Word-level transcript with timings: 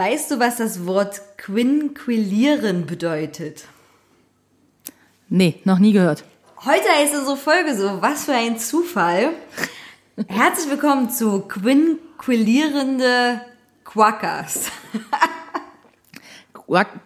Weißt 0.00 0.30
du, 0.30 0.40
was 0.40 0.56
das 0.56 0.86
Wort 0.86 1.20
quinquilieren 1.36 2.86
bedeutet? 2.86 3.64
Nee, 5.28 5.60
noch 5.64 5.78
nie 5.78 5.92
gehört. 5.92 6.24
Heute 6.64 6.88
heißt 6.88 7.14
unsere 7.14 7.36
Folge 7.36 7.76
so, 7.76 8.00
was 8.00 8.24
für 8.24 8.32
ein 8.32 8.58
Zufall. 8.58 9.34
Herzlich 10.26 10.70
willkommen 10.70 11.10
zu 11.10 11.42
quinquilierende 11.42 13.42
Quackers. 13.84 14.70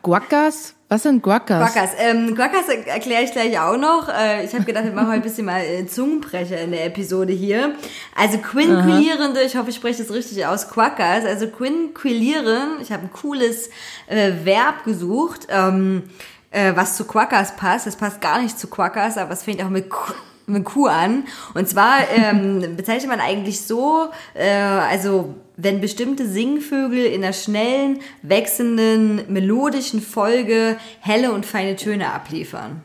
Guacas? 0.01 0.77
Was 0.89 1.03
sind 1.03 1.23
Guacas? 1.23 1.73
Quackers. 1.73 1.91
Ähm, 1.99 2.35
Quackers 2.35 2.69
erkläre 2.69 3.23
ich 3.23 3.33
gleich 3.33 3.59
auch 3.59 3.77
noch. 3.79 4.09
Äh, 4.09 4.45
ich 4.45 4.53
habe 4.55 4.65
gedacht, 4.65 4.85
wir 4.85 4.93
machen 4.93 5.09
heute 5.09 5.17
ein 5.17 5.23
bisschen 5.23 5.47
mal 5.47 5.63
äh, 5.63 5.87
Zungenbrecher 5.87 6.61
in 6.61 6.73
der 6.73 6.85
Episode 6.85 7.33
hier. 7.33 7.75
Also 8.15 8.39
quinquilierende, 8.39 9.43
ich 9.43 9.57
hoffe, 9.57 9.71
ich 9.71 9.77
spreche 9.77 10.03
das 10.03 10.13
richtig 10.13 10.45
aus, 10.47 10.69
Quackers. 10.69 11.25
Also 11.25 11.49
quinquilieren, 11.49 12.81
ich 12.83 12.93
habe 12.93 13.05
ein 13.05 13.13
cooles 13.13 13.71
äh, 14.09 14.33
Verb 14.45 14.85
gesucht, 14.85 15.47
ähm, 15.49 16.03
äh, 16.51 16.73
was 16.77 16.97
zu 16.97 17.05
Quackers 17.05 17.57
passt. 17.57 17.87
Das 17.87 17.97
passt 17.97 18.21
gar 18.21 18.41
nicht 18.43 18.59
zu 18.59 18.69
Quackers, 18.69 19.17
aber 19.17 19.33
es 19.33 19.43
fängt 19.43 19.65
auch 19.65 19.71
mit 19.71 19.89
Q 19.89 20.13
mit 20.47 20.65
Q 20.65 20.87
an. 20.87 21.25
Und 21.55 21.67
zwar 21.67 22.01
ähm, 22.15 22.61
bezeichnet 22.77 23.09
man 23.09 23.21
eigentlich 23.21 23.63
so, 23.63 24.11
äh, 24.35 24.51
also 24.51 25.35
wenn 25.57 25.81
bestimmte 25.81 26.29
Singvögel 26.29 27.05
in 27.05 27.23
einer 27.23 27.33
schnellen, 27.33 28.01
wechselnden, 28.23 29.33
melodischen 29.33 30.01
Folge 30.03 30.77
helle 31.01 31.33
und 31.33 31.47
feine 31.47 31.77
Töne 31.77 32.13
abliefern. 32.13 32.83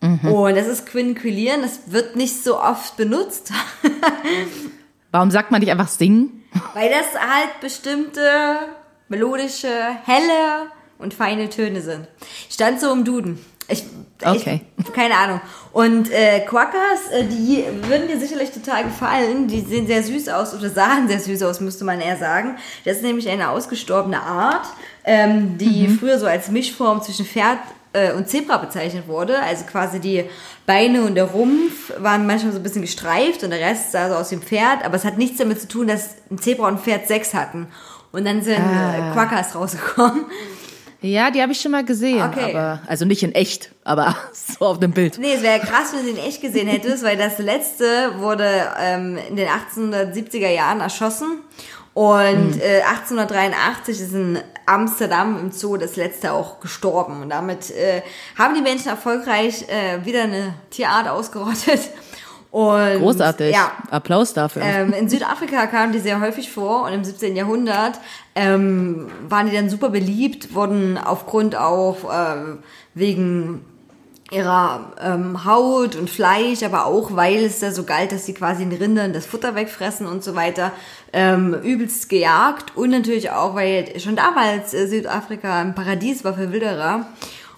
Und 0.00 0.56
das 0.56 0.66
ist 0.66 0.86
Quinquilieren, 0.86 1.62
das 1.62 1.92
wird 1.92 2.16
nicht 2.16 2.42
so 2.42 2.58
oft 2.60 2.96
benutzt, 2.96 3.52
Warum 5.12 5.30
sagt 5.30 5.50
man 5.50 5.60
nicht 5.60 5.70
einfach 5.70 5.88
singen? 5.88 6.42
weil 6.74 6.90
das 6.90 7.20
halt 7.20 7.60
bestimmte 7.60 8.20
melodische, 9.08 9.68
helle 10.04 10.70
und 10.98 11.14
feine 11.14 11.48
Töne 11.50 11.82
sind. 11.82 12.08
Stand 12.50 12.80
so 12.80 12.92
im 12.92 13.04
Duden. 13.04 13.38
Ich, 13.68 13.84
Okay. 14.24 14.60
Ich, 14.78 14.92
keine 14.92 15.16
Ahnung. 15.16 15.40
Und 15.72 16.10
äh, 16.10 16.40
Quackers, 16.40 17.10
äh, 17.12 17.24
die 17.24 17.64
würden 17.88 18.08
dir 18.08 18.18
sicherlich 18.18 18.50
total 18.50 18.84
gefallen. 18.84 19.48
Die 19.48 19.60
sehen 19.60 19.86
sehr 19.86 20.02
süß 20.02 20.28
aus 20.28 20.54
oder 20.54 20.70
sahen 20.70 21.08
sehr 21.08 21.20
süß 21.20 21.42
aus, 21.42 21.60
müsste 21.60 21.84
man 21.84 22.00
eher 22.00 22.16
sagen. 22.16 22.56
Das 22.84 22.96
ist 22.96 23.02
nämlich 23.02 23.28
eine 23.28 23.50
ausgestorbene 23.50 24.20
Art, 24.20 24.66
ähm, 25.04 25.58
die 25.58 25.88
früher 25.88 26.18
so 26.18 26.26
als 26.26 26.50
Mischform 26.50 27.02
zwischen 27.02 27.26
Pferd 27.26 27.58
äh, 27.92 28.12
und 28.12 28.28
Zebra 28.28 28.58
bezeichnet 28.58 29.08
wurde. 29.08 29.40
Also 29.40 29.64
quasi 29.64 30.00
die 30.00 30.24
Beine 30.66 31.02
und 31.02 31.14
der 31.14 31.24
Rumpf 31.24 31.92
waren 31.98 32.26
manchmal 32.26 32.52
so 32.52 32.58
ein 32.58 32.62
bisschen 32.62 32.82
gestreift 32.82 33.42
und 33.42 33.50
der 33.50 33.60
Rest 33.60 33.92
sah 33.92 34.08
so 34.08 34.14
aus 34.14 34.32
ein 34.32 34.42
Pferd. 34.42 34.84
Aber 34.84 34.96
es 34.96 35.04
hat 35.04 35.18
nichts 35.18 35.38
damit 35.38 35.60
zu 35.60 35.68
tun, 35.68 35.88
dass 35.88 36.16
ein 36.30 36.38
Zebra 36.38 36.68
und 36.68 36.74
ein 36.74 36.80
Pferd 36.80 37.08
Sex 37.08 37.34
hatten. 37.34 37.68
Und 38.12 38.26
dann 38.26 38.42
sind 38.42 38.56
äh, 38.56 39.12
Quackers 39.14 39.54
rausgekommen. 39.54 40.26
Ja, 41.02 41.30
die 41.30 41.42
habe 41.42 41.52
ich 41.52 41.60
schon 41.60 41.72
mal 41.72 41.84
gesehen. 41.84 42.22
Okay. 42.22 42.50
Aber, 42.50 42.80
also 42.86 43.04
nicht 43.04 43.22
in 43.22 43.34
echt, 43.34 43.70
aber 43.84 44.16
so 44.32 44.64
auf 44.66 44.78
dem 44.80 44.92
Bild. 44.92 45.18
Nee, 45.18 45.34
es 45.34 45.42
wäre 45.42 45.60
krass, 45.60 45.92
wenn 45.94 46.04
du 46.04 46.10
ihn 46.10 46.24
echt 46.24 46.40
gesehen 46.40 46.68
hättest, 46.68 47.04
weil 47.04 47.16
das 47.16 47.38
letzte 47.38 48.18
wurde 48.18 48.48
ähm, 48.80 49.18
in 49.28 49.36
den 49.36 49.48
1870er 49.48 50.48
Jahren 50.48 50.80
erschossen. 50.80 51.40
Und 51.94 52.58
äh, 52.62 52.82
1883 52.82 54.00
ist 54.00 54.14
in 54.14 54.38
Amsterdam 54.64 55.38
im 55.38 55.50
Zoo 55.50 55.76
das 55.76 55.96
letzte 55.96 56.32
auch 56.32 56.60
gestorben. 56.60 57.20
Und 57.22 57.28
damit 57.28 57.70
äh, 57.70 58.02
haben 58.38 58.54
die 58.54 58.62
Menschen 58.62 58.88
erfolgreich 58.88 59.66
äh, 59.68 60.04
wieder 60.04 60.22
eine 60.22 60.54
Tierart 60.70 61.08
ausgerottet. 61.08 61.80
Und, 62.52 62.98
Großartig. 62.98 63.54
Ja, 63.54 63.72
Applaus 63.90 64.34
dafür. 64.34 64.60
ähm, 64.62 64.92
in 64.92 65.08
Südafrika 65.08 65.66
kamen 65.66 65.94
die 65.94 66.00
sehr 66.00 66.20
häufig 66.20 66.50
vor 66.50 66.84
und 66.84 66.92
im 66.92 67.02
17. 67.02 67.34
Jahrhundert 67.34 67.98
ähm, 68.34 69.08
waren 69.26 69.48
die 69.48 69.56
dann 69.56 69.70
super 69.70 69.88
beliebt, 69.88 70.54
wurden 70.54 70.98
aufgrund 70.98 71.56
auch 71.56 71.96
ähm, 72.12 72.58
wegen 72.92 73.64
ihrer 74.30 74.92
ähm, 75.02 75.46
Haut 75.46 75.96
und 75.96 76.10
Fleisch, 76.10 76.62
aber 76.62 76.84
auch 76.84 77.16
weil 77.16 77.42
es 77.42 77.60
da 77.60 77.70
so 77.70 77.84
galt, 77.84 78.12
dass 78.12 78.26
sie 78.26 78.34
quasi 78.34 78.66
den 78.66 78.78
Rindern 78.78 79.14
das 79.14 79.24
Futter 79.24 79.54
wegfressen 79.54 80.06
und 80.06 80.22
so 80.22 80.34
weiter, 80.34 80.72
ähm, 81.14 81.54
übelst 81.62 82.10
gejagt 82.10 82.76
und 82.76 82.90
natürlich 82.90 83.30
auch, 83.30 83.54
weil 83.54 83.98
schon 83.98 84.16
damals 84.16 84.74
äh, 84.74 84.88
Südafrika 84.88 85.60
ein 85.60 85.74
Paradies 85.74 86.22
war 86.22 86.34
für 86.34 86.52
Wilderer. 86.52 87.06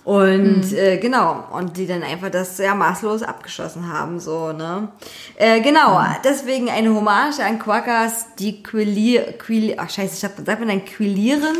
Und 0.04 0.72
äh, 0.72 0.98
genau, 0.98 1.46
und 1.52 1.78
die 1.78 1.86
dann 1.86 2.02
einfach 2.02 2.30
das 2.30 2.58
ja 2.58 2.74
maßlos 2.74 3.22
abgeschossen 3.22 3.90
haben, 3.90 4.20
so, 4.20 4.52
ne? 4.52 4.88
Äh, 5.36 5.62
genau, 5.62 5.98
deswegen 6.22 6.68
eine 6.68 6.94
Hommage 6.94 7.40
an 7.40 7.58
Quackers, 7.58 8.34
die 8.38 8.62
quillier, 8.62 9.32
quillier 9.38 9.76
ach 9.78 9.88
scheiße, 9.88 10.14
ich 10.16 10.24
hab, 10.24 10.44
sagt 10.44 10.60
man 10.60 10.68
dann 10.68 10.84
quillieren? 10.84 11.56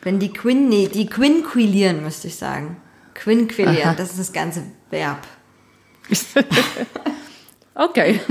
Wenn 0.00 0.18
die 0.18 0.32
Quin, 0.32 0.68
nee, 0.68 0.88
die 0.88 1.06
quinquilieren, 1.06 2.02
müsste 2.02 2.28
ich 2.28 2.36
sagen. 2.36 2.76
Quinquilieren, 3.14 3.90
Aha. 3.90 3.94
das 3.94 4.10
ist 4.10 4.18
das 4.18 4.32
ganze 4.32 4.62
Verb. 4.90 5.18
Okay. 7.74 8.20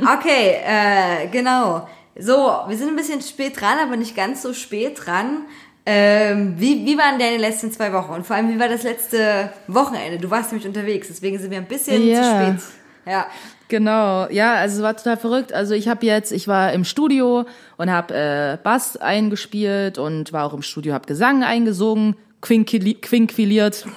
Okay, 0.00 0.56
äh, 0.64 1.28
genau. 1.28 1.86
So, 2.18 2.34
wir 2.66 2.76
sind 2.76 2.88
ein 2.88 2.96
bisschen 2.96 3.20
spät 3.20 3.60
dran, 3.60 3.78
aber 3.78 3.96
nicht 3.96 4.16
ganz 4.16 4.42
so 4.42 4.52
spät 4.52 5.04
dran. 5.04 5.42
Ähm, 5.86 6.54
wie, 6.58 6.84
wie 6.86 6.96
waren 6.98 7.18
deine 7.18 7.38
letzten 7.38 7.72
zwei 7.72 7.92
Wochen? 7.92 8.12
Und 8.12 8.26
vor 8.26 8.36
allem, 8.36 8.52
wie 8.54 8.60
war 8.60 8.68
das 8.68 8.82
letzte 8.82 9.50
Wochenende? 9.66 10.18
Du 10.18 10.30
warst 10.30 10.52
nämlich 10.52 10.68
unterwegs, 10.68 11.08
deswegen 11.08 11.38
sind 11.38 11.50
wir 11.50 11.58
ein 11.58 11.66
bisschen 11.66 12.06
Ja. 12.06 12.22
zu 12.22 12.28
spät. 12.28 12.74
Ja. 13.06 13.26
Genau, 13.68 14.28
ja, 14.30 14.54
also 14.54 14.78
es 14.78 14.82
war 14.82 14.96
total 14.96 15.16
verrückt. 15.16 15.52
Also 15.52 15.74
ich 15.74 15.88
habe 15.88 16.04
jetzt, 16.04 16.32
ich 16.32 16.48
war 16.48 16.72
im 16.72 16.84
Studio 16.84 17.46
und 17.76 17.90
habe 17.90 18.14
äh, 18.14 18.58
Bass 18.62 18.96
eingespielt 18.96 19.96
und 19.96 20.32
war 20.32 20.44
auch 20.44 20.54
im 20.54 20.62
Studio, 20.62 20.92
habe 20.92 21.06
Gesang 21.06 21.42
eingesungen, 21.44 22.16
quinquiliert. 22.42 23.86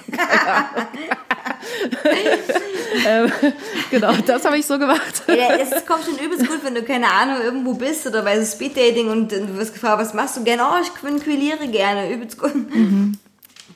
ähm, 3.06 3.32
genau, 3.90 4.12
das 4.26 4.44
habe 4.44 4.58
ich 4.58 4.66
so 4.66 4.78
gemacht. 4.78 5.22
Ja, 5.28 5.54
es 5.56 5.84
kommt 5.86 6.04
schon 6.04 6.18
übelst 6.18 6.46
gut, 6.46 6.60
wenn 6.64 6.74
du, 6.74 6.82
keine 6.82 7.10
Ahnung, 7.10 7.42
irgendwo 7.42 7.74
bist 7.74 8.06
oder 8.06 8.22
bei 8.22 8.42
so 8.42 8.56
Speeddating 8.56 9.08
und 9.08 9.32
du 9.32 9.56
wirst 9.56 9.74
gefragt, 9.74 10.00
was 10.00 10.14
machst 10.14 10.36
du 10.36 10.44
gerne? 10.44 10.62
Oh, 10.64 10.82
ich 10.82 10.92
quinquiliere 10.94 11.66
gerne, 11.68 12.12
übelst 12.12 12.38
gut. 12.38 12.52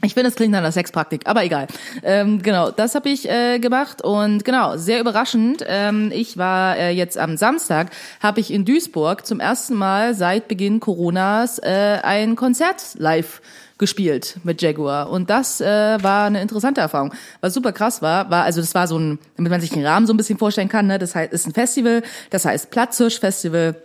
Ich 0.02 0.14
finde, 0.14 0.28
es 0.28 0.36
klingt 0.36 0.52
nach 0.52 0.60
einer 0.60 0.70
Sexpraktik, 0.70 1.22
aber 1.26 1.44
egal. 1.44 1.66
Ähm, 2.04 2.40
genau, 2.40 2.70
das 2.70 2.94
habe 2.94 3.08
ich 3.08 3.28
äh, 3.28 3.58
gemacht 3.58 4.02
und 4.02 4.44
genau, 4.44 4.76
sehr 4.76 5.00
überraschend. 5.00 5.64
Ähm, 5.66 6.12
ich 6.14 6.38
war 6.38 6.76
äh, 6.76 6.90
jetzt 6.90 7.18
am 7.18 7.36
Samstag, 7.36 7.90
habe 8.20 8.38
ich 8.38 8.52
in 8.52 8.64
Duisburg 8.64 9.26
zum 9.26 9.40
ersten 9.40 9.74
Mal 9.74 10.14
seit 10.14 10.46
Beginn 10.46 10.78
Coronas 10.78 11.58
äh, 11.58 11.98
ein 12.02 12.36
Konzert 12.36 12.94
live 12.94 13.40
gespielt 13.78 14.38
mit 14.44 14.60
Jaguar. 14.60 15.10
Und 15.10 15.30
das 15.30 15.60
äh, 15.60 16.02
war 16.02 16.26
eine 16.26 16.42
interessante 16.42 16.80
Erfahrung. 16.80 17.14
Was 17.40 17.54
super 17.54 17.72
krass 17.72 18.02
war, 18.02 18.30
war 18.30 18.44
also 18.44 18.60
das 18.60 18.74
war 18.74 18.86
so 18.86 18.98
ein, 18.98 19.18
damit 19.36 19.50
man 19.50 19.60
sich 19.60 19.70
den 19.70 19.86
Rahmen 19.86 20.06
so 20.06 20.12
ein 20.12 20.16
bisschen 20.16 20.38
vorstellen 20.38 20.68
kann, 20.68 20.86
ne, 20.86 20.98
das 20.98 21.14
heißt, 21.14 21.32
ist 21.32 21.46
ein 21.46 21.54
Festival, 21.54 22.02
das 22.30 22.44
heißt 22.44 22.70
Platzhirsch 22.70 23.20
Festival 23.20 23.76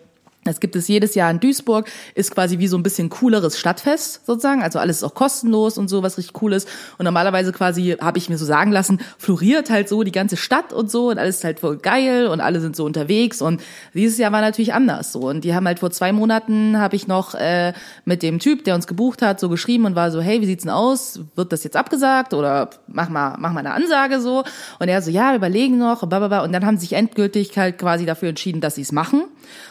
Das 0.44 0.60
gibt 0.60 0.76
es 0.76 0.88
jedes 0.88 1.16
Jahr 1.16 1.32
in 1.32 1.40
Duisburg, 1.40 1.90
ist 2.16 2.32
quasi 2.32 2.60
wie 2.60 2.68
so 2.68 2.78
ein 2.78 2.84
bisschen 2.84 3.10
cooleres 3.10 3.58
Stadtfest 3.58 4.26
sozusagen. 4.26 4.62
Also 4.62 4.80
alles 4.80 4.98
ist 4.98 5.04
auch 5.04 5.14
kostenlos 5.14 5.78
und 5.78 5.90
so, 5.90 6.04
was 6.04 6.18
richtig 6.18 6.42
cool 6.42 6.54
ist. 6.54 6.68
Und 6.98 7.06
normalerweise 7.06 7.52
quasi, 7.52 7.98
habe 8.00 8.18
ich 8.18 8.30
mir 8.30 8.38
so 8.38 8.46
sagen 8.46 8.72
lassen, 8.72 9.00
floriert 9.18 9.70
halt 9.70 9.88
so 9.88 10.04
die 10.04 10.12
ganze 10.12 10.38
Stadt 10.38 10.74
und 10.74 10.92
so 10.92 11.10
und 11.10 11.18
alles 11.18 11.38
ist 11.38 11.44
halt 11.44 11.60
voll 11.60 11.78
geil 11.78 12.28
und 12.28 12.42
alle 12.42 12.60
sind 12.60 12.76
so 12.76 12.86
unterwegs. 12.86 13.42
Und 13.42 13.62
dieses 13.94 14.18
Jahr 14.18 14.32
war 14.32 14.42
natürlich 14.42 14.74
anders 14.74 15.12
so. 15.12 15.22
Und 15.22 15.44
die 15.44 15.56
haben 15.56 15.66
halt 15.66 15.80
vor 15.80 15.92
zwei 15.92 16.12
Monaten, 16.12 16.78
habe 16.78 16.96
ich 16.96 17.08
noch 17.08 17.36
äh, 17.36 17.74
mit 18.06 18.24
dem 18.24 18.40
Typ, 18.40 18.66
der 18.66 18.76
uns 18.76 18.88
gebucht 18.88 19.22
hat, 19.22 19.40
so 19.40 19.50
geschrieben 19.50 19.86
und 19.86 19.96
war 19.96 20.12
so, 20.12 20.22
hey, 20.22 20.42
wie 20.42 20.46
sieht's 20.46 20.64
denn 20.64 20.72
aus? 20.72 21.22
Wird 21.36 21.52
das 21.54 21.64
jetzt 21.64 21.78
abgesagt 21.78 22.34
oder 22.34 22.70
mach 22.88 23.10
mal, 23.10 23.36
mach 23.40 23.54
mal 23.54 23.60
eine 23.60 23.74
Ansage 23.74 24.20
so? 24.20 24.44
Und 24.80 24.90
er 24.90 25.02
so, 25.02 25.10
ja, 25.10 25.36
überlegen 25.36 25.78
noch, 25.78 26.06
blablabla. 26.08 26.44
Und 26.44 26.52
dann 26.52 26.66
haben 26.66 26.78
sie 26.78 26.88
sich 26.88 26.94
endgültig 26.94 27.58
halt 27.58 27.78
quasi 27.78 28.06
dafür 28.06 28.30
entschieden, 28.30 28.62
dass 28.62 28.76
sie 28.76 28.82
es 28.82 28.92
machen. 28.92 29.24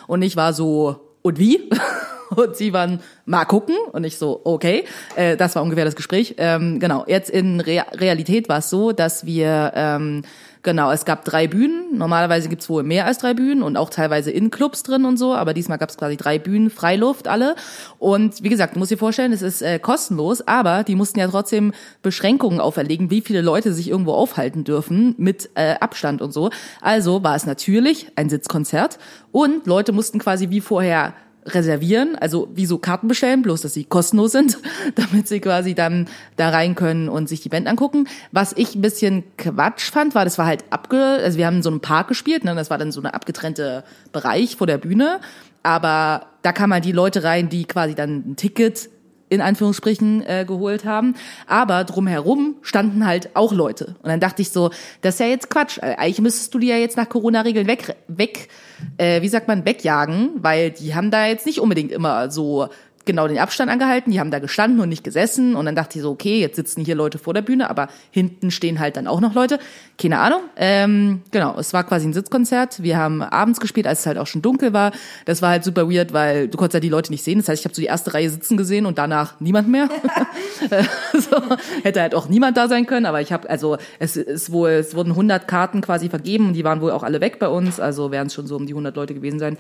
Und 0.07 0.23
ich 0.23 0.37
war 0.37 0.53
so, 0.53 1.17
und 1.23 1.39
wie? 1.39 1.71
Und 2.35 2.57
sie 2.57 2.73
waren, 2.73 3.01
mal 3.27 3.45
gucken. 3.45 3.77
Und 3.93 4.05
ich 4.05 4.17
so, 4.17 4.41
okay. 4.45 4.85
Äh, 5.17 5.37
das 5.37 5.55
war 5.55 5.63
ungefähr 5.63 5.85
das 5.85 5.97
Gespräch. 5.97 6.37
Ähm, 6.39 6.81
genau, 6.81 7.05
jetzt 7.07 7.29
in 7.29 7.61
Re 7.61 7.85
Realität 7.93 8.49
war 8.49 8.59
es 8.59 8.71
so, 8.71 8.93
dass 8.93 9.27
wir, 9.27 9.73
ähm, 9.75 10.23
genau, 10.63 10.91
es 10.91 11.05
gab 11.05 11.25
drei 11.25 11.47
Bühnen. 11.47 11.97
Normalerweise 11.97 12.49
gibt's 12.49 12.69
wohl 12.69 12.83
mehr 12.83 13.07
als 13.07 13.19
drei 13.19 13.35
Bühnen 13.35 13.63
und 13.63 13.77
auch 13.77 13.91
teilweise 13.91 14.31
in 14.31 14.51
Clubs 14.51 14.83
drin 14.83 15.05
und 15.05 15.17
so. 15.17 15.35
Aber 15.35 15.55
diesmal 15.55 15.79
gab's 15.79 15.97
quasi 15.97 16.17
drei 16.17 16.39
Bühnen, 16.39 16.71
Freiluft, 16.71 17.29
alle. 17.29 17.55
Und 17.99 18.43
wie 18.43 18.49
gesagt, 18.49 18.75
du 18.75 18.79
musst 18.79 18.91
dir 18.91 18.99
vorstellen, 18.99 19.33
es 19.33 19.43
ist 19.43 19.63
äh, 19.63 19.79
kostenlos, 19.79 20.47
aber 20.47 20.85
die 20.85 20.95
mussten 20.95 21.19
ja 21.19 21.29
trotzdem 21.29 21.73
Beschränkungen 22.03 22.61
auferlegen, 22.61 23.11
wie 23.11 23.21
viele 23.21 23.41
Leute 23.41 23.73
sich 23.73 23.89
irgendwo 23.89 24.13
aufhalten 24.13 24.65
dürfen 24.65 25.15
mit 25.19 25.51
äh, 25.55 25.75
Abstand 25.81 26.23
und 26.23 26.33
so. 26.33 26.51
Also 26.81 27.23
war 27.23 27.37
es 27.37 27.47
natürlich 27.47 28.13
ein 28.17 28.31
Sitzkonzert 28.31 28.99
und 29.31 29.67
Leute 29.67 29.93
mussten 29.93 30.19
quasi 30.19 30.51
wie 30.51 30.61
vorher 30.61 31.15
reservieren, 31.47 32.17
also 32.17 32.49
wie 32.55 32.67
so 32.67 32.79
Karten 32.79 33.09
bestellen, 33.09 33.43
bloß 33.43 33.63
dass 33.63 33.75
sie 33.75 33.85
kostenlos 33.85 34.33
sind, 34.33 34.59
damit 34.95 35.29
sie 35.29 35.41
quasi 35.41 35.75
dann 35.75 36.09
da 36.37 36.51
rein 36.51 36.75
können 36.75 37.09
und 37.09 37.29
sich 37.29 37.41
die 37.41 37.49
Band 37.49 37.67
angucken. 37.67 38.07
Was 38.31 38.53
ich 38.57 38.75
ein 38.75 38.83
bisschen 38.83 39.25
Quatsch 39.37 39.91
fand, 39.91 40.15
war, 40.15 40.25
das 40.25 40.39
war 40.39 40.47
halt 40.47 40.65
abge, 40.71 41.03
also 41.03 41.39
wir 41.39 41.47
haben 41.47 41.63
so 41.63 41.71
einem 41.71 41.81
Park 41.81 42.09
gespielt, 42.09 42.45
ne, 42.45 42.55
das 42.55 42.71
war 42.71 42.79
dann 42.79 42.93
so 42.93 43.01
eine 43.01 43.15
abgetrennte 43.15 43.85
Bereich 44.13 44.57
vor 44.57 44.67
der 44.67 44.79
Bühne, 44.79 45.21
aber 45.63 46.27
da 46.43 46.53
kamen 46.53 46.73
halt 46.73 46.85
die 46.85 46.93
Leute 46.93 47.25
rein, 47.25 47.49
die 47.49 47.65
quasi 47.65 47.95
dann 47.95 48.25
ein 48.27 48.37
Ticket 48.37 48.89
in 49.33 49.41
Anführungsstrichen 49.41 50.23
äh, 50.27 50.45
geholt 50.47 50.85
haben. 50.85 51.15
Aber 51.47 51.85
drumherum 51.85 52.57
standen 52.61 53.07
halt 53.07 53.31
auch 53.35 53.53
Leute. 53.53 53.97
Und 54.03 54.11
dann 54.11 54.21
dachte 54.21 54.43
ich 54.43 54.51
so, 54.51 54.71
das 55.01 55.15
ist 55.15 55.21
ja 55.21 55.27
jetzt 55.27 55.49
Quatsch. 55.49 55.79
Eigentlich 55.81 56.21
müsstest 56.21 56.53
du 56.53 56.59
die 56.59 56.69
ja 56.69 56.77
jetzt 56.77 56.99
nach 56.99 57.09
Corona-Regeln 57.09 57.67
weg, 57.67 57.97
weg 58.09 58.49
äh, 58.99 59.23
wie 59.23 59.29
sagt 59.29 59.49
man, 59.49 59.65
wegjagen, 59.65 60.31
weil 60.37 60.71
die 60.71 60.95
haben 60.95 61.11
da 61.11 61.27
jetzt 61.27 61.47
nicht 61.47 61.61
unbedingt 61.61 61.93
immer 61.93 62.31
so 62.31 62.69
genau 63.05 63.29
den 63.29 63.39
Abstand 63.39 63.71
angehalten, 63.71 64.13
die 64.13 64.21
haben 64.21 64.31
da 64.31 64.39
gestanden 64.39 64.81
und 64.81 64.89
nicht 64.89 65.05
gesessen 65.05 65.57
und 65.57 65.67
dann 65.67 65.75
dachte 65.75 65.99
ich 65.99 66.03
so, 66.03 66.11
okay, 66.11 66.41
jetzt 66.41 66.57
sitzen 66.57 66.85
hier 66.85 66.95
Leute 66.95 67.19
vor 67.19 67.35
der 67.35 67.43
Bühne, 67.43 67.69
aber 67.69 67.89
hinten 68.11 68.51
stehen 68.51 68.79
halt 68.79 68.97
dann 68.97 69.07
auch 69.07 69.21
noch 69.21 69.35
Leute. 69.35 69.59
Keine 69.99 70.19
Ahnung. 70.19 70.41
Ähm, 70.57 71.23
genau, 71.31 71.59
es 71.59 71.73
war 71.73 71.85
quasi 71.85 72.07
ein 72.07 72.13
Sitzkonzert. 72.13 72.83
Wir 72.83 72.97
haben 72.97 73.23
abends 73.23 73.61
gespielt, 73.61 73.87
als 73.87 74.01
es 74.01 74.07
halt 74.07 74.19
auch 74.19 74.27
schon 74.27 74.43
dunkel 74.43 74.73
war. 74.73 74.93
Das 75.25 75.43
war 75.43 75.51
halt 75.51 75.65
super 75.65 75.91
weird, 75.91 76.13
weil 76.13 76.49
du 76.49 76.57
konntest 76.57 76.75
ja 76.75 76.81
die 76.81 76.89
Leute 76.89 77.11
nicht 77.11 77.25
sehen. 77.25 77.39
Das 77.39 77.49
heißt, 77.49 77.61
ich 77.61 77.65
habe 77.65 77.75
so 77.75 77.83
die 77.83 77.89
erste 77.89 78.15
Reihe 78.15 78.31
sitzen 78.31 78.57
gesehen 78.57 78.87
und 78.87 78.99
danach 78.99 79.41
niemand 79.41 79.69
mehr. 79.69 79.89
so, 81.13 81.37
hätte 81.83 82.01
halt 82.01 82.15
auch 82.15 82.29
niemand 82.29 82.57
da 82.57 82.69
sein 82.69 82.87
können, 82.87 83.07
aber 83.07 83.21
ich 83.21 83.33
habe, 83.33 83.49
also 83.51 83.79
es 83.99 84.17
ist 84.17 84.53
wohl, 84.53 84.71
es 84.71 84.95
wurden 84.95 85.11
100 85.11 85.49
Karten 85.49 85.81
quasi 85.81 86.09
vergeben 86.09 86.49
und 86.49 86.53
die 86.55 86.65
waren 86.65 86.81
wohl 86.81 86.93
auch 86.93 87.03
alle 87.03 87.21
weg 87.21 87.39
bei 87.39 87.49
uns, 87.49 87.81
also 87.81 88.11
werden 88.11 88.27
es 88.29 88.35
schon 88.35 88.47
so 88.47 88.57
um 88.57 88.67
die 88.67 88.73
100 88.73 88.95
Leute 88.97 89.15
gewesen 89.15 89.39
sein. 89.39 89.59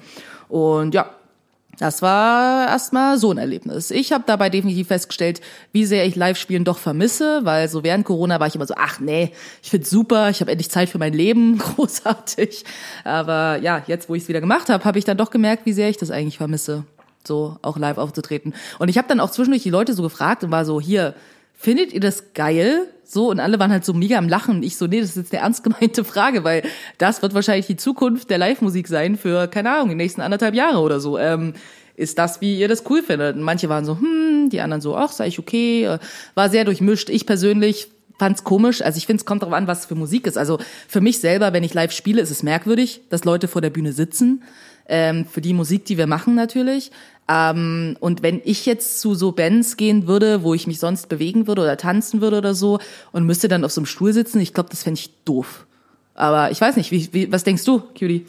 Und 0.49 0.95
ja, 0.95 1.11
das 1.83 2.01
war 2.01 2.69
erstmal 2.69 3.19
so 3.19 3.33
ein 3.33 3.39
Erlebnis. 3.39 3.91
Ich 3.91 4.13
habe 4.13 4.23
dabei 4.25 4.51
definitiv 4.51 4.87
festgestellt, 4.87 5.41
wie 5.73 5.85
sehr 5.85 6.07
ich 6.07 6.15
Live-Spielen 6.15 6.63
doch 6.63 6.79
vermisse, 6.79 7.41
weil 7.43 7.69
so 7.69 7.83
während 7.83 8.05
Corona 8.05 8.39
war 8.39 8.47
ich 8.47 8.55
immer 8.55 8.69
so, 8.69 8.75
ach 8.79 9.01
nee, 9.01 9.33
ich 9.65 9.71
find's 9.71 9.91
super, 9.91 10.31
ich 10.31 10.41
habe 10.41 10.53
endlich 10.53 10.71
Zeit 10.71 10.89
für 10.89 10.99
mein 10.99 11.13
Leben, 11.13 11.59
großartig. 11.75 12.65
Aber 13.03 13.57
ja, 13.57 13.83
jetzt, 13.89 14.09
wo 14.09 14.15
ich 14.15 14.23
es 14.23 14.29
wieder 14.29 14.41
gemacht 14.41 14.69
habe, 14.69 14.85
habe 14.85 14.97
ich 14.97 15.05
dann 15.05 15.17
doch 15.17 15.31
gemerkt, 15.31 15.67
wie 15.67 15.73
sehr 15.73 15.89
ich 15.89 15.97
das 15.97 16.13
eigentlich 16.13 16.37
vermisse, 16.37 16.85
so 17.27 17.57
auch 17.63 17.77
live 17.77 17.99
aufzutreten. 17.99 18.55
Und 18.79 18.89
ich 18.89 18.97
habe 18.97 19.09
dann 19.09 19.19
auch 19.19 19.33
zwischendurch 19.33 19.65
die 19.65 19.71
Leute 19.71 19.95
so 19.95 20.05
gefragt 20.05 20.45
und 20.45 20.53
war 20.53 20.65
so, 20.65 20.81
hier, 20.81 21.17
findet 21.63 21.93
ihr 21.93 22.01
das 22.01 22.35
geil? 22.35 22.89
So, 23.05 23.31
und 23.31 23.39
alle 23.39 23.59
waren 23.61 23.71
halt 23.71 23.85
so 23.85 23.93
mega 23.93 24.19
am 24.19 24.29
Lachen. 24.29 24.57
Und 24.57 24.63
ich 24.65 24.77
so, 24.77 24.89
nee, 24.89 25.01
das 25.01 25.11
ist 25.11 25.17
jetzt 25.17 25.33
eine 25.33 25.43
ernst 25.43 25.63
gemeinte 25.63 26.03
Frage, 26.13 26.43
weil 26.43 26.63
das 26.99 27.23
wird 27.23 27.35
wahrscheinlich 27.35 27.69
die 27.69 27.77
Zukunft 27.77 28.31
der 28.31 28.39
Live-Musik 28.39 28.89
sein 28.89 29.17
für, 29.17 29.47
keine 29.47 29.71
Ahnung, 29.71 29.91
die 29.91 29.95
nächsten 29.95 30.23
anderthalb 30.23 30.57
Jahre 30.57 30.79
oder 30.79 30.99
so. 30.99 31.19
Ähm, 31.19 31.55
ist 31.95 32.19
das, 32.19 32.41
wie 32.41 32.59
ihr 32.59 32.67
das 32.67 32.85
cool 32.91 33.03
findet? 33.03 33.37
Und 33.37 33.43
manche 33.43 33.69
waren 33.69 33.85
so, 33.85 33.97
hm, 33.97 34.49
die 34.51 34.61
anderen 34.61 34.81
so, 34.81 34.97
ach, 34.97 35.13
sei 35.13 35.29
ich 35.29 35.39
okay. 35.39 35.85
Äh, 35.85 35.99
War 36.35 36.51
sehr 36.51 36.65
durchmischt. 36.65 37.11
Ich 37.11 37.27
persönlich 37.27 37.89
fand's 38.19 38.43
komisch. 38.43 38.83
Also 38.83 38.99
ich 38.99 39.07
finde, 39.07 39.21
es 39.21 39.25
kommt 39.25 39.43
darauf 39.43 39.55
an, 39.55 39.69
was 39.69 39.87
für 39.87 39.95
Musik 39.95 40.27
ist. 40.27 40.37
Also 40.37 40.59
für 40.89 41.01
mich 41.01 41.21
selber, 41.21 41.53
wenn 41.53 41.63
ich 41.63 41.75
live 41.75 41.93
spiele, 41.93 42.21
ist 42.21 42.31
es 42.31 42.43
merkwürdig, 42.43 43.03
dass 43.09 43.25
Leute 43.25 43.47
vor 43.47 43.63
der 43.63 43.71
Bühne 43.71 43.93
sitzen. 43.93 44.43
Ähm, 44.89 45.27
für 45.27 45.41
die 45.41 45.55
Musik, 45.55 45.85
die 45.85 45.97
wir 45.97 46.09
machen 46.09 46.35
natürlich. 46.35 46.91
Ähm, 47.29 47.97
und 48.01 48.23
wenn 48.23 48.41
ich 48.45 48.67
jetzt 48.67 49.01
zu 49.01 49.15
so 49.15 49.33
Bands 49.33 49.77
gehen 49.77 50.07
würde, 50.07 50.43
wo 50.43 50.55
ich 50.55 50.67
mich 50.67 50.79
sonst 50.79 51.09
bewegen 51.09 51.47
würde 51.47 51.63
oder 51.63 51.77
tanzen 51.77 52.21
würde 52.21 52.39
oder 52.39 52.55
so 52.55 52.79
und 53.13 53.25
müsste 53.25 53.49
dann 53.49 53.65
auf 53.65 53.73
so 53.73 53.81
einem 53.81 53.87
Stuhl 53.87 54.13
sitzen, 54.13 54.41
ich 54.41 54.55
glaube, 54.55 54.71
das 54.71 54.83
fände 54.83 54.99
ich 54.99 55.11
doof. 55.25 55.67
Aber 56.15 56.51
ich 56.51 56.61
weiß 56.61 56.77
nicht, 56.77 56.91
wie, 56.91 57.09
wie, 57.13 57.33
was 57.33 57.45
denkst 57.45 57.65
du, 57.65 57.81
Cutie? 57.81 58.27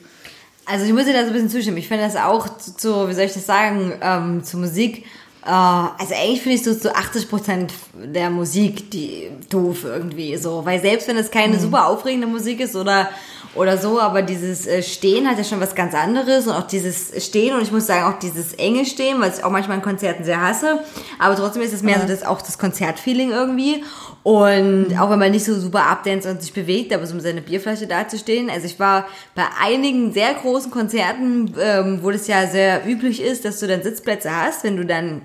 Also 0.65 0.85
ich 0.85 0.93
muss 0.93 1.05
dir 1.05 1.13
da 1.13 1.21
so 1.21 1.27
ein 1.27 1.33
bisschen 1.33 1.49
zustimmen. 1.49 1.77
Ich 1.77 1.87
finde 1.87 2.03
das 2.03 2.15
auch 2.15 2.57
zu, 2.57 2.77
zu 2.77 3.09
wie 3.09 3.13
soll 3.13 3.25
ich 3.25 3.33
das 3.33 3.45
sagen, 3.45 3.93
ähm, 4.01 4.43
zur 4.43 4.61
Musik. 4.61 5.05
Äh, 5.45 5.49
also 5.49 6.13
eigentlich 6.13 6.41
finde 6.41 6.55
ich 6.55 6.63
so 6.63 6.73
zu 6.73 6.95
80 6.95 7.29
Prozent 7.29 7.73
der 7.93 8.29
Musik 8.29 8.89
die 8.91 9.29
doof 9.49 9.83
irgendwie 9.83 10.37
so, 10.37 10.65
weil 10.65 10.81
selbst 10.81 11.07
wenn 11.07 11.17
es 11.17 11.31
keine 11.31 11.59
super 11.59 11.87
aufregende 11.87 12.27
Musik 12.27 12.61
ist 12.61 12.75
oder 12.75 13.09
oder 13.55 13.77
so, 13.77 13.99
aber 13.99 14.21
dieses 14.21 14.65
äh, 14.67 14.81
Stehen 14.81 15.27
hat 15.29 15.37
ja 15.37 15.43
schon 15.43 15.59
was 15.59 15.75
ganz 15.75 15.93
anderes 15.93 16.47
und 16.47 16.53
auch 16.53 16.67
dieses 16.67 17.23
Stehen 17.23 17.55
und 17.55 17.61
ich 17.61 17.71
muss 17.71 17.87
sagen 17.87 18.05
auch 18.05 18.19
dieses 18.19 18.53
enge 18.53 18.85
Stehen, 18.85 19.21
was 19.21 19.39
ich 19.39 19.43
auch 19.43 19.51
manchmal 19.51 19.77
in 19.77 19.83
Konzerten 19.83 20.23
sehr 20.23 20.41
hasse, 20.41 20.79
aber 21.19 21.35
trotzdem 21.35 21.61
ist 21.61 21.73
es 21.73 21.83
mehr 21.83 21.99
so 21.99 22.07
das 22.07 22.23
auch 22.23 22.41
das 22.41 22.57
Konzertfeeling 22.57 23.31
irgendwie 23.31 23.83
und 24.23 24.97
auch 24.97 25.09
wenn 25.09 25.19
man 25.19 25.31
nicht 25.31 25.45
so 25.45 25.59
super 25.59 25.85
abdance 25.87 26.29
und 26.29 26.41
sich 26.41 26.53
bewegt, 26.53 26.93
aber 26.93 27.05
so 27.05 27.13
mit 27.13 27.23
seiner 27.23 27.41
Bierflasche 27.41 27.87
dazustehen. 27.87 28.49
Also 28.49 28.65
ich 28.65 28.79
war 28.79 29.05
bei 29.35 29.43
einigen 29.61 30.13
sehr 30.13 30.33
großen 30.33 30.71
Konzerten, 30.71 31.53
ähm, 31.59 31.99
wo 32.01 32.09
das 32.09 32.27
ja 32.27 32.47
sehr 32.47 32.87
üblich 32.87 33.21
ist, 33.21 33.43
dass 33.43 33.59
du 33.59 33.67
dann 33.67 33.83
Sitzplätze 33.83 34.35
hast, 34.35 34.63
wenn 34.63 34.77
du 34.77 34.85
dann 34.85 35.23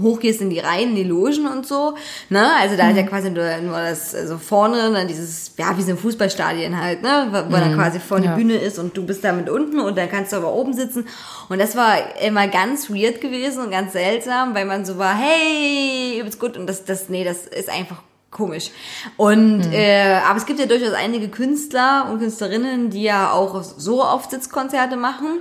hochgehst 0.00 0.40
in 0.40 0.50
die 0.50 0.60
Reihen, 0.60 0.90
in 0.90 0.96
die 0.96 1.04
Logen 1.04 1.46
und 1.46 1.66
so, 1.66 1.94
ne, 2.28 2.46
also 2.60 2.76
da 2.76 2.90
ist 2.90 2.96
ja 2.96 3.02
quasi 3.02 3.30
nur, 3.30 3.44
nur 3.58 3.78
das, 3.80 4.14
also 4.14 4.38
vorne, 4.38 4.92
dann 4.92 5.08
dieses, 5.08 5.52
ja, 5.56 5.76
wie 5.76 5.82
so 5.82 5.90
ein 5.90 5.98
Fußballstadion 5.98 6.80
halt, 6.80 7.02
ne, 7.02 7.28
wo, 7.30 7.52
wo 7.52 7.56
dann 7.58 7.74
quasi 7.74 7.98
vorne 7.98 8.26
Ja. 8.26 8.34
die 8.36 8.42
Bühne 8.42 8.56
ist 8.58 8.78
und 8.78 8.96
du 8.96 9.04
bist 9.04 9.24
damit 9.24 9.48
unten 9.48 9.80
und 9.80 9.98
dann 9.98 10.08
kannst 10.08 10.32
du 10.32 10.36
aber 10.36 10.52
oben 10.52 10.72
sitzen. 10.72 11.06
Und 11.48 11.58
das 11.58 11.74
war 11.74 11.96
immer 12.22 12.46
ganz 12.48 12.90
weird 12.90 13.20
gewesen 13.20 13.64
und 13.64 13.70
ganz 13.70 13.92
seltsam, 13.92 14.54
weil 14.54 14.66
man 14.66 14.84
so 14.84 14.98
war, 14.98 15.14
hey, 15.16 16.20
übelst 16.20 16.38
gut. 16.38 16.56
Und 16.56 16.66
das, 16.68 16.84
das, 16.84 17.08
nee, 17.08 17.24
das 17.24 17.46
ist 17.46 17.68
einfach 17.68 18.02
komisch. 18.30 18.70
Und 19.16 19.72
äh, 19.72 20.20
aber 20.28 20.36
es 20.36 20.44
gibt 20.44 20.60
ja 20.60 20.66
durchaus 20.66 20.92
einige 20.92 21.28
Künstler 21.28 22.08
und 22.10 22.18
Künstlerinnen, 22.18 22.90
die 22.90 23.02
ja 23.02 23.32
auch 23.32 23.62
so 23.62 24.04
oft 24.04 24.30
Sitzkonzerte 24.30 24.96
machen. 24.96 25.38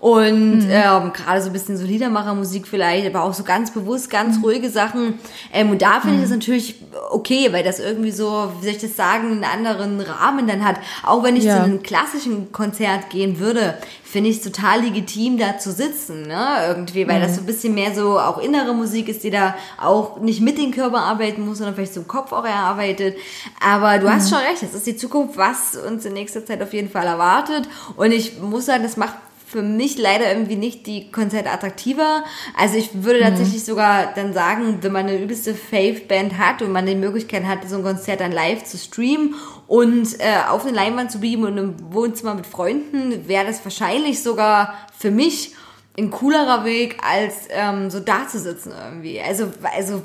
Und 0.00 0.66
ähm, 0.70 1.12
gerade 1.12 1.42
so 1.42 1.48
ein 1.48 1.52
bisschen 1.52 1.76
so 1.76 1.84
Liedermachermusik 1.84 2.66
vielleicht, 2.66 3.06
aber 3.06 3.22
auch 3.22 3.34
so 3.34 3.44
ganz 3.44 3.70
bewusst, 3.70 4.08
ganz 4.08 4.42
ruhige 4.42 4.70
Sachen. 4.70 5.18
Ähm, 5.52 5.70
und 5.70 5.82
da 5.82 6.00
finde 6.00 6.16
ich 6.16 6.22
das 6.22 6.30
natürlich 6.30 6.76
okay, 7.10 7.52
weil 7.52 7.62
das 7.62 7.80
irgendwie 7.80 8.10
so, 8.10 8.50
wie 8.60 8.64
soll 8.64 8.74
ich 8.76 8.80
das 8.80 8.96
sagen, 8.96 9.30
einen 9.30 9.44
anderen 9.44 10.00
Rahmen 10.00 10.46
dann 10.46 10.64
hat. 10.64 10.76
Auch 11.04 11.22
wenn 11.22 11.36
ich 11.36 11.44
Ja. 11.44 11.56
zu 11.56 11.62
einem 11.64 11.82
klassischen 11.82 12.50
Konzert 12.50 13.10
gehen 13.10 13.38
würde, 13.40 13.74
finde 14.02 14.30
ich 14.30 14.38
es 14.38 14.42
total 14.42 14.80
legitim, 14.80 15.36
da 15.36 15.58
zu 15.58 15.70
sitzen, 15.70 16.22
ne? 16.22 16.46
Irgendwie, 16.66 17.06
weil 17.06 17.20
das 17.20 17.34
so 17.36 17.42
ein 17.42 17.46
bisschen 17.46 17.74
mehr 17.74 17.94
so 17.94 18.18
auch 18.18 18.38
innere 18.38 18.72
Musik 18.74 19.08
ist, 19.08 19.22
die 19.22 19.30
da 19.30 19.54
auch 19.80 20.18
nicht 20.18 20.40
mit 20.40 20.56
dem 20.56 20.70
Körper 20.70 21.02
arbeiten 21.02 21.44
muss, 21.46 21.58
sondern 21.58 21.74
vielleicht 21.74 21.94
so 21.94 22.00
im 22.00 22.08
Kopf 22.08 22.32
auch 22.32 22.44
erarbeitet. 22.44 23.16
Aber 23.62 23.98
du 23.98 24.10
hast 24.10 24.30
schon 24.30 24.38
recht, 24.38 24.62
das 24.62 24.74
ist 24.74 24.86
die 24.86 24.96
Zukunft, 24.96 25.36
was 25.36 25.76
uns 25.76 26.06
in 26.06 26.14
nächster 26.14 26.44
Zeit 26.44 26.62
auf 26.62 26.72
jeden 26.72 26.90
Fall 26.90 27.06
erwartet. 27.06 27.68
Und 27.96 28.12
ich 28.12 28.40
muss 28.40 28.64
sagen, 28.66 28.82
das 28.82 28.96
macht 28.96 29.14
für 29.50 29.62
mich 29.62 29.98
leider 29.98 30.30
irgendwie 30.30 30.54
nicht 30.54 30.86
die 30.86 31.10
Konzerte 31.10 31.50
attraktiver. 31.50 32.22
Also 32.56 32.76
ich 32.76 33.02
würde 33.02 33.20
tatsächlich 33.20 33.64
sogar 33.64 34.14
dann 34.14 34.32
sagen, 34.32 34.78
wenn 34.82 34.92
man 34.92 35.06
eine 35.06 35.20
übelste 35.20 35.54
Fave-Band 35.54 36.38
hat 36.38 36.62
und 36.62 36.70
man 36.70 36.86
die 36.86 36.94
Möglichkeit 36.94 37.44
hat, 37.44 37.68
so 37.68 37.76
ein 37.76 37.82
Konzert 37.82 38.20
dann 38.20 38.30
live 38.30 38.62
zu 38.62 38.78
streamen 38.78 39.34
und 39.66 40.20
äh, 40.20 40.48
auf 40.48 40.64
eine 40.64 40.76
Leinwand 40.76 41.10
zu 41.10 41.18
beamen 41.18 41.44
und 41.44 41.58
im 41.58 41.92
Wohnzimmer 41.92 42.34
mit 42.34 42.46
Freunden, 42.46 43.26
wäre 43.26 43.44
das 43.44 43.64
wahrscheinlich 43.64 44.22
sogar 44.22 44.74
für 44.96 45.10
mich 45.10 45.54
ein 45.98 46.10
coolerer 46.10 46.64
Weg, 46.64 46.98
als 47.02 47.48
ähm, 47.50 47.90
so 47.90 47.98
da 47.98 48.28
zu 48.28 48.38
sitzen 48.38 48.72
irgendwie. 48.72 49.20
Also, 49.20 49.50
also 49.76 50.02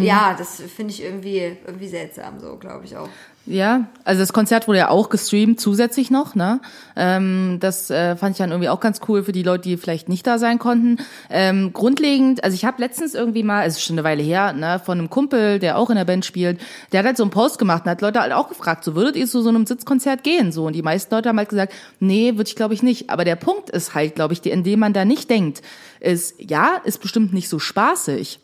ja, 0.00 0.34
das 0.36 0.60
finde 0.60 0.92
ich 0.92 1.04
irgendwie, 1.04 1.56
irgendwie 1.64 1.86
seltsam, 1.86 2.40
so 2.40 2.56
glaube 2.56 2.84
ich 2.84 2.96
auch. 2.96 3.08
Ja, 3.48 3.86
also 4.04 4.20
das 4.20 4.34
Konzert 4.34 4.68
wurde 4.68 4.80
ja 4.80 4.90
auch 4.90 5.08
gestreamt 5.08 5.58
zusätzlich 5.58 6.10
noch, 6.10 6.34
ne? 6.34 6.60
Ähm, 6.96 7.56
das 7.60 7.88
äh, 7.88 8.14
fand 8.14 8.32
ich 8.32 8.38
dann 8.38 8.50
irgendwie 8.50 8.68
auch 8.68 8.78
ganz 8.78 9.00
cool 9.08 9.22
für 9.24 9.32
die 9.32 9.42
Leute, 9.42 9.62
die 9.62 9.78
vielleicht 9.78 10.10
nicht 10.10 10.26
da 10.26 10.38
sein 10.38 10.58
konnten. 10.58 10.98
Ähm, 11.30 11.72
grundlegend, 11.72 12.44
also 12.44 12.54
ich 12.54 12.66
habe 12.66 12.82
letztens 12.82 13.14
irgendwie 13.14 13.42
mal, 13.42 13.64
es 13.64 13.78
ist 13.78 13.84
schon 13.84 13.94
eine 13.94 14.04
Weile 14.04 14.22
her, 14.22 14.52
ne, 14.52 14.78
von 14.84 14.98
einem 14.98 15.08
Kumpel, 15.08 15.60
der 15.60 15.78
auch 15.78 15.88
in 15.88 15.96
der 15.96 16.04
Band 16.04 16.26
spielt, 16.26 16.60
der 16.92 16.98
hat 16.98 17.06
halt 17.06 17.16
so 17.16 17.22
einen 17.22 17.30
Post 17.30 17.58
gemacht 17.58 17.84
und 17.86 17.90
hat 17.90 18.02
Leute 18.02 18.20
halt 18.20 18.34
auch 18.34 18.50
gefragt, 18.50 18.84
so 18.84 18.94
würdet 18.94 19.16
ihr 19.16 19.26
zu 19.26 19.40
so 19.40 19.48
einem 19.48 19.64
Sitzkonzert 19.64 20.24
gehen? 20.24 20.52
So 20.52 20.66
und 20.66 20.74
die 20.74 20.82
meisten 20.82 21.14
Leute 21.14 21.30
haben 21.30 21.38
halt 21.38 21.48
gesagt, 21.48 21.72
nee, 22.00 22.32
würde 22.36 22.48
ich 22.48 22.56
glaube 22.56 22.74
ich 22.74 22.82
nicht. 22.82 23.08
Aber 23.08 23.24
der 23.24 23.36
Punkt 23.36 23.70
ist 23.70 23.94
halt, 23.94 24.14
glaube 24.14 24.34
ich, 24.34 24.42
die, 24.42 24.50
in 24.50 24.62
dem 24.62 24.80
man 24.80 24.92
da 24.92 25.06
nicht 25.06 25.30
denkt, 25.30 25.62
ist 26.00 26.34
ja, 26.38 26.82
ist 26.84 27.00
bestimmt 27.00 27.32
nicht 27.32 27.48
so 27.48 27.58
spaßig. 27.58 28.40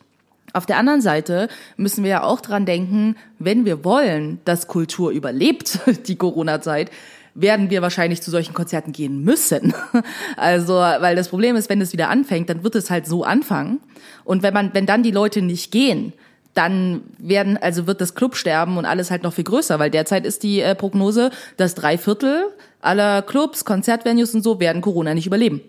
Auf 0.55 0.67
der 0.67 0.79
anderen 0.79 1.01
Seite 1.01 1.49
müssen 1.77 2.05
wir 2.05 2.11
ja 2.11 2.23
auch 2.23 2.41
dran 2.41 2.65
denken, 2.65 3.17
wenn 3.41 3.65
wir 3.65 3.85
wollen, 3.85 4.39
dass 4.45 4.69
Kultur 4.69 5.11
überlebt, 5.11 5.81
die 6.07 6.17
Corona-Zeit, 6.17 6.91
werden 7.35 7.71
wir 7.71 7.83
wahrscheinlich 7.83 8.23
zu 8.23 8.31
solchen 8.31 8.55
Konzerten 8.55 8.93
gehen 8.93 9.23
müssen. 9.23 9.75
Also, 10.37 10.75
weil 10.75 11.17
das 11.17 11.29
Problem 11.29 11.57
ist, 11.57 11.69
wenn 11.69 11.81
es 11.81 11.93
wieder 11.93 12.09
anfängt, 12.09 12.49
dann 12.49 12.63
wird 12.63 12.77
es 12.77 12.91
halt 12.91 13.07
so 13.07 13.25
anfangen. 13.25 13.81
Und 14.25 14.43
wenn 14.43 14.55
man, 14.55 14.73
wenn 14.75 14.87
dann 14.87 15.03
die 15.03 15.11
Leute 15.11 15.43
nicht 15.43 15.73
gehen, 15.73 16.13
dann 16.55 17.03
werden, 17.19 17.57
also 17.57 17.89
wird 17.89 18.01
das 18.01 18.15
Club 18.15 18.37
sterben 18.37 18.79
und 18.79 18.85
alles 18.85 19.11
halt 19.11 19.25
noch 19.25 19.33
viel 19.33 19.45
größer, 19.45 19.79
weil 19.81 19.91
derzeit 19.91 20.25
ist 20.25 20.45
die 20.45 20.61
äh, 20.61 20.77
Prognose, 20.77 21.31
dass 21.57 21.75
drei 21.75 21.99
Viertel 21.99 22.47
aller 22.81 23.23
Clubs, 23.23 23.65
Konzertvenues 23.65 24.35
und 24.35 24.43
so 24.43 24.61
werden 24.61 24.83
Corona 24.83 25.15
nicht 25.15 25.27
überleben. 25.27 25.61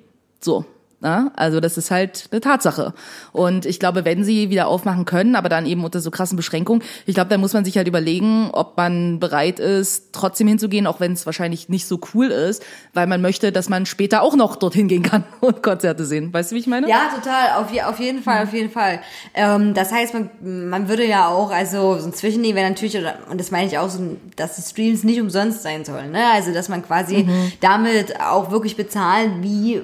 So. 0.42 0.65
Na? 1.05 1.31
Also 1.35 1.59
das 1.59 1.77
ist 1.77 1.91
halt 1.91 2.29
eine 2.31 2.41
Tatsache. 2.41 2.95
Und 3.31 3.67
ich 3.67 3.79
glaube, 3.79 4.05
wenn 4.05 4.24
sie 4.24 4.50
wieder 4.50 4.65
aufmachen 4.65 5.05
können, 5.05 5.35
aber 5.35 5.50
dann 5.50 5.67
eben 5.67 5.85
unter 5.85 6.00
so 6.00 6.09
krassen 6.09 6.35
Beschränkungen, 6.35 6.81
ich 7.05 7.13
glaube, 7.13 7.29
da 7.29 7.38
muss 7.38 7.53
man 7.53 7.63
sich 7.63 7.77
halt 7.77 7.88
überlegen, 7.88 8.50
ob 8.51 8.75
man 8.75 9.19
bereit 9.19 9.59
ist, 9.59 10.13
trotzdem 10.13 10.47
hinzugehen, 10.47 10.88
auch 10.88 11.00
wenn 11.00 11.12
es 11.12 11.27
wahrscheinlich 11.27 11.69
nicht 11.69 11.85
so 11.85 12.00
cool 12.15 12.31
ist, 12.31 12.63
weil 12.95 13.05
man 13.05 13.21
möchte, 13.21 13.51
dass 13.51 13.69
man 13.69 13.85
später 13.85 14.24
auch 14.24 14.35
noch 14.35 14.55
dorthin 14.55 14.88
gehen 14.88 15.03
kann 15.03 15.25
und 15.41 15.62
Konzerte 15.62 16.05
sehen. 16.05 16.33
Weißt 16.33 16.50
du, 16.50 16.55
wie 16.55 16.59
ich 16.62 16.65
meine? 16.65 16.89
Ja, 16.89 17.12
total, 17.15 17.62
auf, 17.62 17.71
je, 17.71 17.83
auf 17.83 18.00
jeden 18.00 18.24
Fall, 18.24 18.41
auf 18.41 18.53
jeden 18.53 18.71
Fall. 18.71 19.00
Ähm, 19.35 19.75
das 19.75 19.91
heißt, 19.91 20.15
man, 20.15 20.31
man 20.41 20.89
würde 20.89 21.05
ja 21.05 21.27
auch, 21.27 21.51
also 21.51 22.00
so 22.00 22.07
ein 22.07 22.13
Zwischending 22.15 22.55
wäre 22.55 22.67
natürlich, 22.67 22.97
oder, 22.97 23.19
und 23.29 23.39
das 23.39 23.51
meine 23.51 23.67
ich 23.67 23.77
auch 23.77 23.91
so, 23.91 24.17
dass 24.38 24.55
die 24.55 24.63
Streams 24.63 25.03
nicht 25.03 25.21
umsonst 25.21 25.62
sein 25.62 25.85
sollen. 25.85 26.13
Ne? 26.13 26.24
Also, 26.33 26.51
dass 26.51 26.67
man 26.67 26.81
quasi 26.81 27.27
damit 27.62 28.19
auch 28.19 28.50
wirklich 28.50 28.75
bezahlt, 28.75 29.29
wie 29.41 29.83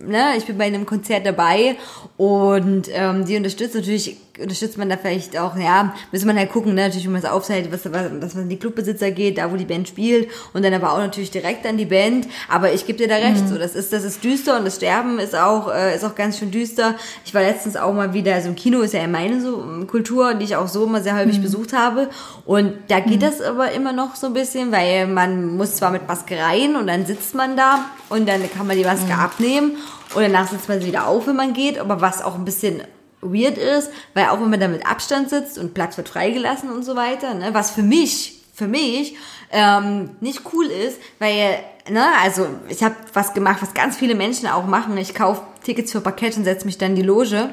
ne, 0.00 0.36
ich 0.36 0.44
bin 0.44 0.58
bei 0.58 0.64
einem 0.64 0.86
Konzert 0.86 1.26
dabei 1.26 1.76
und 2.16 2.88
ähm, 2.92 3.24
die 3.24 3.36
unterstützt 3.36 3.74
natürlich, 3.74 4.16
unterstützt 4.40 4.78
man 4.78 4.88
da 4.88 4.96
vielleicht 4.96 5.38
auch, 5.38 5.56
ja, 5.56 5.94
müsste 6.12 6.26
man 6.26 6.36
halt 6.36 6.50
gucken, 6.50 6.74
ne, 6.74 6.82
natürlich, 6.82 7.06
wenn 7.06 7.12
man 7.12 7.22
es 7.22 7.28
aufzeigt, 7.28 7.72
was, 7.72 7.84
was, 7.92 8.10
dass 8.20 8.34
man 8.34 8.44
an 8.44 8.48
die 8.48 8.58
Clubbesitzer 8.58 9.10
geht, 9.10 9.38
da 9.38 9.50
wo 9.52 9.56
die 9.56 9.64
Band 9.64 9.88
spielt 9.88 10.28
und 10.52 10.64
dann 10.64 10.74
aber 10.74 10.92
auch 10.92 10.98
natürlich 10.98 11.30
direkt 11.30 11.66
an 11.66 11.76
die 11.76 11.86
Band, 11.86 12.28
aber 12.48 12.72
ich 12.72 12.86
gebe 12.86 12.98
dir 12.98 13.08
da 13.08 13.16
recht, 13.16 13.48
so, 13.48 13.58
das 13.58 13.74
ist, 13.74 13.92
das 13.92 14.04
ist 14.04 14.22
düster 14.24 14.58
und 14.58 14.64
das 14.64 14.76
Sterben 14.76 15.18
ist 15.18 15.34
auch, 15.34 15.72
äh, 15.72 15.94
ist 15.94 16.04
auch 16.04 16.14
ganz 16.14 16.38
schön 16.38 16.50
düster. 16.50 16.94
Ich 17.24 17.34
war 17.34 17.42
letztens 17.42 17.76
auch 17.76 17.92
mal 17.92 18.12
wieder, 18.12 18.34
also 18.34 18.48
im 18.48 18.56
Kino 18.56 18.80
ist 18.80 18.94
ja 18.94 19.06
meine 19.06 19.40
so 19.40 19.60
ähm, 19.60 19.86
Kultur, 19.86 20.34
die 20.34 20.44
ich 20.44 20.56
auch 20.56 20.68
so 20.68 20.84
immer 20.84 21.00
sehr 21.00 21.16
häufig 21.16 21.40
besucht 21.40 21.72
habe. 21.72 22.08
Und 22.44 22.72
da 22.88 23.00
geht 23.00 23.22
das 23.22 23.40
aber 23.40 23.72
immer 23.72 23.92
noch 23.92 24.16
so 24.16 24.28
ein 24.28 24.32
bisschen, 24.32 24.72
weil 24.72 25.06
man 25.06 25.56
muss 25.56 25.76
zwar 25.76 25.90
mit 25.90 26.06
Maske 26.06 26.36
rein 26.38 26.76
und 26.76 26.86
dann 26.86 27.06
sitzt 27.06 27.34
man 27.34 27.56
da 27.56 27.86
und 28.08 28.28
dann 28.28 28.40
kann 28.50 28.66
man 28.66 28.76
die 28.76 28.84
Maske 28.84 29.14
abnehmen 29.14 29.76
und 30.14 30.22
danach 30.22 30.48
sitzt 30.48 30.68
man 30.68 30.80
sie 30.80 30.88
wieder 30.88 31.06
auf, 31.06 31.26
wenn 31.26 31.36
man 31.36 31.52
geht, 31.52 31.78
aber 31.78 32.00
was 32.00 32.22
auch 32.22 32.34
ein 32.36 32.44
bisschen 32.44 32.82
weird 33.20 33.58
ist, 33.58 33.90
weil 34.14 34.26
auch 34.26 34.40
wenn 34.40 34.50
man 34.50 34.60
da 34.60 34.68
mit 34.68 34.86
Abstand 34.86 35.30
sitzt 35.30 35.58
und 35.58 35.74
Platz 35.74 35.96
wird 35.96 36.08
freigelassen 36.08 36.70
und 36.70 36.84
so 36.84 36.96
weiter, 36.96 37.34
ne, 37.34 37.50
was 37.52 37.70
für 37.70 37.82
mich, 37.82 38.42
für 38.54 38.68
mich 38.68 39.16
ähm, 39.50 40.10
nicht 40.20 40.42
cool 40.52 40.66
ist, 40.66 40.98
weil, 41.18 41.58
ne, 41.90 42.04
also 42.22 42.46
ich 42.68 42.82
habe 42.82 42.94
was 43.12 43.34
gemacht, 43.34 43.58
was 43.60 43.74
ganz 43.74 43.96
viele 43.96 44.14
Menschen 44.14 44.48
auch 44.48 44.66
machen. 44.66 44.96
Ich 44.98 45.14
kaufe 45.14 45.42
Tickets 45.64 45.92
für 45.92 46.00
Parkett 46.00 46.36
und 46.36 46.44
setze 46.44 46.66
mich 46.66 46.78
dann 46.78 46.90
in 46.90 46.96
die 46.96 47.02
Loge. 47.02 47.50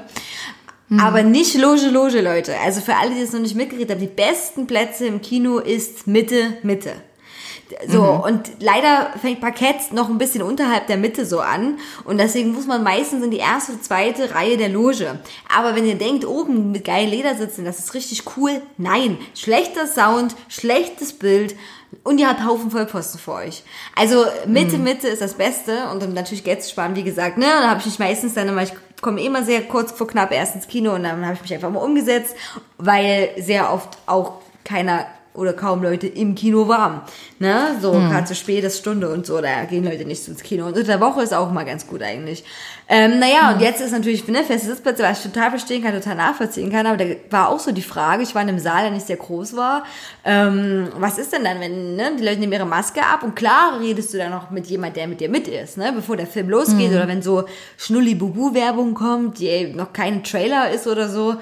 Aber 1.00 1.24
nicht 1.24 1.56
Loge, 1.56 1.88
Loge, 1.88 2.22
Leute. 2.22 2.56
Also 2.60 2.82
für 2.82 2.96
alle, 2.96 3.16
die 3.16 3.22
es 3.22 3.34
noch 3.34 3.40
nicht 3.40 3.56
mitgekriegt 3.56 3.90
haben, 3.90 4.00
die 4.00 4.06
besten 4.08 4.68
Plätze 4.68 5.08
im 5.08 5.22
Kino 5.22 5.58
ist 5.58 6.06
Mitte, 6.06 6.58
Mitte. 6.62 6.94
So, 7.88 8.04
und 8.04 8.52
leider 8.60 9.14
fängt 9.22 9.42
Parkett 9.42 9.92
noch 9.92 10.10
ein 10.10 10.18
bisschen 10.18 10.42
unterhalb 10.42 10.88
der 10.88 10.98
Mitte 10.98 11.26
so 11.26 11.40
an. 11.40 11.80
Und 12.04 12.18
deswegen 12.18 12.54
muss 12.54 12.68
man 12.68 12.84
meistens 12.84 13.24
in 13.24 13.32
die 13.32 13.38
erste 13.38 13.80
zweite 13.82 14.34
Reihe 14.34 14.58
der 14.58 14.70
Loge. 14.70 15.20
Aber 15.56 15.76
wenn 15.76 15.86
ihr 15.86 15.96
denkt, 15.96 16.26
oben 16.26 16.72
mit 16.72 16.86
geilen 16.86 17.10
Ledersitzen, 17.10 17.66
das 17.66 17.80
ist 17.80 17.94
richtig 17.94 18.24
cool. 18.38 18.62
Nein, 18.78 19.18
schlechter 19.36 19.88
Sound, 19.88 20.36
schlechtes 20.48 21.14
Bild. 21.14 21.56
Und 22.04 22.20
ihr 22.20 22.28
habt 22.28 22.44
Haufen 22.44 22.72
Vollposten 22.72 23.20
für 23.20 23.34
euch. 23.34 23.64
Also 23.96 24.26
Mitte, 24.48 24.78
Mitte 24.78 25.08
ist 25.08 25.22
das 25.22 25.36
Beste. 25.36 25.90
Und 25.92 26.02
dann 26.02 26.14
natürlich 26.14 26.44
Geld 26.44 26.64
zu 26.64 26.70
sparen, 26.72 26.96
wie 26.96 27.04
gesagt. 27.04 27.38
Ne? 27.38 27.46
Da 27.46 27.70
habe 27.70 27.80
ich 27.80 27.86
mich 27.86 28.00
meistens 28.00 28.34
dann 28.34 28.48
immer, 28.48 28.64
ich 28.64 28.74
komme 29.02 29.22
immer 29.22 29.44
sehr 29.44 29.62
kurz 29.62 29.92
vor 29.92 30.08
knapp 30.08 30.32
erst 30.32 30.56
ins 30.56 30.68
Kino 30.68 30.96
und 30.96 31.04
dann 31.04 31.24
habe 31.24 31.36
ich 31.36 31.42
mich 31.42 31.54
einfach 31.54 31.70
mal 31.70 31.82
umgesetzt, 31.82 32.36
weil 32.78 33.30
sehr 33.38 33.72
oft 33.72 33.98
auch 34.08 34.42
keiner 34.64 35.06
oder 35.34 35.54
kaum 35.54 35.82
Leute 35.82 36.08
im 36.08 36.36
Kino 36.36 36.68
waren. 36.68 37.02
Ne? 37.40 37.76
So, 37.82 37.92
gerade 37.92 38.26
zu 38.26 38.36
spät 38.36 38.64
ist 38.64 38.78
Stunde 38.78 39.10
und 39.10 39.26
so, 39.26 39.42
da 39.42 39.66
gehen 39.66 39.84
Leute 39.84 40.06
nicht 40.06 40.28
ins 40.28 40.44
Kino. 40.44 40.66
Und 40.66 40.74
unter 40.74 40.84
der 40.84 41.02
Woche 41.02 41.24
ist 41.24 41.34
auch 41.34 41.52
mal 41.52 41.66
ganz 41.66 41.88
gut 41.88 42.04
eigentlich. 42.04 42.44
Ähm, 42.88 43.18
naja, 43.18 43.54
und 43.54 43.62
jetzt 43.62 43.82
ist 43.82 43.92
natürlich, 43.92 44.28
ne, 44.28 44.44
feste 44.44 44.68
Sitzplätze, 44.68 45.04
was 45.04 45.26
ich 45.26 45.32
total 45.32 45.50
verstehen 45.50 45.82
kann, 45.82 45.94
total 45.94 46.16
nachvollziehen 46.16 46.72
kann, 46.72 46.86
aber 46.86 46.98
da 46.98 47.06
war 47.30 47.50
auch 47.50 47.60
so 47.60 47.72
die 47.72 47.82
Frage, 47.82 48.24
ich 48.24 48.36
war 48.36 48.42
in 48.42 48.50
einem 48.50 48.60
Saal, 48.60 48.84
der 48.84 48.92
nicht 48.92 49.08
sehr 49.08 49.16
groß 49.16 49.56
war, 49.56 49.84
ähm, 50.26 50.90
was 50.98 51.18
ist 51.18 51.32
denn 51.32 51.46
dann, 51.46 51.60
wenn, 51.62 51.96
ne, 51.96 52.12
die 52.20 52.24
Leute 52.24 52.40
nehmen 52.40 52.54
ihre 52.54 52.66
Maske 52.66 53.02
ab 53.02 53.24
und 53.24 53.36
klar 53.36 53.80
redest 53.80 54.14
du 54.14 54.18
dann 54.18 54.32
noch 54.32 54.52
mit 54.52 54.68
jemand, 54.68 54.98
der 54.98 55.08
mit 55.08 55.22
dir 55.22 55.30
mit 55.30 55.48
ist, 55.48 55.78
ne, 55.78 55.94
bevor 55.96 56.18
der 56.18 56.28
Film 56.28 56.50
losgeht 56.50 56.92
oder 56.92 57.08
wenn 57.08 57.22
so 57.22 57.46
Schnulli-Bubu-Werbung 57.78 58.94
kommt, 58.94 59.40
die 59.40 59.74
noch 59.74 59.94
kein 59.94 60.24
Trailer 60.24 60.70
ist 60.70 60.86
oder 60.86 61.08
so, 61.08 61.38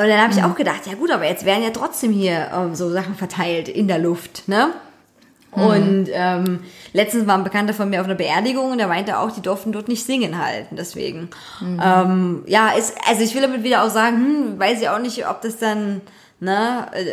und 0.00 0.08
dann 0.08 0.20
habe 0.20 0.32
ich 0.32 0.42
auch 0.42 0.54
gedacht, 0.54 0.86
ja 0.86 0.94
gut, 0.94 1.10
aber 1.10 1.26
jetzt 1.26 1.44
werden 1.44 1.62
ja 1.62 1.70
trotzdem 1.70 2.12
hier 2.12 2.50
ähm, 2.54 2.74
so 2.74 2.90
Sachen 2.90 3.14
verteilt 3.14 3.68
in 3.68 3.86
der 3.86 3.98
Luft, 3.98 4.48
ne? 4.48 4.72
Und 5.52 6.08
ähm, 6.12 6.60
letztens 6.92 7.26
war 7.26 7.36
ein 7.36 7.42
Bekannter 7.42 7.74
von 7.74 7.90
mir 7.90 8.00
auf 8.00 8.06
einer 8.06 8.14
Beerdigung 8.14 8.70
und 8.70 8.78
der 8.78 8.86
meinte 8.86 9.18
auch, 9.18 9.32
die 9.32 9.42
durften 9.42 9.72
dort 9.72 9.88
nicht 9.88 10.06
singen 10.06 10.38
halten, 10.42 10.76
deswegen. 10.76 11.28
Ähm, 11.82 12.44
ja, 12.46 12.70
ist, 12.70 12.94
also 13.08 13.22
ich 13.22 13.34
will 13.34 13.42
damit 13.42 13.64
wieder 13.64 13.82
auch 13.82 13.90
sagen, 13.90 14.16
hm, 14.16 14.60
weiß 14.60 14.80
ich 14.80 14.88
auch 14.88 15.00
nicht, 15.00 15.28
ob 15.28 15.42
das 15.42 15.58
dann, 15.58 16.02
ne, 16.38 16.86
äh, 16.92 17.04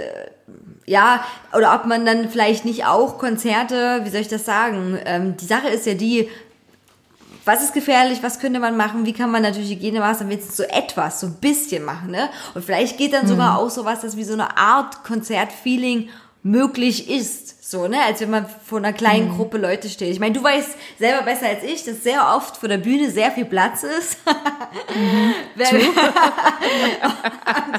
ja, 0.86 1.26
oder 1.56 1.74
ob 1.74 1.88
man 1.88 2.06
dann 2.06 2.30
vielleicht 2.30 2.64
nicht 2.64 2.86
auch 2.86 3.18
Konzerte, 3.18 4.02
wie 4.04 4.10
soll 4.10 4.22
ich 4.22 4.28
das 4.28 4.46
sagen? 4.46 5.00
Ähm, 5.06 5.36
die 5.36 5.46
Sache 5.46 5.70
ist 5.70 5.88
ja 5.88 5.96
die, 5.96 6.30
was 7.48 7.64
ist 7.64 7.74
gefährlich, 7.74 8.22
was 8.22 8.40
könnte 8.40 8.60
man 8.60 8.78
machen, 8.78 9.06
wie 9.06 9.14
kann 9.14 9.32
man 9.32 9.42
natürlich 9.42 9.72
Hygienemaßnahmen 9.72 10.32
jetzt 10.32 10.56
so 10.56 10.64
etwas, 10.64 11.22
so 11.22 11.28
ein 11.28 11.36
bisschen 11.36 11.84
machen, 11.84 12.12
ne? 12.12 12.30
Und 12.54 12.64
vielleicht 12.64 12.98
geht 12.98 13.14
dann 13.14 13.28
sogar 13.28 13.58
auch 13.58 13.70
sowas, 13.70 14.02
dass 14.02 14.18
wie 14.18 14.24
so 14.24 14.34
eine 14.34 14.58
Art 14.58 15.04
Konzertfeeling 15.04 16.10
möglich 16.48 17.10
ist. 17.10 17.48
So, 17.70 17.90
ne, 17.90 18.02
als 18.02 18.22
wenn 18.22 18.30
man 18.30 18.46
vor 18.66 18.78
einer 18.78 18.94
kleinen 18.94 19.36
Gruppe 19.36 19.58
Leute 19.58 19.90
steht. 19.90 20.14
Ich 20.14 20.22
meine, 20.22 20.34
du 20.34 20.42
weißt 20.42 20.70
selber 20.98 21.24
besser 21.24 21.48
als 21.48 21.64
ich, 21.64 21.84
dass 21.84 22.02
sehr 22.02 22.34
oft 22.34 22.56
vor 22.56 22.70
der 22.70 22.78
Bühne 22.78 23.12
sehr 23.12 23.30
viel 23.30 23.44
Platz 23.44 23.84
ist. 23.84 24.20
Wenn 25.56 25.68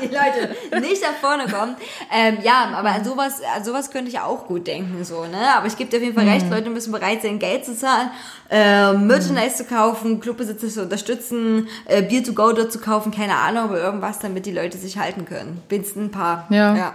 die 0.03 0.15
Leute 0.15 0.55
nicht 0.87 1.01
nach 1.01 1.15
vorne 1.23 1.51
kommen. 1.51 1.75
Ähm, 2.15 2.37
ja, 2.43 2.71
aber 2.75 2.91
an 2.91 3.03
sowas, 3.03 3.41
an 3.57 3.65
sowas 3.65 3.91
könnte 3.91 4.11
ich 4.11 4.21
auch 4.21 4.47
gut 4.47 4.67
denken, 4.67 5.03
so, 5.07 5.25
ne? 5.25 5.55
Aber 5.57 5.67
ich 5.67 5.79
gebe 5.79 5.89
dir 5.89 5.97
auf 5.97 6.03
jeden 6.03 6.15
Fall 6.15 6.29
recht, 6.29 6.51
Leute 6.51 6.69
müssen 6.69 6.93
bereit 6.93 7.23
sein, 7.23 7.39
Geld 7.39 7.65
zu 7.65 7.75
zahlen, 7.75 8.11
äh, 8.51 8.93
Merchandise 8.93 9.57
zu 9.57 9.65
kaufen, 9.65 10.21
Clubbesitzer 10.21 10.69
zu 10.69 10.83
unterstützen, 10.83 11.67
äh, 11.87 12.03
Bier 12.03 12.23
to 12.23 12.35
go 12.35 12.53
dort 12.53 12.71
zu 12.71 12.79
kaufen, 12.79 13.11
keine 13.11 13.37
Ahnung, 13.37 13.65
aber 13.65 13.81
irgendwas, 13.81 14.19
damit 14.19 14.45
die 14.45 14.53
Leute 14.53 14.77
sich 14.77 14.99
halten 14.99 15.25
können. 15.25 15.63
Binst 15.71 15.97
ein 15.97 16.11
paar. 16.11 16.47
Ja. 16.51 16.77
ja. 16.77 16.93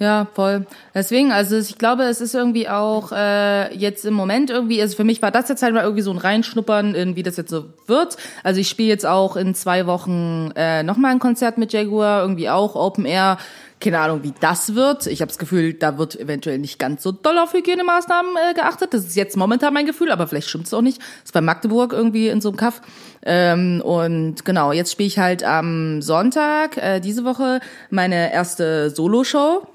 Ja, 0.00 0.26
voll. 0.34 0.66
Deswegen, 0.92 1.30
also 1.30 1.56
ich 1.56 1.78
glaube, 1.78 2.02
es 2.02 2.20
ist 2.20 2.34
irgendwie 2.34 2.68
auch 2.68 3.12
äh, 3.12 3.72
jetzt 3.76 4.04
im 4.04 4.14
Moment 4.14 4.50
irgendwie, 4.50 4.82
also 4.82 4.96
für 4.96 5.04
mich 5.04 5.22
war 5.22 5.30
das 5.30 5.48
jetzt 5.48 5.62
halt 5.62 5.72
mal 5.72 5.84
irgendwie 5.84 6.02
so 6.02 6.10
ein 6.10 6.18
Reinschnuppern 6.18 6.96
in 6.96 7.14
wie 7.14 7.22
das 7.22 7.36
jetzt 7.36 7.50
so 7.50 7.66
wird. 7.86 8.16
Also 8.42 8.60
ich 8.60 8.68
spiele 8.68 8.88
jetzt 8.88 9.06
auch 9.06 9.36
in 9.36 9.54
zwei 9.54 9.86
Wochen 9.86 10.50
äh, 10.56 10.82
nochmal 10.82 11.12
ein 11.12 11.20
Konzert 11.20 11.58
mit 11.58 11.72
Jaguar, 11.72 12.22
irgendwie 12.22 12.50
auch 12.50 12.74
Open 12.74 13.04
Air. 13.04 13.38
Keine 13.78 14.00
Ahnung, 14.00 14.24
wie 14.24 14.32
das 14.40 14.74
wird. 14.74 15.06
Ich 15.06 15.20
habe 15.20 15.28
das 15.28 15.38
Gefühl, 15.38 15.74
da 15.74 15.96
wird 15.96 16.18
eventuell 16.18 16.58
nicht 16.58 16.78
ganz 16.78 17.02
so 17.02 17.12
doll 17.12 17.38
auf 17.38 17.52
Hygienemaßnahmen 17.52 18.32
äh, 18.50 18.54
geachtet. 18.54 18.94
Das 18.94 19.04
ist 19.04 19.14
jetzt 19.14 19.36
momentan 19.36 19.74
mein 19.74 19.86
Gefühl, 19.86 20.10
aber 20.10 20.26
vielleicht 20.26 20.48
stimmt 20.48 20.66
es 20.66 20.74
auch 20.74 20.82
nicht. 20.82 20.98
Das 20.98 21.26
ist 21.26 21.32
bei 21.34 21.40
Magdeburg 21.40 21.92
irgendwie 21.92 22.28
in 22.28 22.40
so 22.40 22.48
einem 22.48 22.56
Kaff. 22.56 22.80
Ähm, 23.24 23.80
und 23.84 24.44
genau, 24.44 24.72
jetzt 24.72 24.90
spiele 24.90 25.06
ich 25.06 25.18
halt 25.18 25.44
am 25.44 26.02
Sonntag 26.02 26.78
äh, 26.78 26.98
diese 26.98 27.24
Woche 27.24 27.60
meine 27.90 28.32
erste 28.32 28.90
Soloshow. 28.90 29.68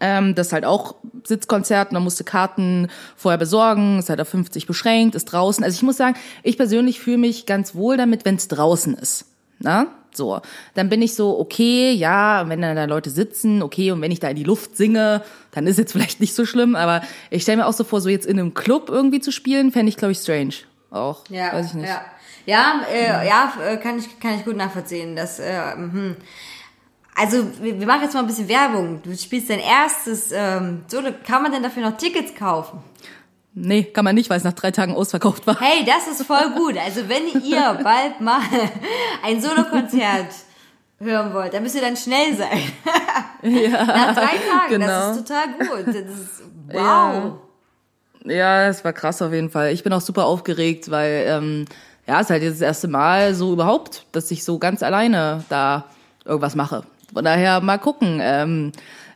Ähm, 0.00 0.34
das 0.34 0.48
ist 0.48 0.52
halt 0.52 0.64
auch 0.64 0.96
Sitzkonzert, 1.24 1.92
man 1.92 2.02
musste 2.02 2.24
Karten 2.24 2.88
vorher 3.16 3.38
besorgen, 3.38 3.98
ist 3.98 4.08
halt 4.08 4.20
auf 4.20 4.28
50 4.28 4.66
beschränkt, 4.66 5.14
ist 5.14 5.26
draußen. 5.26 5.62
Also 5.62 5.76
ich 5.76 5.82
muss 5.82 5.96
sagen, 5.96 6.16
ich 6.42 6.56
persönlich 6.56 7.00
fühle 7.00 7.18
mich 7.18 7.46
ganz 7.46 7.74
wohl 7.74 7.96
damit, 7.96 8.24
wenn 8.24 8.36
es 8.36 8.48
draußen 8.48 8.94
ist. 8.94 9.26
Na? 9.58 9.86
So, 10.14 10.40
dann 10.74 10.90
bin 10.90 11.00
ich 11.00 11.14
so, 11.14 11.38
okay, 11.38 11.92
ja, 11.92 12.48
wenn 12.48 12.60
dann 12.60 12.76
da 12.76 12.84
Leute 12.84 13.08
sitzen, 13.08 13.62
okay, 13.62 13.92
und 13.92 14.02
wenn 14.02 14.10
ich 14.10 14.20
da 14.20 14.28
in 14.28 14.36
die 14.36 14.44
Luft 14.44 14.76
singe, 14.76 15.22
dann 15.52 15.66
ist 15.66 15.78
jetzt 15.78 15.92
vielleicht 15.92 16.20
nicht 16.20 16.34
so 16.34 16.44
schlimm, 16.44 16.76
aber 16.76 17.02
ich 17.30 17.42
stelle 17.42 17.58
mir 17.58 17.66
auch 17.66 17.72
so 17.72 17.84
vor, 17.84 18.00
so 18.00 18.08
jetzt 18.08 18.26
in 18.26 18.38
einem 18.38 18.52
Club 18.52 18.90
irgendwie 18.90 19.20
zu 19.20 19.32
spielen, 19.32 19.72
fände 19.72 19.88
ich, 19.88 19.96
glaube 19.96 20.12
ich, 20.12 20.18
strange. 20.18 20.54
Auch, 20.90 21.24
Ja, 21.30 21.52
weiß 21.54 21.68
ich 21.68 21.74
nicht. 21.74 21.88
ja. 21.88 22.02
Ja, 22.44 22.82
äh, 22.92 23.26
ja, 23.26 23.52
äh, 23.64 23.76
kann 23.76 23.98
ich, 23.98 24.18
kann 24.18 24.34
ich 24.34 24.44
gut 24.44 24.56
nachvollziehen. 24.56 25.14
Das, 25.14 25.38
äh, 25.38 25.76
mhm. 25.76 26.16
Also, 27.14 27.44
wir, 27.60 27.78
wir 27.78 27.86
machen 27.86 28.02
jetzt 28.02 28.14
mal 28.14 28.20
ein 28.20 28.26
bisschen 28.26 28.48
Werbung. 28.48 29.02
Du 29.02 29.16
spielst 29.16 29.50
dein 29.50 29.60
erstes 29.60 30.32
ähm, 30.32 30.82
Solo. 30.88 31.10
Kann 31.26 31.42
man 31.42 31.52
denn 31.52 31.62
dafür 31.62 31.82
noch 31.82 31.96
Tickets 31.96 32.34
kaufen? 32.34 32.80
Nee, 33.54 33.84
kann 33.84 34.04
man 34.04 34.14
nicht, 34.14 34.30
weil 34.30 34.38
es 34.38 34.44
nach 34.44 34.54
drei 34.54 34.70
Tagen 34.70 34.94
ausverkauft 34.94 35.46
war. 35.46 35.60
Hey, 35.60 35.84
das 35.84 36.08
ist 36.08 36.26
voll 36.26 36.50
gut. 36.56 36.76
Also, 36.78 37.08
wenn 37.08 37.42
ihr 37.42 37.78
bald 37.84 38.20
mal 38.20 38.40
ein 39.22 39.42
Solokonzert 39.42 40.28
hören 40.98 41.34
wollt, 41.34 41.52
dann 41.52 41.62
müsst 41.62 41.74
ihr 41.74 41.82
dann 41.82 41.96
schnell 41.96 42.34
sein. 42.34 42.62
Ja, 43.42 43.84
Nach 43.84 44.14
drei 44.14 44.38
Tagen, 44.38 44.68
genau. 44.70 44.86
das 44.86 45.16
ist 45.16 45.28
total 45.28 45.48
gut. 45.58 45.88
Das 45.88 45.96
ist, 45.96 46.42
wow. 46.68 46.74
Ja. 46.74 47.38
Ja, 48.24 48.68
es 48.68 48.84
war 48.84 48.92
krass 48.92 49.20
auf 49.20 49.32
jeden 49.32 49.50
Fall. 49.50 49.72
Ich 49.72 49.82
bin 49.82 49.92
auch 49.92 50.00
super 50.00 50.26
aufgeregt, 50.26 50.90
weil 50.90 51.24
ähm, 51.26 51.64
ja, 52.06 52.20
es 52.20 52.26
ist 52.26 52.30
halt 52.30 52.42
jetzt 52.44 52.60
das 52.60 52.66
erste 52.66 52.88
Mal 52.88 53.34
so 53.34 53.52
überhaupt, 53.52 54.06
dass 54.12 54.30
ich 54.30 54.44
so 54.44 54.58
ganz 54.58 54.82
alleine 54.82 55.44
da 55.48 55.86
irgendwas 56.24 56.54
mache. 56.54 56.84
Von 57.12 57.24
daher 57.24 57.60
mal 57.60 57.78
gucken, 57.78 58.20
ähm, 58.22 58.72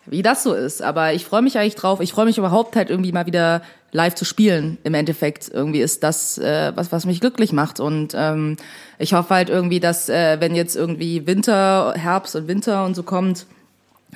wie 0.06 0.22
das 0.22 0.42
so 0.42 0.54
ist. 0.54 0.82
Aber 0.82 1.12
ich 1.12 1.24
freue 1.24 1.42
mich 1.42 1.58
eigentlich 1.58 1.74
drauf. 1.74 2.00
Ich 2.00 2.12
freue 2.12 2.26
mich 2.26 2.38
überhaupt 2.38 2.76
halt 2.76 2.90
irgendwie 2.90 3.12
mal 3.12 3.26
wieder 3.26 3.62
live 3.92 4.14
zu 4.14 4.24
spielen. 4.24 4.78
Im 4.84 4.94
Endeffekt 4.94 5.48
irgendwie 5.52 5.80
ist 5.80 6.02
das 6.02 6.38
äh, 6.38 6.72
was, 6.74 6.92
was 6.92 7.06
mich 7.06 7.20
glücklich 7.20 7.52
macht. 7.52 7.80
Und 7.80 8.14
ähm, 8.14 8.56
ich 8.98 9.14
hoffe 9.14 9.34
halt 9.34 9.48
irgendwie, 9.48 9.80
dass 9.80 10.08
äh, 10.08 10.40
wenn 10.40 10.54
jetzt 10.54 10.76
irgendwie 10.76 11.26
Winter, 11.26 11.94
Herbst 11.96 12.36
und 12.36 12.48
Winter 12.48 12.84
und 12.84 12.94
so 12.94 13.02
kommt, 13.02 13.46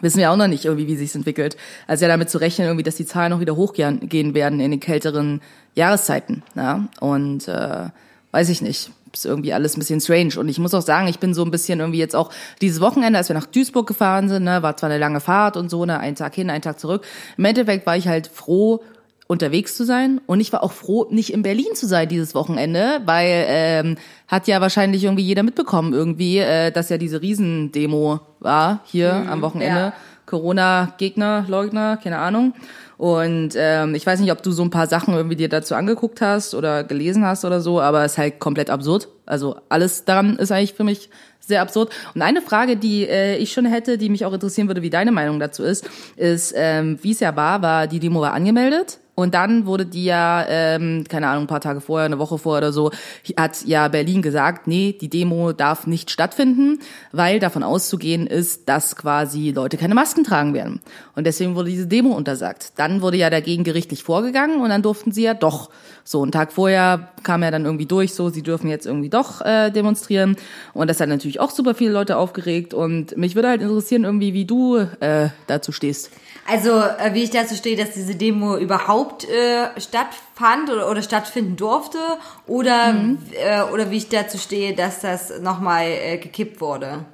wissen 0.01 0.19
wir 0.19 0.31
auch 0.31 0.37
noch 0.37 0.47
nicht 0.47 0.65
irgendwie, 0.65 0.87
wie 0.87 0.97
sich's 0.97 1.15
entwickelt. 1.15 1.57
Also 1.87 2.05
ja 2.05 2.09
damit 2.09 2.31
zu 2.31 2.39
rechnen, 2.39 2.67
irgendwie, 2.67 2.85
dass 2.85 2.97
die 2.97 3.07
Zahlen 3.07 3.31
noch 3.31 3.41
wieder 3.41 3.57
hochgehen 3.57 4.09
gehen 4.09 4.35
werden 4.35 4.61
in 4.61 4.71
den 4.71 4.81
kälteren 4.81 5.41
Jahreszeiten. 5.75 6.43
Ja? 6.55 6.89
Und 7.01 7.49
äh, 7.49 7.89
weiß 8.33 8.49
ich 8.49 8.63
nicht. 8.63 8.91
Ist 9.13 9.27
irgendwie 9.27 9.53
alles 9.53 9.77
ein 9.77 9.81
bisschen 9.81 10.01
strange. 10.01 10.39
Und 10.39 10.49
ich 10.49 10.59
muss 10.59 10.75
auch 10.75 10.83
sagen, 10.83 11.09
ich 11.09 11.19
bin 11.19 11.35
so 11.35 11.45
ein 11.45 11.51
bisschen 11.51 11.81
irgendwie 11.81 11.99
jetzt 11.99 12.15
auch 12.15 12.31
dieses 12.61 12.81
Wochenende, 12.81 13.19
als 13.19 13.29
wir 13.29 13.35
nach 13.35 13.47
Duisburg 13.47 13.87
gefahren 13.87 14.29
sind, 14.29 14.45
ne, 14.45 14.63
war 14.63 14.77
zwar 14.77 14.89
eine 14.91 14.99
lange 14.99 15.21
Fahrt 15.21 15.57
und 15.57 15.69
so, 15.69 15.85
ne, 15.85 15.99
einen 15.99 16.17
Tag 16.17 16.35
hin, 16.35 16.51
einen 16.51 16.63
Tag 16.63 16.79
zurück. 16.79 17.05
Im 17.37 17.45
Endeffekt 17.45 17.87
war 17.87 17.97
ich 17.97 18.07
halt 18.07 18.29
froh, 18.29 18.83
unterwegs 19.31 19.77
zu 19.77 19.85
sein. 19.85 20.21
Und 20.27 20.41
ich 20.41 20.53
war 20.53 20.65
auch 20.65 20.73
froh, 20.73 21.07
nicht 21.09 21.33
in 21.33 21.43
Berlin 21.43 21.75
zu 21.75 21.87
sein 21.87 22.09
dieses 22.09 22.35
Wochenende, 22.35 23.01
weil 23.05 23.45
ähm, 23.47 23.97
hat 24.27 24.49
ja 24.49 24.61
wahrscheinlich 24.61 25.05
irgendwie 25.05 25.23
jeder 25.23 25.45
mitbekommen, 25.45 25.93
irgendwie, 25.93 26.39
äh, 26.39 26.73
dass 26.73 26.89
ja 26.89 26.99
diese 26.99 27.23
Riesendemo 27.23 28.19
war 28.41 28.81
hier 28.85 29.13
am 29.29 29.41
Wochenende. 29.41 29.81
ja. 29.81 29.93
Corona-Gegner, 30.27 31.45
Leugner, 31.49 31.97
keine 31.97 32.19
Ahnung. 32.19 32.55
Und 33.01 33.55
ähm, 33.57 33.95
ich 33.95 34.05
weiß 34.05 34.21
nicht, 34.21 34.31
ob 34.31 34.43
du 34.43 34.51
so 34.51 34.63
ein 34.63 34.69
paar 34.69 34.87
Sachen 34.87 35.15
irgendwie 35.15 35.35
dir 35.35 35.49
dazu 35.49 35.75
angeguckt 35.75 36.21
hast 36.21 36.55
oder 36.55 36.85
gelesen 36.85 37.25
hast 37.25 37.47
oder 37.47 37.63
so, 37.63 37.81
aber 37.81 38.05
es 38.05 38.13
ist 38.13 38.19
halt 38.19 38.41
komplett 38.41 38.69
absurd. 38.69 39.09
Also 39.25 39.57
alles 39.71 40.05
daran 40.05 40.37
ist 40.37 40.53
eigentlich 40.53 40.75
für 40.75 40.85
mich 40.85 41.09
sehr 41.41 41.63
absurd. 41.63 41.91
Und 42.15 42.21
eine 42.21 42.43
Frage, 42.43 42.77
die 42.77 43.09
äh, 43.09 43.39
ich 43.39 43.55
schon 43.55 43.65
hätte, 43.65 43.97
die 43.97 44.11
mich 44.11 44.27
auch 44.27 44.35
interessieren 44.35 44.69
würde, 44.69 44.83
wie 44.83 44.91
deine 44.91 45.13
Meinung 45.13 45.41
dazu 45.41 45.63
ist, 45.63 45.89
ist, 46.17 46.53
ähm, 46.55 46.99
wie 47.01 47.13
es 47.13 47.21
ja 47.21 47.35
war, 47.37 47.63
war 47.63 47.87
die 47.87 48.01
Demo 48.01 48.21
war 48.21 48.35
angemeldet. 48.35 48.99
Und 49.15 49.35
dann 49.35 49.67
wurde 49.67 49.87
die 49.87 50.05
ja, 50.05 50.47
ähm, 50.49 51.05
keine 51.09 51.29
Ahnung, 51.29 51.45
ein 51.45 51.49
paar 51.49 51.61
Tage 51.61 51.81
vorher, 51.81 52.07
eine 52.07 52.19
Woche 52.19 52.39
vorher 52.39 52.59
oder 52.59 52.73
so, 52.73 52.91
hat 53.37 53.65
ja 53.67 53.89
Berlin 53.89 54.23
gesagt, 54.23 54.67
nee, 54.67 54.97
die 54.99 55.11
Demo 55.11 55.53
darf 55.53 55.87
nicht 55.87 56.11
stattfinden, 56.11 56.79
weil 57.13 57.39
davon 57.39 57.63
auszugehen 57.63 58.27
ist, 58.27 58.69
dass 58.69 58.97
quasi 58.97 59.51
Leute 59.51 59.77
keine 59.77 59.95
Masken 59.95 60.25
tragen 60.25 60.55
werden. 60.55 60.81
Und 61.15 61.27
deswegen 61.27 61.55
wurde 61.55 61.71
diese 61.71 61.87
Demo 61.87 62.11
untersagt. 62.11 62.73
Dann 62.77 63.03
wurde 63.03 63.19
ja 63.19 63.31
dagegen 63.31 63.65
gerichtlich 63.65 64.03
vorgegangen 64.03 64.61
und 64.61 64.71
dann 64.71 64.83
durften 64.83 65.13
sie 65.13 65.23
ja 65.25 65.35
doch. 65.35 65.71
So, 66.03 66.23
einen 66.23 66.33
Tag 66.33 66.53
vorher 66.53 67.11
kam 67.23 67.43
ja 67.43 67.51
dann 67.51 67.67
irgendwie 67.67 67.87
durch, 67.87 68.15
so, 68.15 68.31
sie 68.31 68.43
dürfen 68.43 68.69
jetzt 68.69 68.87
irgendwie 68.87 69.11
doch 69.11 69.43
äh, 69.43 69.71
demonstrieren. 69.71 70.37
Und 70.73 70.89
das 70.89 70.99
hat 70.99 71.09
natürlich 71.09 71.41
auch 71.41 71.51
super 71.51 71.75
viele 71.75 71.91
Leute 71.93 72.17
aufgeregt. 72.17 72.73
Und 72.75 73.17
mich 73.17 73.35
würde 73.35 73.49
halt 73.49 73.61
interessieren, 73.63 74.05
irgendwie, 74.05 74.33
wie 74.33 74.47
du 74.47 74.79
äh, 74.79 75.29
dazu 75.47 75.73
stehst. 75.73 76.11
Also, 76.49 76.81
äh, 76.81 77.13
wie 77.13 77.23
ich 77.23 77.31
dazu 77.31 77.55
stehe, 77.55 77.77
dass 77.77 77.93
diese 77.93 78.15
Demo 78.15 78.57
überhaupt 78.57 79.00
äh, 79.29 79.81
stattfand 79.81 80.71
oder, 80.71 80.91
oder 80.91 81.03
stattfinden 81.03 81.57
durfte 81.57 81.99
oder, 82.47 82.93
Mhm. 82.93 83.19
äh, 83.33 83.63
oder 83.73 83.91
wie 83.91 83.97
ich 83.99 84.09
dazu 84.09 84.39
stehe, 84.39 84.75
dass 84.75 85.01
das 85.01 85.41
nochmal 85.41 85.87
äh, 85.87 86.19
gekippt 86.19 86.61
wurde. 86.61 87.05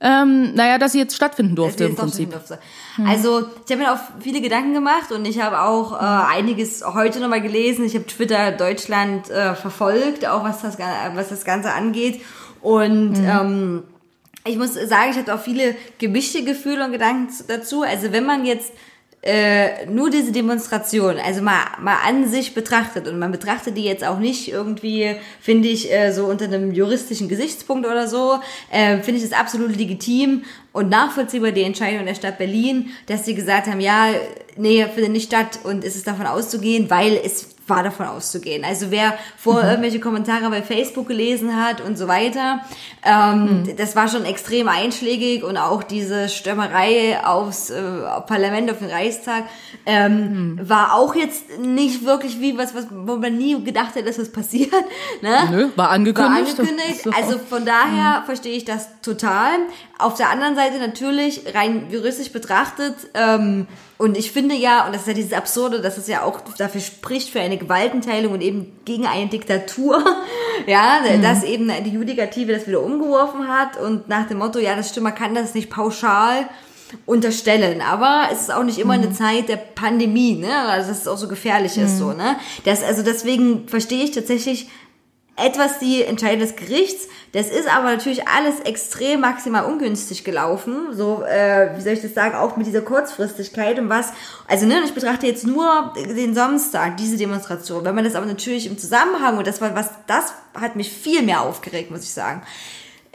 Ähm, 0.00 0.54
naja, 0.54 0.78
dass 0.78 0.92
sie 0.92 1.00
jetzt 1.00 1.16
stattfinden 1.16 1.56
durfte 1.56 1.84
im 1.86 1.96
Prinzip. 1.96 2.30
durfte. 2.30 2.60
Also, 3.04 3.40
ich 3.66 3.72
habe 3.72 3.82
mir 3.82 3.92
auch 3.92 3.98
viele 4.20 4.40
Gedanken 4.40 4.72
gemacht 4.72 5.10
und 5.10 5.24
ich 5.24 5.40
habe 5.40 5.60
auch 5.60 5.92
äh, 5.92 5.96
einiges 6.36 6.84
heute 6.86 7.18
nochmal 7.18 7.40
gelesen. 7.42 7.84
Ich 7.84 7.94
habe 7.96 8.06
Twitter 8.06 8.52
Deutschland 8.52 9.28
äh, 9.28 9.56
verfolgt, 9.56 10.24
auch 10.24 10.44
was 10.44 10.62
das, 10.62 10.76
Ga- 10.78 11.10
was 11.14 11.30
das 11.30 11.44
Ganze 11.44 11.72
angeht. 11.72 12.20
Und 12.60 13.16
ähm, 13.16 13.82
ich 14.46 14.56
muss 14.56 14.74
sagen, 14.74 15.10
ich 15.10 15.16
hatte 15.18 15.34
auch 15.34 15.40
viele 15.40 15.74
gemischte 15.98 16.44
Gefühle 16.44 16.84
und 16.84 16.92
Gedanken 16.92 17.32
dazu. 17.48 17.82
Also 17.82 18.12
wenn 18.12 18.24
man 18.24 18.44
jetzt 18.46 18.70
äh, 19.22 19.86
nur 19.86 20.10
diese 20.10 20.30
Demonstration, 20.30 21.16
also 21.18 21.42
mal, 21.42 21.64
mal 21.80 21.96
an 22.06 22.28
sich 22.28 22.54
betrachtet. 22.54 23.08
Und 23.08 23.18
man 23.18 23.32
betrachtet 23.32 23.76
die 23.76 23.84
jetzt 23.84 24.04
auch 24.04 24.18
nicht 24.18 24.50
irgendwie, 24.50 25.16
finde 25.40 25.68
ich, 25.68 25.92
äh, 25.92 26.12
so 26.12 26.26
unter 26.26 26.44
einem 26.44 26.72
juristischen 26.72 27.28
Gesichtspunkt 27.28 27.86
oder 27.86 28.06
so, 28.06 28.38
äh, 28.70 28.98
finde 28.98 29.18
ich 29.20 29.24
es 29.24 29.32
absolut 29.32 29.76
legitim 29.76 30.44
und 30.72 30.88
nachvollziehbar 30.88 31.50
die 31.50 31.62
Entscheidung 31.62 32.06
der 32.06 32.14
Stadt 32.14 32.38
Berlin, 32.38 32.90
dass 33.06 33.24
sie 33.24 33.34
gesagt 33.34 33.66
haben, 33.66 33.80
ja, 33.80 34.10
nee, 34.56 34.86
findet 34.94 35.12
nicht 35.12 35.26
statt 35.26 35.58
und 35.64 35.84
es 35.84 35.96
ist 35.96 36.06
davon 36.06 36.26
auszugehen, 36.26 36.88
weil 36.88 37.20
es 37.24 37.57
war 37.68 37.82
davon 37.82 38.06
auszugehen. 38.06 38.64
Also 38.64 38.90
wer 38.90 39.14
vor 39.36 39.62
irgendwelche 39.62 40.00
Kommentare 40.00 40.48
bei 40.50 40.62
Facebook 40.62 41.08
gelesen 41.08 41.56
hat 41.56 41.80
und 41.80 41.96
so 41.96 42.08
weiter, 42.08 42.60
ähm, 43.04 43.64
das 43.76 43.96
war 43.96 44.08
schon 44.08 44.24
extrem 44.24 44.68
einschlägig 44.68 45.44
und 45.44 45.56
auch 45.56 45.82
diese 45.82 46.28
Stürmerei 46.28 47.24
aufs 47.24 47.70
äh, 47.70 47.82
Parlament, 48.26 48.70
auf 48.70 48.78
den 48.78 48.90
Reichstag, 48.90 49.44
ähm, 49.86 50.58
war 50.62 50.94
auch 50.94 51.14
jetzt 51.14 51.58
nicht 51.58 52.04
wirklich 52.04 52.40
wie 52.40 52.56
was, 52.58 52.74
was 52.74 52.86
wo 52.90 53.16
man 53.16 53.36
nie 53.36 53.62
gedacht 53.62 53.94
hätte, 53.94 54.06
dass 54.06 54.16
das 54.16 54.32
passiert. 54.32 54.72
Ne? 55.20 55.48
Nö, 55.50 55.68
war 55.74 55.90
angekündigt. 55.90 56.58
War 56.58 56.64
angekündigt. 56.64 57.02
So. 57.02 57.10
Also 57.10 57.38
von 57.38 57.64
daher 57.64 58.22
verstehe 58.26 58.56
ich 58.56 58.64
das 58.64 58.88
total. 59.00 59.50
Auf 59.98 60.14
der 60.14 60.30
anderen 60.30 60.54
Seite 60.54 60.78
natürlich 60.78 61.42
rein 61.54 61.86
juristisch 61.90 62.30
betrachtet 62.30 62.94
ähm, 63.14 63.66
und 63.98 64.16
ich 64.16 64.30
finde 64.30 64.54
ja, 64.54 64.86
und 64.86 64.94
das 64.94 65.02
ist 65.02 65.08
ja 65.08 65.14
dieses 65.14 65.32
Absurde, 65.32 65.82
dass 65.82 65.98
es 65.98 66.06
ja 66.06 66.22
auch 66.22 66.40
dafür 66.56 66.80
spricht 66.80 67.30
für 67.30 67.40
eine 67.40 67.58
Gewaltenteilung 67.58 68.32
und 68.32 68.40
eben 68.40 68.78
gegen 68.84 69.06
eine 69.06 69.28
Diktatur, 69.28 70.04
ja, 70.68 71.00
dass 71.20 71.42
eben 71.42 71.70
die 71.84 71.90
Judikative 71.90 72.52
das 72.52 72.68
wieder 72.68 72.80
umgeworfen 72.80 73.48
hat 73.48 73.76
und 73.76 74.08
nach 74.08 74.28
dem 74.28 74.38
Motto, 74.38 74.60
ja, 74.60 74.76
das 74.76 74.90
stimmt, 74.90 75.04
man 75.04 75.14
kann 75.16 75.34
das 75.34 75.54
nicht 75.54 75.68
pauschal 75.68 76.48
unterstellen. 77.06 77.82
Aber 77.82 78.28
es 78.32 78.42
ist 78.42 78.54
auch 78.54 78.62
nicht 78.62 78.78
immer 78.78 78.94
eine 78.94 79.12
Zeit 79.12 79.48
der 79.48 79.56
Pandemie, 79.56 80.36
ne? 80.36 80.56
Also 80.68 80.90
dass 80.90 81.00
es 81.00 81.08
auch 81.08 81.18
so 81.18 81.26
gefährlich 81.26 81.76
ist, 81.76 81.98
so, 81.98 82.12
ne? 82.12 82.36
Das, 82.64 82.84
also 82.84 83.02
deswegen 83.02 83.68
verstehe 83.68 84.04
ich 84.04 84.12
tatsächlich 84.12 84.68
etwas 85.38 85.78
die 85.78 86.02
Entscheidung 86.02 86.40
des 86.40 86.56
Gerichts. 86.56 87.08
Das 87.32 87.48
ist 87.48 87.68
aber 87.68 87.90
natürlich 87.90 88.26
alles 88.26 88.60
extrem 88.60 89.20
maximal 89.20 89.64
ungünstig 89.64 90.24
gelaufen. 90.24 90.92
So, 90.92 91.22
äh, 91.22 91.76
wie 91.76 91.80
soll 91.80 91.92
ich 91.92 92.02
das 92.02 92.14
sagen, 92.14 92.34
auch 92.34 92.56
mit 92.56 92.66
dieser 92.66 92.80
Kurzfristigkeit 92.80 93.78
und 93.78 93.88
was. 93.88 94.12
Also, 94.46 94.66
ne, 94.66 94.80
ich 94.84 94.94
betrachte 94.94 95.26
jetzt 95.26 95.46
nur 95.46 95.92
den 95.96 96.34
Samstag, 96.34 96.96
diese 96.96 97.16
Demonstration. 97.16 97.84
Wenn 97.84 97.94
man 97.94 98.04
das 98.04 98.14
aber 98.14 98.26
natürlich 98.26 98.66
im 98.66 98.78
Zusammenhang, 98.78 99.38
und 99.38 99.46
das 99.46 99.60
war 99.60 99.74
was, 99.74 99.90
das 100.06 100.32
hat 100.54 100.76
mich 100.76 100.90
viel 100.90 101.22
mehr 101.22 101.42
aufgeregt, 101.42 101.90
muss 101.90 102.02
ich 102.02 102.10
sagen. 102.10 102.42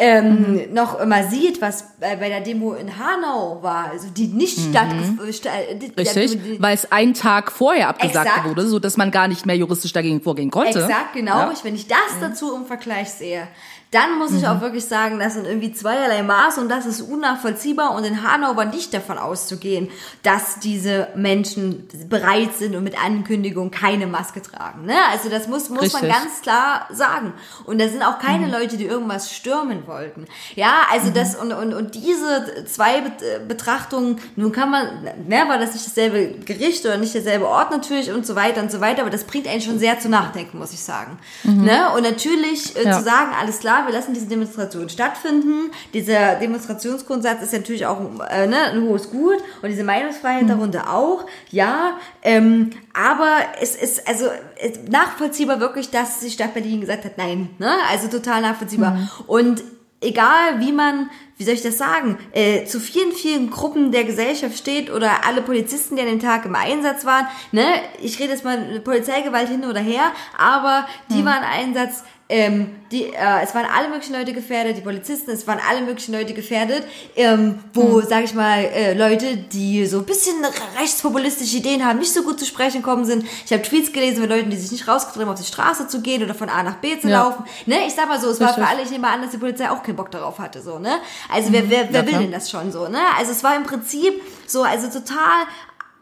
Ähm, 0.06 0.74
noch 0.74 1.00
immer 1.00 1.24
sieht, 1.24 1.62
was 1.62 1.94
bei, 1.98 2.16
der 2.16 2.42
Demo 2.42 2.74
in 2.74 2.98
Hanau 2.98 3.60
war, 3.62 3.92
also 3.92 4.10
die 4.10 4.28
nicht 4.28 4.60
stattgefunden 4.60 5.32
sta 5.32 5.50
Richtig, 5.98 6.62
weil 6.62 6.76
es 6.76 6.92
einen 6.92 7.14
Tag 7.14 7.54
vorher 7.54 7.88
abgesagt 7.88 8.28
Exakt. 8.28 8.50
wurde, 8.50 8.68
so 8.68 8.80
dass 8.80 8.98
man 8.98 9.12
gar 9.12 9.30
nicht 9.30 9.46
mehr 9.46 9.56
juristisch 9.56 9.94
dagegen 9.94 10.22
vorgehen 10.22 10.52
konnte. 10.52 10.80
Exakt, 10.80 11.14
genau. 11.14 11.38
Ja. 11.38 11.54
Wenn 11.64 11.76
ich 11.76 11.88
das 11.88 12.20
dazu 12.20 12.54
im 12.54 12.66
Vergleich 12.66 13.12
sehe, 13.12 13.48
dann 13.94 14.18
muss 14.18 14.32
ich 14.34 14.48
auch 14.48 14.62
wirklich 14.62 14.86
sagen, 14.86 15.20
das 15.20 15.34
sind 15.34 15.46
irgendwie 15.46 15.72
zweierlei 15.72 16.24
Maß 16.24 16.58
und 16.58 16.70
das 16.70 16.86
ist 16.86 17.02
unnachvollziehbar 17.02 17.94
und 17.96 18.04
in 18.06 18.24
Hanau 18.24 18.56
war 18.56 18.66
nicht 18.66 18.94
davon 18.94 19.18
auszugehen, 19.18 19.90
dass 20.24 20.60
diese 20.60 21.10
Menschen 21.16 21.88
bereit 22.10 22.54
sind 22.58 22.76
und 22.76 22.84
mit 22.84 23.02
Ankündigung 23.04 23.72
keine 23.72 24.08
Maske 24.08 24.42
tragen. 24.42 24.86
Ne? 24.86 24.96
Also 25.12 25.30
das 25.30 25.48
muss, 25.48 25.70
muss 25.70 25.94
man 25.94 26.04
ganz 26.04 26.42
klar 26.42 26.88
sagen. 26.92 27.34
Und 27.66 27.80
da 27.80 27.88
sind 27.88 28.02
auch 28.04 28.20
keine 28.20 28.48
Leute, 28.48 28.78
die 28.78 28.86
irgendwas 28.86 29.32
stürmen 29.34 29.86
wollten. 29.86 30.26
Ja, 30.56 30.84
also 30.92 31.10
das 31.10 31.36
und, 31.36 31.54
und, 31.54 31.74
und 31.74 31.96
diese 31.96 32.66
zwei 32.66 32.98
äh, 32.98 33.40
Betrachtungen, 33.48 34.20
nun 34.36 34.52
kann 34.52 34.72
man, 34.72 35.04
ne, 35.28 35.44
war 35.48 35.58
das 35.58 35.74
nicht 35.74 35.86
dasselbe 35.86 36.40
Gericht 36.46 36.86
oder 36.86 36.98
nicht 36.98 37.14
derselbe 37.14 37.48
Ort 37.48 37.72
natürlich 37.72 38.12
und 38.12 38.26
so 38.26 38.36
weiter 38.36 38.62
und 38.62 38.72
so 38.72 38.82
weiter, 38.82 39.02
aber 39.02 39.12
das 39.12 39.26
bringt 39.26 39.48
einen 39.48 39.62
schon 39.62 39.78
sehr 39.80 40.00
zu 40.00 40.10
nachdenken, 40.10 40.58
muss 40.58 40.74
ich 40.74 40.82
sagen. 40.82 41.18
Ne? 41.44 41.92
Und 41.96 42.04
natürlich 42.04 42.76
äh, 42.76 42.86
Ja. 42.86 42.98
zu 42.98 43.04
sagen, 43.04 43.32
alles 43.40 43.60
klar, 43.60 43.83
ja, 43.84 43.88
wir 43.88 43.94
lassen 43.94 44.14
diese 44.14 44.28
Demonstration 44.28 44.90
stattfinden. 44.90 45.72
Dieser 45.94 46.36
Demonstrationsgrundsatz 46.36 47.42
ist 47.42 47.54
natürlich 47.54 47.86
auch 47.86 48.00
äh, 48.30 48.48
ne, 48.48 48.72
ein 48.72 48.82
hohes 48.84 49.10
Gut 49.10 49.38
und 49.62 49.70
diese 49.70 49.84
Meinungsfreiheit 49.84 50.50
darunter 50.50 50.94
auch, 50.94 51.26
ja. 51.50 51.98
Ähm, 52.22 52.72
aber 52.94 53.38
es 53.62 53.76
ist 53.76 54.08
also 54.08 54.26
äh, 54.58 54.72
nachvollziehbar 54.90 55.60
wirklich, 55.60 55.90
dass 55.90 56.20
die 56.20 56.30
Stadt 56.30 56.54
Berlin 56.54 56.82
gesagt 56.82 57.06
hat, 57.06 57.18
nein, 57.18 57.50
ne? 57.60 57.72
Also 57.90 58.08
total 58.08 58.42
nachvollziehbar. 58.42 59.10
Und 59.28 59.64
egal 60.02 60.60
wie 60.60 60.72
man, 60.72 61.10
wie 61.44 61.46
soll 61.46 61.56
ich 61.56 61.62
das 61.62 61.78
sagen, 61.78 62.18
äh, 62.32 62.64
zu 62.64 62.80
vielen, 62.80 63.12
vielen 63.12 63.50
Gruppen 63.50 63.92
der 63.92 64.06
Gesellschaft 64.06 64.58
steht 64.58 64.90
oder 64.90 65.26
alle 65.28 65.42
Polizisten, 65.42 65.98
die 65.98 66.02
an 66.02 66.08
dem 66.08 66.22
Tag 66.22 66.46
im 66.46 66.56
Einsatz 66.56 67.04
waren, 67.04 67.28
ne, 67.52 67.66
ich 68.02 68.18
rede 68.18 68.32
jetzt 68.32 68.46
mal 68.46 68.80
Polizeigewalt 68.82 69.50
hin 69.50 69.66
oder 69.66 69.82
her, 69.82 70.14
aber 70.38 70.88
die 71.10 71.26
waren 71.26 71.44
im 71.44 71.50
Einsatz, 71.76 72.04
ähm, 72.30 72.78
die, 72.92 73.04
äh, 73.14 73.44
es 73.44 73.54
waren 73.54 73.66
alle 73.78 73.90
möglichen 73.90 74.14
Leute 74.16 74.32
gefährdet, 74.34 74.78
die 74.78 74.82
Polizisten, 74.82 75.30
es 75.32 75.46
waren 75.46 75.60
alle 75.70 75.82
möglichen 75.82 76.14
Leute 76.14 76.34
gefährdet, 76.34 76.84
ähm, 77.16 77.60
wo, 77.74 78.02
sag 78.02 78.24
ich 78.24 78.34
mal, 78.34 78.60
äh, 78.64 78.94
Leute, 78.94 79.36
die 79.36 79.86
so 79.86 80.00
ein 80.00 80.06
bisschen 80.06 80.36
rechtspopulistische 80.80 81.58
Ideen 81.58 81.86
haben, 81.86 82.00
nicht 82.00 82.14
so 82.14 82.24
gut 82.24 82.40
zu 82.40 82.46
sprechen 82.46 82.82
kommen 82.82 83.04
sind. 83.06 83.26
Ich 83.46 83.52
habe 83.52 83.62
Tweets 83.62 83.92
gelesen 83.92 84.22
mit 84.22 84.30
Leuten, 84.30 84.50
die 84.50 84.56
sich 84.58 84.72
nicht 84.72 84.88
rausgetrieben 84.88 85.28
haben, 85.28 85.34
auf 85.34 85.40
die 85.40 85.46
Straße 85.46 85.88
zu 85.90 86.02
gehen 86.02 86.24
oder 86.24 86.34
von 86.34 86.50
A 86.50 86.64
nach 86.64 86.76
B 86.78 86.98
zu 87.00 87.10
Ja. 87.10 87.24
laufen. 87.24 87.44
Ne, 87.66 87.86
ich 87.86 87.94
sag 87.94 88.08
mal 88.08 88.20
so, 88.20 88.30
es 88.30 88.40
war 88.40 88.54
für 88.54 88.66
alle, 88.66 88.82
ich 88.84 88.90
nehme 88.90 89.08
an, 89.10 89.22
dass 89.22 89.32
die 89.32 89.38
Polizei 89.38 89.70
auch 89.70 89.84
keinen 89.84 89.98
Bock 89.98 90.10
darauf 90.10 90.40
hatte, 90.40 90.62
so, 90.62 90.80
ne? 90.80 90.96
Also 91.34 91.52
wer, 91.52 91.70
wer, 91.70 91.92
wer. 91.92 92.02
Ja, 92.02 92.08
will 92.08 92.20
denn 92.20 92.32
das 92.32 92.50
schon 92.50 92.72
so, 92.72 92.88
ne? 92.88 93.00
Also 93.18 93.32
es 93.32 93.44
war 93.44 93.56
im 93.56 93.64
Prinzip 93.64 94.22
so, 94.46 94.64
also 94.64 94.88
total 94.88 95.46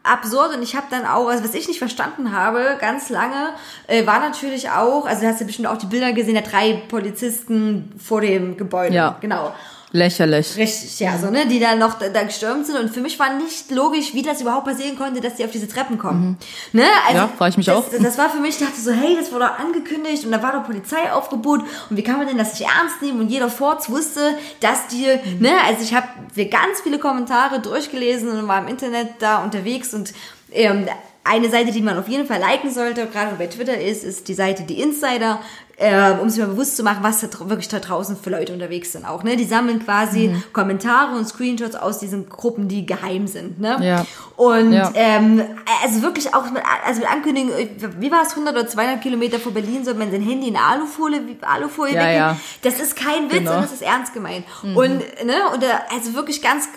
absurd 0.02 0.56
und 0.56 0.62
ich 0.62 0.74
habe 0.74 0.86
dann 0.90 1.06
auch, 1.06 1.28
also 1.28 1.44
was 1.44 1.54
ich 1.54 1.68
nicht 1.68 1.78
verstanden 1.78 2.32
habe, 2.32 2.76
ganz 2.80 3.08
lange, 3.08 3.54
äh, 3.86 4.06
war 4.06 4.18
natürlich 4.18 4.70
auch, 4.70 5.06
also 5.06 5.22
du 5.22 5.28
hast 5.28 5.40
ja 5.40 5.46
bestimmt 5.46 5.68
auch 5.68 5.76
die 5.78 5.86
Bilder 5.86 6.12
gesehen, 6.12 6.34
der 6.34 6.42
drei 6.42 6.82
Polizisten 6.88 7.92
vor 7.98 8.20
dem 8.20 8.56
Gebäude. 8.56 8.94
Ja. 8.94 9.16
Genau. 9.20 9.52
Lächerlich. 9.94 10.56
Richtig, 10.56 10.98
ja, 11.00 11.18
so, 11.18 11.30
ne, 11.30 11.46
die 11.46 11.60
dann 11.60 11.78
noch 11.78 11.94
da, 11.98 12.08
da 12.08 12.22
gestürmt 12.22 12.66
sind. 12.66 12.76
Und 12.78 12.90
für 12.94 13.00
mich 13.02 13.18
war 13.18 13.34
nicht 13.34 13.70
logisch, 13.70 14.14
wie 14.14 14.22
das 14.22 14.40
überhaupt 14.40 14.64
passieren 14.66 14.96
konnte, 14.96 15.20
dass 15.20 15.34
die 15.34 15.44
auf 15.44 15.50
diese 15.50 15.68
Treppen 15.68 15.98
kommen. 15.98 16.38
Ne? 16.72 16.84
Also, 17.06 17.18
Ja, 17.18 17.28
frag 17.36 17.50
ich 17.50 17.56
mich 17.58 17.66
das, 17.66 17.76
auch. 17.76 17.84
Das 18.00 18.16
war 18.16 18.30
für 18.30 18.40
mich, 18.40 18.58
ich 18.60 18.66
dachte 18.66 18.80
so, 18.80 18.90
hey, 18.90 19.16
das 19.20 19.30
wurde 19.32 19.50
angekündigt 19.50 20.24
und 20.24 20.32
da 20.32 20.42
war 20.42 20.52
doch 20.52 20.64
Polizeiaufgebot 20.64 21.60
und 21.90 21.96
wie 21.96 22.02
kann 22.02 22.16
man 22.16 22.26
denn 22.26 22.38
das 22.38 22.58
nicht 22.58 22.62
ernst 22.68 23.02
nehmen? 23.02 23.20
Und 23.20 23.28
jeder 23.28 23.50
Forts 23.50 23.90
wusste, 23.90 24.36
dass 24.60 24.86
die, 24.88 25.06
Mhm. 25.06 25.40
ne, 25.42 25.50
also 25.66 25.82
ich 25.82 25.94
habe 25.94 26.08
mir 26.34 26.46
ganz 26.46 26.80
viele 26.82 26.98
Kommentare 26.98 27.60
durchgelesen 27.60 28.30
und 28.30 28.48
war 28.48 28.60
im 28.62 28.68
Internet 28.68 29.08
da 29.18 29.42
unterwegs 29.44 29.92
und 29.92 30.12
ähm, 30.52 30.86
eine 31.24 31.50
Seite, 31.50 31.70
die 31.70 31.82
man 31.82 31.98
auf 31.98 32.08
jeden 32.08 32.26
Fall 32.26 32.40
liken 32.40 32.70
sollte, 32.72 33.06
gerade 33.06 33.36
bei 33.36 33.46
Twitter 33.46 33.78
ist, 33.80 34.02
ist 34.04 34.26
die 34.28 34.34
Seite 34.34 34.64
Die 34.64 34.80
Insider, 34.80 35.40
äh, 35.82 36.12
um 36.20 36.30
sich 36.30 36.40
mal 36.40 36.48
bewusst 36.48 36.76
zu 36.76 36.82
machen, 36.82 36.98
was 37.02 37.20
da 37.20 37.28
wirklich 37.48 37.68
da 37.68 37.78
draußen 37.80 38.16
für 38.16 38.30
Leute 38.30 38.52
unterwegs 38.52 38.92
sind 38.92 39.04
auch. 39.04 39.22
Ne? 39.24 39.36
Die 39.36 39.44
sammeln 39.44 39.84
quasi 39.84 40.28
Mhm. 40.28 40.42
Kommentare 40.52 41.16
und 41.16 41.28
Screenshots 41.28 41.74
aus 41.74 41.98
diesen 41.98 42.28
Gruppen, 42.28 42.68
die 42.68 42.86
geheim 42.86 43.26
sind. 43.26 43.60
Ne? 43.60 43.76
Ja. 43.82 44.06
Und 44.36 44.72
Ja. 44.72 44.92
ähm, 44.94 45.42
also 45.82 46.02
wirklich 46.02 46.34
auch 46.34 46.50
mit, 46.50 46.62
also 46.86 47.00
mit 47.00 47.10
Ankündigung, 47.10 47.50
äh, 47.58 47.68
wie 47.98 48.10
war 48.10 48.22
es, 48.22 48.30
100 48.34 48.54
oder 48.54 48.66
200 48.66 49.00
Kilometer 49.02 49.38
vor 49.38 49.52
Berlin 49.52 49.84
soll 49.84 49.94
man 49.94 50.10
sein 50.10 50.22
Handy 50.22 50.48
in 50.48 50.56
Alufolie, 50.56 51.20
Alufolie 51.42 51.94
Ja, 51.94 52.10
ja. 52.10 52.36
Das 52.62 52.80
ist 52.80 52.96
kein 52.96 53.24
Witz 53.30 53.38
Genau. 53.40 53.56
und 53.56 53.62
das 53.62 53.72
ist 53.72 53.82
ernst 53.82 54.14
gemeint. 54.14 54.44
Und, 54.62 54.76
ne, 55.24 55.34
und 55.52 55.64
also 55.94 56.14
wirklich 56.14 56.40
ganz 56.42 56.68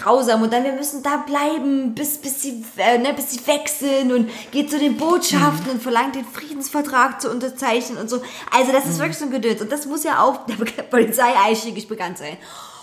grausam. 0.00 0.42
Und 0.42 0.52
dann, 0.52 0.64
wir 0.64 0.72
müssen 0.72 1.02
da 1.02 1.16
bleiben, 1.16 1.94
bis, 1.94 2.18
bis 2.18 2.42
sie, 2.42 2.64
äh, 2.76 2.98
ne, 2.98 3.12
bis 3.14 3.30
sie 3.32 3.46
weg 3.46 3.68
sind 3.68 4.12
und 4.12 4.28
geht 4.50 4.70
zu 4.70 4.78
den 4.78 4.96
Botschaften 4.96 5.70
und 5.72 5.82
verlangt 5.82 6.14
den 6.14 6.24
Friedensvertrag 6.24 7.20
zu 7.20 7.30
unterzeichnen 7.30 7.98
und 7.98 8.10
so. 8.10 8.20
Also 8.50 8.72
das 8.72 8.86
ist 8.86 8.98
wirklich 8.98 9.18
so 9.18 9.26
ein 9.26 9.30
Gedöns. 9.30 9.60
Und 9.60 9.70
das 9.70 9.86
muss 9.86 10.04
ja 10.04 10.22
auch 10.22 10.46
der 10.76 10.82
Polizei 10.84 11.32
eigentlich 11.44 11.88
bekannt 11.88 12.18
sein. 12.18 12.36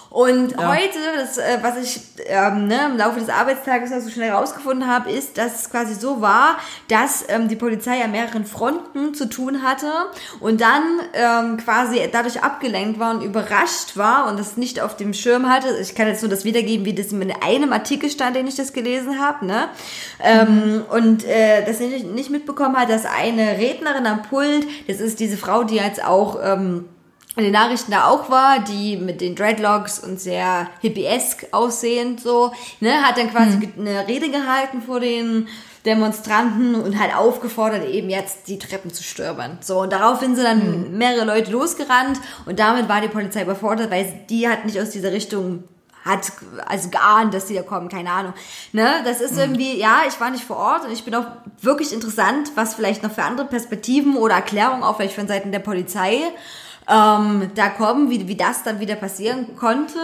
Und 0.10 0.58
heute, 0.58 0.98
das, 1.18 1.38
äh, 1.38 1.60
was 1.62 1.78
ich 1.78 2.02
ähm, 2.26 2.68
ne, 2.68 2.88
im 2.92 2.98
Laufe 2.98 3.20
des 3.20 3.30
Arbeitstages 3.30 3.92
noch 3.92 4.00
so 4.00 4.10
schnell 4.10 4.30
herausgefunden 4.30 4.88
habe, 4.88 5.12
ist, 5.12 5.38
dass 5.38 5.62
es 5.62 5.70
quasi 5.70 5.94
so 5.94 6.20
war, 6.20 6.58
dass 6.88 7.26
ähm, 7.28 7.48
die 7.48 7.56
Polizei 7.56 8.04
an 8.04 8.12
mehreren 8.12 8.46
Fronten 8.46 9.14
zu 9.14 9.30
tun 9.30 9.62
hatte 9.62 9.92
und 10.40 10.62
dann 10.62 10.84
ähm, 11.14 11.58
quasi 11.58 12.00
dadurch 12.12 12.42
abgelenkt 12.42 13.00
war 13.00 13.12
und 13.12 13.22
überrascht 13.22 13.98
war 13.98 14.28
und 14.28 14.40
das 14.40 14.58
nicht 14.58 14.82
auf 14.82 14.98
dem 14.98 15.14
Schirm 15.14 15.48
hatte. 15.48 15.78
Ich 15.80 15.94
kann 15.94 16.08
jetzt 16.08 16.24
nur 16.24 16.30
das 16.30 16.44
wiedergeben, 16.44 16.86
wie 16.86 16.94
das 16.94 17.12
in 17.12 17.32
einem 17.44 17.72
Artikel 17.72 18.10
stand, 18.10 18.36
den 18.36 18.48
ich 18.48 18.56
das 18.56 18.74
gelesen 18.74 19.20
habe. 19.20 19.46
Ne? 19.46 19.70
Ähm, 20.24 20.84
und 20.90 21.24
äh, 21.24 21.64
das 21.66 21.80
nicht, 21.80 22.06
nicht 22.06 22.32
mitbekommen 22.32 22.76
hat, 22.78 22.90
dass 22.90 23.06
eine 23.06 23.60
Rednerin 23.60 24.08
am 24.08 24.24
Pult, 24.24 24.66
das 24.88 25.00
ist 25.00 25.20
diese 25.20 25.38
Frau, 25.38 25.64
die 25.64 25.76
jetzt 25.76 26.04
auch... 26.04 26.40
Ähm, 26.44 26.86
in 27.40 27.46
den 27.46 27.54
Nachrichten 27.54 27.92
da 27.92 28.06
auch 28.08 28.30
war, 28.30 28.60
die 28.60 28.98
mit 28.98 29.20
den 29.22 29.36
Dreadlocks 29.36 30.00
und 30.00 30.20
sehr 30.20 30.68
hippiesk 30.82 31.48
aussehend 31.52 32.22
so, 32.22 32.52
ne, 32.80 33.02
hat 33.04 33.18
dann 33.18 33.32
quasi 33.32 33.58
Mhm. 33.58 33.74
eine 33.88 34.08
Rede 34.08 34.30
gehalten 34.30 34.82
vor 34.82 35.00
den 35.00 35.48
Demonstranten 35.86 36.76
und 36.76 37.00
halt 37.00 37.16
aufgefordert, 37.16 37.88
eben 37.88 38.10
jetzt 38.10 38.48
die 38.48 38.60
Treppen 38.60 38.94
zu 38.94 39.02
stürmen. 39.04 39.58
So, 39.62 39.82
und 39.82 39.92
daraufhin 39.94 40.36
sind 40.36 40.46
dann 40.46 40.92
Mhm. 40.92 40.98
mehrere 40.98 41.26
Leute 41.26 41.52
losgerannt 41.52 42.20
und 42.46 42.60
damit 42.60 42.88
war 42.88 43.02
die 43.02 43.08
Polizei 43.08 43.42
überfordert, 43.44 43.90
weil 43.92 44.22
die 44.30 44.48
hat 44.48 44.66
nicht 44.66 44.80
aus 44.80 44.90
dieser 44.92 45.12
Richtung 45.12 45.64
hat 46.06 46.32
also 46.66 46.90
geahnt, 46.90 47.34
dass 47.34 47.48
die 47.48 47.56
da 47.56 47.62
kommen, 47.62 47.90
keine 47.90 48.10
Ahnung. 48.12 48.34
Ne, 48.72 48.88
das 49.04 49.20
Mhm. 49.20 49.26
ist 49.26 49.38
irgendwie, 49.38 49.78
ja, 49.78 49.98
ich 50.08 50.20
war 50.22 50.30
nicht 50.32 50.46
vor 50.46 50.56
Ort 50.56 50.86
und 50.86 50.92
ich 50.94 51.04
bin 51.04 51.14
auch 51.14 51.26
wirklich 51.62 51.92
interessant, 51.92 52.52
was 52.56 52.74
vielleicht 52.76 53.04
noch 53.04 53.12
für 53.12 53.24
andere 53.24 53.48
Perspektiven 53.48 54.16
oder 54.16 54.36
Erklärungen 54.36 54.82
auch 54.84 54.96
vielleicht 54.96 55.16
von 55.16 55.28
Seiten 55.28 55.52
der 55.52 55.60
Polizei 55.60 56.20
ähm, 56.90 57.52
da 57.56 57.70
kommen, 57.70 58.10
wie, 58.10 58.28
wie 58.28 58.36
das 58.36 58.64
dann 58.64 58.80
wieder 58.80 58.96
passieren 58.96 59.56
konnte. 59.56 60.00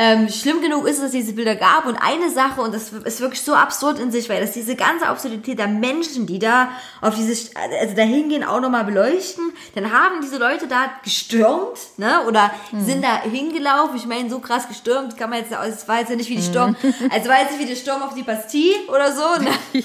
Ähm, 0.00 0.28
schlimm 0.28 0.62
genug 0.62 0.86
ist 0.86 0.94
es, 0.94 0.98
dass 0.98 1.06
es 1.06 1.12
diese 1.12 1.32
Bilder 1.32 1.56
gab. 1.56 1.84
Und 1.84 1.96
eine 1.96 2.30
Sache, 2.30 2.60
und 2.60 2.72
das 2.72 2.92
ist 2.92 3.20
wirklich 3.20 3.42
so 3.42 3.54
absurd 3.54 3.98
in 3.98 4.12
sich, 4.12 4.28
weil 4.28 4.40
das 4.40 4.52
diese 4.52 4.76
ganze 4.76 5.08
Absurdität 5.08 5.58
der 5.58 5.66
Menschen, 5.66 6.24
die 6.24 6.38
da 6.38 6.68
auf 7.00 7.16
diese, 7.16 7.32
also 7.80 7.96
da 7.96 8.02
hingehen, 8.02 8.44
auch 8.44 8.60
nochmal 8.60 8.84
beleuchten, 8.84 9.52
dann 9.74 9.92
haben 9.92 10.20
diese 10.22 10.38
Leute 10.38 10.68
da 10.68 10.84
gestürmt, 11.02 11.78
ne, 11.96 12.24
oder 12.28 12.52
sind 12.72 13.02
da 13.02 13.22
hingelaufen. 13.22 13.96
Ich 13.96 14.06
meine, 14.06 14.30
so 14.30 14.38
krass 14.38 14.68
gestürmt 14.68 15.16
kann 15.16 15.30
man 15.30 15.40
jetzt, 15.40 15.50
es 15.50 15.88
war 15.88 15.98
jetzt 15.98 16.10
ja 16.10 16.16
nicht 16.16 16.30
wie 16.30 16.36
die 16.36 16.42
Sturm, 16.42 16.76
also 17.10 17.28
war 17.28 17.40
jetzt 17.40 17.50
nicht 17.50 17.60
wie 17.60 17.66
der 17.66 17.74
Sturm 17.74 18.00
auf 18.02 18.14
die 18.14 18.22
Bastille 18.22 18.86
oder 18.86 19.12
so, 19.12 19.42
ne? 19.42 19.50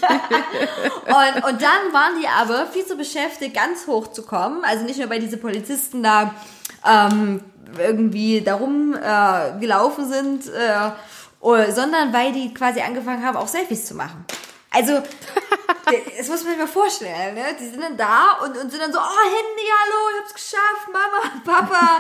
Und, 1.06 1.44
und 1.44 1.62
dann 1.62 1.92
waren 1.92 2.20
die 2.22 2.28
aber 2.28 2.68
viel 2.68 2.86
zu 2.86 2.96
beschäftigt, 2.96 3.54
ganz 3.54 3.88
hoch 3.88 4.12
zu 4.12 4.24
kommen. 4.24 4.64
Also 4.64 4.86
nicht 4.86 5.00
nur 5.00 5.08
bei 5.08 5.20
diese 5.20 5.38
Polizisten 5.38 6.02
da 6.04 6.34
ähm, 6.86 7.42
irgendwie 7.78 8.42
darum 8.42 8.96
äh, 8.96 9.60
gelaufen 9.60 10.08
sind, 10.12 10.48
äh, 10.48 10.92
oder- 11.40 11.72
sondern 11.72 12.14
weil 12.14 12.32
die 12.32 12.54
quasi 12.54 12.82
angefangen 12.82 13.26
haben, 13.26 13.38
auch 13.38 13.48
Selfies 13.48 13.86
zu 13.86 13.96
machen. 13.96 14.26
Also, 14.72 14.94
das 16.18 16.28
muss 16.28 16.44
man 16.44 16.54
sich 16.54 16.58
mal 16.58 16.68
vorstellen, 16.68 17.36
ne? 17.36 17.44
Die 17.60 17.68
sind 17.70 17.82
dann 17.82 17.96
da 17.96 18.40
und, 18.44 18.58
und 18.58 18.72
sind 18.72 18.82
dann 18.82 18.92
so, 18.92 18.98
oh, 18.98 19.24
Handy, 19.24 19.68
hallo, 19.82 20.10
ich 20.16 20.22
hab's 20.22 20.34
geschafft, 20.34 20.88
Mama, 20.92 21.42
Papa. 21.46 22.00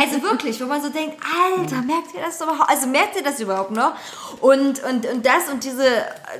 Also 0.00 0.22
wirklich, 0.22 0.58
wo 0.62 0.66
man 0.66 0.80
so 0.82 0.88
denkt, 0.88 1.18
Alter, 1.22 1.82
merkt 1.82 2.14
ihr 2.14 2.22
das 2.24 2.40
überhaupt? 2.40 2.70
Also 2.70 2.86
merkt 2.86 3.16
ihr 3.16 3.22
das 3.22 3.38
überhaupt 3.40 3.72
noch? 3.72 3.92
Und, 4.40 4.82
und, 4.84 5.04
und 5.06 5.26
das 5.26 5.48
und 5.52 5.62
diese 5.64 5.84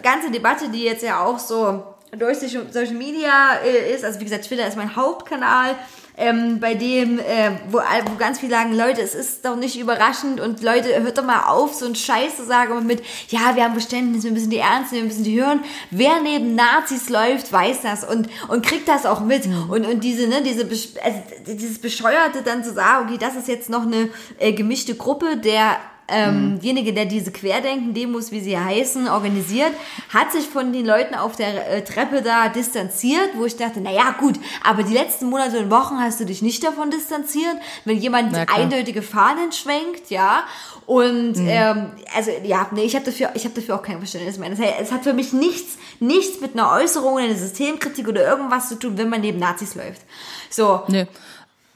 ganze 0.03 0.31
Debatte, 0.31 0.69
die 0.71 0.85
jetzt 0.85 1.03
ja 1.03 1.21
auch 1.23 1.39
so 1.39 1.85
durch 2.17 2.39
Social 2.39 2.95
Media 2.95 3.57
äh, 3.63 3.93
ist, 3.95 4.03
also 4.05 4.19
wie 4.21 4.25
gesagt, 4.25 4.45
Twitter 4.47 4.67
ist 4.67 4.77
mein 4.79 4.97
Hauptkanal, 4.97 5.75
ähm, 6.17 6.61
bei 6.61 6.75
dem, 6.75 7.19
äh, 7.19 7.53
wo, 7.71 7.79
wo 7.79 8.17
ganz 8.17 8.41
viele 8.41 8.53
sagen, 8.53 8.75
Leute, 8.75 9.03
es 9.03 9.15
ist 9.15 9.45
doch 9.45 9.57
nicht 9.57 9.79
überraschend 9.79 10.41
und 10.41 10.63
Leute, 10.63 11.03
hört 11.03 11.19
doch 11.19 11.25
mal 11.25 11.45
auf, 11.49 11.75
so 11.75 11.87
ein 11.87 11.95
Scheiß 11.95 12.37
zu 12.37 12.45
sagen 12.45 12.87
mit, 12.87 13.03
ja, 13.29 13.55
wir 13.55 13.65
haben 13.65 13.73
Verständnis, 13.73 14.25
wir 14.25 14.33
müssen 14.33 14.51
die 14.51 14.59
ernst 14.59 14.93
nehmen, 14.93 15.05
wir 15.05 15.15
müssen 15.15 15.25
die 15.25 15.41
hören. 15.41 15.61
Wer 15.91 16.21
neben 16.23 16.55
Nazis 16.55 17.09
läuft, 17.09 17.53
weiß 17.53 17.83
das 17.83 18.05
und, 18.05 18.29
und 18.49 18.65
kriegt 18.65 18.89
das 18.89 19.05
auch 19.05 19.21
mit. 19.21 19.47
Und, 19.47 19.87
und 19.87 20.05
diese, 20.05 20.27
ne, 20.27 20.43
diese, 20.43 20.63
also, 20.63 21.23
dieses 21.47 21.79
Bescheuerte 21.79 22.43
dann 22.43 22.65
zu 22.65 22.73
sagen, 22.73 23.09
okay, 23.09 23.19
das 23.19 23.37
ist 23.37 23.49
jetzt 23.49 23.69
noch 23.69 23.83
eine 23.83 24.09
äh, 24.39 24.53
gemischte 24.53 24.95
Gruppe, 24.95 25.37
der 25.37 25.77
ähm, 26.09 26.55
derjenige, 26.57 26.93
der 26.93 27.07
diese 27.07 27.33
Querdenken-Demos, 27.33 28.31
wie 28.31 28.41
sie 28.41 28.59
heißen, 28.59 29.09
organisiert, 29.09 29.73
hat 30.13 30.33
sich 30.33 30.47
von 30.47 30.73
den 30.73 30.87
Leuten 30.87 31.15
auf 31.15 31.37
der 31.37 31.71
äh, 31.71 31.85
Treppe 31.85 32.23
da 32.23 32.49
distanziert, 32.49 33.31
wo 33.37 33.45
ich 33.45 33.57
dachte, 33.57 33.81
na 33.83 33.91
ja, 33.91 34.15
gut, 34.19 34.39
aber 34.63 34.83
die 34.83 34.93
letzten 34.95 35.27
Monate 35.27 35.59
und 35.59 35.71
Wochen 35.71 35.99
hast 35.99 36.21
du 36.21 36.25
dich 36.25 36.43
nicht 36.43 36.63
davon 36.63 36.91
distanziert, 36.91 37.57
wenn 37.85 37.99
jemand 37.99 38.35
eindeutige 38.35 39.03
Fahnen 39.03 39.53
schwenkt, 39.53 40.11
ja. 40.11 40.45
Und 40.87 41.35
ähm, 41.39 41.91
also 42.15 42.31
ja, 42.45 42.69
nee, 42.71 42.85
ich 42.85 42.95
habe 42.95 43.05
dafür, 43.05 43.31
ich 43.35 43.45
habe 43.45 43.55
dafür 43.55 43.75
auch 43.75 43.83
kein 43.83 43.99
Verständnis 43.99 44.39
mehr. 44.39 44.51
Das 44.51 44.61
heißt, 44.61 44.75
es 44.81 44.93
hat 44.93 45.03
für 45.03 45.15
mich 45.15 45.33
nichts, 45.33 45.77
nichts 45.99 46.41
mit 46.41 46.55
einer 46.55 46.71
Äußerung, 46.71 47.19
einer 47.19 47.35
Systemkritik 47.35 48.07
oder 48.07 48.25
irgendwas 48.25 48.69
zu 48.69 48.79
tun, 48.79 48.97
wenn 48.97 49.09
man 49.09 49.21
neben 49.21 49.41
Nazis 49.41 49.75
läuft. 49.75 50.03
So, 50.49 50.83
Nee. 50.87 51.07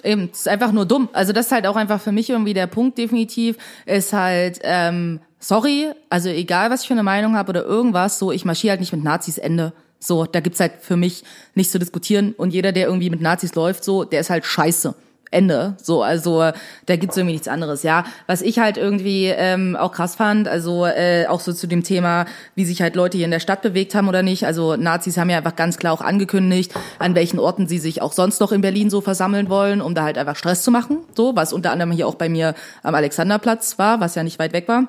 Eben, 0.02 0.30
es 0.32 0.40
ist 0.40 0.48
einfach 0.48 0.72
nur 0.72 0.86
dumm. 0.86 1.08
Also 1.12 1.32
das 1.32 1.46
ist 1.46 1.52
halt 1.52 1.66
auch 1.66 1.76
einfach 1.76 2.00
für 2.00 2.12
mich 2.12 2.30
irgendwie 2.30 2.54
der 2.54 2.66
Punkt 2.66 2.98
definitiv, 2.98 3.56
ist 3.86 4.12
halt, 4.12 4.60
ähm, 4.62 5.20
sorry, 5.38 5.88
also 6.08 6.28
egal 6.28 6.70
was 6.70 6.82
ich 6.82 6.88
für 6.88 6.94
eine 6.94 7.02
Meinung 7.02 7.36
habe 7.36 7.50
oder 7.50 7.64
irgendwas, 7.64 8.18
so 8.18 8.32
ich 8.32 8.44
marschiere 8.44 8.72
halt 8.72 8.80
nicht 8.80 8.92
mit 8.92 9.04
Nazis 9.04 9.38
Ende. 9.38 9.72
So, 9.98 10.24
da 10.24 10.40
gibt's 10.40 10.60
halt 10.60 10.72
für 10.80 10.96
mich 10.96 11.24
nichts 11.54 11.72
zu 11.72 11.78
diskutieren 11.78 12.32
und 12.32 12.54
jeder, 12.54 12.72
der 12.72 12.86
irgendwie 12.86 13.10
mit 13.10 13.20
Nazis 13.20 13.54
läuft, 13.54 13.84
so, 13.84 14.04
der 14.04 14.20
ist 14.20 14.30
halt 14.30 14.46
scheiße. 14.46 14.94
Ende. 15.30 15.74
So, 15.80 16.02
also 16.02 16.50
da 16.86 16.96
gibt's 16.96 17.16
irgendwie 17.16 17.34
nichts 17.34 17.48
anderes. 17.48 17.82
Ja, 17.82 18.04
was 18.26 18.42
ich 18.42 18.58
halt 18.58 18.76
irgendwie 18.76 19.26
ähm, 19.26 19.76
auch 19.76 19.92
krass 19.92 20.16
fand, 20.16 20.48
also 20.48 20.86
äh, 20.86 21.26
auch 21.28 21.40
so 21.40 21.52
zu 21.52 21.66
dem 21.66 21.84
Thema, 21.84 22.26
wie 22.54 22.64
sich 22.64 22.82
halt 22.82 22.96
Leute 22.96 23.16
hier 23.16 23.26
in 23.26 23.30
der 23.30 23.40
Stadt 23.40 23.62
bewegt 23.62 23.94
haben 23.94 24.08
oder 24.08 24.22
nicht. 24.22 24.44
Also 24.44 24.76
Nazis 24.76 25.16
haben 25.16 25.30
ja 25.30 25.38
einfach 25.38 25.56
ganz 25.56 25.78
klar 25.78 25.92
auch 25.92 26.00
angekündigt, 26.00 26.74
an 26.98 27.14
welchen 27.14 27.38
Orten 27.38 27.68
sie 27.68 27.78
sich 27.78 28.02
auch 28.02 28.12
sonst 28.12 28.40
noch 28.40 28.50
in 28.50 28.60
Berlin 28.60 28.90
so 28.90 29.00
versammeln 29.00 29.48
wollen, 29.48 29.80
um 29.80 29.94
da 29.94 30.02
halt 30.02 30.18
einfach 30.18 30.36
Stress 30.36 30.62
zu 30.62 30.70
machen. 30.70 30.98
So, 31.16 31.36
was 31.36 31.52
unter 31.52 31.70
anderem 31.70 31.92
hier 31.92 32.08
auch 32.08 32.16
bei 32.16 32.28
mir 32.28 32.54
am 32.82 32.94
Alexanderplatz 32.94 33.78
war, 33.78 34.00
was 34.00 34.16
ja 34.16 34.24
nicht 34.24 34.38
weit 34.38 34.52
weg 34.52 34.66
war. 34.66 34.88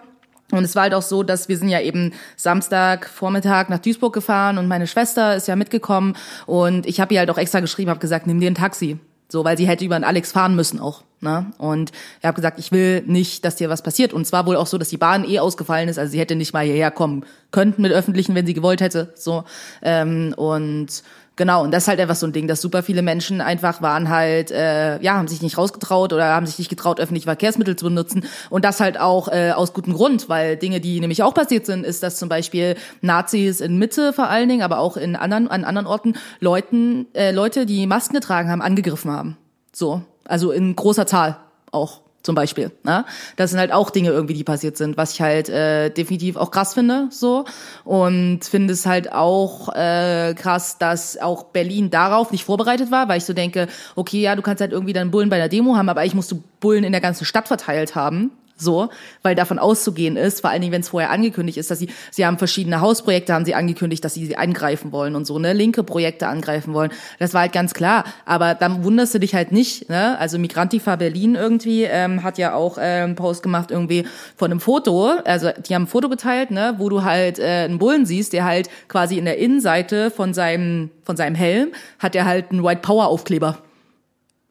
Und 0.52 0.64
es 0.64 0.76
war 0.76 0.84
halt 0.84 0.94
auch 0.94 1.02
so, 1.02 1.24
dass 1.24 1.50
wir 1.50 1.58
sind 1.58 1.70
ja 1.70 1.80
eben 1.80 2.14
Samstag 2.36 3.08
Vormittag 3.08 3.70
nach 3.70 3.80
Duisburg 3.80 4.14
gefahren 4.14 4.58
und 4.58 4.68
meine 4.68 4.88
Schwester 4.88 5.36
ist 5.36 5.48
ja 5.48 5.56
mitgekommen 5.56 6.16
und 6.46 6.86
ich 6.86 7.00
habe 7.00 7.14
ihr 7.14 7.20
halt 7.20 7.30
auch 7.30 7.38
extra 7.38 7.62
geschrieben, 7.62 7.90
habe 7.90 8.02
gesagt, 8.02 8.28
nimm 8.28 8.40
dir 8.40 8.52
ein 8.52 8.56
Taxi. 8.56 9.00
So, 9.32 9.46
weil 9.46 9.58
sie 9.58 9.66
hätte 9.66 9.86
über 9.86 9.98
den 9.98 10.04
Alex 10.04 10.34
fahren 10.34 10.56
müssen 10.56 10.80
auch. 10.80 11.04
Ne? 11.22 11.46
Und 11.58 11.92
ich 12.20 12.26
habe 12.26 12.36
gesagt, 12.36 12.60
ich 12.60 12.72
will 12.72 13.04
nicht, 13.06 13.46
dass 13.46 13.56
dir 13.56 13.70
was 13.70 13.82
passiert. 13.82 14.12
Und 14.12 14.26
zwar 14.26 14.46
wohl 14.46 14.58
auch 14.58 14.68
so, 14.68 14.78
dass 14.78 14.90
die 14.90 14.98
Bahn 14.98 15.24
eh 15.24 15.40
ausgefallen 15.40 15.88
ist. 15.88 15.98
Also 15.98 16.12
sie 16.12 16.20
hätte 16.20 16.36
nicht 16.36 16.52
mal 16.52 16.66
hierher 16.66 16.92
kommen 16.92 17.26
können 17.52 17.76
mit 17.78 17.94
öffentlichen, 17.94 18.36
wenn 18.36 18.46
sie 18.46 18.54
gewollt 18.54 18.82
hätte. 18.82 19.14
So 19.16 19.46
ähm, 19.84 20.34
und 20.36 21.04
Genau, 21.42 21.64
und 21.64 21.72
das 21.72 21.86
ist 21.86 21.88
halt 21.88 22.00
einfach 22.00 22.16
so 22.16 22.28
ein 22.28 22.34
Ding, 22.34 22.48
dass 22.48 22.62
super 22.62 22.84
viele 22.84 23.02
Menschen 23.02 23.42
einfach 23.42 23.82
waren 23.82 24.10
halt, 24.10 24.52
äh, 24.52 25.02
ja, 25.02 25.16
haben 25.16 25.28
sich 25.28 25.42
nicht 25.42 25.58
rausgetraut 25.58 26.14
oder 26.14 26.26
haben 26.26 26.46
sich 26.46 26.60
nicht 26.60 26.70
getraut, 26.70 27.00
öffentliche 27.00 27.24
Verkehrsmittel 27.24 27.76
zu 27.76 27.86
benutzen. 27.86 28.26
Und 28.52 28.64
das 28.64 28.80
halt 28.80 29.00
auch 29.00 29.28
äh, 29.28 29.50
aus 29.50 29.74
gutem 29.74 29.94
Grund, 29.94 30.30
weil 30.30 30.56
Dinge, 30.56 30.80
die 30.80 31.00
nämlich 31.00 31.24
auch 31.24 31.34
passiert 31.34 31.66
sind, 31.66 31.84
ist, 31.84 32.04
dass 32.04 32.18
zum 32.18 32.30
Beispiel 32.30 32.76
Nazis 33.02 33.60
in 33.60 33.80
Mitte 33.80 34.14
vor 34.14 34.28
allen 34.28 34.50
Dingen, 34.50 34.62
aber 34.62 34.78
auch 34.78 34.98
in 34.98 35.16
anderen, 35.16 35.48
an 35.48 35.64
anderen 35.64 35.88
Orten 35.88 36.14
Leuten, 36.40 37.08
äh, 37.16 37.32
Leute, 37.32 37.66
die 37.66 37.88
Masken 37.88 38.14
getragen 38.14 38.52
haben, 38.52 38.62
angegriffen 38.62 39.10
haben. 39.10 39.36
So, 39.74 40.04
also 40.26 40.52
in 40.52 40.76
großer 40.76 41.08
Zahl 41.08 41.38
auch 41.72 42.02
zum 42.24 42.36
Beispiel. 42.36 42.72
Ne? 42.84 43.06
Das 43.36 43.52
sind 43.52 43.60
halt 43.60 43.72
auch 43.72 43.90
Dinge 43.90 44.10
irgendwie, 44.10 44.34
die 44.34 44.44
passiert 44.44 44.78
sind, 44.78 44.98
was 44.98 45.14
ich 45.14 45.22
halt 45.22 45.50
äh, 45.50 45.90
definitiv 45.90 46.36
auch 46.36 46.52
krass 46.52 46.74
finde, 46.74 47.08
so 47.10 47.46
und 47.84 48.44
finde 48.44 48.74
es 48.74 48.86
halt 48.86 49.12
auch 49.12 49.70
äh, 49.74 50.34
krass, 50.36 50.78
dass 50.78 51.18
auch 51.18 51.46
Berlin 51.46 51.90
darauf 51.90 52.32
nicht 52.32 52.46
vorbereitet 52.46 52.92
war, 52.92 53.08
weil 53.08 53.18
ich 53.18 53.26
so 53.26 53.34
denke, 53.34 53.68
okay, 53.96 54.22
ja, 54.22 54.36
du 54.36 54.42
kannst 54.42 54.62
halt 54.62 54.72
irgendwie 54.72 54.94
dann 54.94 55.12
Bullen 55.12 55.30
bei 55.30 55.38
der 55.38 55.50
Demo 55.50 55.76
haben, 55.76 55.90
aber 55.90 56.02
eigentlich 56.02 56.16
musst 56.16 56.32
du 56.32 56.44
Bullen 56.60 56.84
in 56.84 56.92
der 56.92 57.02
ganzen 57.02 57.26
Stadt 57.26 57.48
verteilt 57.48 57.96
haben, 57.96 58.32
so, 58.58 58.90
weil 59.24 59.36
davon 59.36 59.60
auszugehen 59.60 60.18
ist, 60.18 60.42
vor 60.42 60.50
allen 60.50 60.62
Dingen, 60.62 60.74
wenn 60.74 60.82
es 60.82 60.90
vorher 60.90 61.12
angekündigt 61.12 61.58
ist, 61.58 61.72
dass 61.72 61.80
sie, 61.80 61.90
sie 62.12 62.26
haben 62.26 62.38
verschiedene 62.38 62.82
Hausprojekte, 62.82 63.34
haben 63.34 63.46
sie 63.46 63.56
angekündigt, 63.56 64.04
dass 64.06 64.14
sie 64.14 64.26
sie 64.26 64.38
angreifen 64.38 64.92
wollen 64.92 65.16
und 65.16 65.26
so, 65.26 65.40
ne, 65.40 65.54
linke 65.54 65.84
Projekte 65.84 66.28
angreifen 66.28 66.74
wollen. 66.74 66.92
Das 67.20 67.34
war 67.34 67.42
halt 67.42 67.54
ganz 67.54 67.74
klar. 67.74 68.06
Aber 68.26 68.56
dann 68.56 68.84
wunderst 68.84 69.14
du 69.14 69.20
dich 69.20 69.36
halt 69.36 69.52
nicht, 69.52 69.90
ne? 69.90 70.18
Also 70.20 70.38
Migrantifa 70.38 70.96
Berlin 70.96 71.36
irgendwie 71.36 71.84
ähm, 71.84 72.24
hat 72.24 72.38
ja 72.38 72.54
auch 72.54 72.78
äh, 72.78 72.82
einen 72.82 73.16
Post 73.16 73.44
gemacht 73.44 73.72
irgendwie 73.72 74.06
von 74.36 74.52
einem 74.52 74.60
Foto, 74.60 75.12
also 75.26 75.50
die 75.68 75.76
haben 75.76 75.84
ein 75.84 75.88
Foto 75.88 76.10
geteilt, 76.10 76.52
ne, 76.52 76.76
wo 76.78 76.90
du 76.90 77.04
halt 77.04 77.40
äh, 77.40 77.66
einen 77.66 77.80
Bullen 77.80 78.06
siehst, 78.06 78.34
der 78.34 78.46
halt 78.46 78.70
quasi 78.88 79.18
in 79.18 79.26
der 79.26 79.38
Innenseite 79.38 80.12
von 80.12 80.34
seinem 80.34 80.92
von 81.04 81.18
seinem 81.18 81.36
Helm 81.36 81.72
hat 82.00 82.16
er 82.16 82.26
halt 82.26 82.52
einen 82.52 82.64
White 82.64 82.82
Power 82.82 83.08
Aufkleber. 83.08 83.58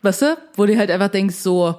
Weißt 0.03 0.23
du? 0.23 0.37
Wo 0.57 0.67
du 0.67 0.77
halt 0.77 0.91
einfach 0.91 1.09
denkst 1.09 1.37
so, 1.37 1.77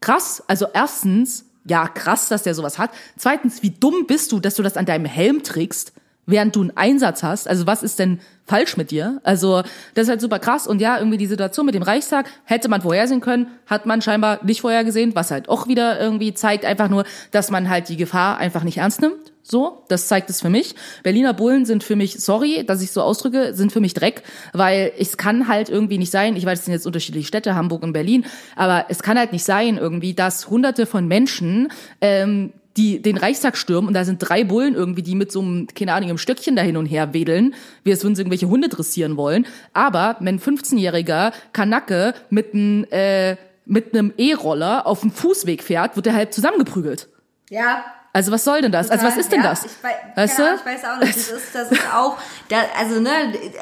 krass. 0.00 0.42
Also 0.46 0.66
erstens, 0.72 1.44
ja, 1.64 1.88
krass, 1.88 2.28
dass 2.28 2.42
der 2.42 2.54
sowas 2.54 2.78
hat. 2.78 2.90
Zweitens, 3.16 3.62
wie 3.62 3.70
dumm 3.70 4.06
bist 4.06 4.32
du, 4.32 4.40
dass 4.40 4.54
du 4.54 4.62
das 4.62 4.76
an 4.76 4.86
deinem 4.86 5.04
Helm 5.04 5.42
trägst, 5.42 5.92
während 6.26 6.54
du 6.54 6.60
einen 6.60 6.76
Einsatz 6.76 7.22
hast? 7.22 7.48
Also 7.48 7.66
was 7.66 7.82
ist 7.82 7.98
denn 7.98 8.20
falsch 8.46 8.76
mit 8.76 8.90
dir? 8.90 9.20
Also 9.24 9.62
das 9.94 10.04
ist 10.04 10.08
halt 10.08 10.20
super 10.20 10.38
krass. 10.38 10.66
Und 10.66 10.80
ja, 10.80 10.98
irgendwie 10.98 11.18
die 11.18 11.26
Situation 11.26 11.66
mit 11.66 11.74
dem 11.74 11.82
Reichstag 11.82 12.30
hätte 12.44 12.68
man 12.68 12.82
vorhersehen 12.82 13.20
können, 13.20 13.48
hat 13.66 13.86
man 13.86 14.02
scheinbar 14.02 14.44
nicht 14.44 14.60
vorhergesehen, 14.60 15.14
was 15.14 15.30
halt 15.30 15.48
auch 15.48 15.66
wieder 15.66 16.00
irgendwie 16.00 16.34
zeigt 16.34 16.64
einfach 16.64 16.88
nur, 16.88 17.04
dass 17.30 17.50
man 17.50 17.68
halt 17.68 17.88
die 17.88 17.96
Gefahr 17.96 18.38
einfach 18.38 18.62
nicht 18.62 18.78
ernst 18.78 19.00
nimmt. 19.00 19.32
So, 19.50 19.82
das 19.88 20.08
zeigt 20.08 20.28
es 20.28 20.42
für 20.42 20.50
mich. 20.50 20.74
Berliner 21.02 21.32
Bullen 21.32 21.64
sind 21.64 21.82
für 21.82 21.96
mich, 21.96 22.20
sorry, 22.20 22.64
dass 22.66 22.82
ich 22.82 22.90
so 22.90 23.00
ausdrücke, 23.00 23.54
sind 23.54 23.72
für 23.72 23.80
mich 23.80 23.94
Dreck, 23.94 24.22
weil 24.52 24.92
es 24.98 25.16
kann 25.16 25.48
halt 25.48 25.70
irgendwie 25.70 25.96
nicht 25.96 26.10
sein, 26.10 26.36
ich 26.36 26.44
weiß, 26.44 26.58
es 26.58 26.64
sind 26.66 26.74
jetzt 26.74 26.86
unterschiedliche 26.86 27.26
Städte, 27.26 27.54
Hamburg 27.54 27.82
und 27.82 27.94
Berlin, 27.94 28.26
aber 28.56 28.86
es 28.90 29.02
kann 29.02 29.18
halt 29.18 29.32
nicht 29.32 29.44
sein 29.44 29.78
irgendwie, 29.78 30.12
dass 30.12 30.50
hunderte 30.50 30.84
von 30.84 31.08
Menschen 31.08 31.68
ähm, 32.02 32.52
die 32.76 33.02
den 33.02 33.16
Reichstag 33.16 33.56
stürmen 33.56 33.88
und 33.88 33.94
da 33.94 34.04
sind 34.04 34.18
drei 34.20 34.44
Bullen 34.44 34.74
irgendwie, 34.74 35.02
die 35.02 35.16
mit 35.16 35.32
so 35.32 35.40
einem, 35.40 35.66
keine 35.66 35.94
Ahnung, 35.94 36.10
einem 36.10 36.18
Stöckchen 36.18 36.54
da 36.54 36.62
hin 36.62 36.76
und 36.76 36.86
her 36.86 37.12
wedeln, 37.12 37.54
wie 37.82 37.90
es 37.90 38.04
würden 38.04 38.14
sie 38.14 38.22
irgendwelche 38.22 38.48
Hunde 38.48 38.68
dressieren 38.68 39.16
wollen. 39.16 39.46
Aber 39.72 40.16
wenn 40.20 40.36
ein 40.36 40.40
15-jähriger 40.40 41.32
Kanacke 41.52 42.14
mit 42.30 42.54
einem 42.54 42.84
äh, 42.90 43.36
mit 43.66 43.94
einem 43.94 44.14
E-Roller 44.16 44.86
auf 44.86 45.00
dem 45.00 45.10
Fußweg 45.10 45.62
fährt, 45.62 45.96
wird 45.96 46.06
er 46.06 46.14
halt 46.14 46.32
zusammengeprügelt. 46.32 47.08
Ja, 47.50 47.84
Also 48.12 48.32
was 48.32 48.42
soll 48.42 48.62
denn 48.62 48.72
das? 48.72 48.90
Also 48.90 49.06
was 49.06 49.16
ist 49.16 49.30
denn 49.30 49.42
ja, 49.42 49.50
das? 49.50 49.64
Ich, 49.66 49.72
wei- 49.82 49.94
weißt 50.16 50.36
keine 50.36 50.48
du? 50.48 50.54
Ahnung, 50.54 50.60
ich 50.66 50.72
weiß 50.82 50.84
auch 50.90 50.98
nicht. 50.98 51.16
Das 51.16 51.28
ist, 51.28 51.54
das 51.54 51.70
ist 51.72 51.94
auch, 51.94 52.16
da, 52.48 52.56
also 52.78 53.00
ne, 53.00 53.10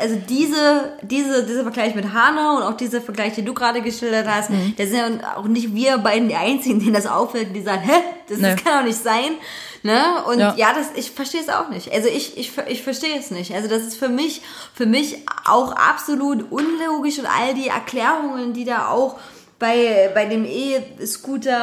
also 0.01 0.17
diese, 0.29 0.93
diese, 1.03 1.45
dieser 1.45 1.63
Vergleich 1.63 1.95
mit 1.95 2.13
Hanau 2.15 2.57
und 2.59 2.63
auch 2.63 2.77
dieser 2.77 3.01
Vergleich, 3.03 3.35
den 3.35 3.45
du 3.45 3.53
gerade 3.55 3.83
geschildert 3.83 4.27
hast, 4.29 4.51
Mhm. 4.51 4.75
da 4.79 4.87
sind 4.87 5.21
ja 5.21 5.37
auch 5.37 5.45
nicht 5.45 5.75
wir 5.75 5.99
beiden 5.99 6.29
die 6.29 6.37
Einzigen, 6.37 6.79
denen 6.81 6.95
das 6.95 7.07
auffällt, 7.07 7.55
die 7.55 7.61
sagen, 7.63 7.83
hä, 7.83 7.93
das, 8.29 8.39
Nee. 8.39 8.55
das 8.55 8.65
kann 8.65 8.79
doch 8.79 8.85
nicht 8.87 9.03
sein. 9.03 9.33
Ne? 9.83 10.01
Und 10.27 10.39
Ja. 10.39 10.55
ja, 10.57 10.73
das, 10.73 10.87
ich 10.95 11.11
verstehe 11.11 11.41
es 11.43 11.49
auch 11.49 11.69
nicht. 11.69 11.93
Also 11.93 12.09
ich, 12.09 12.39
ich, 12.39 12.53
ich 12.69 12.83
verstehe 12.83 13.19
es 13.19 13.31
nicht. 13.31 13.53
Also 13.55 13.69
das 13.69 13.83
ist 13.83 13.97
für 13.99 14.09
mich, 14.09 14.43
für 14.75 14.87
mich 14.87 15.19
auch 15.45 15.73
absolut 15.73 16.51
unlogisch 16.51 17.19
und 17.19 17.27
all 17.27 17.53
die 17.55 17.69
Erklärungen, 17.69 18.53
die 18.53 18.65
da 18.65 18.89
auch 18.89 19.17
bei, 19.59 20.11
bei 20.15 20.25
dem 20.27 20.45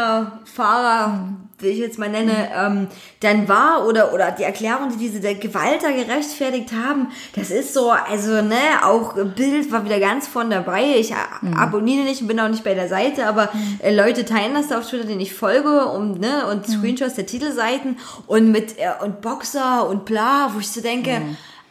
E-Scooter-Fahrer, 0.04 1.28
wie 1.64 1.68
ich 1.70 1.80
jetzt 1.80 1.98
mal 1.98 2.10
nenne, 2.10 2.50
ähm, 2.56 2.88
dann 3.22 3.48
war 3.48 3.88
oder, 3.88 4.14
oder 4.14 4.32
die 4.32 4.44
Erklärung, 4.44 4.90
die 4.92 4.98
diese 4.98 5.20
der 5.22 5.36
Gewalt 5.36 5.82
da 5.82 5.90
gerechtfertigt 5.92 6.70
haben, 6.74 7.08
das 7.36 7.50
ist 7.50 7.74
so, 7.74 7.90
also, 7.90 8.42
ne, 8.42 8.56
auch 8.84 9.14
Bild 9.36 9.72
war 9.72 9.86
wieder 9.86 10.00
ganz 10.00 10.28
von 10.28 10.50
dabei. 10.50 10.84
Ich 10.98 11.12
Mhm. 11.42 11.54
abonniere 11.58 12.04
nicht 12.04 12.22
und 12.22 12.28
bin 12.28 12.40
auch 12.40 12.50
nicht 12.50 12.64
bei 12.64 12.74
der 12.76 12.88
Seite, 12.88 13.26
aber 13.28 13.50
äh, 13.80 13.94
Leute 13.96 14.26
teilen 14.26 14.54
das 14.54 14.68
da 14.68 14.78
auf 14.80 14.88
Twitter, 14.88 15.06
den 15.06 15.20
ich 15.20 15.34
folge, 15.34 15.86
um, 15.88 16.20
ne, 16.20 16.44
Mhm. 16.46 16.52
und 16.52 16.68
Screenshots 16.68 17.16
der 17.16 17.26
Titelseiten 17.26 17.98
und 18.28 18.52
mit, 18.52 18.78
äh, 18.78 18.92
und 19.04 19.22
Boxer 19.22 19.88
und 19.88 20.06
bla, 20.06 20.52
wo 20.54 20.60
ich 20.60 20.70
so 20.70 20.82
denke, 20.82 21.22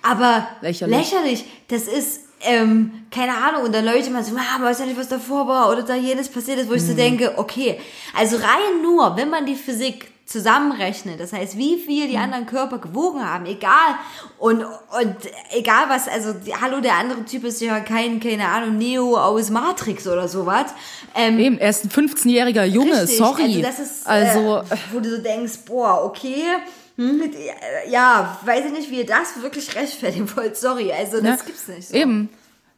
aber 0.02 0.38
Mhm. 0.60 0.66
Lächerlich. 0.66 0.96
lächerlich, 0.96 1.44
das 1.68 1.82
ist, 1.82 2.21
ähm, 2.44 3.04
keine 3.10 3.36
Ahnung, 3.36 3.64
und 3.64 3.74
dann 3.74 3.84
Leute 3.84 4.10
mal 4.10 4.24
so, 4.24 4.34
ah, 4.36 4.58
man 4.58 4.68
weiß 4.68 4.80
ja 4.80 4.86
nicht, 4.86 4.98
was 4.98 5.08
davor 5.08 5.46
war. 5.46 5.70
Oder 5.70 5.82
da 5.82 5.94
jenes 5.94 6.28
passiert 6.28 6.58
ist, 6.58 6.68
wo 6.68 6.74
ich 6.74 6.82
so 6.82 6.94
denke, 6.94 7.34
okay, 7.36 7.78
also 8.16 8.36
rein 8.36 8.82
nur, 8.82 9.16
wenn 9.16 9.30
man 9.30 9.46
die 9.46 9.54
Physik 9.54 10.12
zusammenrechnet, 10.24 11.20
das 11.20 11.32
heißt, 11.32 11.58
wie 11.58 11.78
viel 11.78 12.08
die 12.08 12.16
anderen 12.16 12.46
Körper 12.46 12.78
gewogen 12.78 13.28
haben, 13.28 13.44
egal, 13.44 13.96
und, 14.38 14.62
und 14.62 15.16
egal 15.50 15.84
was, 15.88 16.08
also, 16.08 16.34
hallo, 16.60 16.80
der 16.80 16.94
andere 16.94 17.24
Typ 17.24 17.44
ist 17.44 17.60
ja 17.60 17.80
kein, 17.80 18.18
keine 18.18 18.48
Ahnung, 18.48 18.78
Neo 18.78 19.16
aus 19.16 19.50
Matrix 19.50 20.06
oder 20.06 20.28
sowas, 20.28 20.66
ähm, 21.14 21.38
Eben, 21.38 21.58
er 21.58 21.70
ist 21.70 21.84
ein 21.84 21.90
15-jähriger 21.90 22.64
Junge, 22.64 23.02
Richtig, 23.02 23.18
sorry. 23.18 23.42
Also, 23.42 23.62
das 23.62 23.78
ist, 23.78 24.06
Also, 24.06 24.58
äh, 24.58 24.76
wo 24.92 25.00
du 25.00 25.16
so 25.16 25.22
denkst, 25.22 25.58
boah, 25.66 26.04
okay, 26.04 26.44
hm, 26.96 27.30
ja, 27.88 28.38
weiß 28.44 28.66
ich 28.66 28.72
nicht, 28.72 28.90
wie 28.90 28.98
ihr 28.98 29.06
das 29.06 29.40
wirklich 29.42 29.74
rechtfertigen 29.74 30.34
wollt, 30.36 30.56
sorry, 30.56 30.92
also 30.92 31.20
das 31.20 31.40
Ja, 31.40 31.46
gibt's 31.46 31.68
nicht. 31.68 31.88
So. 31.88 31.94
Ne? 31.94 32.00
Eben. 32.02 32.28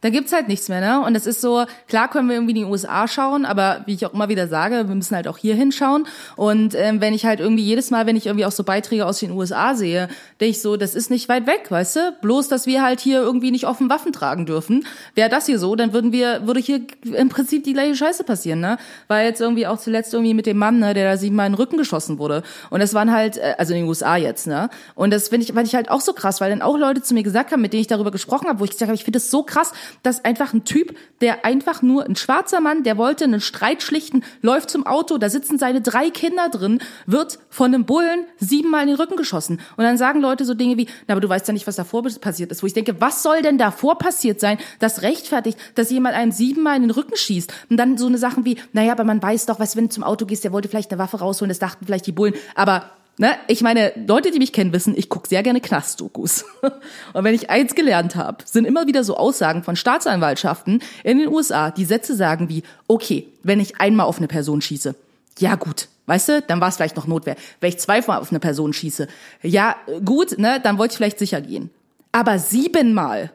Da 0.04 0.10
gibt's 0.10 0.34
halt 0.34 0.48
nichts 0.48 0.68
mehr, 0.68 0.82
ne? 0.82 1.02
Und 1.02 1.14
es 1.14 1.24
ist 1.24 1.40
so, 1.40 1.64
klar 1.88 2.10
können 2.10 2.28
wir 2.28 2.36
irgendwie 2.36 2.50
in 2.50 2.66
die 2.66 2.70
USA 2.70 3.08
schauen, 3.08 3.46
aber 3.46 3.84
wie 3.86 3.94
ich 3.94 4.04
auch 4.04 4.12
immer 4.12 4.28
wieder 4.28 4.48
sage, 4.48 4.86
wir 4.86 4.94
müssen 4.94 5.16
halt 5.16 5.26
auch 5.26 5.38
hier 5.38 5.54
hinschauen. 5.54 6.06
Und 6.36 6.74
ähm, 6.74 7.00
wenn 7.00 7.14
ich 7.14 7.24
halt 7.24 7.40
irgendwie 7.40 7.62
jedes 7.62 7.90
Mal, 7.90 8.04
wenn 8.04 8.14
ich 8.14 8.26
irgendwie 8.26 8.44
auch 8.44 8.52
so 8.52 8.64
Beiträge 8.64 9.06
aus 9.06 9.20
den 9.20 9.30
USA 9.30 9.74
sehe, 9.74 10.08
denke 10.42 10.50
ich 10.50 10.60
so, 10.60 10.76
das 10.76 10.94
ist 10.94 11.10
nicht 11.10 11.30
weit 11.30 11.46
weg, 11.46 11.70
weißt 11.70 11.96
du? 11.96 12.16
Bloß, 12.20 12.48
dass 12.48 12.66
wir 12.66 12.82
halt 12.82 13.00
hier 13.00 13.22
irgendwie 13.22 13.50
nicht 13.50 13.66
offen 13.66 13.88
Waffen 13.88 14.12
tragen 14.12 14.44
dürfen. 14.44 14.86
Wäre 15.14 15.30
das 15.30 15.46
hier 15.46 15.58
so, 15.58 15.74
dann 15.74 15.94
würden 15.94 16.12
wir, 16.12 16.46
würde 16.46 16.60
hier 16.60 16.82
im 17.04 17.30
Prinzip 17.30 17.64
die 17.64 17.72
gleiche 17.72 17.96
Scheiße 17.96 18.24
passieren, 18.24 18.60
ne? 18.60 18.76
War 19.08 19.22
jetzt 19.22 19.40
irgendwie 19.40 19.66
auch 19.66 19.78
zuletzt 19.78 20.12
irgendwie 20.12 20.34
mit 20.34 20.44
dem 20.44 20.58
Mann, 20.58 20.80
ne, 20.80 20.92
der 20.92 21.12
da 21.12 21.16
siebenmal 21.16 21.46
in 21.46 21.52
den 21.52 21.58
Rücken 21.58 21.78
geschossen 21.78 22.18
wurde. 22.18 22.42
Und 22.68 22.80
das 22.80 22.92
waren 22.92 23.10
halt, 23.10 23.38
äh, 23.38 23.54
also 23.56 23.72
in 23.72 23.80
den 23.80 23.88
USA 23.88 24.18
jetzt, 24.18 24.48
ne? 24.48 24.68
Und 24.94 25.14
das 25.14 25.30
finde 25.30 25.46
ich, 25.46 25.54
fand 25.54 25.66
ich 25.66 25.74
halt 25.74 25.90
auch 25.90 26.02
so 26.02 26.12
krass, 26.12 26.42
weil 26.42 26.50
dann 26.50 26.60
auch 26.60 26.76
Leute 26.76 27.00
zu 27.00 27.14
mir 27.14 27.22
gesagt 27.22 27.52
haben, 27.52 27.62
mit 27.62 27.72
denen 27.72 27.80
ich 27.80 27.86
darüber 27.86 28.10
gesprochen 28.10 28.48
habe, 28.48 28.60
wo 28.60 28.64
ich 28.64 28.72
gesagt 28.72 28.88
habe, 28.90 28.96
ich 28.96 29.04
finde 29.04 29.18
das 29.18 29.30
so 29.30 29.44
krass, 29.44 29.72
dass 30.02 30.24
einfach 30.24 30.52
ein 30.52 30.64
Typ, 30.64 30.96
der 31.20 31.44
einfach 31.44 31.82
nur 31.82 32.04
ein 32.04 32.16
schwarzer 32.16 32.60
Mann, 32.60 32.82
der 32.82 32.96
wollte 32.96 33.24
einen 33.24 33.40
Streit 33.40 33.82
schlichten, 33.82 34.22
läuft 34.42 34.70
zum 34.70 34.86
Auto, 34.86 35.18
da 35.18 35.28
sitzen 35.28 35.58
seine 35.58 35.80
drei 35.80 36.10
Kinder 36.10 36.48
drin, 36.48 36.80
wird 37.06 37.38
von 37.50 37.74
einem 37.74 37.84
Bullen 37.84 38.26
siebenmal 38.38 38.82
in 38.82 38.88
den 38.88 38.96
Rücken 38.96 39.16
geschossen. 39.16 39.60
Und 39.76 39.84
dann 39.84 39.96
sagen 39.96 40.20
Leute 40.20 40.44
so 40.44 40.54
Dinge 40.54 40.76
wie, 40.76 40.86
na, 41.06 41.14
aber 41.14 41.20
du 41.20 41.28
weißt 41.28 41.46
ja 41.48 41.54
nicht, 41.54 41.66
was 41.66 41.76
davor 41.76 42.02
passiert 42.02 42.50
ist. 42.50 42.62
Wo 42.62 42.66
ich 42.66 42.74
denke, 42.74 43.00
was 43.00 43.22
soll 43.22 43.42
denn 43.42 43.58
davor 43.58 43.98
passiert 43.98 44.40
sein, 44.40 44.58
das 44.78 45.02
rechtfertigt, 45.02 45.58
dass 45.74 45.90
jemand 45.90 46.14
einem 46.14 46.32
siebenmal 46.32 46.76
in 46.76 46.82
den 46.82 46.90
Rücken 46.90 47.16
schießt? 47.16 47.52
Und 47.70 47.76
dann 47.76 47.96
so 47.96 48.06
eine 48.06 48.18
Sachen 48.18 48.44
wie, 48.44 48.58
naja, 48.72 48.92
aber 48.92 49.04
man 49.04 49.22
weiß 49.22 49.46
doch, 49.46 49.60
was, 49.60 49.76
wenn 49.76 49.84
du 49.84 49.90
zum 49.90 50.04
Auto 50.04 50.26
gehst, 50.26 50.44
der 50.44 50.52
wollte 50.52 50.68
vielleicht 50.68 50.90
eine 50.90 50.98
Waffe 50.98 51.18
rausholen, 51.18 51.48
das 51.48 51.58
dachten 51.58 51.86
vielleicht 51.86 52.06
die 52.06 52.12
Bullen. 52.12 52.34
Aber 52.54 52.90
Ne? 53.16 53.36
Ich 53.46 53.62
meine, 53.62 53.92
Leute, 54.08 54.32
die 54.32 54.38
mich 54.38 54.52
kennen, 54.52 54.72
wissen, 54.72 54.94
ich 54.96 55.08
gucke 55.08 55.28
sehr 55.28 55.44
gerne 55.44 55.60
Knastdokus. 55.60 56.44
Und 57.12 57.24
wenn 57.24 57.34
ich 57.34 57.48
eins 57.48 57.74
gelernt 57.76 58.16
habe, 58.16 58.38
sind 58.44 58.64
immer 58.64 58.88
wieder 58.88 59.04
so 59.04 59.16
Aussagen 59.16 59.62
von 59.62 59.76
Staatsanwaltschaften 59.76 60.82
in 61.04 61.18
den 61.18 61.28
USA, 61.28 61.70
die 61.70 61.84
Sätze 61.84 62.16
sagen 62.16 62.48
wie, 62.48 62.64
okay, 62.88 63.28
wenn 63.44 63.60
ich 63.60 63.80
einmal 63.80 64.06
auf 64.06 64.18
eine 64.18 64.26
Person 64.26 64.60
schieße, 64.60 64.96
ja 65.38 65.54
gut, 65.54 65.88
weißt 66.06 66.28
du, 66.28 66.42
dann 66.42 66.60
war 66.60 66.68
es 66.68 66.76
vielleicht 66.76 66.96
noch 66.96 67.06
Notwehr. 67.06 67.36
Wenn 67.60 67.68
ich 67.68 67.78
zweimal 67.78 68.18
auf 68.18 68.30
eine 68.30 68.40
Person 68.40 68.72
schieße, 68.72 69.06
ja 69.42 69.76
gut, 70.04 70.36
ne, 70.38 70.60
dann 70.60 70.78
wollte 70.78 70.92
ich 70.92 70.96
vielleicht 70.96 71.18
sicher 71.20 71.40
gehen. 71.40 71.70
Aber 72.10 72.40
siebenmal, 72.40 73.30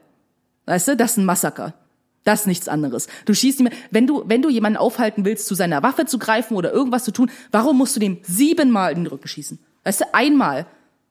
weißt 0.65 0.89
du, 0.89 0.97
das 0.97 1.11
ist 1.11 1.17
ein 1.17 1.25
Massaker. 1.25 1.73
Das 2.25 2.41
ist 2.41 2.47
nichts 2.47 2.67
anderes. 2.67 3.07
Du 3.25 3.33
schießt 3.33 3.61
ihm, 3.61 3.69
wenn 3.91 4.05
du, 4.05 4.23
wenn 4.27 4.41
du 4.41 4.49
jemanden 4.49 4.77
aufhalten 4.77 5.23
willst, 5.23 5.47
zu 5.47 5.55
seiner 5.55 5.83
Waffe 5.83 6.05
zu 6.05 6.19
greifen 6.19 6.55
oder 6.55 6.71
irgendwas 6.71 7.05
zu 7.05 7.11
tun, 7.11 7.31
warum 7.51 7.77
musst 7.77 7.95
du 7.95 7.99
dem 8.01 8.19
siebenmal 8.23 8.91
in 8.91 8.99
den 8.99 9.07
Rücken 9.07 9.27
schießen? 9.27 9.57
Weißt 9.83 10.01
du, 10.01 10.05
einmal 10.13 10.65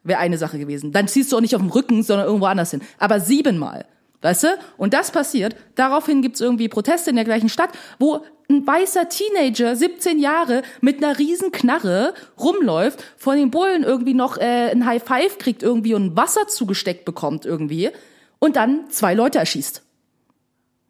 wäre 0.05 0.21
eine 0.21 0.39
Sache 0.39 0.59
gewesen. 0.59 0.93
Dann 0.93 1.09
ziehst 1.09 1.33
du 1.33 1.37
auch 1.37 1.41
nicht 1.41 1.55
auf 1.55 1.63
dem 1.63 1.71
Rücken, 1.71 2.03
sondern 2.03 2.27
irgendwo 2.27 2.47
anders 2.47 2.71
hin. 2.71 2.83
Aber 2.99 3.21
siebenmal. 3.21 3.85
Weißt 4.21 4.45
du? 4.45 4.49
Und 4.77 4.95
das 4.95 5.13
passiert. 5.13 5.55
Daraufhin 5.77 6.23
gibt's 6.23 6.41
irgendwie 6.41 6.69
Proteste 6.69 7.11
in 7.11 7.17
der 7.17 7.25
gleichen 7.25 7.49
Stadt, 7.49 7.71
wo 7.99 8.25
ein 8.51 8.67
weißer 8.67 9.09
Teenager, 9.09 9.77
17 9.77 10.19
Jahre, 10.19 10.63
mit 10.81 11.03
einer 11.03 11.19
riesen 11.19 11.53
Knarre 11.53 12.15
rumläuft, 12.39 13.05
von 13.17 13.37
den 13.37 13.51
Bullen 13.51 13.85
irgendwie 13.85 14.15
noch 14.15 14.39
äh, 14.39 14.71
ein 14.71 14.87
High 14.87 15.03
Five 15.03 15.39
kriegt 15.39 15.63
irgendwie 15.63 15.95
und 15.95 16.17
Wasser 16.17 16.49
zugesteckt 16.49 17.05
bekommt 17.05 17.45
irgendwie 17.45 17.91
und 18.39 18.57
dann 18.57 18.91
zwei 18.91 19.15
Leute 19.15 19.39
erschießt. 19.39 19.83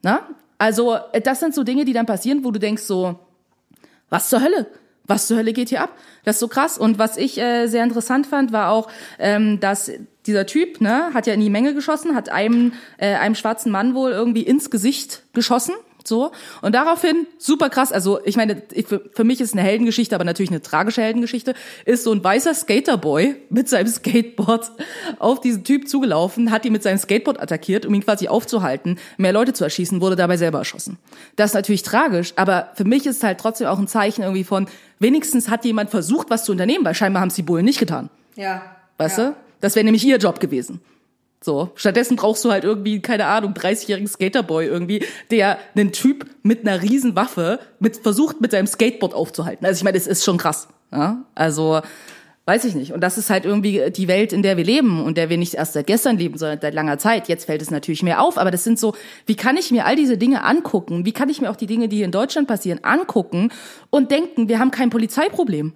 Na? 0.03 0.27
Also, 0.57 0.97
äh, 1.13 1.21
das 1.21 1.41
sind 1.41 1.55
so 1.55 1.65
Dinge, 1.65 1.85
die 1.85 1.93
dann 1.93 2.07
passieren, 2.07 2.45
wo 2.45 2.51
du 2.51 2.61
denkst 2.61 2.83
so, 2.83 3.19
was 4.09 4.31
zur 4.31 4.41
Hölle? 4.41 4.67
Was 5.09 5.27
zur 5.27 5.39
Hölle 5.39 5.53
geht 5.53 5.71
hier 5.71 5.83
ab? 5.83 5.97
Das 6.25 6.37
ist 6.37 6.41
so 6.41 6.49
krass. 6.49 6.79
Und 6.79 6.99
was 6.99 7.17
ich 7.17 7.39
äh, 7.39 7.67
sehr 7.67 7.83
interessant 7.83 8.27
fand, 8.27 8.53
war 8.53 8.71
auch, 8.71 8.89
ähm, 9.19 9.59
dass 9.59 9.91
dieser 10.27 10.47
Typ, 10.47 10.81
ne, 10.81 11.13
hat 11.15 11.27
ja 11.27 11.33
in 11.33 11.41
die 11.41 11.51
Menge 11.51 11.75
geschossen, 11.75 12.15
hat 12.15 12.29
einem, 12.29 12.75
äh, 12.99 13.15
einem 13.15 13.35
schwarzen 13.35 13.73
Mann 13.73 13.95
wohl 13.95 14.13
irgendwie 14.13 14.43
ins 14.43 14.71
Gesicht 14.71 15.23
geschossen. 15.33 15.73
So. 16.09 16.33
Und 16.63 16.75
daraufhin, 16.75 17.27
super 17.37 17.69
krass, 17.69 17.93
also 17.93 18.19
ich 18.25 18.37
meine, 18.37 18.63
ich, 18.73 18.87
für, 18.87 19.25
mich 19.25 19.41
ist 19.41 19.53
eine 19.53 19.63
Heldengeschichte, 19.63 20.15
aber 20.15 20.25
natürlich 20.25 20.51
eine 20.51 20.63
tragische 20.63 21.03
Heldengeschichte, 21.03 21.55
ist 21.85 22.05
so 22.05 22.13
ein 22.13 22.25
weißer 22.25 22.55
Skaterboy 22.55 23.37
mit 23.51 23.69
seinem 23.69 23.89
Skateboard 23.89 24.73
auf 25.19 25.41
diesen 25.41 25.65
Typ 25.65 25.87
zugelaufen, 25.89 26.51
hat 26.51 26.65
ihn 26.65 26.73
mit 26.73 26.83
seinem 26.83 26.99
Skateboard 26.99 27.41
attackiert, 27.41 27.85
um 27.85 27.93
ihn 27.93 28.05
quasi 28.05 28.29
aufzuhalten, 28.29 28.99
mehr 29.19 29.33
Leute 29.33 29.53
zu 29.53 29.65
erschießen, 29.65 30.01
wurde 30.01 30.17
dabei 30.17 30.39
selber 30.39 30.59
erschossen. 30.59 30.99
Das 31.37 31.51
ist 31.51 31.55
natürlich 31.55 31.83
tragisch, 31.83 32.33
aber 32.37 32.71
für 32.75 32.85
mich 32.85 33.05
ist 33.07 33.19
es 33.19 33.23
halt 33.23 33.39
trotzdem 33.39 33.67
auch 33.67 33.79
ein 33.79 33.89
Zeichen 33.89 34.23
irgendwie 34.23 34.45
von, 34.45 34.67
wenigstens 34.99 35.49
hat 35.49 35.65
jemand 35.65 35.91
versucht, 35.91 36.31
was 36.31 36.45
zu 36.45 36.53
unternehmen, 36.53 36.85
weil 36.85 36.95
scheinbar 36.95 37.21
haben 37.21 37.29
es 37.29 37.35
die 37.35 37.43
Bullen 37.43 37.65
nicht 37.65 37.79
getan. 37.79 38.11
Ja. 38.37 38.63
Weißt 38.99 39.19
ja. 39.19 39.31
du? 39.31 39.37
Das 39.61 39.75
wäre 39.75 39.85
nämlich 39.85 40.05
ihr 40.05 40.19
Job 40.19 40.41
gewesen. 40.41 40.81
So. 41.41 41.71
Stattdessen 41.77 42.17
brauchst 42.17 42.45
du 42.45 42.51
halt 42.51 42.65
irgendwie, 42.65 43.01
keine 43.01 43.27
Ahnung, 43.27 43.53
30-jährigen 43.53 44.09
Skaterboy 44.09 44.67
irgendwie, 44.67 45.05
der 45.31 45.59
einen 45.75 45.93
Typ 45.93 46.27
mit 46.43 46.67
einer 46.67 46.83
riesen 46.83 47.15
Waffe 47.15 47.61
mit, 47.79 47.97
versucht, 47.97 48.41
mit 48.41 48.51
seinem 48.51 48.67
Skateboard 48.67 49.15
aufzuhalten. 49.15 49.65
Also 49.65 49.79
ich 49.79 49.85
meine, 49.85 49.97
das 49.97 50.07
ist 50.07 50.25
schon 50.25 50.39
krass. 50.39 50.69
Ja? 50.91 51.25
Also, 51.35 51.81
weiß 52.49 52.65
ich 52.65 52.75
nicht. 52.75 52.95
Und 52.95 53.03
das 53.03 53.19
ist 53.19 53.29
halt 53.29 53.45
irgendwie 53.45 53.91
die 53.91 54.09
Welt, 54.09 54.33
in 54.33 54.43
der 54.43 54.57
wir 54.57 54.65
leben 54.65 55.05
und 55.05 55.19
der 55.19 55.29
wir 55.29 55.37
nicht 55.37 55.53
erst 55.53 55.75
seit 55.75 55.87
gestern 55.87 56.17
leben, 56.17 56.39
sondern 56.39 56.59
seit 56.63 56.73
langer 56.73 56.97
Zeit. 56.97 57.29
Jetzt 57.29 57.45
fällt 57.45 57.61
es 57.61 57.71
natürlich 57.71 58.03
mehr 58.03 58.23
auf, 58.23 58.39
aber 58.39 58.51
das 58.51 58.65
sind 58.65 58.79
so, 58.79 58.95
wie 59.27 59.37
kann 59.37 59.59
ich 59.59 59.71
mir 59.71 59.85
all 59.85 59.97
diese 59.97 60.17
Dinge 60.17 60.43
angucken? 60.43 61.05
Wie 61.05 61.13
kann 61.13 61.29
ich 61.29 61.43
mir 61.43 61.51
auch 61.51 61.57
die 61.57 61.67
Dinge, 61.67 61.89
die 61.89 61.97
hier 61.97 62.07
in 62.07 62.11
Deutschland 62.11 62.49
passieren, 62.49 62.83
angucken 62.83 63.53
und 63.91 64.11
denken, 64.11 64.49
wir 64.49 64.61
haben 64.61 64.71
kein 64.71 64.89
Polizeiproblem? 64.89 65.75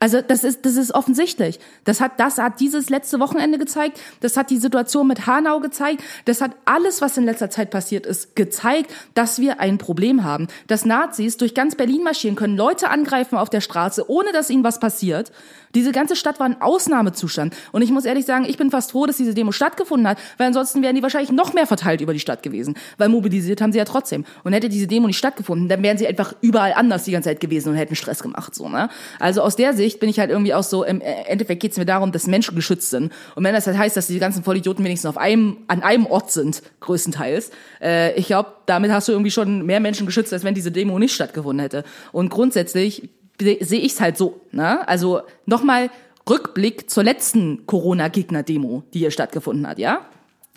Also 0.00 0.20
das 0.20 0.44
ist 0.44 0.64
das 0.64 0.76
ist 0.76 0.94
offensichtlich. 0.94 1.58
Das 1.82 2.00
hat 2.00 2.20
das 2.20 2.38
hat 2.38 2.60
dieses 2.60 2.88
letzte 2.88 3.18
Wochenende 3.18 3.58
gezeigt. 3.58 3.98
Das 4.20 4.36
hat 4.36 4.50
die 4.50 4.58
Situation 4.58 5.08
mit 5.08 5.26
Hanau 5.26 5.58
gezeigt. 5.58 6.04
Das 6.24 6.40
hat 6.40 6.52
alles, 6.66 7.00
was 7.00 7.16
in 7.16 7.24
letzter 7.24 7.50
Zeit 7.50 7.70
passiert 7.70 8.06
ist, 8.06 8.36
gezeigt, 8.36 8.92
dass 9.14 9.40
wir 9.40 9.58
ein 9.58 9.78
Problem 9.78 10.22
haben. 10.22 10.46
Dass 10.68 10.84
Nazis 10.84 11.36
durch 11.36 11.52
ganz 11.52 11.74
Berlin 11.74 12.04
marschieren 12.04 12.36
können, 12.36 12.56
Leute 12.56 12.90
angreifen 12.90 13.36
auf 13.36 13.50
der 13.50 13.60
Straße, 13.60 14.08
ohne 14.08 14.30
dass 14.30 14.50
ihnen 14.50 14.62
was 14.62 14.78
passiert. 14.78 15.32
Diese 15.74 15.92
ganze 15.92 16.16
Stadt 16.16 16.40
war 16.40 16.46
ein 16.46 16.60
Ausnahmezustand. 16.60 17.54
Und 17.72 17.82
ich 17.82 17.90
muss 17.90 18.04
ehrlich 18.04 18.24
sagen, 18.24 18.44
ich 18.48 18.56
bin 18.56 18.70
fast 18.70 18.92
froh, 18.92 19.06
dass 19.06 19.16
diese 19.16 19.34
Demo 19.34 19.52
stattgefunden 19.52 20.08
hat, 20.08 20.18
weil 20.36 20.46
ansonsten 20.46 20.82
wären 20.82 20.94
die 20.94 21.02
wahrscheinlich 21.02 21.30
noch 21.30 21.52
mehr 21.52 21.66
verteilt 21.66 22.00
über 22.00 22.12
die 22.12 22.20
Stadt 22.20 22.42
gewesen. 22.42 22.76
Weil 22.96 23.08
mobilisiert 23.08 23.60
haben 23.60 23.72
sie 23.72 23.78
ja 23.78 23.84
trotzdem. 23.84 24.24
Und 24.44 24.52
hätte 24.52 24.68
diese 24.68 24.86
Demo 24.86 25.06
nicht 25.06 25.18
stattgefunden, 25.18 25.68
dann 25.68 25.82
wären 25.82 25.98
sie 25.98 26.06
einfach 26.06 26.34
überall 26.40 26.72
anders 26.74 27.04
die 27.04 27.12
ganze 27.12 27.28
Zeit 27.28 27.40
gewesen 27.40 27.70
und 27.70 27.76
hätten 27.76 27.96
Stress 27.96 28.22
gemacht. 28.22 28.54
So, 28.54 28.68
ne? 28.68 28.88
Also 29.18 29.42
aus 29.42 29.56
der 29.56 29.74
Sicht 29.74 30.00
bin 30.00 30.08
ich 30.08 30.18
halt 30.18 30.30
irgendwie 30.30 30.54
auch 30.54 30.62
so, 30.62 30.84
im 30.84 31.00
Endeffekt 31.00 31.60
geht 31.60 31.72
es 31.72 31.78
mir 31.78 31.86
darum, 31.86 32.12
dass 32.12 32.26
Menschen 32.26 32.54
geschützt 32.54 32.90
sind. 32.90 33.12
Und 33.34 33.44
wenn 33.44 33.54
das 33.54 33.66
halt 33.66 33.78
heißt, 33.78 33.96
dass 33.96 34.06
die 34.06 34.18
ganzen 34.18 34.44
Vollidioten 34.44 34.84
wenigstens 34.84 35.08
auf 35.08 35.18
einem, 35.18 35.58
an 35.68 35.82
einem 35.82 36.06
Ort 36.06 36.30
sind, 36.32 36.62
größtenteils, 36.80 37.50
äh, 37.80 38.14
ich 38.14 38.26
glaube, 38.26 38.52
damit 38.66 38.90
hast 38.90 39.08
du 39.08 39.12
irgendwie 39.12 39.30
schon 39.30 39.64
mehr 39.64 39.80
Menschen 39.80 40.06
geschützt, 40.06 40.32
als 40.32 40.44
wenn 40.44 40.54
diese 40.54 40.70
Demo 40.70 40.98
nicht 40.98 41.14
stattgefunden 41.14 41.60
hätte. 41.60 41.84
Und 42.12 42.28
grundsätzlich 42.30 43.08
sehe 43.40 43.80
ich 43.80 43.92
es 43.92 44.00
halt 44.00 44.16
so. 44.16 44.40
Ne? 44.52 44.86
Also 44.88 45.22
nochmal 45.46 45.90
Rückblick 46.28 46.90
zur 46.90 47.04
letzten 47.04 47.66
Corona-Gegner-Demo, 47.66 48.82
die 48.92 48.98
hier 49.00 49.10
stattgefunden 49.10 49.66
hat, 49.66 49.78
ja? 49.78 50.06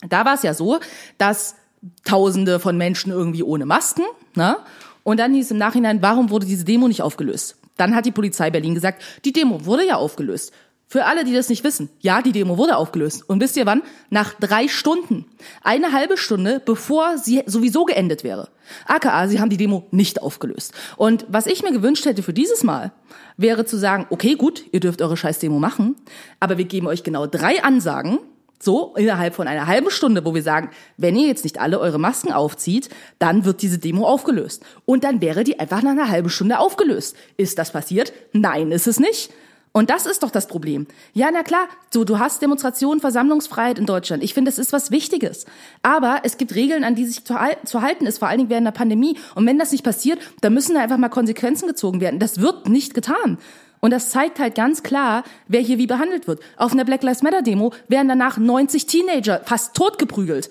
Da 0.08 0.26
war 0.26 0.34
es 0.34 0.44
ja 0.44 0.54
so, 0.54 0.80
dass 1.18 1.56
Tausende 2.04 2.60
von 2.60 2.78
Menschen 2.78 3.12
irgendwie 3.12 3.44
ohne 3.44 3.66
Masken, 3.66 4.04
ne? 4.36 4.58
Und 5.04 5.20
dann 5.20 5.34
hieß 5.34 5.52
im 5.52 5.58
Nachhinein, 5.58 6.02
warum 6.02 6.30
wurde 6.30 6.46
diese 6.46 6.66
Demo 6.66 6.88
nicht 6.88 7.02
aufgelöst? 7.02 7.58
Dann 7.78 7.96
hat 7.96 8.06
die 8.06 8.12
Polizei 8.12 8.52
Berlin 8.52 8.76
gesagt, 8.76 9.02
die 9.26 9.34
Demo 9.34 9.66
wurde 9.66 9.88
ja 9.88 9.96
aufgelöst. 9.96 10.54
Für 10.92 11.06
alle, 11.06 11.24
die 11.24 11.34
das 11.34 11.48
nicht 11.48 11.64
wissen, 11.64 11.88
ja, 12.02 12.22
die 12.22 12.34
Demo 12.34 12.58
wurde 12.58 12.76
aufgelöst. 12.76 13.24
Und 13.30 13.40
wisst 13.40 13.56
ihr 13.56 13.66
wann? 13.66 13.82
Nach 14.10 14.34
drei 14.34 14.68
Stunden. 14.68 15.24
Eine 15.64 15.94
halbe 15.94 16.18
Stunde, 16.18 16.62
bevor 16.66 17.18
sie 17.18 17.44
sowieso 17.46 17.86
geendet 17.86 18.26
wäre. 18.26 18.50
AKA, 18.88 19.30
sie 19.30 19.40
haben 19.40 19.50
die 19.50 19.56
Demo 19.56 19.88
nicht 19.92 20.22
aufgelöst. 20.22 20.74
Und 20.98 21.26
was 21.30 21.46
ich 21.46 21.64
mir 21.64 21.72
gewünscht 21.72 22.04
hätte 22.04 22.24
für 22.24 22.34
dieses 22.34 22.64
Mal, 22.64 22.92
wäre 23.38 23.64
zu 23.64 23.78
sagen, 23.78 24.06
okay, 24.10 24.36
gut, 24.36 24.66
ihr 24.74 24.82
dürft 24.82 25.02
eure 25.02 25.16
Scheiß-Demo 25.16 25.60
machen, 25.60 25.96
aber 26.42 26.58
wir 26.58 26.66
geben 26.66 26.88
euch 26.88 27.04
genau 27.04 27.26
drei 27.26 27.64
Ansagen, 27.64 28.20
so 28.60 28.94
innerhalb 28.98 29.34
von 29.34 29.48
einer 29.48 29.68
halben 29.68 29.92
Stunde, 29.92 30.26
wo 30.26 30.36
wir 30.36 30.44
sagen, 30.44 30.72
wenn 30.98 31.16
ihr 31.16 31.28
jetzt 31.28 31.46
nicht 31.46 31.62
alle 31.62 31.80
eure 31.80 32.00
Masken 32.00 32.34
aufzieht, 32.34 32.90
dann 33.18 33.46
wird 33.46 33.62
diese 33.62 33.80
Demo 33.80 34.06
aufgelöst. 34.06 34.66
Und 34.84 35.06
dann 35.06 35.22
wäre 35.22 35.46
die 35.46 35.58
einfach 35.58 35.84
nach 35.84 35.92
einer 35.92 36.10
halben 36.10 36.30
Stunde 36.30 36.60
aufgelöst. 36.60 37.16
Ist 37.38 37.60
das 37.60 37.72
passiert? 37.72 38.12
Nein, 38.34 38.74
ist 38.74 38.88
es 38.88 39.00
nicht. 39.00 39.32
Und 39.74 39.90
das 39.90 40.06
ist 40.06 40.24
doch 40.24 40.32
das 40.32 40.48
Problem. 40.48 40.86
Ja, 41.14 41.30
na 41.32 41.44
klar, 41.44 41.68
so, 41.92 42.04
du 42.04 42.20
hast 42.20 42.42
Demonstrationen, 42.42 43.00
Versammlungsfreiheit 43.00 43.80
in 43.80 43.86
Deutschland. 43.86 44.22
Ich 44.22 44.34
finde, 44.34 44.52
das 44.52 44.60
ist 44.60 44.74
was 44.74 44.92
Wichtiges. 44.92 45.46
Aber 45.82 46.20
es 46.24 46.38
gibt 46.38 46.56
Regeln, 46.56 46.84
an 46.84 46.96
die 46.96 47.06
sich 47.06 47.24
zu, 47.24 47.36
zu 47.64 47.82
halten 47.82 48.06
ist, 48.06 48.20
vor 48.20 48.28
allen 48.28 48.40
Dingen 48.40 48.50
während 48.50 48.68
der 48.68 48.72
Pandemie. 48.72 49.18
Und 49.34 49.46
wenn 49.46 49.58
das 49.58 49.72
nicht 49.72 49.86
passiert, 49.86 50.20
dann 50.42 50.54
müssen 50.54 50.76
da 50.76 50.82
einfach 50.82 50.98
mal 50.98 51.10
Konsequenzen 51.10 51.68
gezogen 51.68 52.02
werden. 52.02 52.20
Das 52.20 52.42
wird 52.42 52.68
nicht 52.68 52.94
getan. 52.94 53.38
Und 53.80 53.92
das 53.92 54.10
zeigt 54.10 54.40
halt 54.40 54.56
ganz 54.56 54.84
klar, 54.84 55.24
wer 55.48 55.62
hier 55.62 55.78
wie 55.78 55.88
behandelt 55.88 56.28
wird. 56.28 56.42
Auf 56.58 56.74
einer 56.74 56.86
Black 56.86 57.02
Lives 57.02 57.24
Matter 57.24 57.42
Demo 57.42 57.74
werden 57.88 58.10
danach 58.10 58.38
90 58.38 58.86
Teenager 58.86 59.42
fast 59.46 59.74
totgeprügelt. 59.74 60.50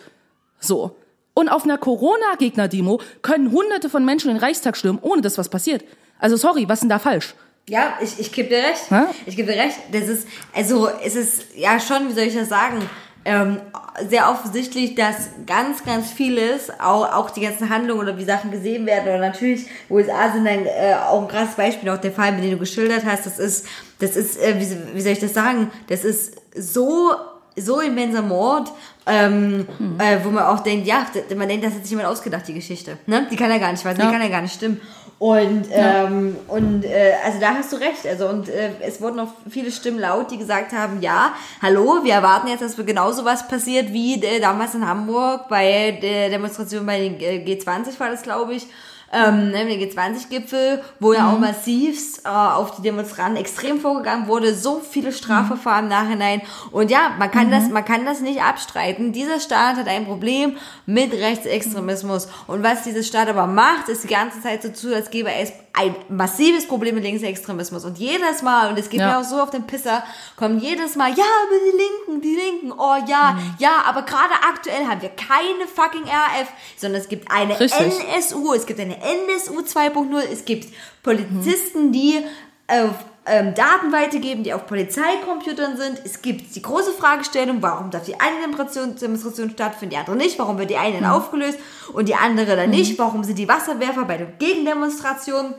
So. 0.58 0.96
Und 1.34 1.48
auf 1.48 1.64
einer 1.64 1.78
Corona-Gegner-Demo 1.78 3.00
können 3.22 3.52
hunderte 3.52 3.90
von 3.90 4.04
Menschen 4.04 4.30
in 4.30 4.36
den 4.36 4.42
Reichstag 4.42 4.76
stürmen, 4.76 5.00
ohne 5.00 5.22
dass 5.22 5.38
was 5.38 5.48
passiert. 5.48 5.84
Also 6.18 6.36
sorry, 6.36 6.68
was 6.68 6.78
ist 6.78 6.82
denn 6.82 6.88
da 6.88 6.98
falsch? 6.98 7.34
Ja, 7.68 7.94
ich, 8.00 8.18
ich 8.18 8.32
gebe 8.32 8.48
dir 8.48 8.58
recht. 8.58 8.90
Ja? 8.90 9.08
Ich 9.26 9.36
gebe 9.36 9.52
dir 9.52 9.58
recht. 9.58 9.76
Das 9.92 10.08
ist, 10.08 10.26
also 10.54 10.88
es 11.04 11.14
ist 11.14 11.44
ja 11.56 11.78
schon, 11.78 12.08
wie 12.08 12.12
soll 12.12 12.24
ich 12.24 12.34
das 12.34 12.48
sagen, 12.48 12.78
ähm, 13.24 13.60
sehr 14.08 14.30
offensichtlich, 14.30 14.94
dass 14.94 15.28
ganz, 15.46 15.84
ganz 15.84 16.10
vieles, 16.10 16.70
auch, 16.80 17.12
auch 17.12 17.30
die 17.30 17.42
ganzen 17.42 17.68
Handlungen 17.68 18.00
oder 18.00 18.16
wie 18.16 18.24
Sachen 18.24 18.50
gesehen 18.50 18.86
werden, 18.86 19.04
oder 19.08 19.18
natürlich 19.18 19.66
USA 19.90 20.32
sind 20.32 20.46
dann 20.46 20.64
äh, 20.64 20.94
auch 21.06 21.20
ein 21.22 21.28
krasses 21.28 21.54
Beispiel, 21.54 21.90
auch 21.90 21.98
der 21.98 22.12
Fall, 22.12 22.32
mit 22.32 22.44
dem 22.44 22.52
du 22.52 22.58
geschildert 22.58 23.04
hast, 23.04 23.26
das 23.26 23.38
ist, 23.38 23.66
das 23.98 24.16
ist, 24.16 24.40
äh, 24.40 24.54
wie, 24.58 24.94
wie 24.96 25.00
soll 25.02 25.12
ich 25.12 25.18
das 25.18 25.34
sagen, 25.34 25.70
das 25.88 26.04
ist 26.04 26.34
so 26.56 27.12
so 27.56 27.80
immenser 27.80 28.22
Mord, 28.22 28.72
ähm, 29.06 29.66
Hm. 29.76 29.98
äh, 30.00 30.24
wo 30.24 30.30
man 30.30 30.44
auch 30.44 30.60
denkt, 30.60 30.86
ja, 30.86 31.04
man 31.36 31.48
denkt, 31.48 31.66
das 31.66 31.74
hat 31.74 31.82
sich 31.82 31.90
jemand 31.90 32.08
ausgedacht, 32.08 32.46
die 32.46 32.54
Geschichte. 32.54 32.96
Ne? 33.06 33.26
Die 33.30 33.36
kann 33.36 33.50
ja 33.50 33.58
gar 33.58 33.72
nicht 33.72 33.82
sein, 33.82 33.96
Ja. 33.98 34.06
die 34.06 34.12
kann 34.12 34.22
ja 34.22 34.28
gar 34.28 34.40
nicht 34.40 34.54
stimmen. 34.54 34.80
Und, 35.20 35.66
ähm, 35.70 36.38
und 36.48 36.82
äh, 36.82 37.12
also 37.22 37.38
da 37.40 37.50
hast 37.50 37.70
du 37.74 37.76
recht. 37.76 38.06
Also 38.06 38.26
und 38.26 38.48
äh, 38.48 38.70
es 38.80 39.02
wurden 39.02 39.16
noch 39.16 39.34
viele 39.50 39.70
Stimmen 39.70 39.98
laut, 39.98 40.30
die 40.30 40.38
gesagt 40.38 40.72
haben, 40.72 41.02
ja, 41.02 41.34
hallo, 41.60 42.02
wir 42.04 42.14
erwarten 42.14 42.48
jetzt, 42.48 42.62
dass 42.62 42.74
genauso 42.74 43.26
was 43.26 43.46
passiert 43.46 43.92
wie 43.92 44.14
äh, 44.24 44.40
damals 44.40 44.74
in 44.74 44.88
Hamburg 44.88 45.46
bei 45.50 45.98
der 46.00 46.30
Demonstration 46.30 46.86
bei 46.86 47.00
den 47.00 47.20
äh, 47.20 47.44
G20 47.44 48.00
war 48.00 48.08
das, 48.08 48.22
glaube 48.22 48.54
ich. 48.54 48.66
Ähm, 49.12 49.50
ne, 49.50 49.66
der 49.66 49.76
G20-Gipfel, 49.76 50.82
wo 51.00 51.12
ja 51.12 51.32
auch 51.32 51.38
massivst 51.38 52.24
äh, 52.24 52.28
auf 52.28 52.76
die 52.76 52.82
Demonstranten 52.82 53.36
extrem 53.36 53.80
vorgegangen 53.80 54.28
wurde, 54.28 54.54
so 54.54 54.80
viele 54.80 55.12
Strafverfahren 55.12 55.86
im 55.86 55.90
Nachhinein. 55.90 56.42
Und 56.70 56.92
ja, 56.92 57.16
man 57.18 57.30
kann 57.30 57.50
das, 57.50 57.68
man 57.68 57.84
kann 57.84 58.04
das 58.04 58.20
nicht 58.20 58.40
abstreiten. 58.40 59.12
Dieser 59.12 59.40
Staat 59.40 59.76
hat 59.76 59.88
ein 59.88 60.06
Problem 60.06 60.56
mit 60.86 61.12
Rechtsextremismus. 61.12 62.28
Und 62.46 62.62
was 62.62 62.84
dieser 62.84 63.02
Staat 63.02 63.28
aber 63.28 63.48
macht, 63.48 63.88
ist 63.88 64.04
die 64.04 64.08
ganze 64.08 64.40
Zeit 64.40 64.62
so 64.62 64.68
zu, 64.68 64.94
als 64.94 65.10
gäbe 65.10 65.32
es 65.32 65.52
ein 65.72 65.94
massives 66.08 66.66
Problem 66.66 66.96
mit 66.96 67.04
Linksextremismus. 67.04 67.84
Und 67.84 67.96
jedes 67.98 68.42
Mal, 68.42 68.70
und 68.70 68.78
es 68.78 68.90
geht 68.90 69.00
Ja. 69.00 69.08
mir 69.08 69.18
auch 69.18 69.24
so 69.24 69.40
auf 69.40 69.50
den 69.50 69.66
Pisser, 69.66 70.02
kommen 70.36 70.58
jedes 70.58 70.96
Mal, 70.96 71.10
ja, 71.10 71.24
aber 71.24 71.56
die 71.64 71.76
Linken, 71.76 72.20
die 72.22 72.34
Linken, 72.34 72.72
oh 72.72 72.96
ja, 73.06 73.32
Mhm. 73.32 73.54
ja, 73.58 73.82
aber 73.86 74.02
gerade 74.02 74.34
aktuell 74.48 74.86
haben 74.86 75.00
wir 75.00 75.10
keine 75.10 75.66
fucking 75.72 76.02
RAF, 76.04 76.48
sondern 76.76 77.00
es 77.00 77.08
gibt 77.08 77.30
eine 77.30 77.58
Richtig. 77.58 77.80
NSU, 78.16 78.52
es 78.52 78.66
gibt 78.66 78.80
eine 78.80 78.96
NSU 78.96 79.60
2.0, 79.62 80.18
es 80.32 80.44
gibt 80.44 80.74
Polizisten, 81.02 81.92
die 81.92 82.24
auf 82.68 82.94
ähm, 83.26 83.54
Daten 83.54 83.92
weitergeben, 83.92 84.42
die 84.42 84.54
auf 84.54 84.66
Polizeicomputern 84.66 85.76
sind. 85.76 86.00
Es 86.04 86.22
gibt 86.22 86.54
die 86.54 86.62
große 86.62 86.92
Fragestellung, 86.92 87.58
warum 87.60 87.90
darf 87.90 88.04
die 88.04 88.18
eine 88.18 88.40
Demonstration, 88.40 88.96
Demonstration 88.96 89.50
stattfinden, 89.50 89.90
die 89.90 89.96
andere 89.98 90.16
nicht, 90.16 90.38
warum 90.38 90.58
wird 90.58 90.70
die 90.70 90.76
eine 90.76 91.00
dann 91.00 91.10
aufgelöst 91.10 91.58
und 91.92 92.08
die 92.08 92.14
andere 92.14 92.56
dann 92.56 92.70
nicht, 92.70 92.98
warum 92.98 93.22
sind 93.24 93.38
die 93.38 93.48
Wasserwerfer 93.48 94.04
bei 94.04 94.16
der 94.16 94.26
Gegendemonstration 94.26 95.54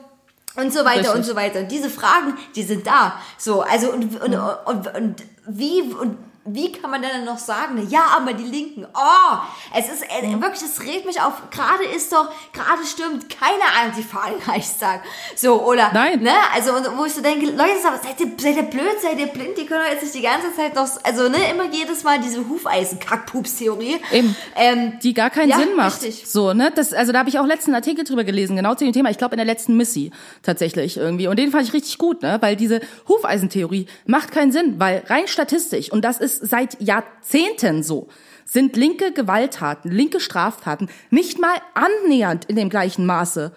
und 0.55 0.74
so 0.74 0.80
weiter 0.80 0.99
Richtig. 0.99 1.16
und 1.16 1.24
so 1.24 1.36
weiter. 1.36 1.59
Und 1.59 1.72
diese 1.72 1.89
Fragen, 1.89 2.36
die 2.55 2.64
sind 2.64 2.88
da. 2.88 3.14
So, 3.38 3.62
also 3.62 3.91
und, 3.91 4.22
und, 4.22 4.36
und, 4.66 4.95
und 4.95 5.24
wie 5.47 5.82
und 5.82 6.18
wie 6.45 6.71
kann 6.71 6.89
man 6.89 7.01
dann 7.03 7.23
noch 7.23 7.37
sagen, 7.37 7.87
ja, 7.89 8.03
aber 8.17 8.33
die 8.33 8.43
Linken, 8.43 8.85
oh, 8.93 9.37
es 9.77 9.89
ist 9.89 10.03
äh, 10.03 10.31
wirklich, 10.41 10.61
es 10.63 10.81
regt 10.81 11.05
mich 11.05 11.21
auf. 11.21 11.33
Gerade 11.51 11.83
ist 11.95 12.11
doch, 12.11 12.29
gerade 12.51 12.83
stimmt 12.85 13.27
keine 13.29 13.63
Antifa 13.85 14.27
im 14.27 14.41
Reichstag. 14.51 15.01
So, 15.35 15.61
oder, 15.63 15.91
Nein. 15.93 16.21
ne, 16.23 16.31
also, 16.53 16.71
wo 16.97 17.05
ich 17.05 17.13
so 17.13 17.21
denke, 17.21 17.45
Leute, 17.45 17.73
seid 17.81 18.19
ihr, 18.19 18.31
seid 18.39 18.55
ihr 18.55 18.63
blöd, 18.63 18.99
seid 19.01 19.19
ihr 19.19 19.27
blind, 19.27 19.55
die 19.57 19.65
können 19.67 19.83
doch 19.85 19.91
jetzt 19.91 20.01
nicht 20.03 20.15
die 20.15 20.21
ganze 20.21 20.55
Zeit 20.55 20.73
noch, 20.73 20.87
also, 21.03 21.29
ne, 21.29 21.37
immer 21.51 21.65
jedes 21.71 22.03
Mal 22.03 22.19
diese 22.19 22.39
Hufeisen-Kackpups-Theorie. 22.49 23.99
Eben. 24.11 24.35
Ähm, 24.55 24.93
die 25.03 25.13
gar 25.13 25.29
keinen 25.29 25.49
Ja, 25.49 25.57
Sinn 25.59 25.75
macht. 25.75 26.01
richtig. 26.01 26.27
So, 26.27 26.53
ne? 26.53 26.71
Das, 26.73 26.93
also 26.93 27.11
da 27.11 27.19
habe 27.19 27.29
ich 27.29 27.39
auch 27.39 27.45
letzten 27.45 27.75
Artikel 27.75 28.03
drüber 28.03 28.23
gelesen, 28.23 28.55
genau 28.55 28.73
zu 28.75 28.83
dem 28.83 28.93
Thema. 28.93 29.09
Ich 29.09 29.17
glaube 29.17 29.35
in 29.35 29.37
der 29.37 29.45
letzten 29.45 29.77
Missy 29.77 30.11
tatsächlich 30.43 30.97
irgendwie. 30.97 31.27
Und 31.27 31.37
den 31.37 31.51
fand 31.51 31.63
ich 31.67 31.73
richtig 31.73 31.97
gut, 31.97 32.21
ne? 32.21 32.37
Weil 32.41 32.55
diese 32.55 32.81
Hufeisentheorie 33.07 33.85
macht 34.05 34.31
keinen 34.31 34.51
Sinn, 34.51 34.75
weil 34.79 35.03
rein 35.07 35.27
statistisch, 35.27 35.91
und 35.91 36.01
das 36.03 36.17
ist 36.17 36.30
seit 36.38 36.82
Jahrzehnten 36.82 37.84
so, 37.84 38.07
sind 38.45 38.75
linke 38.75 39.13
Gewalttaten, 39.13 39.91
linke 39.91 40.19
Straftaten 40.19 40.89
nicht 41.09 41.39
mal 41.39 41.55
annähernd 41.73 42.45
in 42.45 42.55
dem 42.55 42.69
gleichen 42.69 43.05
Maße 43.05 43.53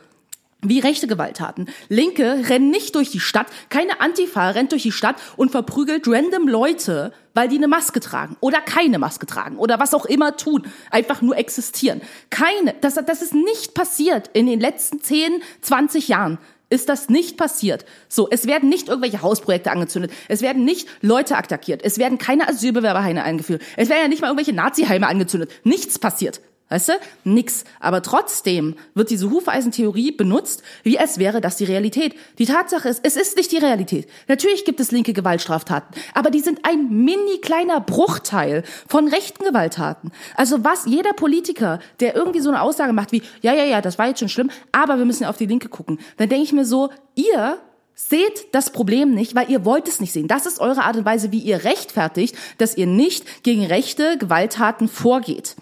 wie 0.68 0.80
rechte 0.80 1.06
Gewalttaten. 1.06 1.68
Linke 1.88 2.48
rennen 2.48 2.70
nicht 2.70 2.94
durch 2.94 3.10
die 3.10 3.20
Stadt, 3.20 3.46
keine 3.68 4.00
Antifa 4.00 4.50
rennt 4.50 4.72
durch 4.72 4.82
die 4.82 4.92
Stadt 4.92 5.16
und 5.36 5.50
verprügelt 5.50 6.06
random 6.08 6.48
Leute, 6.48 7.12
weil 7.34 7.48
die 7.48 7.56
eine 7.56 7.68
Maske 7.68 8.00
tragen 8.00 8.36
oder 8.40 8.60
keine 8.60 8.98
Maske 8.98 9.26
tragen 9.26 9.56
oder 9.56 9.78
was 9.78 9.94
auch 9.94 10.06
immer 10.06 10.36
tun, 10.36 10.66
einfach 10.90 11.22
nur 11.22 11.36
existieren. 11.36 12.00
Keine, 12.30 12.74
das, 12.80 12.94
das 12.94 13.22
ist 13.22 13.34
nicht 13.34 13.74
passiert 13.74 14.30
in 14.32 14.46
den 14.46 14.60
letzten 14.60 15.00
10, 15.00 15.42
20 15.60 16.08
Jahren. 16.08 16.38
Ist 16.70 16.88
das 16.88 17.08
nicht 17.08 17.36
passiert? 17.36 17.84
So, 18.08 18.28
es 18.30 18.46
werden 18.46 18.68
nicht 18.68 18.88
irgendwelche 18.88 19.22
Hausprojekte 19.22 19.70
angezündet. 19.70 20.12
Es 20.28 20.42
werden 20.42 20.64
nicht 20.64 20.88
Leute 21.02 21.36
attackiert. 21.36 21.82
Es 21.84 21.98
werden 21.98 22.18
keine 22.18 22.48
Asylbewerberheime 22.48 23.22
eingeführt. 23.22 23.62
Es 23.76 23.88
werden 23.88 24.02
ja 24.02 24.08
nicht 24.08 24.22
mal 24.22 24.28
irgendwelche 24.28 24.54
Nazi-Heime 24.54 25.06
angezündet. 25.06 25.50
Nichts 25.64 25.98
passiert. 25.98 26.40
Weißt 26.74 26.88
du? 26.88 26.92
Nix. 27.22 27.62
Aber 27.78 28.02
trotzdem 28.02 28.74
wird 28.94 29.10
diese 29.10 29.30
Hufeisentheorie 29.30 30.10
benutzt, 30.10 30.64
wie 30.82 30.98
als 30.98 31.18
wäre 31.18 31.40
das 31.40 31.54
die 31.54 31.66
Realität. 31.66 32.16
Die 32.38 32.46
Tatsache 32.46 32.88
ist, 32.88 32.98
es 33.04 33.14
ist 33.14 33.36
nicht 33.36 33.52
die 33.52 33.58
Realität. 33.58 34.08
Natürlich 34.26 34.64
gibt 34.64 34.80
es 34.80 34.90
linke 34.90 35.12
Gewaltstraftaten, 35.12 35.94
aber 36.14 36.32
die 36.32 36.40
sind 36.40 36.66
ein 36.66 37.04
mini 37.04 37.38
kleiner 37.40 37.78
Bruchteil 37.78 38.64
von 38.88 39.06
rechten 39.06 39.44
Gewalttaten. 39.44 40.10
Also 40.34 40.64
was 40.64 40.86
jeder 40.86 41.12
Politiker, 41.12 41.78
der 42.00 42.16
irgendwie 42.16 42.40
so 42.40 42.48
eine 42.48 42.60
Aussage 42.60 42.92
macht 42.92 43.12
wie, 43.12 43.22
ja, 43.40 43.54
ja, 43.54 43.62
ja, 43.62 43.80
das 43.80 43.96
war 43.96 44.08
jetzt 44.08 44.18
schon 44.18 44.28
schlimm, 44.28 44.50
aber 44.72 44.98
wir 44.98 45.04
müssen 45.04 45.26
auf 45.26 45.36
die 45.36 45.46
Linke 45.46 45.68
gucken, 45.68 46.00
dann 46.16 46.28
denke 46.28 46.42
ich 46.42 46.52
mir 46.52 46.64
so, 46.64 46.90
ihr 47.14 47.60
Seht 47.96 48.52
das 48.52 48.70
Problem 48.70 49.14
nicht, 49.14 49.36
weil 49.36 49.48
ihr 49.48 49.64
wollt 49.64 49.86
es 49.86 50.00
nicht 50.00 50.12
sehen. 50.12 50.26
Das 50.26 50.46
ist 50.46 50.58
eure 50.58 50.82
Art 50.82 50.96
und 50.96 51.04
Weise, 51.04 51.30
wie 51.30 51.38
ihr 51.38 51.62
rechtfertigt, 51.62 52.34
dass 52.58 52.76
ihr 52.76 52.86
nicht 52.86 53.44
gegen 53.44 53.64
rechte 53.64 54.18
Gewalttaten 54.18 54.88
vorgeht. 54.88 55.54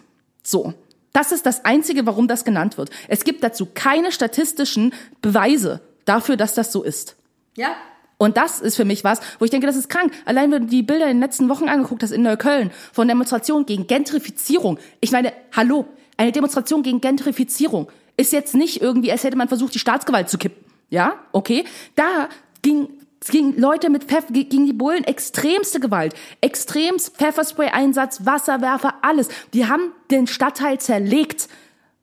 So. 0.42 0.72
Das 1.12 1.32
ist 1.32 1.44
das 1.46 1.64
Einzige, 1.64 2.06
warum 2.06 2.28
das 2.28 2.44
genannt 2.44 2.78
wird. 2.78 2.90
Es 3.08 3.24
gibt 3.24 3.44
dazu 3.44 3.66
keine 3.72 4.12
statistischen 4.12 4.94
Beweise 5.20 5.80
dafür, 6.04 6.36
dass 6.36 6.54
das 6.54 6.72
so 6.72 6.82
ist. 6.82 7.16
ja, 7.54 7.74
Und 8.18 8.36
das 8.36 8.60
ist 8.60 8.76
für 8.76 8.84
mich 8.84 9.04
was, 9.04 9.20
wo 9.38 9.44
ich 9.44 9.50
denke, 9.50 9.66
das 9.66 9.76
ist 9.76 9.88
krank. 9.88 10.12
Allein 10.24 10.50
wenn 10.52 10.62
du 10.62 10.68
die 10.68 10.82
Bilder 10.82 11.06
in 11.06 11.16
den 11.16 11.20
letzten 11.20 11.48
Wochen 11.48 11.68
angeguckt 11.68 12.02
hast 12.02 12.12
in 12.12 12.22
Neukölln 12.22 12.70
von 12.92 13.08
Demonstrationen 13.08 13.66
gegen 13.66 13.86
Gentrifizierung. 13.86 14.78
Ich 15.00 15.12
meine, 15.12 15.32
hallo, 15.54 15.86
eine 16.16 16.32
Demonstration 16.32 16.82
gegen 16.82 17.00
Gentrifizierung 17.00 17.90
ist 18.16 18.32
jetzt 18.32 18.54
nicht 18.54 18.80
irgendwie, 18.80 19.10
als 19.10 19.24
hätte 19.24 19.36
man 19.36 19.48
versucht, 19.48 19.74
die 19.74 19.78
Staatsgewalt 19.80 20.28
zu 20.28 20.38
kippen. 20.38 20.64
Ja, 20.88 21.14
okay. 21.32 21.64
Da 21.96 22.28
ging 22.62 22.88
gegen 23.30 23.56
Leute 23.56 23.90
mit 23.90 24.04
Pfeff, 24.04 24.26
gegen 24.30 24.66
die 24.66 24.72
Bullen 24.72 25.04
extremste 25.04 25.80
Gewalt, 25.80 26.14
extremst 26.40 27.16
Pfefferspray-Einsatz, 27.16 28.24
Wasserwerfer, 28.24 28.94
alles. 29.02 29.28
Die 29.54 29.66
haben 29.66 29.92
den 30.10 30.26
Stadtteil 30.26 30.80
zerlegt, 30.80 31.48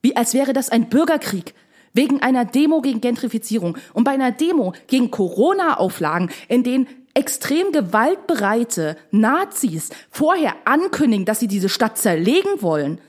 wie 0.02 0.16
als 0.16 0.34
wäre 0.34 0.54
das 0.54 0.70
ein 0.70 0.90
Bürgerkrieg. 0.90 1.54
Wegen 1.94 2.22
einer 2.22 2.46
Demo 2.46 2.82
gegen 2.82 3.02
Gentrifizierung 3.02 3.78
und 3.94 4.04
bei 4.04 4.12
einer 4.12 4.32
Demo 4.32 4.74
gegen 4.88 5.10
Corona-Auflagen, 5.10 6.30
in 6.48 6.64
denen 6.64 6.88
extrem 7.16 7.72
gewaltbereite 7.72 8.96
Nazis 9.12 9.90
vorher 10.12 10.56
ankündigen, 10.66 11.26
dass 11.26 11.40
sie 11.40 11.48
diese 11.48 11.68
Stadt 11.68 11.98
zerlegen 11.98 12.62
wollen. 12.62 13.02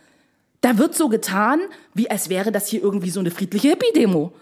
Da 0.62 0.78
wird 0.78 0.94
so 0.94 1.08
getan, 1.08 1.60
wie 1.94 2.10
als 2.10 2.28
wäre 2.28 2.52
das 2.52 2.68
hier 2.68 2.82
irgendwie 2.82 3.10
so 3.10 3.20
eine 3.20 3.30
friedliche 3.30 3.68
Hippie-Demo. 3.68 4.32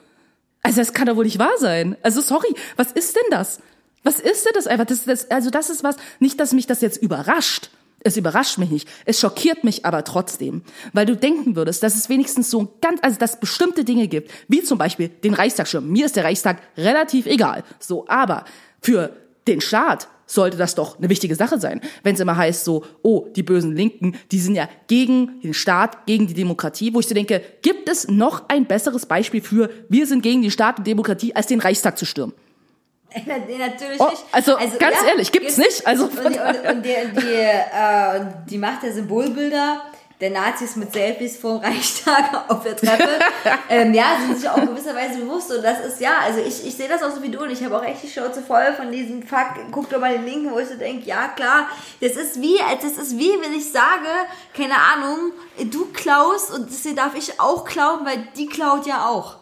Also 0.63 0.81
das 0.81 0.93
kann 0.93 1.07
doch 1.07 1.17
wohl 1.17 1.25
nicht 1.25 1.39
wahr 1.39 1.57
sein. 1.59 1.97
Also 2.03 2.21
sorry, 2.21 2.55
was 2.77 2.93
ist 2.93 3.17
denn 3.17 3.31
das? 3.31 3.61
Was 4.03 4.21
ist 4.21 4.45
denn 4.45 4.53
das 4.55 4.67
einfach? 4.67 4.87
Das, 4.87 5.05
das, 5.05 5.31
also 5.31 5.51
das 5.51 5.71
ist 5.71 5.83
was, 5.85 5.97
nicht, 6.21 6.39
dass 6.41 6.53
mich 6.53 6.67
das 6.67 6.81
jetzt 6.81 7.03
überrascht. 7.03 7.71
Es 8.01 8.17
überrascht 8.17 8.59
mich 8.59 8.71
nicht. 8.71 8.89
Es 9.05 9.19
schockiert 9.19 9.65
mich 9.65 9.85
aber 9.85 10.05
trotzdem. 10.05 10.63
Weil 10.93 11.07
du 11.07 11.17
denken 11.17 11.57
würdest, 11.57 11.83
dass 11.83 11.97
es 11.97 12.09
wenigstens 12.09 12.51
so 12.51 12.77
ganz, 12.81 13.01
also 13.03 13.19
dass 13.19 13.35
es 13.35 13.41
bestimmte 13.41 13.85
Dinge 13.85 14.07
gibt, 14.07 14.31
wie 14.47 14.63
zum 14.63 14.79
Beispiel 14.79 15.09
den 15.09 15.35
Reichstagsschirm. 15.35 15.89
Mir 15.89 16.07
ist 16.07 16.17
der 16.17 16.25
Reichstag 16.25 16.59
relativ 16.77 17.27
egal. 17.27 17.65
So, 17.81 18.07
aber 18.09 18.45
für 18.81 19.17
den 19.49 19.61
Staat 19.61 20.09
sollte 20.29 20.57
das 20.57 20.77
doch 20.77 20.99
eine 20.99 21.09
wichtige 21.09 21.35
Sache 21.35 21.59
sein. 21.59 21.81
Wenn 22.05 22.15
es 22.15 22.21
immer 22.21 22.37
heißt 22.37 22.65
so, 22.65 22.85
oh, 23.03 23.27
die 23.35 23.43
bösen 23.43 23.75
Linken, 23.75 24.17
die 24.31 24.39
sind 24.39 24.55
ja 24.55 24.69
gegen 24.87 25.41
den 25.41 25.55
Staat, 25.55 26.07
gegen 26.07 26.29
die 26.29 26.35
Demokratie, 26.35 26.95
wo 26.95 27.01
ich 27.01 27.09
so 27.09 27.15
denke, 27.15 27.43
gibt 27.63 27.89
es 27.89 28.07
noch 28.07 28.49
ein 28.49 28.67
besseres 28.67 29.07
Beispiel 29.07 29.41
für, 29.41 29.71
wir 29.89 30.07
sind 30.07 30.23
gegen 30.23 30.43
den 30.43 30.51
Staat 30.53 30.79
und 30.79 30.87
Demokratie, 30.87 31.35
als 31.35 31.47
den 31.47 31.59
Reichstag 31.61 31.99
zu 31.99 32.05
stürmen? 32.05 32.35
Nee, 33.27 33.57
natürlich 33.59 33.99
Oh, 33.99 34.11
nicht. 34.11 34.23
also, 34.33 34.57
ganz 34.79 34.97
ehrlich, 35.09 35.33
gibt's 35.33 35.57
nicht. 35.57 35.87
Also 35.87 36.05
und, 36.05 36.19
und, 36.19 36.27
und 36.27 36.85
die, 36.85 36.95
die, 37.17 37.35
äh, 37.35 38.21
die 38.51 38.59
Macht 38.59 38.83
der 38.83 38.93
Symbolbilder 38.93 39.81
der 40.21 40.31
Nazis 40.31 40.75
mit 40.75 40.93
Selfies 40.93 41.37
vor 41.37 41.59
dem 41.59 41.65
Reichstag 41.65 42.45
auf 42.49 42.63
der 42.63 42.77
Treppe, 42.77 43.09
ähm, 43.69 43.95
ja, 43.95 44.19
sind 44.21 44.39
sich 44.39 44.49
auch 44.49 44.57
in 44.57 44.67
gewisser 44.67 44.95
Weise 44.95 45.21
bewusst. 45.21 45.53
Und 45.53 45.63
das 45.63 45.85
ist, 45.85 46.01
ja, 46.01 46.19
also 46.25 46.41
ich, 46.41 46.67
ich 46.67 46.75
sehe 46.75 46.89
das 46.89 47.03
auch 47.03 47.15
so 47.15 47.23
wie 47.23 47.29
du 47.29 47.43
und 47.43 47.51
ich 47.51 47.63
habe 47.63 47.77
auch 47.77 47.85
echt 47.85 48.03
die 48.03 48.09
Schnauze 48.09 48.43
voll 48.43 48.73
von 48.77 48.91
diesem 48.91 49.23
Fuck, 49.23 49.55
guck 49.71 49.89
doch 49.91 50.01
mal 50.01 50.13
den 50.13 50.25
Linken, 50.25 50.51
wo 50.51 50.59
ich 50.59 50.69
so 50.69 50.75
denke, 50.75 51.07
ja 51.07 51.29
klar, 51.29 51.69
das 52.01 52.13
ist 52.13 52.41
wie, 52.41 52.61
als 52.61 52.83
das 52.83 52.99
ist 52.99 53.19
wie, 53.19 53.31
wenn 53.41 53.53
ich 53.53 53.71
sage, 53.71 54.09
keine 54.55 54.75
Ahnung, 54.75 55.33
du 55.71 55.87
klaust 55.93 56.53
und 56.53 56.69
das 56.69 56.83
hier 56.83 56.97
darf 56.97 57.15
ich 57.17 57.39
auch 57.41 57.65
klauen, 57.65 58.05
weil 58.05 58.29
die 58.37 58.47
klaut 58.47 58.87
ja 58.87 59.07
auch. 59.07 59.37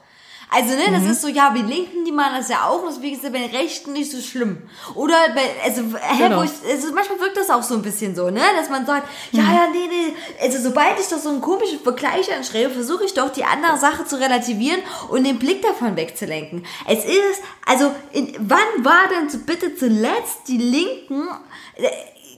Also, 0.49 0.75
ne, 0.77 0.85
das 0.93 1.05
ist 1.05 1.23
so, 1.23 1.29
ja, 1.29 1.51
bei 1.51 1.61
Linken, 1.61 2.05
die 2.05 2.13
machen 2.13 2.35
das 2.39 2.49
ja 2.49 2.67
auch, 2.67 2.83
und 2.83 2.91
deswegen 2.95 3.17
ist 3.17 3.25
es 3.25 3.33
bei 3.33 3.39
den 3.39 3.51
Rechten 3.51 3.93
nicht 3.93 4.11
so 4.13 4.21
schlimm. 4.21 4.63
Oder 4.95 5.15
bei, 5.35 5.43
also, 5.65 5.83
hä, 5.83 6.19
Genau. 6.19 6.39
wo 6.39 6.43
ich, 6.45 6.51
also 6.71 6.93
manchmal 6.95 7.19
wirkt 7.21 7.37
das 7.37 7.51
auch 7.51 7.63
so 7.65 7.75
ein 7.75 7.83
bisschen 7.83 8.15
so, 8.15 8.31
ne, 8.31 8.41
dass 8.59 8.71
man 8.71 8.87
sagt, 8.87 9.09
ja, 9.33 9.43
ja, 9.43 9.67
nee, 9.73 9.89
nee, 9.89 10.15
also 10.41 10.59
sobald 10.61 11.01
ich 11.01 11.09
doch 11.09 11.19
so 11.19 11.31
einen 11.31 11.41
komischen 11.41 11.81
Vergleich 11.81 12.33
anschreibe, 12.33 12.71
versuche 12.71 13.05
ich 13.05 13.15
doch 13.15 13.31
die 13.31 13.45
andere 13.45 13.77
Sache 13.77 14.05
zu 14.05 14.17
relativieren 14.21 14.81
und 15.09 15.25
den 15.25 15.39
Blick 15.39 15.63
davon 15.63 15.97
wegzulenken. 15.97 16.65
Es 16.87 17.05
ist, 17.05 17.43
also, 17.67 17.93
in, 18.13 18.35
wann 18.39 18.85
war 18.85 19.09
denn 19.11 19.29
so 19.29 19.39
bitte 19.39 19.75
zuletzt 19.75 20.47
die 20.47 20.59
Linken 20.59 21.29
äh, 21.75 21.89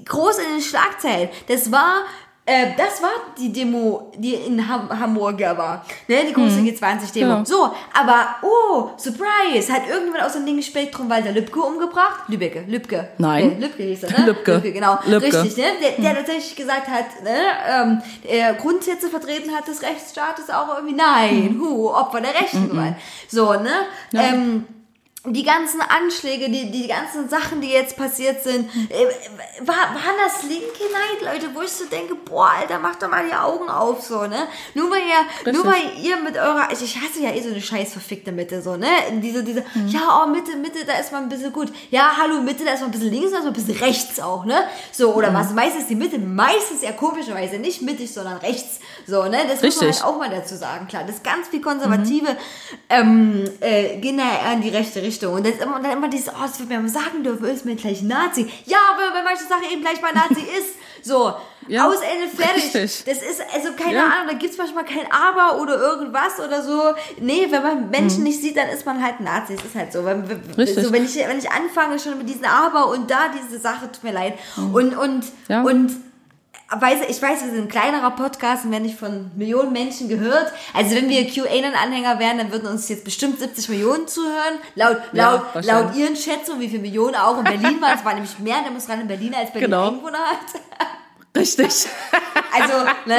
groß 0.07 0.39
in 0.39 0.53
den 0.55 0.63
Schlagzeilen? 0.63 1.29
Das 1.49 1.71
war, 1.71 2.05
äh, 2.49 2.75
das 2.79 3.03
war 3.03 3.11
die 3.39 3.53
Demo, 3.53 4.11
die 4.17 4.33
in 4.33 4.67
Ham 4.67 4.89
Hamburg 4.89 5.39
ja 5.39 5.57
war. 5.59 5.85
Ne, 6.07 6.25
die 6.27 6.33
große 6.33 6.61
G20-Demo. 6.61 7.35
Genau. 7.35 7.45
So, 7.45 7.71
aber, 7.93 8.37
oh, 8.43 8.91
Surprise, 8.97 9.71
hat 9.71 9.87
irgendjemand 9.87 10.25
aus 10.25 10.33
dem 10.33 10.47
linken 10.47 10.63
Spektrum 10.63 11.11
Walter 11.11 11.31
Lübcke 11.31 11.61
umgebracht? 11.61 12.21
Lübecke, 12.29 12.65
Lübcke. 12.67 13.11
Nein. 13.19 13.57
Nee, 13.59 13.67
Lübcke 13.67 13.83
hieß 13.83 14.05
er, 14.05 14.21
ne? 14.21 14.27
Lübcke. 14.27 14.61
genau. 14.73 14.99
Lübcke. 15.07 15.43
Richtig, 15.43 15.59
ne? 15.59 15.65
Der, 15.83 16.03
der 16.03 16.15
tatsächlich 16.17 16.57
gesagt 16.57 16.89
hat, 16.89 17.23
ne, 17.23 17.39
ähm, 17.71 18.03
der 18.25 18.55
Grundsätze 18.55 19.09
vertreten 19.11 19.55
hat 19.55 19.69
des 19.69 19.83
Rechtsstaates 19.83 20.49
auch 20.49 20.77
irgendwie, 20.77 20.97
nein, 20.97 21.61
hu, 21.61 21.91
Opfer 21.91 22.23
der 22.23 22.33
rechten 22.35 22.71
Gewalt. 22.71 22.95
So, 23.29 23.53
ne? 23.53 23.71
Ähm, 24.15 24.65
die 25.33 25.43
ganzen 25.43 25.81
Anschläge, 25.81 26.51
die, 26.51 26.71
die 26.71 26.89
ganzen 26.89 27.29
Sachen, 27.29 27.61
die 27.61 27.69
jetzt 27.69 27.97
passiert 27.97 28.43
sind, 28.43 28.69
äh, 28.91 29.07
war, 29.61 29.77
waren 29.77 30.17
das 30.25 30.43
linke 30.43 30.65
Neid, 30.65 31.35
Leute, 31.35 31.55
wo 31.55 31.63
ich 31.63 31.71
so 31.71 31.85
denke, 31.87 32.15
boah, 32.15 32.51
Alter, 32.61 32.79
macht 32.79 33.03
doch 33.03 33.11
mal 33.11 33.25
die 33.27 33.35
Augen 33.35 33.69
auf, 33.69 34.03
so, 34.03 34.27
ne? 34.27 34.49
Nur 34.75 34.91
weil 34.91 35.03
ihr, 35.03 35.53
nur 35.53 35.67
weil 35.67 36.03
ihr 36.03 36.17
mit 36.19 36.37
eurer, 36.37 36.69
ich, 36.73 36.83
ich 36.83 36.97
hasse 36.97 37.23
ja 37.23 37.33
eh 37.33 37.43
so 37.43 37.49
eine 37.49 37.61
scheiß 37.61 37.93
verfickte 37.93 38.33
Mitte, 38.33 38.63
so, 38.63 38.77
ne? 38.77 38.89
Diese, 39.23 39.43
diese, 39.45 39.65
ja, 39.87 40.23
oh, 40.23 40.29
Mitte, 40.29 40.57
Mitte, 40.57 40.85
da 40.87 40.95
ist 40.95 41.13
man 41.13 41.25
ein 41.25 41.29
bisschen 41.29 41.53
gut. 41.53 41.73
Ja, 41.91 42.13
hallo, 42.17 42.41
Mitte, 42.41 42.65
da 42.65 42.73
ist 42.73 42.81
man 42.81 42.89
ein 42.89 42.93
bisschen 42.93 43.11
links, 43.11 43.31
da 43.31 43.39
ist 43.39 43.45
man 43.45 43.55
ein 43.55 43.65
bisschen 43.65 43.79
rechts 43.79 44.21
auch, 44.21 44.45
ne? 44.45 44.65
So, 44.93 45.15
oder 45.15 45.33
was, 45.35 45.53
meistens 45.53 45.87
die 45.87 45.95
Mitte, 45.95 46.19
meistens 46.19 46.83
ja 46.83 46.93
komischerweise, 46.93 47.59
nicht 47.59 47.83
mittig, 47.83 48.13
sondern 48.13 48.39
rechts, 48.39 48.81
so, 49.07 49.25
ne? 49.25 49.39
Das 49.49 49.63
muss 49.63 49.77
man 49.77 49.87
Richtig. 49.87 50.03
halt 50.03 50.05
auch 50.05 50.19
mal 50.19 50.31
dazu 50.31 50.57
sagen, 50.57 50.87
klar. 50.87 51.05
Das 51.07 51.17
ist 51.17 51.25
ganz 51.25 51.49
viel 51.49 51.61
Konservative, 51.61 52.37
ähm, 52.89 53.45
äh, 53.61 53.97
gehen 53.99 54.19
da 54.19 54.25
eher 54.25 54.53
in 54.55 54.63
die 54.63 54.69
rechte 54.69 55.03
Richtung. 55.03 55.18
Und, 55.25 55.45
das 55.47 55.55
ist 55.55 55.63
immer, 55.63 55.77
und 55.77 55.83
dann 55.85 55.93
immer 55.93 56.09
dieses, 56.09 56.29
oh, 56.29 56.43
das 56.43 56.59
wird 56.59 56.69
mir 56.69 56.79
mal 56.81 56.89
sagen 56.89 57.23
dürfen, 57.23 57.45
ist 57.47 57.65
mir 57.65 57.77
gleich 57.77 58.03
Nazi. 58.03 58.51
Ja, 58.67 58.79
aber 58.93 59.15
wenn 59.17 59.25
manche 59.25 59.45
Sache 59.45 59.65
eben 59.73 59.81
gleich 59.83 60.01
mal 60.03 60.13
Nazi 60.13 60.41
ist, 60.59 60.75
so, 61.03 61.33
Ja, 61.69 61.87
aus 61.89 61.97
Ende 62.01 62.27
fertig. 62.29 62.65
richtig. 62.75 63.05
Das 63.05 63.19
ist, 63.23 63.41
also 63.55 63.69
keine 63.77 63.95
Ja. 63.95 64.05
Ahnung, 64.05 64.29
da 64.29 64.33
gibt's 64.35 64.57
manchmal 64.59 64.85
kein 64.85 65.07
Aber 65.13 65.61
oder 65.63 65.77
irgendwas 65.79 66.39
oder 66.45 66.63
so. 66.63 66.95
Nee, 67.21 67.47
wenn 67.51 67.63
man 67.63 67.91
Menschen 67.91 68.23
nicht 68.25 68.41
sieht, 68.41 68.57
dann 68.57 68.69
ist 68.69 68.85
man 68.85 69.03
halt 69.03 69.21
Nazi. 69.21 69.55
Es 69.55 69.65
ist 69.65 69.75
halt 69.75 69.93
so. 69.93 70.05
Wenn, 70.05 70.21
Mhm. 70.23 70.41
Richtig. 70.57 70.85
so 70.85 70.93
wenn, 70.93 71.05
ich, 71.05 71.15
wenn 71.17 71.39
ich 71.39 71.51
anfange 71.51 71.99
schon 71.99 72.19
mit 72.19 72.29
diesen 72.29 72.45
Aber 72.47 72.89
und 72.89 73.11
da 73.11 73.29
diese 73.29 73.61
Sache, 73.61 73.91
tut 73.93 74.03
mir 74.03 74.13
leid. 74.13 74.35
Und, 74.57 74.97
und, 74.97 75.19
Mhm. 75.19 75.23
Ja. 75.49 75.63
und 75.63 75.97
weiß, 76.71 76.99
ich 77.09 77.21
weiß, 77.23 77.43
wir 77.45 77.51
sind 77.51 77.63
ein 77.63 77.69
kleinerer 77.69 78.11
Podcast 78.11 78.65
und 78.65 78.73
werden 78.73 78.83
nicht 78.85 78.99
von 78.99 79.31
Millionen 79.37 79.73
Menschen 79.73 80.09
gehört. 80.09 80.53
Also 80.75 80.95
wenn 80.97 81.09
wir 81.09 81.27
QAnon-Anhänger 81.27 82.19
wären, 82.19 82.39
dann 82.39 82.53
würden 82.53 82.69
uns 82.69 82.89
jetzt 82.89 83.05
bestimmt 83.05 83.39
70 83.41 83.69
Millionen 83.71 84.07
zuhören. 84.07 84.59
Laut, 84.75 84.99
Ja, 85.13 85.31
laut, 85.33 85.43
wahrscheinlich. 85.55 85.71
laut 85.87 85.97
ihren 85.97 86.17
Schätzungen, 86.17 86.61
wie 86.61 86.69
viele 86.69 86.83
Millionen 86.83 87.15
auch 87.15 87.39
in 87.39 87.45
Berlin 87.45 87.81
waren. 87.81 87.97
Es 87.99 88.05
war 88.05 88.13
nämlich 88.15 88.39
mehr 88.39 88.57
Demonstranten 88.67 89.03
in 89.03 89.09
Berlin, 89.09 89.35
als 89.35 89.51
Berlin 89.53 89.71
Genau. 89.71 89.89
Einwohner 89.89 90.19
hat. 90.19 90.61
Richtig. 91.37 91.87
Also, 92.53 92.73
ne, 93.07 93.17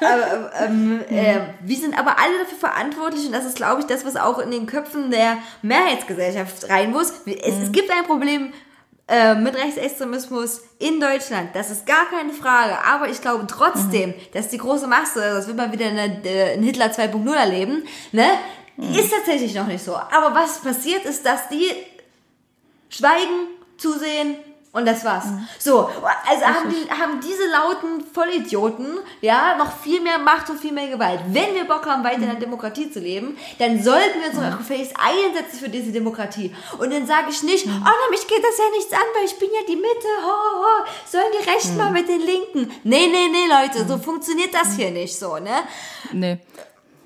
äh, 0.00 0.04
äh, 0.04 0.64
ähm, 0.64 1.00
äh, 1.08 1.40
wir 1.60 1.76
sind 1.76 1.96
aber 1.96 2.18
alle 2.18 2.38
dafür 2.40 2.58
verantwortlich 2.58 3.26
und 3.26 3.32
das 3.32 3.44
ist, 3.44 3.56
glaube 3.56 3.82
ich, 3.82 3.86
das, 3.86 4.04
was 4.04 4.16
auch 4.16 4.38
in 4.38 4.50
den 4.50 4.66
Köpfen 4.66 5.10
der 5.12 5.36
Mehrheitsgesellschaft 5.60 6.68
rein 6.68 6.90
muss. 6.90 7.12
Es, 7.26 7.54
es 7.64 7.70
gibt 7.72 7.90
ein 7.90 8.04
Problem 8.04 8.52
äh, 9.12 9.34
mit 9.34 9.54
Rechtsextremismus 9.54 10.62
in 10.78 10.98
Deutschland, 10.98 11.54
das 11.54 11.70
ist 11.70 11.84
gar 11.84 12.06
keine 12.06 12.32
Frage, 12.32 12.78
aber 12.82 13.10
ich 13.10 13.20
glaube 13.20 13.46
trotzdem, 13.46 14.14
dass 14.32 14.48
die 14.48 14.56
große 14.56 14.86
Masse, 14.86 15.20
das 15.20 15.46
wird 15.46 15.58
man 15.58 15.70
wieder 15.70 15.86
eine, 15.86 16.24
äh, 16.24 16.54
ein 16.54 16.62
Hitler 16.62 16.86
2.0 16.86 17.34
erleben, 17.34 17.84
ne, 18.12 18.26
ist 18.78 19.12
tatsächlich 19.12 19.54
noch 19.54 19.66
nicht 19.66 19.84
so. 19.84 19.94
Aber 19.94 20.34
was 20.34 20.60
passiert 20.60 21.04
ist, 21.04 21.26
dass 21.26 21.50
die 21.50 21.68
schweigen, 22.88 23.48
zusehen 23.76 24.36
und 24.72 24.86
das 24.86 25.04
war's. 25.04 25.26
So, 25.58 25.90
also 26.28 26.44
haben, 26.46 26.70
die, 26.70 26.90
haben 26.90 27.20
diese 27.20 27.46
lauten 27.50 28.04
Vollidioten 28.12 28.98
ja 29.20 29.54
noch 29.58 29.70
viel 29.76 30.00
mehr 30.00 30.18
Macht 30.18 30.48
und 30.48 30.58
viel 30.58 30.72
mehr 30.72 30.88
Gewalt. 30.88 31.20
Wenn 31.28 31.54
wir 31.54 31.64
Bock 31.64 31.86
haben, 31.86 32.02
weiter 32.02 32.22
in 32.22 32.30
der 32.30 32.34
Demokratie 32.36 32.90
zu 32.90 32.98
leben, 32.98 33.36
dann 33.58 33.82
sollten 33.82 34.20
wir 34.20 34.30
uns 34.30 34.38
auch 34.38 34.58
gefälligst 34.58 34.94
einsetzen 34.98 35.58
für 35.58 35.68
diese 35.68 35.92
Demokratie. 35.92 36.54
Und 36.78 36.90
dann 36.90 37.06
sage 37.06 37.26
ich 37.30 37.42
nicht, 37.42 37.66
oh, 37.66 37.70
na, 37.70 38.10
mich 38.10 38.26
geht 38.26 38.42
das 38.42 38.56
ja 38.56 38.64
nichts 38.74 38.92
an, 38.94 39.06
weil 39.14 39.26
ich 39.26 39.38
bin 39.38 39.50
ja 39.52 39.60
die 39.68 39.76
Mitte, 39.76 40.08
ho, 40.24 40.30
ho, 40.30 40.62
ho. 40.62 40.86
sollen 41.06 41.32
die 41.38 41.50
Rechten 41.50 41.76
mal 41.76 41.90
mit 41.90 42.08
den 42.08 42.20
Linken. 42.20 42.72
Nee, 42.84 43.08
nee, 43.08 43.28
nee, 43.30 43.46
Leute, 43.46 43.86
so 43.86 43.98
funktioniert 43.98 44.54
das 44.54 44.74
hier 44.74 44.90
nicht 44.90 45.14
so, 45.14 45.36
ne? 45.36 45.64
Nee. 46.12 46.38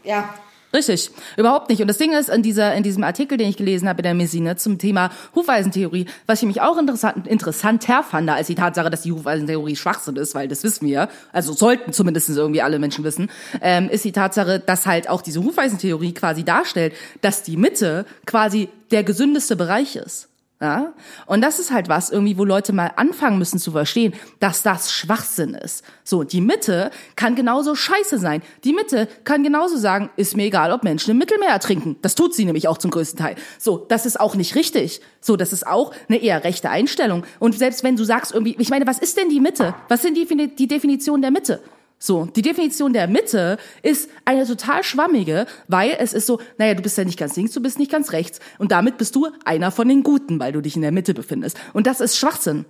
Ja. 0.05 0.35
Richtig, 0.73 1.11
überhaupt 1.37 1.71
nicht. 1.71 1.81
Und 1.81 1.89
das 1.89 1.97
Ding 1.97 2.13
ist, 2.13 2.29
in, 2.29 2.43
dieser, 2.43 2.75
in 2.75 2.83
diesem 2.83 3.05
Artikel, 3.05 3.39
den 3.39 3.49
ich 3.49 3.57
gelesen 3.57 3.89
habe 3.89 4.01
in 4.01 4.05
der 4.05 4.15
Messine 4.15 4.57
zum 4.57 4.79
Thema 4.79 5.11
Hufeisentheorie, 5.35 6.07
was 6.27 6.41
ich 6.41 6.43
nämlich 6.43 6.61
auch 6.61 6.77
interessant, 6.77 7.27
interessanter 7.27 8.03
fand, 8.03 8.29
als 8.29 8.49
die 8.49 8.57
Tatsache, 8.57 8.91
dass 8.91 9.03
die 9.03 9.13
Hufeisentheorie 9.13 9.77
Schwachsinn 9.77 10.17
ist, 10.17 10.35
weil 10.35 10.49
das 10.49 10.65
wissen 10.65 10.87
wir, 10.87 11.09
also 11.33 11.53
sollten 11.53 11.93
zumindest 11.93 12.29
irgendwie 12.29 12.63
alle 12.63 12.79
Menschen 12.79 13.05
wissen, 13.05 13.31
ähm, 13.63 13.89
ist 13.89 14.05
die 14.05 14.13
Tatsache, 14.13 14.59
dass 14.59 14.87
halt 14.87 15.09
auch 15.09 15.23
diese 15.23 15.43
Hufeisentheorie 15.43 16.13
quasi 16.13 16.45
darstellt, 16.45 16.95
dass 17.21 17.43
die 17.43 17.57
Mitte 17.57 18.05
quasi 18.27 18.69
der 18.91 19.05
gesündeste 19.05 19.57
Bereich 19.57 19.97
ist. 19.97 20.29
Ja? 20.61 20.95
Und 21.27 21.43
das 21.43 21.59
ist 21.59 21.71
halt 21.71 21.89
was 21.89 22.11
irgendwie, 22.11 22.39
wo 22.39 22.45
Leute 22.45 22.73
mal 22.73 22.93
anfangen 22.97 23.39
müssen 23.39 23.59
zu 23.59 23.73
verstehen, 23.73 24.15
dass 24.41 24.63
das 24.63 24.91
Schwachsinn 24.91 25.55
ist. 25.55 25.85
So, 26.03 26.25
die 26.25 26.41
Mitte 26.41 26.91
kann 27.15 27.35
genauso 27.35 27.75
scheiße 27.75 28.19
sein. 28.19 28.43
Die 28.65 28.73
Mitte 28.73 29.07
kann 29.25 29.43
genauso 29.43 29.77
sagen, 29.77 30.09
ist 30.17 30.37
mir 30.37 30.45
egal, 30.45 30.73
ob 30.73 30.83
Menschen 30.83 31.11
im 31.11 31.19
Mittelmeer 31.19 31.51
ertrinken. 31.51 31.97
Das 32.01 32.15
tut 32.15 32.35
sie 32.35 32.47
nämlich 32.47 32.69
auch 32.69 32.79
zum 32.79 32.91
größten 32.91 33.19
Teil. 33.19 33.37
So, 33.59 33.85
das 33.89 34.07
ist 34.07 34.19
auch 34.19 34.35
nicht 34.35 34.55
richtig. 34.55 35.03
So, 35.21 35.37
das 35.37 35.53
ist 35.53 35.67
auch 35.67 35.93
eine 36.09 36.19
eher 36.19 36.43
rechte 36.43 36.71
Einstellung. 36.71 37.25
Und 37.39 37.59
selbst 37.59 37.85
wenn 37.85 37.97
du 37.97 38.05
sagst 38.05 38.33
irgendwie, 38.33 38.57
ich 38.59 38.71
meine, 38.71 38.87
was 38.87 38.99
ist 38.99 39.19
denn 39.19 39.29
die 39.29 39.41
Mitte? 39.41 39.75
Was 39.89 40.01
sind 40.01 40.17
die, 40.17 40.55
die 40.57 40.69
Definition 40.69 41.21
der 41.21 41.31
Mitte? 41.33 41.61
So, 41.99 42.27
die 42.27 42.43
Definition 42.43 42.93
der 42.93 43.09
Mitte 43.09 43.59
ist 43.83 44.11
eine 44.25 44.47
total 44.47 44.85
schwammige, 44.85 45.47
weil 45.67 45.97
es 45.99 46.13
ist 46.13 46.27
so, 46.27 46.41
naja, 46.59 46.75
du 46.75 46.83
bist 46.83 46.99
ja 46.99 47.05
nicht 47.05 47.19
ganz 47.19 47.37
links, 47.37 47.53
du 47.53 47.63
bist 47.63 47.79
nicht 47.79 47.91
ganz 47.91 48.13
rechts. 48.13 48.39
Und 48.59 48.71
damit 48.71 48.99
bist 48.99 49.17
du 49.17 49.29
einer 49.45 49.71
von 49.71 49.89
den 49.89 50.03
Guten, 50.03 50.39
weil 50.39 50.53
du 50.53 50.61
dich 50.61 50.77
in 50.77 50.83
der 50.83 50.93
Mitte 50.93 51.15
befindest. 51.15 51.59
Und 51.73 51.87
das 51.87 52.01
ist 52.01 52.19
Schwachsinn. 52.19 52.67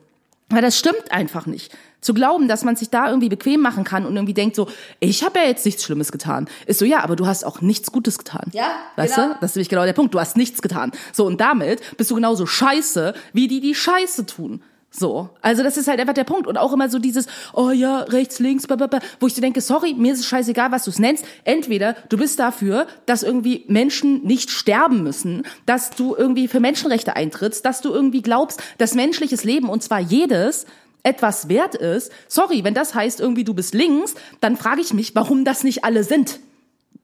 Weil 0.48 0.62
das 0.62 0.78
stimmt 0.78 1.10
einfach 1.10 1.46
nicht. 1.46 1.76
Zu 2.00 2.14
glauben, 2.14 2.46
dass 2.46 2.62
man 2.62 2.76
sich 2.76 2.88
da 2.88 3.08
irgendwie 3.08 3.28
bequem 3.28 3.60
machen 3.60 3.82
kann 3.82 4.06
und 4.06 4.14
irgendwie 4.14 4.34
denkt 4.34 4.54
so, 4.54 4.68
ich 5.00 5.24
habe 5.24 5.40
ja 5.40 5.46
jetzt 5.46 5.64
nichts 5.64 5.82
Schlimmes 5.82 6.12
getan. 6.12 6.48
Ist 6.66 6.78
so, 6.78 6.84
ja, 6.84 7.02
aber 7.02 7.16
du 7.16 7.26
hast 7.26 7.44
auch 7.44 7.60
nichts 7.62 7.90
Gutes 7.90 8.16
getan. 8.16 8.48
Ja, 8.52 8.76
Weißt 8.94 9.16
genau. 9.16 9.28
du? 9.28 9.34
Das 9.40 9.50
ist 9.50 9.56
nämlich 9.56 9.68
genau 9.68 9.84
der 9.84 9.92
Punkt. 9.92 10.14
Du 10.14 10.20
hast 10.20 10.36
nichts 10.36 10.62
getan. 10.62 10.92
So, 11.12 11.26
und 11.26 11.40
damit 11.40 11.80
bist 11.96 12.12
du 12.12 12.14
genauso 12.14 12.46
scheiße, 12.46 13.14
wie 13.32 13.48
die, 13.48 13.60
die 13.60 13.74
Scheiße 13.74 14.26
tun. 14.26 14.62
So, 14.98 15.28
also 15.42 15.62
das 15.62 15.76
ist 15.76 15.88
halt 15.88 16.00
einfach 16.00 16.14
der 16.14 16.24
Punkt. 16.24 16.46
Und 16.46 16.56
auch 16.56 16.72
immer 16.72 16.88
so 16.88 16.98
dieses, 16.98 17.26
oh 17.52 17.70
ja, 17.70 18.00
rechts, 18.00 18.38
links, 18.38 18.66
blablabla, 18.66 19.00
wo 19.20 19.26
ich 19.26 19.34
so 19.34 19.42
denke, 19.42 19.60
sorry, 19.60 19.94
mir 19.94 20.14
ist 20.14 20.20
es 20.20 20.26
scheißegal, 20.26 20.72
was 20.72 20.84
du 20.84 20.90
es 20.90 20.98
nennst. 20.98 21.24
Entweder 21.44 21.94
du 22.08 22.16
bist 22.16 22.38
dafür, 22.38 22.86
dass 23.04 23.22
irgendwie 23.22 23.64
Menschen 23.68 24.22
nicht 24.24 24.50
sterben 24.50 25.02
müssen, 25.02 25.42
dass 25.66 25.90
du 25.90 26.14
irgendwie 26.16 26.48
für 26.48 26.60
Menschenrechte 26.60 27.14
eintrittst, 27.14 27.64
dass 27.64 27.82
du 27.82 27.92
irgendwie 27.92 28.22
glaubst, 28.22 28.62
dass 28.78 28.94
menschliches 28.94 29.44
Leben, 29.44 29.68
und 29.68 29.82
zwar 29.82 30.00
jedes, 30.00 30.64
etwas 31.02 31.48
wert 31.48 31.74
ist. 31.74 32.10
Sorry, 32.26 32.64
wenn 32.64 32.74
das 32.74 32.94
heißt 32.94 33.20
irgendwie 33.20 33.44
du 33.44 33.52
bist 33.52 33.74
links, 33.74 34.14
dann 34.40 34.56
frage 34.56 34.80
ich 34.80 34.94
mich, 34.94 35.14
warum 35.14 35.44
das 35.44 35.62
nicht 35.62 35.84
alle 35.84 36.04
sind. 36.04 36.40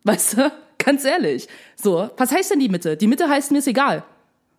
Weißt 0.05 0.38
du? 0.38 0.53
Ganz 0.78 1.05
ehrlich. 1.05 1.47
So, 1.76 2.11
was 2.16 2.32
heißt 2.32 2.51
denn 2.51 2.59
die 2.59 2.68
Mitte? 2.68 2.97
Die 2.97 3.07
Mitte 3.07 3.28
heißt 3.28 3.53
mir 3.53 3.59
ist 3.59 3.68
egal. 3.68 4.03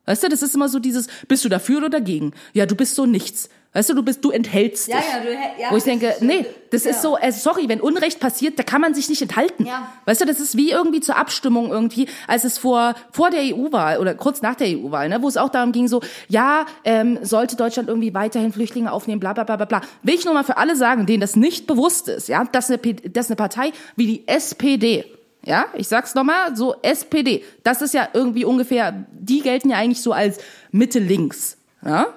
Weißt 0.05 0.23
du, 0.23 0.29
das 0.29 0.41
ist 0.41 0.53
immer 0.55 0.67
so 0.69 0.79
dieses, 0.79 1.07
bist 1.27 1.45
du 1.45 1.49
dafür 1.49 1.77
oder 1.77 1.89
dagegen? 1.89 2.33
Ja, 2.53 2.65
du 2.65 2.75
bist 2.75 2.95
so 2.95 3.05
nichts. 3.05 3.49
Weißt 3.75 3.89
du, 3.89 3.95
du 3.95 4.03
bist, 4.03 4.23
du 4.23 4.29
enthältst 4.29 4.87
Ja, 4.87 4.97
dich. 4.97 5.05
ja, 5.07 5.19
du 5.21 5.61
ja, 5.63 5.71
Wo 5.71 5.77
ich 5.77 5.83
denke, 5.83 6.13
nee, 6.19 6.45
das 6.69 6.83
ja. 6.83 6.91
ist 6.91 7.01
so, 7.01 7.17
äh, 7.17 7.31
sorry, 7.31 7.67
wenn 7.69 7.81
Unrecht 7.81 8.19
passiert, 8.19 8.59
da 8.59 8.63
kann 8.63 8.81
man 8.81 8.93
sich 8.93 9.09
nicht 9.09 9.23
enthalten. 9.23 9.65
Ja. 9.65 9.91
Weißt 10.05 10.21
du, 10.21 10.25
das 10.25 10.39
ist 10.39 10.55
wie 10.55 10.69
irgendwie 10.69 10.99
zur 10.99 11.17
Abstimmung 11.17 11.71
irgendwie, 11.71 12.07
als 12.27 12.43
es 12.43 12.59
vor, 12.59 12.93
vor 13.11 13.31
der 13.31 13.41
EU-Wahl 13.55 13.97
oder 13.97 14.13
kurz 14.13 14.43
nach 14.43 14.53
der 14.53 14.67
EU-Wahl, 14.77 15.09
ne, 15.09 15.23
wo 15.23 15.27
es 15.27 15.37
auch 15.37 15.49
darum 15.49 15.71
ging, 15.71 15.87
so, 15.87 16.01
ja, 16.27 16.67
ähm, 16.83 17.17
sollte 17.23 17.55
Deutschland 17.55 17.89
irgendwie 17.89 18.13
weiterhin 18.13 18.53
Flüchtlinge 18.53 18.91
aufnehmen, 18.91 19.19
bla, 19.19 19.33
bla, 19.33 19.43
bla, 19.43 19.55
bla, 19.55 19.65
bla. 19.65 19.81
Will 20.03 20.13
ich 20.13 20.25
nur 20.25 20.35
mal 20.35 20.43
für 20.43 20.57
alle 20.57 20.75
sagen, 20.75 21.07
denen 21.07 21.21
das 21.21 21.35
nicht 21.35 21.65
bewusst 21.65 22.09
ist, 22.09 22.27
ja, 22.27 22.43
dass 22.43 22.69
eine, 22.69 22.77
dass 22.77 23.27
eine 23.29 23.37
Partei 23.37 23.71
wie 23.95 24.05
die 24.05 24.27
SPD, 24.27 25.03
ja, 25.45 25.65
ich 25.75 25.87
sag's 25.87 26.15
nochmal, 26.15 26.55
so 26.55 26.75
SPD, 26.81 27.43
das 27.63 27.81
ist 27.81 27.93
ja 27.93 28.07
irgendwie 28.13 28.45
ungefähr, 28.45 29.05
die 29.11 29.41
gelten 29.41 29.69
ja 29.69 29.77
eigentlich 29.77 30.01
so 30.01 30.13
als 30.13 30.39
Mitte-Links, 30.71 31.57
ja. 31.85 32.07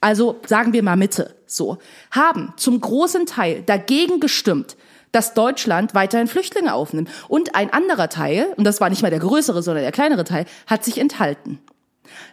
Also 0.00 0.38
sagen 0.46 0.72
wir 0.72 0.82
mal 0.82 0.96
Mitte, 0.96 1.34
so, 1.46 1.78
haben 2.10 2.52
zum 2.56 2.80
großen 2.80 3.26
Teil 3.26 3.62
dagegen 3.64 4.20
gestimmt, 4.20 4.76
dass 5.10 5.32
Deutschland 5.32 5.94
weiterhin 5.94 6.28
Flüchtlinge 6.28 6.74
aufnimmt. 6.74 7.08
Und 7.28 7.54
ein 7.54 7.72
anderer 7.72 8.10
Teil, 8.10 8.52
und 8.56 8.64
das 8.64 8.80
war 8.80 8.90
nicht 8.90 9.02
mal 9.02 9.10
der 9.10 9.20
größere, 9.20 9.62
sondern 9.62 9.82
der 9.82 9.92
kleinere 9.92 10.24
Teil, 10.24 10.44
hat 10.66 10.84
sich 10.84 10.98
enthalten. 10.98 11.58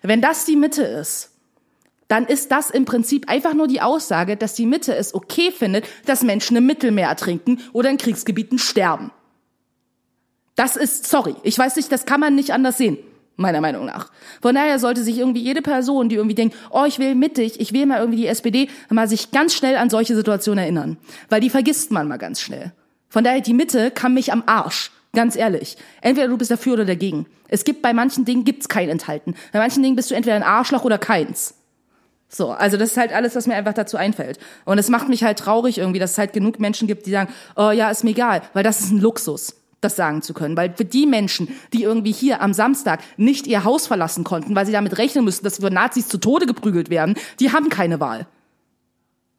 Wenn 0.02 0.22
das 0.22 0.44
die 0.44 0.58
Mitte 0.58 0.84
ist, 0.84 1.32
dann 2.10 2.26
ist 2.26 2.52
das 2.52 2.70
im 2.70 2.86
Prinzip 2.86 3.30
einfach 3.30 3.54
nur 3.54 3.68
die 3.68 3.82
Aussage, 3.82 4.36
dass 4.36 4.54
die 4.54 4.66
Mitte 4.66 4.94
es 4.96 5.16
okay 5.16 5.52
findet, 5.52 5.86
dass 6.06 6.22
Menschen 6.22 6.58
im 6.58 6.66
Mittelmeer 6.66 7.08
ertrinken 7.08 7.62
oder 7.72 7.90
in 7.90 7.98
Kriegsgebieten 7.98 8.60
sterben. 8.60 9.12
Das 10.56 10.76
ist, 10.76 11.08
sorry, 11.08 11.36
ich 11.44 11.58
weiß 11.58 11.76
nicht, 11.76 11.92
das 11.92 12.06
kann 12.06 12.20
man 12.20 12.36
nicht 12.36 12.52
anders 12.52 12.78
sehen, 12.78 12.98
meiner 13.38 13.62
Meinung 13.62 13.86
nach. 13.86 14.12
Von 14.42 14.56
daher 14.56 14.78
sollte 14.78 15.04
sich 15.04 15.18
irgendwie 15.18 15.42
jede 15.42 15.62
Person, 15.62 16.10
die 16.10 16.16
irgendwie 16.16 16.36
denkt, 16.36 16.56
oh, 16.70 16.86
ich 16.86 17.00
will 17.00 17.16
mittig, 17.16 17.60
ich 17.60 17.74
will 17.74 17.86
mal 17.86 18.00
irgendwie 18.00 18.20
die 18.20 18.28
SPD, 18.28 18.70
mal 18.90 19.08
sich 19.08 19.32
ganz 19.32 19.54
schnell 19.54 19.78
an 19.78 19.90
solche 19.90 20.16
Situationen 20.16 20.64
erinnern. 20.64 20.98
Weil 21.30 21.42
die 21.42 21.50
vergisst 21.50 21.92
man 21.92 22.08
mal 22.08 22.18
ganz 22.18 22.40
schnell. 22.40 22.72
Von 23.10 23.24
daher, 23.24 23.42
die 23.42 23.54
Mitte 23.54 23.92
kann 23.92 24.14
mich 24.14 24.32
am 24.32 24.44
Arsch. 24.46 24.92
Ganz 25.16 25.36
ehrlich. 25.36 25.78
Entweder 26.02 26.28
du 26.28 26.38
bist 26.38 26.50
dafür 26.50 26.74
oder 26.74 26.86
dagegen. 26.86 27.28
Es 27.48 27.64
gibt 27.64 27.84
bei 27.84 27.94
manchen 27.94 28.26
Dingen 28.26 28.46
gibt's 28.46 28.68
kein 28.68 28.90
Enthalten. 28.90 29.36
Bei 29.52 29.60
manchen 29.60 29.84
Dingen 29.84 29.96
bist 29.96 30.10
du 30.10 30.16
entweder 30.16 30.36
ein 30.36 30.44
Arschloch 30.44 30.86
oder 30.86 30.98
keins. 30.98 31.54
So, 32.28 32.50
also 32.50 32.78
das 32.78 32.92
ist 32.92 32.98
halt 32.98 33.14
alles, 33.14 33.36
was 33.36 33.46
mir 33.46 33.54
einfach 33.54 33.76
dazu 33.76 33.96
einfällt. 33.96 34.40
Und 34.66 34.80
es 34.80 34.90
macht 34.90 35.08
mich 35.08 35.24
halt 35.24 35.38
traurig 35.38 35.78
irgendwie, 35.78 36.00
dass 36.00 36.14
es 36.14 36.18
halt 36.18 36.34
genug 36.34 36.60
Menschen 36.60 36.88
gibt, 36.88 37.06
die 37.06 37.12
sagen, 37.12 37.32
oh 37.56 37.70
ja, 37.70 37.92
ist 37.92 38.04
mir 38.04 38.10
egal, 38.10 38.42
weil 38.54 38.64
das 38.64 38.80
ist 38.80 38.92
ein 38.92 39.00
Luxus. 39.00 39.56
Das 39.84 39.96
sagen 39.96 40.22
zu 40.22 40.34
können. 40.34 40.58
Weil 40.58 40.74
für 40.76 40.86
die 40.86 41.06
Menschen, 41.06 41.48
die 41.74 41.84
irgendwie 41.84 42.12
hier 42.12 42.42
am 42.42 42.54
Samstag 42.54 43.02
nicht 43.18 43.48
ihr 43.48 43.64
Haus 43.64 43.88
verlassen 43.88 44.24
konnten, 44.24 44.56
weil 44.56 44.66
sie 44.66 44.72
damit 44.72 44.98
rechnen 44.98 45.26
müssen, 45.26 45.44
dass 45.44 45.62
wir 45.62 45.70
Nazis 45.70 46.08
zu 46.08 46.18
Tode 46.18 46.46
geprügelt 46.46 46.90
werden, 46.90 47.16
die 47.40 47.52
haben 47.52 47.70
keine 47.70 48.00
Wahl. 48.00 48.28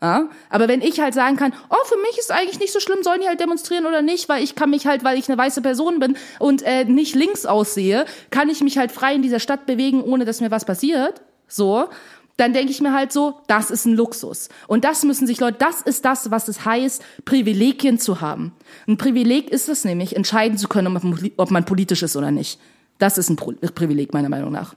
Ja? 0.04 0.28
Aber 0.50 0.68
wenn 0.68 0.82
ich 0.82 1.00
halt 1.00 1.14
sagen 1.14 1.36
kann, 1.36 1.54
oh, 1.70 1.84
für 1.86 1.96
mich 1.96 2.18
ist 2.18 2.30
eigentlich 2.30 2.60
nicht 2.60 2.72
so 2.72 2.80
schlimm, 2.80 3.02
sollen 3.02 3.22
die 3.22 3.28
halt 3.28 3.40
demonstrieren 3.40 3.86
oder 3.86 4.02
nicht, 4.02 4.28
weil 4.28 4.42
ich 4.42 4.54
kann 4.54 4.68
mich 4.68 4.86
halt, 4.86 5.02
weil 5.02 5.18
ich 5.18 5.28
eine 5.28 5.38
weiße 5.38 5.62
Person 5.62 5.98
bin 5.98 6.16
und 6.38 6.62
äh, 6.62 6.84
nicht 6.84 7.14
links 7.14 7.46
aussehe, 7.46 8.04
kann 8.30 8.50
ich 8.50 8.60
mich 8.60 8.76
halt 8.76 8.92
frei 8.92 9.14
in 9.14 9.22
dieser 9.22 9.40
Stadt 9.40 9.64
bewegen, 9.64 10.02
ohne 10.02 10.26
dass 10.26 10.42
mir 10.42 10.50
was 10.50 10.66
passiert. 10.66 11.22
So, 11.48 11.88
dann 12.36 12.52
denke 12.52 12.72
ich 12.72 12.80
mir 12.80 12.92
halt 12.92 13.12
so, 13.12 13.40
das 13.46 13.70
ist 13.70 13.84
ein 13.86 13.94
Luxus. 13.94 14.48
Und 14.66 14.84
das 14.84 15.04
müssen 15.04 15.26
sich 15.26 15.38
Leute, 15.40 15.58
das 15.58 15.82
ist 15.82 16.04
das, 16.04 16.30
was 16.30 16.48
es 16.48 16.64
heißt, 16.64 17.02
Privilegien 17.24 17.98
zu 17.98 18.20
haben. 18.20 18.52
Ein 18.88 18.96
Privileg 18.96 19.50
ist 19.50 19.68
es 19.68 19.84
nämlich, 19.84 20.16
entscheiden 20.16 20.58
zu 20.58 20.68
können, 20.68 20.96
ob 21.36 21.50
man, 21.50 21.64
politisch 21.64 22.02
ist 22.02 22.16
oder 22.16 22.32
nicht. 22.32 22.58
Das 22.98 23.18
ist 23.18 23.30
ein 23.30 23.36
Privileg 23.36 24.12
meiner 24.12 24.28
Meinung 24.28 24.50
nach. 24.50 24.74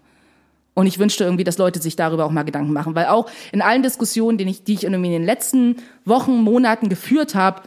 Und 0.76 0.86
ich 0.86 1.00
wünschte 1.00 1.24
irgendwie, 1.24 1.44
dass 1.44 1.58
Leute 1.58 1.82
sich 1.82 1.96
darüber 1.96 2.26
auch 2.26 2.32
mal 2.32 2.44
Gedanken 2.44 2.72
machen, 2.72 2.94
weil 2.94 3.08
auch 3.08 3.28
in 3.52 3.64
allen 3.64 3.82
Diskussionen, 3.82 4.38
die 4.38 4.48
ich, 4.48 4.64
die 4.64 4.76
ich 4.76 4.84
irgendwie 4.84 5.08
in 5.08 5.14
den 5.14 5.26
letzten 5.26 5.78
Wochen, 6.06 6.42
Monaten 6.42 6.90
geführt 6.90 7.34
habe, 7.34 7.64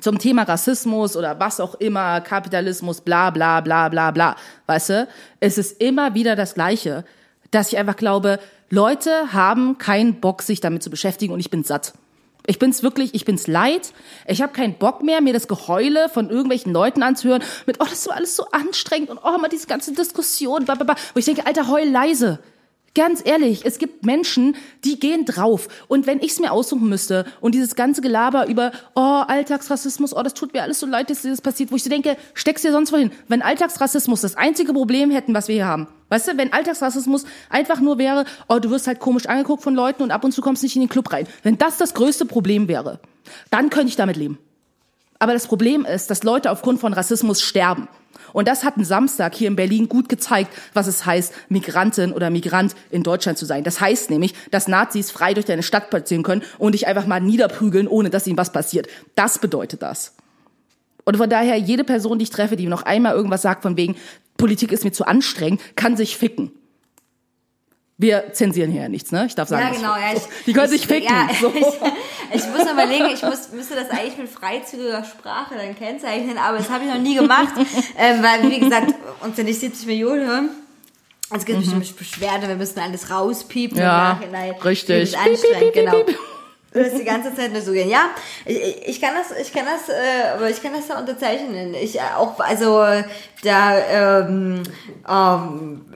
zum 0.00 0.18
Thema 0.18 0.42
Rassismus 0.44 1.16
oder 1.16 1.38
was 1.38 1.60
auch 1.60 1.74
immer, 1.74 2.20
Kapitalismus, 2.22 3.02
bla 3.02 3.30
bla 3.30 3.60
bla 3.60 3.90
bla 3.90 4.10
bla, 4.10 4.36
weißt 4.66 4.88
du, 4.90 5.08
es 5.40 5.58
ist 5.58 5.80
immer 5.82 6.14
wieder 6.14 6.36
das 6.36 6.54
Gleiche, 6.54 7.04
dass 7.50 7.72
ich 7.72 7.78
einfach 7.78 7.96
glaube, 7.96 8.38
Leute 8.70 9.32
haben 9.32 9.78
keinen 9.78 10.20
Bock, 10.20 10.42
sich 10.42 10.60
damit 10.60 10.82
zu 10.82 10.90
beschäftigen 10.90 11.32
und 11.32 11.40
ich 11.40 11.50
bin 11.50 11.64
satt. 11.64 11.92
Ich 12.46 12.58
bin's 12.58 12.82
wirklich, 12.82 13.14
ich 13.14 13.24
bin's 13.24 13.46
leid. 13.46 13.92
Ich 14.26 14.40
habe 14.40 14.52
keinen 14.52 14.74
Bock 14.74 15.02
mehr, 15.02 15.20
mir 15.20 15.32
das 15.32 15.48
Geheule 15.48 16.08
von 16.08 16.30
irgendwelchen 16.30 16.72
Leuten 16.72 17.02
anzuhören 17.02 17.42
mit, 17.66 17.80
oh, 17.80 17.84
das 17.84 18.00
ist 18.00 18.08
alles 18.08 18.36
so 18.36 18.46
anstrengend 18.50 19.10
und 19.10 19.18
oh, 19.22 19.38
mal 19.38 19.48
diese 19.48 19.66
ganze 19.66 19.92
Diskussion, 19.92 20.64
bla, 20.64 20.76
bla. 20.76 20.94
Wo 21.12 21.18
ich 21.18 21.24
denke, 21.24 21.46
Alter, 21.46 21.68
heul 21.68 21.88
leise. 21.88 22.38
Ganz 22.96 23.20
ehrlich, 23.22 23.66
es 23.66 23.76
gibt 23.76 24.06
Menschen, 24.06 24.56
die 24.82 24.98
gehen 24.98 25.26
drauf. 25.26 25.68
Und 25.86 26.06
wenn 26.06 26.18
ich's 26.20 26.40
mir 26.40 26.50
aussuchen 26.50 26.88
müsste 26.88 27.26
und 27.42 27.54
dieses 27.54 27.74
ganze 27.74 28.00
Gelaber 28.00 28.46
über, 28.46 28.72
oh, 28.94 29.22
Alltagsrassismus, 29.28 30.16
oh, 30.16 30.22
das 30.22 30.32
tut 30.32 30.54
mir 30.54 30.62
alles 30.62 30.80
so 30.80 30.86
leid, 30.86 31.10
dass 31.10 31.20
das 31.20 31.42
passiert, 31.42 31.70
wo 31.70 31.76
ich 31.76 31.84
so 31.84 31.90
denke, 31.90 32.16
steck's 32.32 32.62
dir 32.62 32.72
sonst 32.72 32.92
wohin. 32.92 33.12
Wenn 33.28 33.42
Alltagsrassismus 33.42 34.22
das 34.22 34.38
einzige 34.38 34.72
Problem 34.72 35.10
hätten, 35.10 35.34
was 35.34 35.46
wir 35.46 35.56
hier 35.56 35.66
haben, 35.66 35.88
weißt 36.08 36.28
du, 36.28 36.38
wenn 36.38 36.54
Alltagsrassismus 36.54 37.26
einfach 37.50 37.80
nur 37.80 37.98
wäre, 37.98 38.24
oh, 38.48 38.60
du 38.60 38.70
wirst 38.70 38.86
halt 38.86 38.98
komisch 38.98 39.26
angeguckt 39.26 39.62
von 39.62 39.74
Leuten 39.74 40.02
und 40.02 40.10
ab 40.10 40.24
und 40.24 40.32
zu 40.32 40.40
kommst 40.40 40.62
nicht 40.62 40.76
in 40.76 40.80
den 40.80 40.88
Club 40.88 41.12
rein. 41.12 41.26
Wenn 41.42 41.58
das 41.58 41.76
das 41.76 41.92
größte 41.92 42.24
Problem 42.24 42.66
wäre, 42.66 42.98
dann 43.50 43.68
könnte 43.68 43.88
ich 43.88 43.96
damit 43.96 44.16
leben. 44.16 44.38
Aber 45.18 45.34
das 45.34 45.46
Problem 45.46 45.84
ist, 45.84 46.08
dass 46.08 46.22
Leute 46.22 46.50
aufgrund 46.50 46.80
von 46.80 46.94
Rassismus 46.94 47.42
sterben. 47.42 47.88
Und 48.32 48.48
das 48.48 48.64
hat 48.64 48.76
ein 48.76 48.84
Samstag 48.84 49.34
hier 49.34 49.48
in 49.48 49.56
Berlin 49.56 49.88
gut 49.88 50.08
gezeigt, 50.08 50.52
was 50.74 50.86
es 50.86 51.06
heißt, 51.06 51.32
Migrantin 51.48 52.12
oder 52.12 52.30
Migrant 52.30 52.74
in 52.90 53.02
Deutschland 53.02 53.38
zu 53.38 53.46
sein. 53.46 53.64
Das 53.64 53.80
heißt 53.80 54.10
nämlich, 54.10 54.34
dass 54.50 54.68
Nazis 54.68 55.10
frei 55.10 55.34
durch 55.34 55.46
deine 55.46 55.62
Stadt 55.62 55.86
spazieren 55.86 56.22
können 56.22 56.42
und 56.58 56.72
dich 56.72 56.86
einfach 56.86 57.06
mal 57.06 57.20
niederprügeln, 57.20 57.88
ohne 57.88 58.10
dass 58.10 58.26
ihnen 58.26 58.38
was 58.38 58.52
passiert. 58.52 58.88
Das 59.14 59.38
bedeutet 59.38 59.82
das. 59.82 60.14
Und 61.04 61.16
von 61.16 61.30
daher, 61.30 61.56
jede 61.56 61.84
Person, 61.84 62.18
die 62.18 62.24
ich 62.24 62.30
treffe, 62.30 62.56
die 62.56 62.66
noch 62.66 62.82
einmal 62.82 63.14
irgendwas 63.14 63.42
sagt 63.42 63.62
von 63.62 63.76
wegen, 63.76 63.96
Politik 64.36 64.72
ist 64.72 64.84
mir 64.84 64.92
zu 64.92 65.06
anstrengend, 65.06 65.60
kann 65.76 65.96
sich 65.96 66.16
ficken. 66.16 66.50
Wir 67.98 68.32
zensieren 68.34 68.70
hier 68.70 68.82
ja 68.82 68.88
nichts, 68.90 69.10
ne? 69.10 69.24
Ich 69.26 69.34
darf 69.34 69.48
sagen, 69.48 69.68
Ja, 69.68 69.70
genau. 69.74 69.96
Ja, 69.96 70.14
ich, 70.14 70.22
die 70.44 70.52
können 70.52 70.66
ich, 70.66 70.80
sich 70.82 70.86
ficken. 70.86 71.08
Ja, 71.14 71.28
so. 71.40 71.48
ich, 71.54 71.64
ich 72.42 72.46
muss 72.50 72.70
überlegen, 72.70 73.06
ich 73.14 73.22
muss, 73.22 73.50
müsste 73.52 73.74
das 73.74 73.88
eigentlich 73.88 74.18
mit 74.18 74.28
freizügiger 74.28 75.02
Sprache 75.02 75.54
dann 75.56 75.74
kennzeichnen, 75.74 76.36
aber 76.36 76.58
das 76.58 76.68
habe 76.68 76.84
ich 76.84 76.90
noch 76.90 77.00
nie 77.00 77.14
gemacht, 77.14 77.54
ähm, 77.98 78.22
weil, 78.22 78.50
wie 78.50 78.60
gesagt, 78.60 78.94
uns 79.22 79.36
sind 79.36 79.46
nicht 79.46 79.60
70 79.60 79.86
Millionen 79.86 80.26
hören. 80.26 80.50
Es 81.34 81.44
gibt 81.44 81.58
bestimmt 81.58 81.96
Beschwerde, 81.96 82.46
wir 82.48 82.56
müssen 82.56 82.78
alles 82.80 83.10
rauspiepen 83.10 83.78
Mhm. 83.78 83.82
Ja, 83.82 84.10
im 84.12 84.18
Nachhinein. 84.30 84.60
richtig. 84.62 85.16
Piep, 85.16 85.40
piep, 85.40 85.58
piep, 85.58 85.72
genau. 85.72 86.02
piep. 86.02 86.18
Das 86.72 86.88
ist 86.88 86.98
die 86.98 87.04
ganze 87.04 87.34
Zeit 87.34 87.52
nur 87.52 87.62
so 87.62 87.72
gehen. 87.72 87.88
Ja, 87.88 88.10
ich, 88.44 88.86
ich 88.86 89.00
kann 89.00 89.14
das, 89.14 89.36
ich 89.40 89.50
kann 89.52 89.64
das, 89.64 89.88
äh, 89.88 90.34
aber 90.34 90.50
ich 90.50 90.62
kann 90.62 90.74
das 90.74 90.86
da 90.86 90.98
unterzeichnen. 90.98 91.72
Ich 91.72 91.96
äh, 91.96 92.02
auch, 92.16 92.38
also 92.38 92.84
da 93.42 93.78
ähm, 94.28 94.62
ähm, 95.08 95.86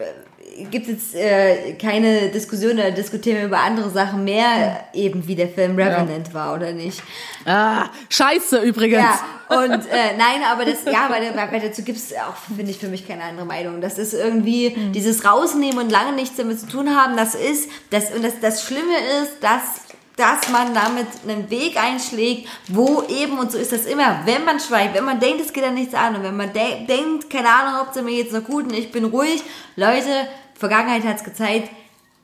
gibt 0.71 0.89
es 0.89 1.13
jetzt 1.13 1.15
äh, 1.15 1.73
keine 1.75 2.29
Diskussion 2.29 2.73
oder 2.73 2.91
diskutieren 2.91 3.39
wir 3.39 3.47
über 3.47 3.59
andere 3.59 3.91
Sachen 3.91 4.25
mehr, 4.25 4.85
eben 4.93 5.27
wie 5.27 5.35
der 5.35 5.49
Film 5.49 5.77
Revenant 5.77 6.33
war 6.35 6.55
oder 6.55 6.73
nicht. 6.73 7.03
Ah, 7.45 7.87
scheiße 8.09 8.61
übrigens. 8.61 9.03
Ja, 9.03 9.21
und 9.63 9.73
äh, 9.87 10.17
nein, 10.19 10.43
aber 10.51 10.65
das, 10.65 10.85
ja, 10.85 11.09
weil, 11.09 11.35
weil, 11.35 11.61
dazu 11.61 11.83
gibt's 11.83 12.13
auch, 12.13 12.37
finde 12.55 12.71
ich, 12.71 12.79
für 12.79 12.89
mich 12.89 13.07
keine 13.07 13.25
andere 13.25 13.47
Meinung. 13.47 13.81
Das 13.81 13.99
ist 13.99 14.15
irgendwie 14.15 14.77
dieses 14.95 15.25
Rausnehmen 15.25 15.79
und 15.79 15.91
lange 15.91 16.13
nichts 16.13 16.37
damit 16.37 16.61
zu 16.61 16.67
tun 16.67 16.95
haben, 16.95 17.17
das 17.17 17.35
ist, 17.35 17.69
das, 17.91 18.13
und 18.13 18.25
das, 18.25 18.41
das 18.41 18.65
Schlimme 18.65 18.95
ist, 19.23 19.43
dass 19.43 19.91
dass 20.21 20.51
man 20.51 20.75
damit 20.75 21.07
einen 21.27 21.49
Weg 21.49 21.83
einschlägt, 21.83 22.47
wo 22.69 23.03
eben, 23.09 23.39
und 23.39 23.51
so 23.51 23.57
ist 23.57 23.73
das 23.73 23.87
immer, 23.87 24.21
wenn 24.27 24.45
man 24.45 24.61
schweigt, 24.61 24.95
wenn 24.95 25.05
man 25.05 25.19
denkt, 25.19 25.41
es 25.41 25.53
geht 25.53 25.65
ja 25.65 25.71
nichts 25.71 25.95
an, 25.95 26.17
und 26.17 26.23
wenn 26.23 26.37
man 26.37 26.53
de 26.53 26.85
denkt, 26.87 27.31
keine 27.31 27.49
Ahnung, 27.49 27.81
ob 27.81 27.97
es 27.97 28.03
mir 28.03 28.11
jetzt 28.11 28.33
noch 28.33 28.45
gut 28.45 28.65
und 28.65 28.75
ich 28.75 28.93
bin 28.93 29.07
ruhig, 29.07 29.43
Leute, 29.77 30.29
Vergangenheit 30.61 31.05
hat's 31.05 31.25
gezeigt, 31.25 31.71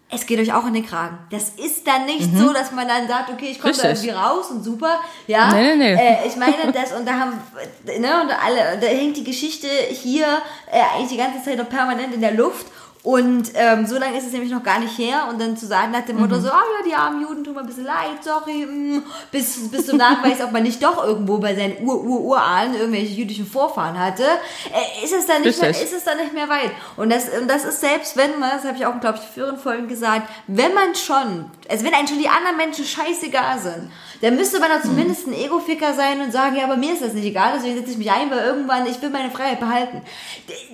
es 0.08 0.24
geht 0.24 0.38
euch 0.38 0.52
auch 0.52 0.64
in 0.66 0.74
den 0.74 0.86
Kragen. 0.86 1.18
Das 1.30 1.50
ist 1.56 1.84
dann 1.84 2.06
nicht 2.06 2.28
so, 2.36 2.52
dass 2.52 2.70
man 2.70 2.86
dann 2.86 3.08
sagt, 3.08 3.28
okay, 3.30 3.48
ich 3.50 3.60
komme 3.60 3.74
da 3.74 3.88
Mhm. 3.88 3.94
Irgendwie 3.94 4.10
raus 4.10 4.50
und 4.50 4.62
super, 4.62 5.00
ja. 5.26 5.52
Nee, 5.52 5.74
nee, 5.74 5.94
nee. 5.94 5.94
Äh, 5.94 6.28
ich 6.28 6.36
meine, 6.36 6.70
das 6.72 6.92
und 6.92 7.06
da 7.08 7.14
haben, 7.14 7.40
ne, 7.84 8.22
und 8.22 8.30
alle, 8.30 8.78
da 8.80 8.86
hängt 8.86 9.16
die 9.16 9.24
Geschichte 9.24 9.66
hier 9.90 10.26
äh, 10.70 10.80
eigentlich 10.94 11.10
die 11.10 11.16
ganze 11.16 11.42
Zeit 11.42 11.58
noch 11.58 11.68
permanent 11.68 12.14
in 12.14 12.20
der 12.20 12.34
Luft. 12.34 12.66
Und 13.06 13.52
ähm, 13.54 13.86
so 13.86 13.98
lange 13.98 14.18
ist 14.18 14.26
es 14.26 14.32
nämlich 14.32 14.50
noch 14.50 14.64
gar 14.64 14.80
nicht 14.80 14.98
her. 14.98 15.28
Und 15.30 15.40
dann 15.40 15.56
zu 15.56 15.64
sagen 15.64 15.92
nach 15.92 16.04
dem 16.04 16.16
Mhm. 16.16 16.22
Motto 16.22 16.40
so, 16.40 16.48
oh 16.48 16.50
ja, 16.50 16.84
die 16.84 16.92
armen 16.92 17.22
Juden 17.22 17.44
tun 17.44 17.54
mir 17.54 17.60
ein 17.60 17.66
bisschen 17.66 17.84
leid, 17.84 18.18
sorry, 18.20 18.66
mm, 18.66 19.00
bis, 19.30 19.70
bis 19.70 19.86
du 19.86 19.94
nachweist, 19.94 20.42
ob 20.42 20.50
man 20.50 20.64
nicht 20.64 20.82
doch 20.82 21.04
irgendwo 21.04 21.38
bei 21.38 21.54
seinen 21.54 21.86
Ur-Ur-Urahlen 21.86 22.74
irgendwelche 22.74 23.14
jüdischen 23.14 23.46
Vorfahren 23.46 23.96
hatte, 23.96 24.24
äh, 24.24 25.04
ist 25.04 25.14
es 25.14 25.24
dann 25.24 25.42
nicht 25.42 25.60
mehr, 25.60 25.70
ist 25.70 25.92
es 25.92 26.02
dann 26.02 26.16
nicht 26.16 26.32
mehr 26.34 26.48
weit. 26.48 26.72
Und 26.96 27.10
das, 27.12 27.28
und 27.28 27.46
das 27.46 27.64
ist 27.64 27.80
selbst, 27.80 28.16
wenn 28.16 28.40
man, 28.40 28.50
das 28.50 28.64
habe 28.64 28.76
ich 28.76 28.84
auch, 28.84 28.98
glaube 29.00 29.18
ich, 29.18 29.24
in 29.28 29.34
früheren 29.34 29.58
Folgen 29.58 29.86
gesagt, 29.86 30.28
wenn 30.48 30.74
man 30.74 30.96
schon, 30.96 31.48
also 31.70 31.84
wenn 31.84 31.94
einem 31.94 32.08
schon 32.08 32.18
die 32.18 32.28
anderen 32.28 32.56
Menschen 32.56 32.84
scheißegal 32.84 33.60
sind, 33.60 33.92
dann 34.20 34.36
müsste 34.36 34.60
man 34.60 34.70
doch 34.70 34.82
zumindest 34.82 35.26
ein 35.26 35.34
Ego-Ficker 35.34 35.94
sein 35.94 36.20
und 36.20 36.32
sagen, 36.32 36.56
ja, 36.56 36.64
aber 36.64 36.76
mir 36.76 36.92
ist 36.92 37.02
das 37.02 37.12
nicht 37.12 37.26
egal, 37.26 37.52
deswegen 37.56 37.76
setze 37.76 37.92
ich 37.92 37.98
mich 37.98 38.10
ein, 38.10 38.30
weil 38.30 38.44
irgendwann, 38.44 38.86
ich 38.86 39.00
will 39.02 39.10
meine 39.10 39.30
Freiheit 39.30 39.60
behalten. 39.60 40.02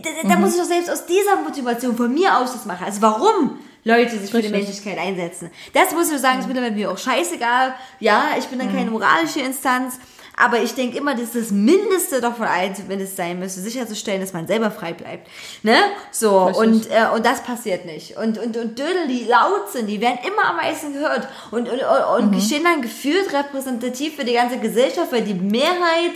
Da, 0.03 0.11
da, 0.23 0.29
da 0.29 0.37
muss 0.37 0.55
ich 0.55 0.61
doch 0.61 0.67
selbst 0.67 0.91
aus 0.91 1.07
dieser 1.07 1.37
Motivation 1.37 1.97
von 1.97 2.13
mir 2.13 2.39
aus 2.39 2.53
das 2.53 2.65
machen. 2.65 2.85
Also 2.85 3.03
warum 3.03 3.59
Leute 3.85 4.17
sich 4.19 4.31
für 4.31 4.43
die. 4.43 4.49
Menschlichkeit 4.49 4.99
einsetzen? 4.99 5.51
Das 5.73 5.93
muss 5.93 6.07
ich 6.07 6.15
doch 6.15 6.21
sagen, 6.21 6.39
ist 6.39 6.47
mittlerweile 6.47 6.75
mir 6.75 6.91
auch 6.91 6.99
scheißegal. 6.99 7.75
Ja, 7.99 8.31
ich 8.39 8.47
bin 8.47 8.59
dann 8.59 8.73
keine 8.73 8.91
moralische 8.91 9.41
Instanz, 9.41 9.99
aber 10.37 10.63
ich 10.63 10.75
denke 10.75 10.97
immer, 10.97 11.15
dass 11.15 11.33
das 11.33 11.51
Mindeste 11.51 12.21
doch 12.21 12.37
von 12.37 12.47
allen 12.47 12.75
zumindest 12.75 13.17
sein 13.17 13.39
müsste, 13.39 13.61
sicherzustellen, 13.61 14.21
dass 14.21 14.33
man 14.33 14.47
selber 14.47 14.71
frei 14.71 14.93
bleibt. 14.93 15.29
Ne? 15.63 15.77
So, 16.11 16.45
Richtig. 16.45 16.67
und, 16.67 16.91
äh, 16.91 17.15
und 17.15 17.27
das 17.27 17.43
passiert 17.43 17.85
nicht. 17.85 18.17
Und, 18.17 18.39
und, 18.39 18.57
und 18.57 18.79
Dödel, 18.79 19.09
die 19.09 19.25
laut 19.25 19.71
sind, 19.71 19.87
die 19.87 20.01
werden 20.01 20.19
immer 20.27 20.51
am 20.51 20.57
meisten 20.57 20.93
gehört 20.95 21.29
und, 21.51 21.69
und, 21.69 21.81
und, 21.81 22.33
und 22.35 22.41
stehen 22.43 22.65
dann 22.65 22.83
gefühlt 22.83 23.33
repräsentativ 23.33 24.17
für 24.17 24.25
die 24.25 24.35
ganze 24.35 24.59
Gesellschaft, 24.59 25.13
weil 25.13 25.23
die 25.23 25.35
Mehrheit 25.35 26.15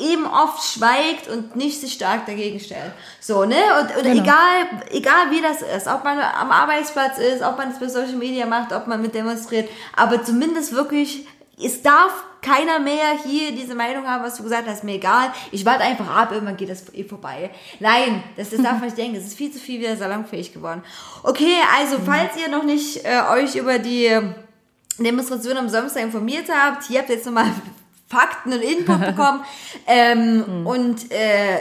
eben 0.00 0.26
oft 0.26 0.64
schweigt 0.64 1.28
und 1.28 1.56
nicht 1.56 1.80
sich 1.80 1.92
stark 1.92 2.26
dagegen 2.26 2.58
stellt. 2.58 2.92
So, 3.20 3.44
ne? 3.44 3.56
Und, 3.80 3.96
und 3.96 4.02
Genau. 4.04 4.22
egal, 4.22 4.82
egal 4.90 5.30
wie 5.30 5.40
das 5.42 5.62
ist, 5.62 5.86
ob 5.86 6.04
man 6.04 6.18
am 6.18 6.50
Arbeitsplatz 6.50 7.18
ist, 7.18 7.42
ob 7.42 7.58
man 7.58 7.70
es 7.70 7.78
bei 7.78 7.88
Social 7.88 8.16
Media 8.16 8.46
macht, 8.46 8.72
ob 8.72 8.86
man 8.86 9.02
mit 9.02 9.14
demonstriert, 9.14 9.68
aber 9.94 10.22
zumindest 10.24 10.72
wirklich, 10.72 11.26
es 11.62 11.82
darf 11.82 12.24
keiner 12.42 12.78
mehr 12.78 13.18
hier 13.24 13.52
diese 13.52 13.74
Meinung 13.74 14.06
haben, 14.06 14.24
was 14.24 14.36
du 14.36 14.42
gesagt 14.42 14.66
hast, 14.66 14.82
mir 14.84 14.94
egal. 14.94 15.32
Ich 15.50 15.64
warte 15.66 15.84
einfach 15.84 16.08
ab, 16.08 16.32
irgendwann 16.32 16.56
geht 16.56 16.70
das 16.70 16.92
eh 16.94 17.04
vorbei. 17.04 17.50
Nein, 17.80 18.22
das, 18.36 18.50
das 18.50 18.62
darf 18.62 18.74
man 18.74 18.84
nicht 18.84 18.96
denken. 18.96 19.14
Das 19.16 19.24
ist 19.24 19.36
viel 19.36 19.52
zu 19.52 19.58
viel 19.58 19.80
wieder 19.80 19.96
salonfähig 19.96 20.52
geworden. 20.52 20.82
Okay, 21.22 21.56
also 21.78 21.98
falls 22.04 22.36
ihr 22.40 22.48
noch 22.48 22.64
nicht 22.64 23.04
äh, 23.04 23.20
euch 23.32 23.56
über 23.56 23.78
die 23.78 24.10
Demonstration 24.98 25.56
am 25.56 25.68
Samstag 25.68 26.02
informiert 26.02 26.46
habt, 26.50 26.84
hier 26.84 27.00
habt 27.00 27.10
ihr 27.10 27.16
jetzt 27.16 27.26
nochmal 27.26 27.46
Fakten 28.08 28.52
und 28.52 28.62
Input 28.62 29.00
bekommen. 29.06 29.44
ähm, 29.86 30.66
Und 30.66 31.12
äh, 31.12 31.60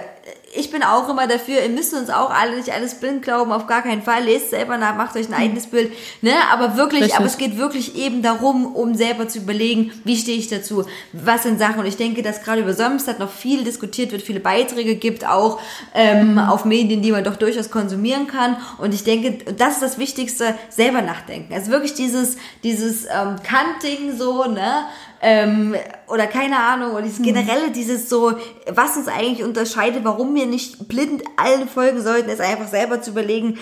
ich 0.56 0.72
bin 0.72 0.84
auch 0.84 1.10
immer 1.10 1.28
dafür, 1.28 1.62
ihr 1.62 1.70
müsst 1.70 1.94
uns 1.94 2.10
auch 2.10 2.30
alle 2.30 2.56
nicht 2.56 2.72
alles 2.72 2.96
blind 2.96 3.22
glauben, 3.22 3.52
auf 3.52 3.68
gar 3.68 3.82
keinen 3.82 4.02
Fall. 4.02 4.24
Lest 4.24 4.50
selber 4.50 4.78
nach, 4.78 4.96
macht 4.96 5.16
euch 5.16 5.28
ein 5.28 5.34
eigenes 5.34 5.68
Bild, 5.68 5.92
ne? 6.22 6.34
Aber 6.52 6.76
wirklich, 6.76 7.04
Richtig. 7.04 7.18
aber 7.18 7.26
es 7.26 7.38
geht 7.38 7.58
wirklich 7.58 7.96
eben 7.96 8.22
darum, 8.22 8.76
um 8.76 8.96
selber 8.96 9.28
zu 9.28 9.40
überlegen, 9.40 9.92
wie 10.04 10.18
stehe 10.18 10.38
ich 10.38 10.48
dazu, 10.48 10.86
was 11.14 11.44
sind 11.44 11.60
Sachen. 11.60 11.80
Und 11.80 11.86
ich 11.86 11.98
denke, 11.98 12.24
dass 12.24 12.44
gerade 12.44 12.62
über 12.62 12.74
Samstag 12.74 13.20
noch 13.20 13.32
viel 13.32 13.64
diskutiert 13.64 14.12
wird, 14.12 14.22
viele 14.22 14.40
Beiträge 14.40 14.96
gibt, 14.96 15.28
auch 15.28 15.60
ähm, 15.94 16.40
auf 16.40 16.66
Medien, 16.66 17.02
die 17.02 17.12
man 17.12 17.24
doch 17.24 17.36
durchaus 17.36 17.70
konsumieren 17.70 18.28
kann. 18.28 18.58
Und 18.78 18.94
ich 18.94 19.04
denke, 19.04 19.54
das 19.54 19.74
ist 19.74 19.82
das 19.82 19.98
Wichtigste, 19.98 20.56
selber 20.70 21.02
nachdenken. 21.02 21.54
Also 21.54 21.72
wirklich 21.72 21.94
dieses, 21.94 22.38
dieses 22.64 23.06
ähm, 23.06 23.36
Kanting 23.44 24.18
so, 24.18 24.46
ne? 24.46 24.86
Ähm, 25.22 25.76
oder 26.08 26.28
keine 26.28 26.58
Ahnung, 26.58 26.94
oder 26.94 27.02
dieses 27.02 27.22
generelle, 27.22 27.72
dieses 27.72 28.10
so, 28.10 28.34
was 28.68 28.98
uns 28.98 29.08
eigentlich 29.08 29.44
unterscheidet, 29.44 30.04
warum 30.04 30.34
wir 30.36 30.46
nicht 30.46 30.88
blind 30.88 31.24
allen 31.38 31.68
folgen 31.68 32.02
sollten, 32.02 32.30
ist 32.30 32.42
einfach 32.42 32.68
selber 32.68 33.02
zu 33.02 33.12
überlegen, 33.12 33.58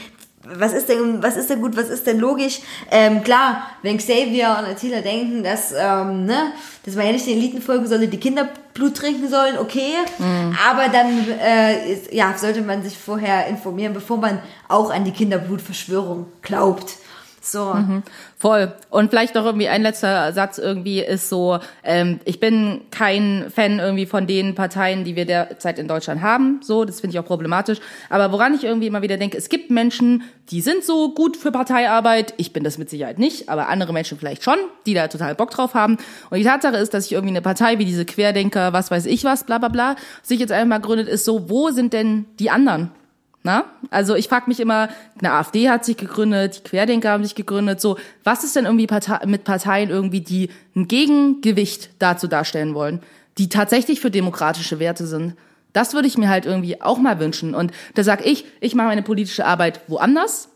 was 0.53 0.73
ist 0.73 0.87
denn, 0.87 1.21
was 1.21 1.35
ist 1.35 1.49
denn 1.49 1.61
gut, 1.61 1.75
was 1.75 1.89
ist 1.89 2.07
denn 2.07 2.19
logisch? 2.19 2.59
Ähm, 2.91 3.23
klar, 3.23 3.63
wenn 3.81 3.97
Xavier 3.97 4.55
und 4.59 4.65
Attila 4.65 5.01
denken, 5.01 5.43
dass, 5.43 5.73
ähm, 5.77 6.25
ne, 6.25 6.53
dass 6.85 6.95
man 6.95 7.05
ja 7.05 7.11
nicht 7.11 7.27
den 7.27 7.37
Eliten 7.37 7.61
folgen 7.61 7.87
sollte, 7.87 8.07
die 8.07 8.19
Kinder 8.19 8.47
Blut 8.73 8.95
trinken 8.95 9.27
sollen, 9.27 9.57
okay, 9.57 9.93
aber 10.69 10.87
dann, 10.89 11.25
äh, 11.41 11.91
ist, 11.91 12.13
ja, 12.13 12.33
sollte 12.37 12.61
man 12.61 12.83
sich 12.83 12.97
vorher 12.97 13.47
informieren, 13.47 13.93
bevor 13.93 14.17
man 14.17 14.39
auch 14.67 14.91
an 14.91 15.03
die 15.03 15.11
Kinderblutverschwörung 15.11 16.27
glaubt. 16.43 16.93
So. 17.51 17.75
Voll. 18.37 18.73
Und 18.89 19.09
vielleicht 19.09 19.35
noch 19.35 19.45
irgendwie 19.45 19.67
ein 19.67 19.81
letzter 19.81 20.31
Satz 20.33 20.57
irgendwie 20.57 20.99
ist 20.99 21.29
so, 21.29 21.59
ähm, 21.83 22.19
ich 22.25 22.39
bin 22.39 22.81
kein 22.91 23.47
Fan 23.53 23.79
irgendwie 23.79 24.05
von 24.05 24.27
den 24.27 24.53
Parteien, 24.53 25.03
die 25.03 25.15
wir 25.15 25.25
derzeit 25.25 25.79
in 25.79 25.87
Deutschland 25.87 26.21
haben. 26.21 26.59
So, 26.61 26.85
das 26.85 27.01
finde 27.01 27.15
ich 27.15 27.19
auch 27.19 27.25
problematisch. 27.25 27.79
Aber 28.09 28.31
woran 28.31 28.53
ich 28.53 28.63
irgendwie 28.63 28.87
immer 28.87 29.01
wieder 29.01 29.17
denke, 29.17 29.37
es 29.37 29.49
gibt 29.49 29.71
Menschen, 29.71 30.23
die 30.49 30.61
sind 30.61 30.83
so 30.83 31.13
gut 31.13 31.35
für 31.35 31.51
Parteiarbeit. 31.51 32.33
Ich 32.37 32.53
bin 32.53 32.63
das 32.63 32.77
mit 32.77 32.89
Sicherheit 32.89 33.19
nicht, 33.19 33.49
aber 33.49 33.69
andere 33.69 33.91
Menschen 33.91 34.17
vielleicht 34.17 34.43
schon, 34.43 34.57
die 34.85 34.93
da 34.93 35.07
total 35.07 35.35
Bock 35.35 35.51
drauf 35.51 35.73
haben. 35.73 35.97
Und 36.29 36.37
die 36.37 36.43
Tatsache 36.43 36.77
ist, 36.77 36.93
dass 36.93 37.05
sich 37.05 37.13
irgendwie 37.13 37.33
eine 37.33 37.41
Partei 37.41 37.79
wie 37.79 37.85
diese 37.85 38.05
Querdenker, 38.05 38.73
was 38.73 38.91
weiß 38.91 39.05
ich 39.05 39.23
was, 39.23 39.45
bla 39.45 39.57
bla 39.57 39.69
bla, 39.69 39.95
sich 40.21 40.39
jetzt 40.39 40.51
einmal 40.51 40.79
gründet, 40.79 41.07
ist 41.07 41.25
so, 41.25 41.49
wo 41.49 41.71
sind 41.71 41.93
denn 41.93 42.25
die 42.39 42.49
anderen? 42.49 42.91
Na? 43.47 43.63
Also 43.91 44.15
ich 44.15 44.27
frage 44.27 44.49
mich 44.49 44.59
immer, 44.59 44.89
eine 45.19 45.31
AfD 45.31 45.69
hat 45.69 45.85
sich 45.85 45.95
gegründet, 45.95 46.57
die 46.57 46.69
Querdenker 46.69 47.11
haben 47.11 47.23
sich 47.23 47.33
gegründet, 47.33 47.79
so, 47.79 47.97
was 48.25 48.43
ist 48.43 48.57
denn 48.57 48.65
irgendwie 48.65 48.87
Partei 48.87 49.25
mit 49.25 49.45
Parteien 49.45 49.89
irgendwie, 49.89 50.19
die 50.19 50.49
ein 50.75 50.89
Gegengewicht 50.89 51.91
dazu 51.97 52.27
darstellen 52.27 52.73
wollen, 52.73 52.99
die 53.37 53.47
tatsächlich 53.47 54.01
für 54.01 54.11
demokratische 54.11 54.79
Werte 54.79 55.07
sind? 55.07 55.37
Das 55.71 55.93
würde 55.93 56.09
ich 56.09 56.17
mir 56.17 56.27
halt 56.27 56.45
irgendwie 56.45 56.81
auch 56.81 56.97
mal 56.97 57.21
wünschen. 57.21 57.55
Und 57.55 57.71
da 57.95 58.03
sag 58.03 58.25
ich, 58.25 58.43
ich 58.59 58.75
mache 58.75 58.87
meine 58.87 59.01
politische 59.01 59.45
Arbeit 59.45 59.79
woanders. 59.87 60.49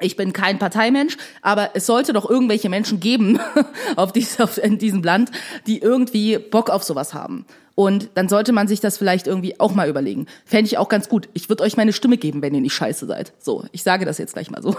Ich 0.00 0.16
bin 0.16 0.32
kein 0.32 0.58
Parteimensch, 0.58 1.16
aber 1.42 1.70
es 1.74 1.86
sollte 1.86 2.12
doch 2.12 2.28
irgendwelche 2.28 2.68
Menschen 2.68 3.00
geben 3.00 3.38
auf, 3.96 4.12
dies, 4.12 4.40
auf 4.40 4.58
in 4.58 4.78
diesem 4.78 5.02
Land, 5.02 5.30
die 5.66 5.78
irgendwie 5.78 6.38
Bock 6.38 6.70
auf 6.70 6.82
sowas 6.82 7.14
haben. 7.14 7.46
Und 7.80 8.10
dann 8.12 8.28
sollte 8.28 8.52
man 8.52 8.68
sich 8.68 8.80
das 8.80 8.98
vielleicht 8.98 9.26
irgendwie 9.26 9.58
auch 9.58 9.74
mal 9.74 9.88
überlegen. 9.88 10.26
Fände 10.44 10.66
ich 10.66 10.76
auch 10.76 10.90
ganz 10.90 11.08
gut. 11.08 11.30
Ich 11.32 11.48
würde 11.48 11.62
euch 11.62 11.78
meine 11.78 11.94
Stimme 11.94 12.18
geben, 12.18 12.42
wenn 12.42 12.54
ihr 12.54 12.60
nicht 12.60 12.74
scheiße 12.74 13.06
seid. 13.06 13.32
So, 13.38 13.64
ich 13.72 13.82
sage 13.82 14.04
das 14.04 14.18
jetzt 14.18 14.34
gleich 14.34 14.50
mal 14.50 14.60
so. 14.60 14.76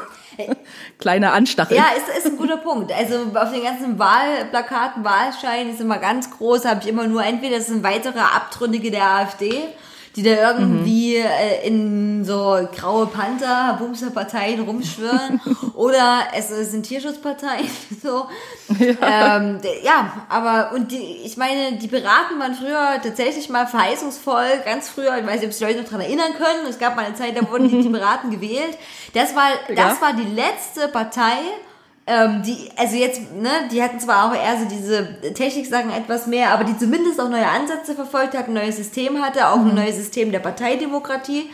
Kleiner 1.00 1.34
Anstachel. 1.34 1.78
Ja, 1.78 1.86
ist, 1.98 2.16
ist 2.16 2.32
ein 2.32 2.38
guter 2.38 2.58
Punkt. 2.58 2.92
Also 2.92 3.16
auf 3.34 3.52
den 3.52 3.64
ganzen 3.64 3.98
Wahlplakaten, 3.98 5.04
Wahlscheinen 5.04 5.74
ist 5.74 5.82
immer 5.82 5.98
ganz 5.98 6.30
groß, 6.30 6.66
habe 6.66 6.82
ich 6.84 6.90
immer 6.90 7.08
nur 7.08 7.24
entweder 7.24 7.58
es 7.58 7.66
sind 7.68 7.82
weitere 7.82 8.20
Abtrünnige 8.20 8.92
der 8.92 9.08
AfD, 9.08 9.64
die 10.16 10.24
da 10.24 10.32
irgendwie 10.60 11.16
äh, 11.18 11.66
in 11.66 12.26
so 12.26 12.58
graue 12.76 13.06
Panther, 13.08 13.76
Bumserparteien 13.80 14.60
rumschwirren 14.62 15.40
oder 15.74 16.20
es 16.36 16.50
sind 16.50 16.84
Tierschutzparteien, 16.84 17.70
so. 18.04 18.26
Ja. 18.80 19.38
Ähm, 19.38 19.60
ja, 19.84 20.12
aber 20.30 20.72
und 20.76 20.92
die, 20.92 21.22
ich 21.24 21.38
meine, 21.38 21.78
die 21.78 21.88
Piraten 21.88 22.40
waren 22.40 22.54
früher 22.56 23.00
tatsächlich 23.02 23.50
mal 23.50 23.68
verheißungsvoll, 23.68 24.62
ganz 24.66 24.90
früher, 24.90 25.18
ich 25.18 25.26
weiß 25.26 25.40
nicht, 25.40 25.46
ob 25.48 25.54
sich 25.54 25.66
Leute 25.68 25.82
noch 25.82 25.90
dran 25.90 26.02
erinnern 26.02 26.34
können, 26.38 26.68
es 26.70 26.78
gab 26.80 26.96
mal 26.96 27.06
eine 27.06 27.16
Zeit, 27.16 27.38
da 27.38 27.50
wurden 27.50 27.70
die, 27.70 27.82
die 27.82 27.90
Piraten 27.94 28.32
gewählt. 28.32 28.78
Das 29.14 29.36
war, 29.36 29.50
das 29.70 29.78
Ja. 29.78 30.02
war 30.02 30.14
die 30.14 30.34
letzte 30.36 30.88
Partei, 30.90 31.38
ähm, 32.08 32.42
die, 32.44 32.70
also 32.78 32.96
jetzt, 32.96 33.22
ne, 33.34 33.50
die 33.72 33.82
hatten 33.82 34.00
zwar 34.00 34.26
auch 34.26 34.36
eher 34.36 34.58
so 34.58 34.66
diese 34.66 35.34
Techniksachen 35.34 35.92
etwas 35.92 36.28
mehr, 36.28 36.50
aber 36.52 36.64
die 36.64 36.78
zumindest 36.78 37.22
auch 37.22 37.30
neue 37.30 37.48
Ansätze 37.48 37.94
verfolgt 37.94 38.36
hat, 38.36 38.48
ein 38.48 38.54
neues 38.54 38.78
System 38.78 39.22
hatte, 39.22 39.48
auch 39.48 39.60
ein 39.60 39.76
neues 39.76 39.98
System 39.98 40.32
der 40.32 40.40
Parteidemokratie. 40.40 41.50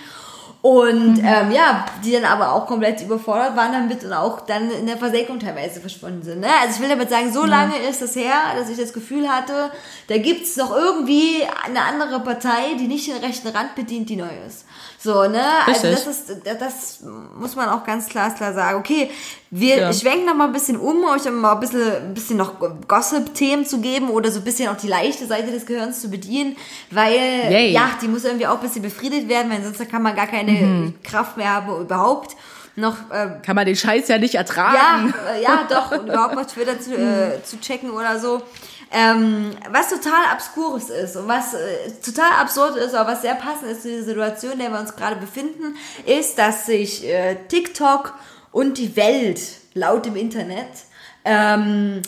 Und 0.61 1.19
ähm, 1.19 1.51
ja, 1.51 1.85
die 2.03 2.11
dann 2.11 2.25
aber 2.25 2.51
auch 2.51 2.65
komplett 2.65 3.01
überfordert 3.01 3.55
waren 3.55 3.71
damit 3.71 4.03
und 4.03 4.11
auch 4.11 4.41
dann 4.41 4.71
in 4.71 4.87
der 4.87 4.97
Versenkung 4.97 5.39
teilweise 5.39 5.79
verschwunden 5.79 6.23
sind. 6.23 6.39
Ne? 6.39 6.47
Also 6.61 6.75
ich 6.75 6.81
will 6.81 6.89
damit 6.89 7.09
sagen, 7.09 7.31
so 7.31 7.45
lange 7.45 7.77
ist 7.89 8.01
das 8.01 8.15
her, 8.15 8.33
dass 8.57 8.69
ich 8.69 8.77
das 8.77 8.91
Gefühl 8.91 9.29
hatte, 9.29 9.71
da 10.07 10.17
gibt's 10.17 10.57
noch 10.57 10.75
irgendwie 10.75 11.43
eine 11.63 11.83
andere 11.83 12.19
Partei, 12.21 12.73
die 12.79 12.87
nicht 12.87 13.07
den 13.07 13.23
rechten 13.23 13.47
Rand 13.49 13.75
bedient, 13.75 14.09
die 14.09 14.15
neu 14.15 14.29
ist. 14.47 14.65
So, 14.99 15.27
ne? 15.27 15.41
Also 15.67 15.87
Richtig. 15.87 16.05
das 16.05 16.07
ist, 16.07 16.41
das 16.59 16.99
muss 17.39 17.55
man 17.55 17.69
auch 17.69 17.83
ganz 17.83 18.07
klar, 18.07 18.33
klar 18.33 18.53
sagen. 18.53 18.79
Okay, 18.79 19.11
wir 19.51 19.77
Ja. 19.77 19.93
schwenken 19.93 20.25
noch 20.25 20.33
mal 20.35 20.45
ein 20.47 20.53
bisschen 20.53 20.75
um, 20.77 21.03
euch 21.05 21.23
mal 21.29 21.53
ein 21.53 21.59
bisschen, 21.59 21.91
ein 21.95 22.13
bisschen 22.15 22.37
noch 22.37 22.53
Gossip-Themen 22.87 23.65
zu 23.65 23.79
geben 23.79 24.09
oder 24.09 24.31
so 24.31 24.39
ein 24.39 24.43
bisschen 24.43 24.69
auch 24.69 24.77
die 24.77 24.87
leichte 24.87 25.27
Seite 25.27 25.51
des 25.51 25.65
Gehirns 25.67 26.01
zu 26.01 26.09
bedienen, 26.09 26.55
weil, 26.89 27.13
Yay. 27.13 27.71
ja, 27.73 27.91
die 28.01 28.07
muss 28.07 28.25
irgendwie 28.25 28.47
auch 28.47 28.55
ein 28.55 28.61
bisschen 28.61 28.81
befriedet 28.81 29.29
werden, 29.29 29.51
weil 29.51 29.61
sonst 29.63 29.87
kann 29.89 30.01
man 30.01 30.15
gar 30.15 30.27
keine 30.27 30.51
Mhm. 30.51 30.93
Kraft 31.03 31.37
mehr 31.37 31.53
haben 31.53 31.79
überhaupt 31.79 32.35
noch, 32.75 32.95
äh, 33.11 33.39
Kann 33.45 33.55
man 33.55 33.65
den 33.65 33.75
Scheiß 33.75 34.07
ja 34.07 34.17
nicht 34.17 34.33
ja, 34.33 34.41
ertragen. 34.41 35.13
äh, 35.35 35.41
ja, 35.43 35.65
doch, 35.69 35.91
überhaupt 35.91 36.35
mal 36.35 36.45
Twitter 36.45 36.79
zu, 36.79 36.95
äh, 36.95 37.41
zu 37.43 37.59
checken 37.59 37.91
oder 37.91 38.19
so. 38.19 38.41
Ähm, 38.91 39.51
was 39.69 39.89
total 39.89 40.25
abskures 40.31 40.89
ist 40.89 41.17
und 41.17 41.27
was 41.27 41.53
äh, 41.53 41.91
total 42.03 42.31
absurd 42.39 42.77
ist, 42.77 42.93
aber 42.93 43.11
was 43.11 43.21
sehr 43.21 43.35
passend 43.35 43.71
ist 43.71 43.81
zu 43.81 43.89
dieser 43.89 44.05
Situation, 44.05 44.53
in 44.53 44.59
der 44.59 44.71
wir 44.71 44.79
uns 44.79 44.95
gerade 44.95 45.17
befinden, 45.17 45.75
ist, 46.05 46.37
dass 46.37 46.65
sich 46.65 47.05
äh, 47.05 47.35
TikTok 47.49 48.13
und 48.51 48.77
die 48.77 48.95
Welt 48.95 49.41
laut 49.73 50.05
dem 50.05 50.15
Internet 50.15 50.69
ähm, 51.25 52.01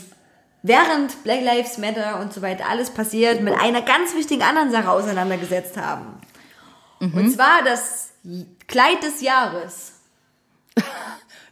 während 0.63 1.23
Black 1.23 1.41
Lives 1.41 1.77
Matter 1.77 2.19
und 2.21 2.33
so 2.33 2.41
weiter 2.41 2.69
alles 2.69 2.91
passiert, 2.91 3.41
mit 3.41 3.53
einer 3.59 3.81
ganz 3.81 4.15
wichtigen 4.15 4.43
anderen 4.43 4.71
Sache 4.71 4.89
auseinandergesetzt 4.89 5.77
haben. 5.77 6.21
Und 6.99 7.31
zwar 7.31 7.63
das 7.63 8.09
Kleid 8.67 9.03
des 9.03 9.21
Jahres. 9.21 9.93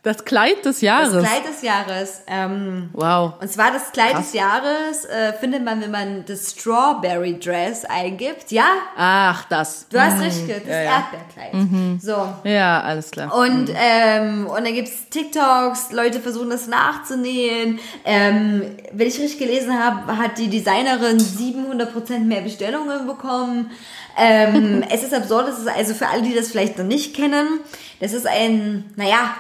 Das 0.08 0.24
Kleid 0.24 0.64
des 0.64 0.78
Das 0.78 0.82
Jahres. 0.82 1.22
Kleid 1.22 1.45
des 1.45 1.62
Jahres. 1.62 2.22
Ähm, 2.28 2.89
Wow. 2.93 3.34
Und 3.41 3.51
zwar 3.51 3.72
das 3.74 3.91
Kleid 3.91 4.12
Krass. 4.14 4.32
des 4.32 4.34
Jahres 4.36 5.03
äh, 5.03 5.34
findet 5.34 5.66
man, 5.66 5.82
wenn 5.82 5.91
man 5.91 6.24
das 6.26 6.51
Strawberry 6.51 7.38
Dress 7.38 7.84
eingibt. 7.84 8.49
Ja, 8.51 8.68
Ach, 8.95 9.43
das. 9.49 9.86
du 9.89 9.99
hast 9.99 10.22
richtig 10.22 10.47
gehört, 10.47 10.64
das 10.64 10.72
ja, 10.72 10.82
ja. 10.82 11.03
Erdbeerkleid. 11.12 12.01
So. 12.01 12.49
Ja, 12.49 12.80
alles 12.84 13.12
klar. 13.12 13.36
Und, 13.36 13.70
ähm, 13.76 14.47
und 14.47 14.64
dann 14.66 14.74
gibt's 14.74 15.10
TikToks, 15.10 15.91
Leute 15.91 16.22
versuchen 16.22 16.51
das 16.51 16.68
nachzunähen. 16.68 17.80
Ähm, 18.05 18.62
wenn 18.93 19.08
ich 19.08 19.20
richtig 19.20 19.39
gelesen 19.39 19.78
habe, 19.78 20.18
hat 20.18 20.38
die 20.38 20.47
Designerin 20.47 21.18
700% 21.20 22.20
mehr 22.20 22.43
Bestellungen 22.43 23.08
bekommen. 23.08 23.72
Ähm, 24.18 24.86
es 24.89 25.03
ist 25.03 25.14
absurd, 25.14 25.49
es 25.49 25.60
ist 25.60 25.68
also 25.68 25.93
für 25.93 26.08
alle, 26.08 26.22
die 26.22 26.34
das 26.34 26.47
vielleicht 26.47 26.78
noch 26.78 26.86
nicht 26.86 27.14
kennen, 27.14 27.60
das 27.99 28.14
ist 28.14 28.26
ein, 28.26 28.86
naja, 28.95 29.36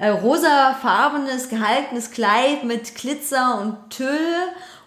äh, 0.00 0.08
rosafarbenes, 0.08 1.48
gehaltenes 1.48 2.10
Kleid 2.10 2.64
mit 2.64 2.94
Glitzer 2.94 3.60
und 3.60 3.90
Tüll 3.90 4.08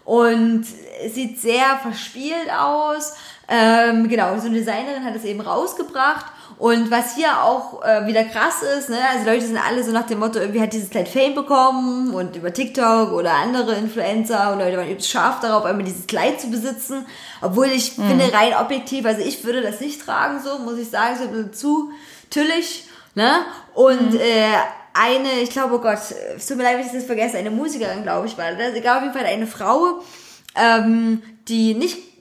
und 0.05 0.65
es 1.05 1.15
sieht 1.15 1.39
sehr 1.39 1.77
verspielt 1.81 2.49
aus. 2.51 3.13
Ähm, 3.47 4.09
genau, 4.09 4.37
so 4.39 4.47
eine 4.47 4.57
Designerin 4.57 5.05
hat 5.05 5.15
es 5.15 5.23
eben 5.23 5.39
rausgebracht. 5.39 6.25
Und 6.57 6.91
was 6.91 7.15
hier 7.15 7.41
auch 7.43 7.83
äh, 7.83 8.05
wieder 8.07 8.23
krass 8.23 8.61
ist, 8.77 8.89
ne, 8.89 8.97
also 9.11 9.29
Leute 9.29 9.45
sind 9.45 9.57
alle 9.57 9.83
so 9.83 9.91
nach 9.91 10.05
dem 10.05 10.19
Motto, 10.19 10.39
irgendwie 10.39 10.61
hat 10.61 10.71
dieses 10.71 10.89
Kleid 10.89 11.09
Fame 11.09 11.35
bekommen 11.35 12.13
und 12.13 12.35
über 12.35 12.53
TikTok 12.53 13.11
oder 13.11 13.33
andere 13.33 13.75
Influencer 13.75 14.51
und 14.51 14.59
Leute 14.59 14.77
waren 14.77 14.87
übelst 14.87 15.09
scharf 15.09 15.39
darauf, 15.41 15.65
einmal 15.65 15.83
dieses 15.83 16.07
Kleid 16.07 16.39
zu 16.39 16.49
besitzen. 16.49 17.05
Obwohl 17.41 17.67
ich 17.67 17.93
finde, 17.93 18.31
rein 18.33 18.53
objektiv, 18.59 19.05
also 19.05 19.21
ich 19.21 19.43
würde 19.43 19.61
das 19.61 19.79
nicht 19.79 20.05
tragen, 20.05 20.41
so 20.43 20.59
muss 20.59 20.77
ich 20.77 20.89
sagen, 20.89 21.17
so 21.17 21.23
ein 21.23 21.31
bisschen 21.31 21.53
zu 21.53 21.91
tüllig, 22.29 22.85
ne? 23.15 23.31
Und 23.73 24.15
äh, 24.15 24.53
eine, 24.93 25.41
ich 25.41 25.49
glaube, 25.49 25.75
oh 25.75 25.79
Gott, 25.79 25.99
es 26.35 26.45
tut 26.45 26.57
mir 26.57 26.63
leid, 26.63 26.77
wenn 26.77 26.85
ich 26.85 26.91
das 26.91 27.05
vergesse, 27.05 27.37
eine 27.37 27.51
Musikerin, 27.51 28.03
glaube 28.03 28.27
ich, 28.27 28.37
war 28.37 28.51
das. 28.53 28.73
Egal, 28.73 28.97
auf 28.97 29.03
jeden 29.03 29.13
Fall 29.13 29.25
eine 29.25 29.47
Frau, 29.47 30.01
ähm, 30.55 31.21
die 31.47 31.73
nicht 31.73 32.12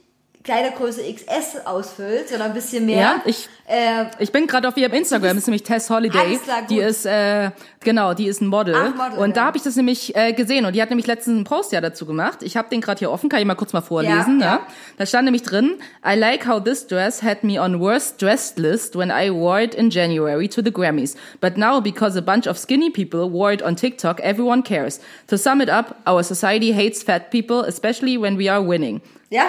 Kleidergröße 0.43 1.01
XS 1.13 1.65
ausfüllt, 1.65 2.27
sondern 2.29 2.49
ein 2.49 2.53
bisschen 2.53 2.85
mehr. 2.85 2.97
Ja, 2.97 3.21
ich- 3.25 3.47
äh, 3.65 4.05
Ich 4.19 4.31
bin 4.31 4.45
gerade 4.45 4.67
auf 4.67 4.75
ihrem 4.75 4.91
Instagram, 4.91 5.29
das 5.29 5.37
ist 5.39 5.47
nämlich 5.47 5.63
Tess 5.63 5.89
Holiday. 5.89 6.37
Klar, 6.43 6.63
die 6.69 6.79
ist 6.79 7.05
äh, 7.05 7.51
genau, 7.79 8.13
die 8.13 8.27
ist 8.27 8.41
ein 8.41 8.47
Model. 8.47 8.75
Ach, 8.75 8.93
Model, 8.93 9.19
und 9.23 9.37
da 9.37 9.41
ja. 9.41 9.47
habe 9.47 9.57
ich 9.57 9.63
das 9.63 9.77
nämlich 9.77 10.13
äh, 10.17 10.33
gesehen 10.33 10.65
und 10.65 10.75
die 10.75 10.81
hat 10.81 10.89
nämlich 10.89 11.07
letztens 11.07 11.35
einen 11.37 11.43
Post 11.45 11.71
ja 11.71 11.79
dazu 11.79 12.05
gemacht. 12.05 12.39
Ich 12.43 12.57
habe 12.57 12.67
den 12.69 12.81
gerade 12.81 12.99
hier 12.99 13.09
offen, 13.09 13.29
kann 13.29 13.39
ich 13.39 13.45
mal 13.45 13.55
kurz 13.55 13.71
mal 13.71 13.79
vorlesen. 13.81 14.41
Ja, 14.41 14.45
Ja, 14.45 14.53
ja. 14.55 14.67
Da 14.97 15.05
stand 15.05 15.25
nämlich 15.25 15.43
drin: 15.43 15.77
I 16.05 16.15
like 16.17 16.45
how 16.45 16.61
this 16.61 16.85
dress 16.87 17.23
had 17.23 17.43
me 17.45 17.61
on 17.61 17.79
worst 17.79 18.21
dressed 18.21 18.59
list 18.59 18.97
when 18.97 19.09
I 19.11 19.31
wore 19.31 19.63
it 19.63 19.73
in 19.73 19.89
January 19.89 20.49
to 20.49 20.61
the 20.61 20.71
Grammys, 20.71 21.15
but 21.39 21.57
now 21.57 21.79
because 21.81 22.17
a 22.17 22.21
bunch 22.21 22.47
of 22.47 22.57
skinny 22.57 22.89
people 22.89 23.31
wore 23.31 23.53
it 23.53 23.63
on 23.63 23.77
TikTok, 23.77 24.19
everyone 24.19 24.61
cares. 24.61 24.99
To 25.27 25.37
sum 25.37 25.61
it 25.61 25.69
up, 25.69 25.95
our 26.05 26.21
society 26.21 26.73
hates 26.73 27.01
fat 27.01 27.31
people, 27.31 27.61
especially 27.65 28.17
when 28.17 28.37
we 28.37 28.51
are 28.51 28.61
winning. 28.61 29.01
ja, 29.29 29.45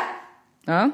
Ja? 0.67 0.91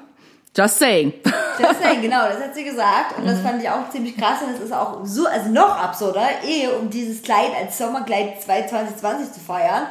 Just 0.56 0.78
saying. 0.78 1.12
Deswegen, 1.58 2.02
genau, 2.08 2.26
das 2.26 2.40
hat 2.42 2.54
sie 2.54 2.64
gesagt. 2.64 3.16
Und 3.16 3.24
Mhm. 3.24 3.28
das 3.28 3.40
fand 3.40 3.62
ich 3.62 3.70
auch 3.70 3.88
ziemlich 3.90 4.16
krass. 4.16 4.38
Und 4.44 4.54
es 4.54 4.60
ist 4.60 4.72
auch 4.72 5.00
so, 5.04 5.26
also 5.26 5.48
noch 5.50 5.76
absurder, 5.80 6.26
ehe 6.44 6.72
um 6.72 6.90
dieses 6.90 7.22
Kleid 7.22 7.50
als 7.56 7.78
Sommerkleid 7.78 8.42
2020 8.42 9.32
zu 9.32 9.40
feiern. 9.40 9.86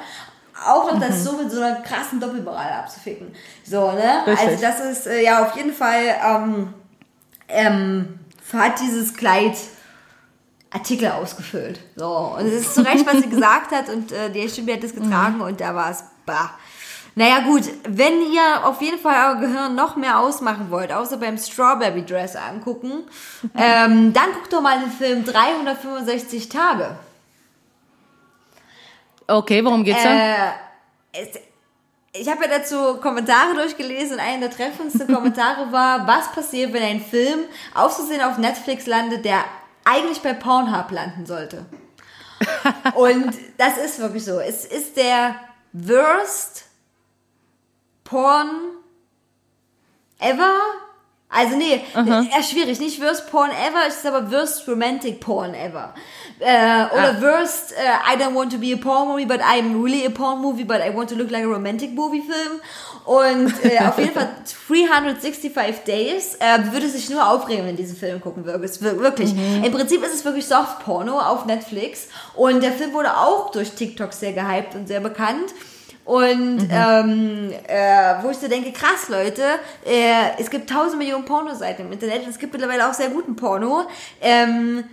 Auch 0.67 0.91
noch 0.91 0.99
das 0.99 1.23
so 1.23 1.33
mit 1.37 1.49
so 1.49 1.61
einer 1.61 1.75
krassen 1.81 2.19
Doppelmoral 2.19 2.73
abzuficken. 2.73 3.33
So, 3.63 3.91
ne? 3.93 4.23
Mhm. 4.25 4.31
Richtig. 4.31 4.49
Also 4.49 4.61
das 4.61 4.79
ist 4.81 5.07
äh, 5.07 5.23
ja 5.23 5.45
auf 5.45 5.55
jeden 5.55 5.71
Fall, 5.73 6.03
ähm, 6.25 6.73
ähm, 7.47 8.19
hat 8.51 8.79
dieses 8.81 9.13
Kleid 9.15 9.55
Artikel 10.71 11.09
ausgefüllt. 11.11 11.79
So, 11.95 12.35
und 12.37 12.45
es 12.45 12.53
ist 12.65 12.75
zu 12.75 12.81
Recht, 12.81 13.05
was 13.07 13.21
sie 13.23 13.29
gesagt 13.35 13.71
hat 13.71 13.87
und 13.89 14.11
äh, 14.11 14.29
die 14.29 14.47
Stimme 14.49 14.73
hat 14.73 14.83
das 14.83 14.93
getragen 14.93 15.39
und 15.41 15.61
da 15.61 15.73
war 15.73 15.89
es 15.91 16.03
bah. 16.25 16.51
Naja 17.15 17.39
gut, 17.39 17.63
wenn 17.87 18.21
ihr 18.31 18.65
auf 18.65 18.81
jeden 18.81 18.99
Fall 18.99 19.33
euer 19.33 19.41
Gehirn 19.41 19.75
noch 19.75 19.95
mehr 19.95 20.19
ausmachen 20.19 20.69
wollt, 20.69 20.91
außer 20.91 21.17
beim 21.17 21.37
Strawberry 21.37 22.05
Dress 22.05 22.35
angucken, 22.35 23.03
ähm, 23.57 24.13
dann 24.13 24.31
guckt 24.33 24.53
doch 24.53 24.61
mal 24.61 24.79
den 24.79 24.91
Film 24.91 25.25
365 25.25 26.49
Tage. 26.49 26.95
Okay, 29.27 29.63
worum 29.63 29.83
geht's 29.83 30.03
da? 30.03 30.09
Äh, 30.09 30.51
es, 31.11 31.39
ich 32.13 32.27
habe 32.29 32.45
ja 32.45 32.57
dazu 32.57 32.97
Kommentare 32.99 33.53
durchgelesen 33.53 34.13
und 34.13 34.19
einer 34.19 34.47
der 34.47 34.51
treffendsten 34.51 35.07
Kommentare 35.13 35.71
war, 35.71 36.07
was 36.07 36.31
passiert, 36.31 36.73
wenn 36.73 36.83
ein 36.83 37.01
Film 37.01 37.41
auszusehen 37.75 38.21
auf 38.21 38.37
Netflix 38.37 38.87
landet, 38.87 39.25
der 39.25 39.43
eigentlich 39.85 40.21
bei 40.21 40.33
Pornhub 40.33 40.91
landen 40.91 41.25
sollte. 41.25 41.65
und 42.95 43.33
das 43.57 43.77
ist 43.77 43.99
wirklich 43.99 44.25
so. 44.25 44.39
Es 44.39 44.65
ist 44.65 44.97
der 44.97 45.35
worst 45.73 46.65
Porn 48.09 48.49
ever. 50.19 50.53
Also 51.31 51.55
nee, 51.57 51.79
eher 51.95 52.41
schwierig. 52.41 52.79
Nicht 52.79 52.99
worst 52.99 53.29
Porn 53.29 53.51
ever, 53.51 53.87
es 53.87 53.97
ist 53.97 54.05
aber 54.07 54.31
worst 54.31 54.67
romantic 54.67 55.19
Porn 55.19 55.53
ever. 55.53 55.93
Äh, 56.39 56.85
oder 56.91 57.21
worst, 57.21 57.73
äh, 57.73 58.13
I 58.13 58.17
don't 58.17 58.33
want 58.33 58.51
to 58.51 58.57
be 58.57 58.73
a 58.73 58.77
porn 58.77 59.09
movie, 59.09 59.25
but 59.25 59.39
I'm 59.41 59.83
really 59.83 60.05
a 60.07 60.09
porn 60.09 60.41
movie, 60.41 60.63
but 60.63 60.77
I 60.77 60.95
want 60.95 61.09
to 61.09 61.15
look 61.15 61.29
like 61.29 61.43
a 61.43 61.47
romantic 61.47 61.91
movie 61.93 62.21
film. 62.23 62.59
Und 63.05 63.53
äh, 63.63 63.77
auf 63.87 63.99
jeden 63.99 64.13
Fall 64.13 64.29
365 64.67 65.83
Days 65.85 66.35
äh, 66.39 66.71
würde 66.71 66.89
sich 66.89 67.09
nur 67.11 67.29
aufregen, 67.29 67.65
wenn 67.67 67.75
diesen 67.75 67.95
Film 67.95 68.19
gucken 68.21 68.43
würde. 68.45 68.63
Es 68.65 68.81
wir- 68.81 68.99
wirklich. 68.99 69.31
Im 69.63 69.71
Prinzip 69.71 70.03
ist 70.03 70.13
es 70.15 70.25
wirklich 70.25 70.47
Soft 70.47 70.79
Porno 70.83 71.19
auf 71.19 71.45
Netflix. 71.45 72.07
Und 72.35 72.63
der 72.63 72.71
Film 72.71 72.93
wurde 72.93 73.15
auch 73.15 73.51
durch 73.51 73.71
TikTok 73.73 74.13
sehr 74.13 74.33
gehypt 74.33 74.73
und 74.73 74.87
sehr 74.87 74.99
bekannt. 75.01 75.53
Und 76.05 76.67
ähm, 76.71 77.53
äh, 77.67 78.15
wo 78.23 78.29
ich 78.31 78.37
so 78.37 78.47
denke, 78.47 78.71
krass 78.71 79.09
Leute, 79.09 79.43
äh, 79.85 80.39
es 80.39 80.49
gibt 80.49 80.69
tausend 80.69 80.97
Millionen 80.97 81.25
Pornoseiten 81.25 81.85
im 81.85 81.91
Internet 81.91 82.23
und 82.23 82.29
es 82.29 82.39
gibt 82.39 82.53
mittlerweile 82.53 82.89
auch 82.89 82.93
sehr 82.93 83.09
guten 83.09 83.35
Porno. 83.35 83.85
Ähm, 84.19 84.83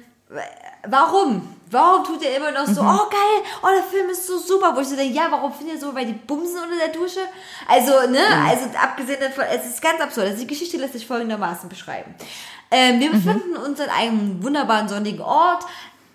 warum? 0.87 1.57
Warum 1.69 2.05
tut 2.05 2.23
ihr 2.23 2.37
immer 2.37 2.53
noch 2.53 2.67
so, 2.67 2.81
oh 2.81 3.09
geil, 3.11 3.43
oh 3.63 3.69
der 3.75 3.83
Film 3.83 4.09
ist 4.11 4.25
so 4.25 4.39
super, 4.39 4.73
wo 4.77 4.81
ich 4.81 4.89
so 4.89 4.95
denke, 4.95 5.15
ja, 5.15 5.27
warum 5.31 5.53
findet 5.53 5.77
ihr 5.77 5.81
so, 5.81 5.93
weil 5.95 6.07
die 6.07 6.13
bumsen 6.13 6.59
unter 6.63 6.77
der 6.77 6.95
Dusche? 6.95 7.21
Also, 7.67 8.09
ne, 8.09 8.21
also 8.49 8.67
abgesehen 8.81 9.19
davon, 9.21 9.45
es 9.53 9.67
ist 9.67 9.83
ganz 9.83 10.01
absurd, 10.01 10.29
also 10.29 10.39
die 10.39 10.47
Geschichte 10.47 10.77
lässt 10.77 10.93
sich 10.93 11.07
folgendermaßen 11.07 11.69
beschreiben. 11.69 12.15
Ähm, 12.71 13.01
wir 13.01 13.11
befinden 13.11 13.57
uns 13.57 13.81
an 13.81 13.89
einem 13.91 14.43
wunderbaren 14.45 14.89
sonnigen 14.89 15.23
Ort, 15.23 15.65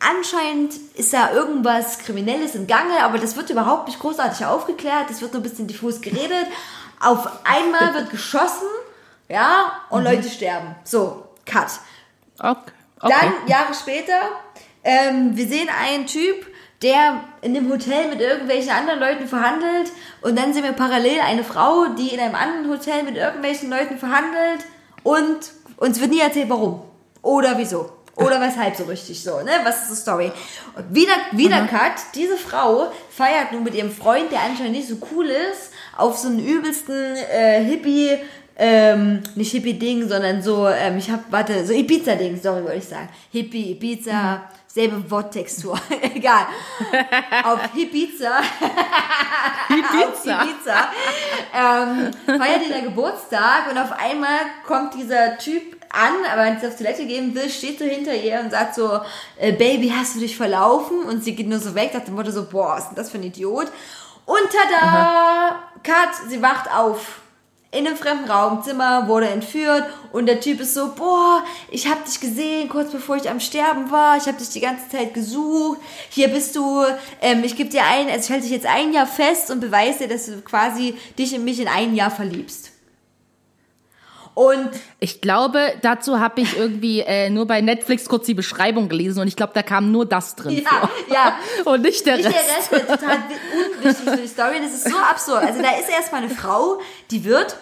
anscheinend 0.01 0.73
ist 0.95 1.13
da 1.13 1.33
irgendwas 1.33 1.99
Kriminelles 1.99 2.55
im 2.55 2.67
Gange, 2.67 3.03
aber 3.03 3.17
das 3.17 3.35
wird 3.35 3.49
überhaupt 3.49 3.87
nicht 3.87 3.99
großartig 3.99 4.45
aufgeklärt, 4.45 5.09
es 5.09 5.21
wird 5.21 5.33
nur 5.33 5.41
ein 5.41 5.43
bisschen 5.43 5.67
diffus 5.67 6.01
geredet. 6.01 6.47
Auf 6.99 7.27
einmal 7.45 7.93
wird 7.93 8.09
geschossen, 8.09 8.67
ja, 9.29 9.71
und 9.89 10.03
Leute 10.03 10.29
sterben. 10.29 10.75
So, 10.83 11.25
cut. 11.45 11.67
Okay. 12.39 12.71
okay. 12.99 13.13
Dann, 13.13 13.47
Jahre 13.47 13.73
später, 13.73 14.19
ähm, 14.83 15.35
wir 15.35 15.47
sehen 15.47 15.69
einen 15.69 16.05
Typ, 16.05 16.47
der 16.81 17.23
in 17.41 17.53
dem 17.53 17.69
Hotel 17.71 18.09
mit 18.09 18.19
irgendwelchen 18.19 18.71
anderen 18.71 18.99
Leuten 18.99 19.27
verhandelt 19.27 19.91
und 20.21 20.37
dann 20.37 20.53
sehen 20.53 20.63
wir 20.63 20.73
parallel 20.73 21.21
eine 21.21 21.43
Frau, 21.43 21.85
die 21.97 22.09
in 22.09 22.19
einem 22.19 22.35
anderen 22.35 22.69
Hotel 22.69 23.03
mit 23.03 23.15
irgendwelchen 23.15 23.69
Leuten 23.69 23.99
verhandelt 23.99 24.65
und 25.03 25.51
uns 25.77 25.99
wird 25.99 26.09
nie 26.09 26.21
erzählt, 26.21 26.49
warum 26.49 26.81
oder 27.21 27.57
wieso 27.59 28.00
oder 28.15 28.41
weshalb 28.41 28.75
so 28.75 28.83
richtig 28.85 29.23
so, 29.23 29.41
ne? 29.41 29.51
Was 29.63 29.83
ist 29.83 29.91
die 29.91 29.95
Story? 29.95 30.31
Und 30.75 30.93
wieder, 30.93 31.13
wieder 31.31 31.65
Cut, 31.67 31.93
diese 32.13 32.37
Frau 32.37 32.91
feiert 33.09 33.51
nun 33.51 33.63
mit 33.63 33.73
ihrem 33.73 33.91
Freund, 33.91 34.31
der 34.31 34.41
anscheinend 34.41 34.73
nicht 34.73 34.87
so 34.87 34.97
cool 35.11 35.27
ist, 35.27 35.71
auf 35.97 36.17
so 36.17 36.27
einen 36.27 36.45
übelsten 36.45 37.15
äh, 37.15 37.63
Hippie, 37.63 38.17
ähm, 38.57 39.23
nicht 39.35 39.51
Hippie-Ding, 39.51 40.07
sondern 40.07 40.41
so, 40.41 40.67
ähm, 40.67 40.97
ich 40.97 41.09
hab, 41.09 41.31
warte, 41.31 41.65
so 41.65 41.73
Ibiza-Ding, 41.73 42.39
sorry, 42.41 42.63
wollte 42.63 42.77
ich 42.77 42.87
sagen. 42.87 43.09
Hippie, 43.31 43.71
Ibiza, 43.71 44.41
selbe 44.67 45.09
Worttextur, 45.09 45.79
egal. 46.13 46.47
Auf 47.43 47.59
Ibiza, 47.75 48.39
auf 48.39 49.65
Pizza. 49.67 50.43
Ibiza, 50.43 50.89
ähm, 51.55 52.11
feiert 52.25 52.67
ihr 52.69 52.81
Geburtstag 52.81 53.71
und 53.71 53.77
auf 53.77 53.93
einmal 53.93 54.39
kommt 54.65 54.93
dieser 54.95 55.37
Typ 55.37 55.80
an, 55.93 56.13
aber 56.31 56.43
wenn 56.43 56.59
sie 56.59 56.67
auf 56.67 56.75
Toilette 56.75 57.05
gehen 57.05 57.35
will, 57.35 57.49
steht 57.49 57.79
so 57.79 57.85
hinter 57.85 58.13
ihr 58.13 58.39
und 58.39 58.51
sagt 58.51 58.75
so, 58.75 58.99
äh, 59.37 59.51
Baby, 59.51 59.93
hast 59.95 60.15
du 60.15 60.19
dich 60.19 60.37
verlaufen? 60.37 61.03
Und 61.03 61.23
sie 61.23 61.35
geht 61.35 61.47
nur 61.47 61.59
so 61.59 61.75
weg, 61.75 61.93
nach 61.93 62.03
dem 62.03 62.15
Motto 62.15 62.31
so, 62.31 62.45
boah, 62.45 62.75
was 62.75 62.83
ist 62.83 62.89
denn 62.89 62.95
das 62.95 63.09
für 63.09 63.17
ein 63.17 63.23
Idiot? 63.23 63.67
Und 64.25 64.49
tada, 64.51 65.55
Cut, 65.83 66.29
sie 66.29 66.41
wacht 66.41 66.71
auf. 66.71 67.19
In 67.73 67.87
einem 67.87 67.95
fremden 67.95 68.29
Raumzimmer, 68.29 69.07
wurde 69.07 69.29
entführt 69.29 69.85
und 70.11 70.25
der 70.25 70.41
Typ 70.41 70.59
ist 70.59 70.73
so, 70.73 70.93
boah, 70.93 71.41
ich 71.69 71.87
hab 71.87 72.03
dich 72.03 72.19
gesehen, 72.19 72.67
kurz 72.67 72.91
bevor 72.91 73.15
ich 73.15 73.29
am 73.29 73.39
Sterben 73.39 73.89
war, 73.91 74.17
ich 74.17 74.25
hab 74.25 74.37
dich 74.37 74.49
die 74.49 74.59
ganze 74.59 74.89
Zeit 74.89 75.13
gesucht, 75.13 75.79
hier 76.09 76.27
bist 76.27 76.53
du, 76.57 76.83
ähm, 77.21 77.45
ich 77.45 77.55
gebe 77.55 77.69
dir 77.69 77.83
ein, 77.85 78.09
also 78.09 78.25
ich 78.25 78.29
halte 78.29 78.43
dich 78.43 78.51
jetzt 78.51 78.65
ein 78.65 78.91
Jahr 78.91 79.07
fest 79.07 79.51
und 79.51 79.61
beweise 79.61 79.99
dir, 79.99 80.09
dass 80.09 80.25
du 80.25 80.41
quasi 80.41 80.97
dich 81.17 81.33
in 81.33 81.45
mich 81.45 81.61
in 81.61 81.69
ein 81.69 81.95
Jahr 81.95 82.11
verliebst. 82.11 82.70
Und 84.33 84.69
Ich 84.99 85.19
glaube, 85.21 85.73
dazu 85.81 86.19
habe 86.19 86.41
ich 86.41 86.57
irgendwie 86.57 87.01
äh, 87.01 87.29
nur 87.29 87.45
bei 87.47 87.59
Netflix 87.61 88.07
kurz 88.07 88.25
die 88.25 88.33
Beschreibung 88.33 88.87
gelesen 88.89 89.19
und 89.21 89.27
ich 89.27 89.35
glaube, 89.35 89.51
da 89.53 89.61
kam 89.61 89.91
nur 89.91 90.05
das 90.05 90.35
drin 90.35 90.61
Ja, 90.63 90.69
vor. 90.69 90.89
ja. 91.13 91.37
Und 91.65 91.81
nicht 91.81 92.05
der 92.05 92.17
Nicht 92.17 92.27
Rest. 92.29 92.71
der 92.71 92.77
Rest 92.79 92.89
total 93.01 93.17
unwichtig 93.83 94.09
für 94.09 94.17
die 94.17 94.27
Story. 94.27 94.55
Das 94.61 94.71
ist 94.73 94.89
so 94.89 94.97
absurd. 94.97 95.43
Also 95.43 95.61
da 95.61 95.71
ist 95.71 95.89
erstmal 95.89 96.21
eine 96.23 96.29
Frau, 96.33 96.79
die 97.11 97.23
wird 97.25 97.57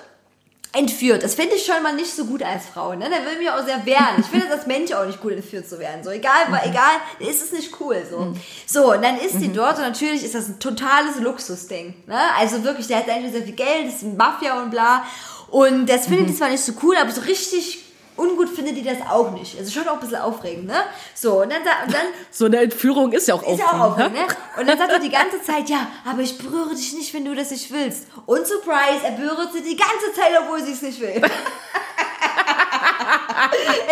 entführt. 0.71 1.23
Das 1.23 1.33
finde 1.33 1.55
ich 1.55 1.65
schon 1.65 1.81
mal 1.81 1.95
nicht 1.95 2.13
so 2.15 2.25
gut 2.25 2.43
als 2.43 2.67
Frau. 2.67 2.93
Ne? 2.93 3.05
Da 3.09 3.25
will 3.29 3.39
mich 3.39 3.49
auch 3.49 3.65
sehr 3.65 3.83
wehren. 3.87 4.19
Ich 4.19 4.27
finde 4.27 4.45
es 4.45 4.51
als 4.51 4.67
Mensch 4.67 4.91
auch 4.91 5.05
nicht 5.07 5.19
gut, 5.19 5.31
entführt 5.31 5.67
zu 5.67 5.79
werden. 5.79 6.03
So 6.03 6.11
egal, 6.11 6.47
Mhm. 6.47 6.57
egal, 6.63 6.91
ist 7.17 7.41
es 7.43 7.51
nicht 7.51 7.73
cool. 7.79 8.03
So, 8.09 8.35
so 8.67 8.93
und 8.93 9.03
dann 9.03 9.17
ist 9.17 9.39
sie 9.39 9.51
dort 9.51 9.77
und 9.77 9.81
natürlich 9.83 10.23
ist 10.23 10.35
das 10.35 10.47
ein 10.47 10.59
totales 10.59 11.19
Luxusding. 11.19 11.95
Ne? 12.05 12.19
Also 12.37 12.63
wirklich, 12.63 12.85
der 12.85 12.97
hat 12.97 13.09
eigentlich 13.09 13.31
sehr 13.31 13.41
viel 13.43 13.55
Geld, 13.55 13.87
ist 13.87 14.03
Mafia 14.03 14.61
und 14.61 14.69
bla. 14.69 15.03
Und 15.51 15.85
das 15.87 16.07
Mhm. 16.07 16.11
findet 16.13 16.29
die 16.29 16.35
zwar 16.35 16.49
nicht 16.49 16.63
so 16.63 16.73
cool, 16.83 16.95
aber 16.97 17.11
so 17.11 17.21
richtig 17.21 17.79
ungut 18.17 18.49
findet 18.49 18.75
die 18.75 18.83
das 18.83 18.97
auch 19.09 19.31
nicht. 19.31 19.57
Also 19.57 19.71
schon 19.71 19.87
auch 19.87 19.93
ein 19.93 19.99
bisschen 20.01 20.17
aufregend, 20.17 20.67
ne? 20.67 20.83
So, 21.15 21.41
und 21.41 21.49
dann, 21.51 21.61
und 21.61 21.93
dann 21.93 22.01
So 22.31 22.45
eine 22.45 22.57
Entführung 22.61 23.13
ist 23.13 23.27
ja 23.29 23.35
auch 23.35 23.43
ist 23.43 23.59
ja 23.59 23.65
auch 23.67 23.91
aufregend. 23.91 24.17
aufregend, 24.17 24.27
ne? 24.29 24.61
Und 24.61 24.67
dann 24.67 24.77
sagt 24.77 24.91
er 24.91 24.99
die 24.99 25.09
ganze 25.09 25.41
Zeit, 25.41 25.69
ja, 25.69 25.87
aber 26.05 26.21
ich 26.21 26.37
berühre 26.37 26.75
dich 26.75 26.91
nicht, 26.93 27.13
wenn 27.13 27.23
du 27.23 27.33
das 27.33 27.51
nicht 27.51 27.71
willst. 27.71 28.07
Und 28.25 28.45
Surprise, 28.45 29.05
er 29.05 29.11
berührt 29.11 29.53
sie 29.53 29.61
die 29.61 29.77
ganze 29.77 30.11
Zeit, 30.13 30.31
obwohl 30.41 30.61
sie 30.61 30.73
es 30.73 30.81
nicht 30.81 30.99
will. 30.99 31.21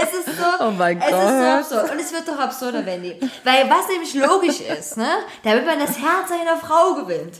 es 0.01 0.13
ist 0.13 0.37
so, 0.37 0.65
Oh 0.65 0.71
mein 0.71 0.99
es 0.99 1.05
ist 1.05 1.11
so 1.13 1.17
Gott. 1.17 1.59
absurd. 1.59 1.91
Und 1.91 1.99
es 1.99 2.11
wird 2.13 2.27
doch 2.27 2.37
absurder, 2.39 2.85
Wendy. 2.85 3.17
Weil 3.43 3.69
was 3.69 3.87
nämlich 3.87 4.13
logisch 4.13 4.59
ist, 4.61 4.97
ne? 4.97 5.09
Damit 5.43 5.65
man 5.65 5.79
das 5.79 5.97
Herz 5.97 6.31
einer 6.31 6.57
Frau 6.57 6.95
gewinnt, 6.95 7.35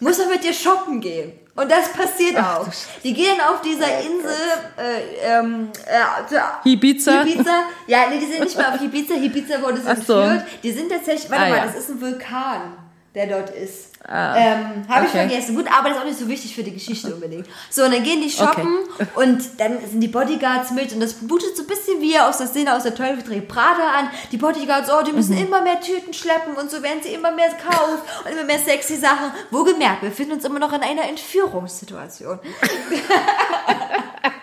muss 0.00 0.18
man 0.18 0.28
mit 0.28 0.44
dir 0.44 0.52
shoppen 0.52 1.00
gehen. 1.00 1.32
Und 1.56 1.68
das 1.70 1.88
passiert 1.88 2.36
auch. 2.38 2.66
Die 3.02 3.12
gehen 3.12 3.40
auf 3.40 3.60
dieser 3.62 3.98
Insel, 4.00 4.30
äh, 4.76 5.26
ähm, 5.38 5.70
äh, 5.86 6.28
zu- 6.28 6.68
Ibiza? 6.70 7.22
Ibiza. 7.22 7.62
Ja, 7.88 8.04
nee, 8.08 8.18
die 8.20 8.26
sind 8.26 8.44
nicht 8.44 8.56
mehr 8.56 8.72
auf 8.72 8.80
Ibiza. 8.80 9.14
Ibiza 9.14 9.60
wurde 9.60 9.78
so 9.80 9.88
Ach 9.88 9.96
so. 9.96 10.20
entführt. 10.20 10.46
Die 10.62 10.70
sind 10.70 10.88
tatsächlich, 10.90 11.28
warte 11.28 11.44
Ah, 11.44 11.48
mal, 11.48 11.56
ja. 11.58 11.66
das 11.66 11.74
ist 11.76 11.90
ein 11.90 12.00
Vulkan, 12.00 12.76
der 13.14 13.26
dort 13.26 13.50
ist. 13.50 13.94
ähm, 14.08 14.14
Habe 14.14 14.36
ich 14.84 14.88
Ah, 14.88 15.00
okay. 15.00 15.08
vergessen. 15.28 15.56
Gut, 15.56 15.66
aber 15.72 15.88
das 15.88 15.96
ist 15.96 16.02
auch 16.02 16.06
nicht 16.06 16.18
so 16.18 16.28
wichtig 16.28 16.54
für 16.54 16.62
die 16.62 16.72
Geschichte 16.72 17.12
unbedingt. 17.12 17.46
So, 17.70 17.82
und 17.84 17.92
dann 17.92 18.02
gehen 18.02 18.20
die 18.22 18.30
shoppen 18.30 18.68
und 19.16 19.42
dann 19.58 19.78
sind 19.88 20.00
die 20.00 20.08
Bodyguards 20.08 20.70
mit 20.70 20.92
und 20.92 21.00
das 21.00 21.20
mutet 21.22 21.56
so 21.56 21.62
ein 21.62 21.66
bisschen 21.66 22.00
wie 22.00 22.18
aus 22.18 22.38
der 22.38 22.46
Szene 22.46 22.74
aus 22.76 22.84
der 22.84 22.94
Teufel 22.94 23.22
trägt 23.22 23.48
Prada 23.48 23.90
an. 23.98 24.10
Die 24.30 24.36
Bodyguards, 24.36 24.88
oh, 24.92 25.02
die 25.02 25.12
müssen 25.12 25.34
Mhm. 25.34 25.46
immer 25.46 25.62
mehr 25.62 25.80
Tüten 25.80 26.12
schleppen 26.14 26.54
und 26.54 26.70
so 26.70 26.82
werden 26.82 27.00
sie 27.02 27.08
immer 27.14 27.32
mehr 27.32 27.48
kaufen 27.48 27.98
und 28.24 28.30
immer 28.32 28.44
mehr 28.44 28.58
sexy 28.58 28.96
Sachen. 28.96 29.32
Wo 29.50 29.64
gemerkt, 29.64 30.02
wir 30.02 30.10
befinden 30.10 30.32
uns 30.34 30.44
immer 30.44 30.58
noch 30.60 30.72
in 30.72 30.82
einer 30.82 31.04
Entführungssituation. 31.08 32.38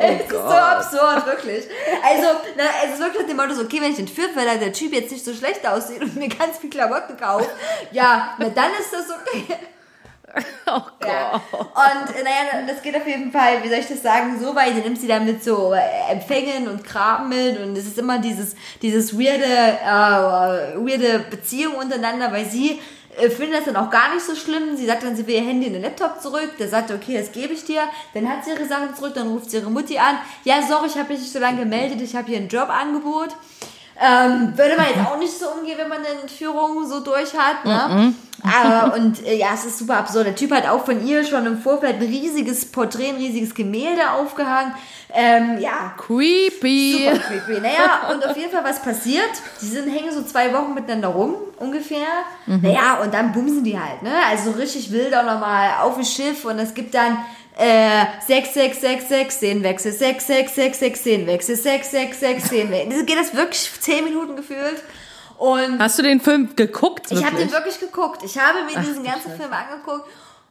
es 0.00 0.20
ist 0.20 0.30
so 0.30 0.38
absurd, 0.38 1.26
wirklich. 1.26 1.64
Also, 2.02 2.28
na, 2.56 2.64
es 2.84 2.94
ist 2.94 3.00
wirklich 3.00 3.26
dem 3.26 3.36
Motto 3.36 3.54
so, 3.54 3.62
okay, 3.62 3.80
wenn 3.80 3.92
ich 3.92 3.98
entführt 3.98 4.34
werde, 4.34 4.58
der 4.58 4.72
Typ 4.72 4.92
jetzt 4.92 5.12
nicht 5.12 5.24
so 5.24 5.34
schlecht 5.34 5.66
aussieht 5.66 6.02
und 6.02 6.16
mir 6.16 6.28
ganz 6.28 6.58
viel 6.58 6.70
Klamotten 6.70 7.16
kauft, 7.16 7.50
ja, 7.92 8.34
na 8.38 8.48
dann 8.48 8.70
ist 8.78 8.92
das 8.92 9.06
okay. 9.10 9.56
Oh 10.66 10.82
Gott. 11.00 11.08
Ja. 11.08 11.32
Und 11.32 12.22
naja, 12.22 12.64
das 12.66 12.82
geht 12.82 12.94
auf 12.96 13.06
jeden 13.06 13.32
Fall, 13.32 13.62
wie 13.64 13.68
soll 13.68 13.78
ich 13.78 13.88
das 13.88 14.02
sagen, 14.02 14.38
so 14.40 14.54
weit, 14.54 14.76
du 14.76 14.80
nimmst 14.80 15.02
sie 15.02 15.08
dann 15.08 15.24
mit 15.24 15.42
so 15.42 15.72
äh, 15.72 16.12
Empfängen 16.12 16.68
und 16.68 16.84
Kram 16.84 17.28
mit 17.28 17.58
und 17.58 17.76
es 17.76 17.86
ist 17.86 17.98
immer 17.98 18.20
dieses, 18.20 18.54
dieses 18.80 19.18
weirde, 19.18 19.44
äh, 19.44 20.76
weirde 20.76 21.24
Beziehung 21.30 21.74
untereinander, 21.74 22.30
weil 22.30 22.44
sie 22.44 22.80
findet 23.28 23.58
das 23.58 23.64
dann 23.66 23.76
auch 23.76 23.90
gar 23.90 24.14
nicht 24.14 24.24
so 24.24 24.34
schlimm. 24.34 24.76
Sie 24.76 24.86
sagt 24.86 25.02
dann, 25.02 25.16
sie 25.16 25.26
will 25.26 25.34
ihr 25.34 25.42
Handy 25.42 25.66
in 25.66 25.74
den 25.74 25.82
Laptop 25.82 26.22
zurück. 26.22 26.56
Der 26.58 26.68
sagt, 26.68 26.90
okay, 26.90 27.18
das 27.18 27.32
gebe 27.32 27.52
ich 27.52 27.64
dir. 27.64 27.82
Dann 28.14 28.28
hat 28.28 28.44
sie 28.44 28.52
ihre 28.52 28.66
Sachen 28.66 28.94
zurück, 28.94 29.12
dann 29.14 29.28
ruft 29.28 29.50
sie 29.50 29.58
ihre 29.58 29.70
Mutti 29.70 29.98
an. 29.98 30.16
Ja, 30.44 30.62
sorry, 30.66 30.86
ich 30.86 30.96
habe 30.96 31.12
mich 31.12 31.20
nicht 31.20 31.32
so 31.32 31.38
lange 31.38 31.58
gemeldet, 31.58 32.00
ich 32.00 32.16
habe 32.16 32.28
hier 32.28 32.38
ein 32.38 32.48
Jobangebot. 32.48 33.36
Ähm, 34.02 34.56
würde 34.56 34.76
man 34.76 34.86
jetzt 34.86 35.06
auch 35.06 35.18
nicht 35.18 35.38
so 35.38 35.46
umgehen, 35.50 35.76
wenn 35.76 35.88
man 35.88 35.98
eine 35.98 36.22
Entführung 36.22 36.86
so 36.86 37.00
durch 37.00 37.34
hat, 37.36 37.66
ne? 37.66 38.14
Aber, 38.42 38.94
und 38.94 39.26
äh, 39.26 39.36
ja, 39.36 39.48
es 39.52 39.66
ist 39.66 39.78
super 39.78 39.98
absurd. 39.98 40.26
Der 40.26 40.34
Typ 40.34 40.52
hat 40.52 40.66
auch 40.66 40.86
von 40.86 41.06
ihr 41.06 41.22
schon 41.24 41.44
im 41.44 41.58
Vorfeld 41.58 41.96
ein 41.96 42.06
riesiges 42.06 42.64
Porträt, 42.64 43.10
ein 43.10 43.16
riesiges 43.16 43.54
Gemälde 43.54 44.10
aufgehangen. 44.12 44.72
Ähm, 45.14 45.58
ja, 45.58 45.94
Creepy. 45.96 47.08
super 47.12 47.18
creepy. 47.18 47.60
Naja, 47.60 48.10
und 48.12 48.24
auf 48.26 48.36
jeden 48.36 48.50
Fall, 48.50 48.64
was 48.64 48.80
passiert? 48.80 49.30
Die 49.60 49.66
sind, 49.66 49.88
hängen 49.90 50.12
so 50.12 50.22
zwei 50.22 50.52
Wochen 50.52 50.74
miteinander 50.74 51.08
rum, 51.08 51.34
ungefähr. 51.58 52.06
Naja, 52.46 53.00
und 53.02 53.12
dann 53.12 53.32
bumsen 53.32 53.64
die 53.64 53.78
halt, 53.78 54.02
ne? 54.02 54.12
Also 54.28 54.52
so 54.52 54.58
richtig 54.58 54.92
wild 54.92 55.14
auch 55.14 55.24
nochmal 55.24 55.70
auf 55.82 55.94
dem 55.94 56.04
Schiff 56.04 56.44
und 56.44 56.58
es 56.58 56.74
gibt 56.74 56.94
dann 56.94 57.18
äh, 57.56 58.04
6, 58.26 58.54
6, 58.54 58.80
6, 58.80 59.08
6, 59.08 59.34
Szenenwechsel, 59.34 59.92
6, 59.92 60.26
6, 60.26 60.54
6, 60.54 60.78
6, 60.78 61.00
Szenenwechsel, 61.00 61.56
6, 61.56 61.90
6, 61.90 62.20
6, 62.20 62.44
Szenenwechsel. 62.44 63.04
Geht 63.04 63.18
das 63.18 63.34
wirklich 63.34 63.70
10 63.80 64.04
Minuten 64.04 64.36
gefühlt. 64.36 64.82
Und 65.38 65.78
Hast 65.78 65.98
du 65.98 66.02
den 66.02 66.20
Film 66.20 66.54
geguckt? 66.54 67.06
ich 67.10 67.16
habe 67.18 67.32
wirklich? 67.32 67.48
den 67.48 67.52
wirklich 67.52 67.80
geguckt. 67.80 68.22
Ich 68.24 68.38
habe 68.38 68.58
mir 68.64 68.78
diesen 68.80 69.04
ganzen 69.04 69.32
Film 69.32 69.50
angeguckt 69.52 70.06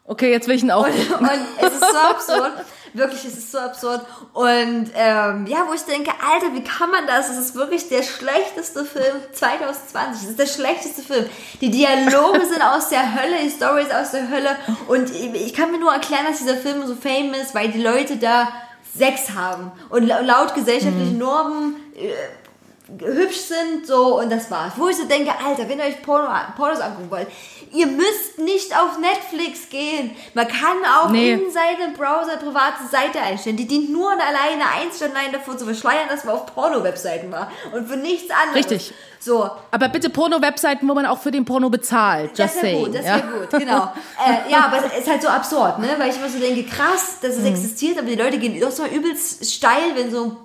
Okay, 0.10 0.32
jetzt 0.32 0.48
will 0.48 0.56
ich 0.56 0.64
ihn 0.64 0.72
auch. 0.72 0.88
und, 0.88 0.92
und 1.20 1.30
es 1.62 1.72
ist 1.74 1.80
so 1.80 1.98
absurd. 1.98 2.54
Wirklich, 2.94 3.26
es 3.26 3.38
ist 3.38 3.52
so 3.52 3.60
absurd. 3.60 4.02
Und 4.34 4.90
ähm, 4.96 5.46
ja, 5.48 5.66
wo 5.68 5.74
ich 5.74 5.82
denke, 5.82 6.12
Alter, 6.32 6.54
wie 6.54 6.64
kann 6.64 6.90
man 6.92 7.06
das? 7.08 7.30
Es 7.30 7.38
ist 7.38 7.56
wirklich 7.56 7.88
der 7.90 8.04
schlechteste 8.04 8.86
Film 8.86 9.16
2020. 9.32 10.24
Es 10.24 10.30
ist 10.32 10.40
der 10.40 10.46
schlechteste 10.48 11.02
Film. 11.02 11.26
Die 11.62 11.70
Dialoge 11.72 12.46
sind 12.46 12.62
aus 12.62 12.90
der 12.90 13.14
Hölle, 13.16 13.38
die 13.44 13.50
Story 13.50 13.84
ist 13.84 13.94
aus 13.94 14.12
der 14.12 14.30
Hölle. 14.30 14.56
Und 14.88 15.10
ich 15.14 15.54
kann 15.54 15.72
mir 15.72 15.80
nur 15.80 15.94
erklären, 15.94 16.26
dass 16.28 16.40
dieser 16.40 16.58
Film 16.58 16.86
so 16.88 16.96
fame 16.96 17.34
ist, 17.34 17.54
weil 17.56 17.70
die 17.70 17.82
Leute 17.82 18.18
da 18.18 18.48
Sex 18.98 19.32
haben. 19.36 19.72
Und 19.90 20.08
la- 20.08 20.20
laut 20.22 20.56
gesellschaftlichen 20.56 21.18
Normen 21.20 21.76
äh, 21.96 22.12
hübsch 23.00 23.38
sind, 23.38 23.86
so, 23.86 24.20
und 24.20 24.32
das 24.32 24.50
war's. 24.50 24.74
Wo 24.78 24.88
ich 24.88 24.98
so 24.98 25.06
denke, 25.06 25.32
Alter, 25.46 25.70
wenn 25.70 25.80
ihr 25.80 25.86
euch 25.86 26.02
Porno, 26.02 26.28
Pornos 26.58 26.80
angucken 26.80 27.12
wollt, 27.12 27.28
ihr 27.72 27.86
müsst 27.88 28.40
nicht 28.40 28.76
auf 28.76 28.98
Netflix 29.00 29.70
gehen. 29.70 30.12
Man 30.34 30.48
kann 30.48 30.78
auch 31.00 31.10
Nee. 31.12 31.34
in 31.34 31.52
seinem 31.52 31.94
Browser 31.94 32.38
private 32.38 32.88
Seite 32.92 33.20
einstellen. 33.22 33.58
Die 33.58 33.68
dient 33.68 33.92
nur 33.92 34.08
und 34.08 34.20
alleine 34.20 34.64
eins 34.76 35.02
und 35.02 35.16
allein 35.16 35.32
davor 35.32 35.58
zu 35.58 35.66
verschleiern, 35.66 36.10
dass 36.10 36.24
man 36.24 36.36
auf 36.36 36.48
Porno-Webseiten 36.48 37.32
war. 37.32 37.52
Und 37.74 37.88
für 37.88 37.98
nichts 37.98 38.32
anderes. 38.32 38.56
Richtig. 38.72 38.94
So, 39.22 39.50
Aber 39.72 39.90
bitte 39.90 40.10
Porno-Webseiten, 40.10 40.88
wo 40.88 40.94
man 40.94 41.06
auch 41.06 41.20
für 41.20 41.30
den 41.32 41.44
Porno 41.46 41.70
bezahlt. 41.70 42.38
Just 42.40 42.56
das 42.56 42.64
wäre 42.64 42.78
gut, 42.86 42.96
das 42.96 43.06
ja? 43.06 43.16
wäre 43.18 43.28
gut, 43.40 43.50
genau. 43.60 43.92
äh, 44.26 44.50
ja, 44.52 44.66
aber 44.66 44.78
es 44.86 45.00
ist 45.00 45.10
halt 45.10 45.22
so 45.22 45.28
absurd, 45.28 45.78
ne? 45.80 45.90
Weil 45.98 46.10
ich 46.10 46.16
immer 46.16 46.30
so 46.30 46.40
denke, 46.40 46.64
krass, 46.64 47.18
dass 47.22 47.36
Mhm. 47.36 47.42
es 47.44 47.50
existiert, 47.50 47.98
aber 48.00 48.08
die 48.08 48.16
Leute 48.16 48.38
gehen 48.40 48.60
doch 48.62 48.72
so 48.72 48.86
übelst 48.86 49.54
steil, 49.54 49.92
wenn 49.96 50.10
so 50.10 50.38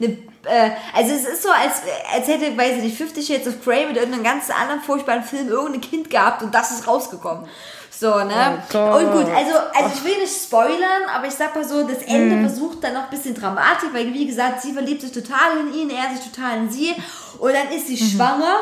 eine, 0.00 0.18
äh, 0.46 0.70
also 0.94 1.12
es 1.14 1.24
ist 1.26 1.42
so, 1.42 1.50
als, 1.50 1.82
als 2.14 2.26
hätte, 2.28 2.56
weiß 2.56 2.76
ich 2.78 2.82
nicht, 2.84 2.96
50 2.98 3.26
Shades 3.26 3.48
of 3.48 3.62
Grey 3.64 3.86
mit 3.86 3.96
irgendeinem 3.96 4.24
ganz 4.24 4.48
anderen 4.50 4.80
furchtbaren 4.80 5.22
Film 5.22 5.48
irgendein 5.48 5.80
Kind 5.80 6.10
gehabt 6.10 6.42
und 6.42 6.54
das 6.54 6.70
ist 6.70 6.86
rausgekommen. 6.86 7.46
So, 7.98 8.14
ne? 8.24 8.62
Oh 8.74 8.76
und 8.98 9.10
gut, 9.12 9.26
also, 9.34 9.52
also 9.74 9.90
ich 9.94 10.04
will 10.04 10.18
nicht 10.20 10.32
spoilern, 10.36 11.04
aber 11.14 11.26
ich 11.28 11.32
sag 11.34 11.54
mal 11.54 11.64
so, 11.66 11.82
das 11.86 12.02
Ende 12.02 12.36
Mhm. 12.36 12.46
versucht 12.46 12.84
dann 12.84 12.92
noch 12.92 13.04
ein 13.04 13.10
bisschen 13.10 13.34
Dramatik, 13.34 13.94
weil 13.94 14.12
wie 14.12 14.26
gesagt, 14.26 14.60
sie 14.60 14.72
verliebt 14.74 15.00
sich 15.00 15.12
total 15.12 15.58
in 15.60 15.72
ihn, 15.74 15.88
er 15.90 16.14
sich 16.14 16.30
total 16.30 16.58
in 16.58 16.70
sie 16.70 16.94
und 17.38 17.52
dann 17.54 17.70
ist 17.74 17.86
sie 17.86 17.94
Mhm. 17.94 18.16
schwanger. 18.16 18.56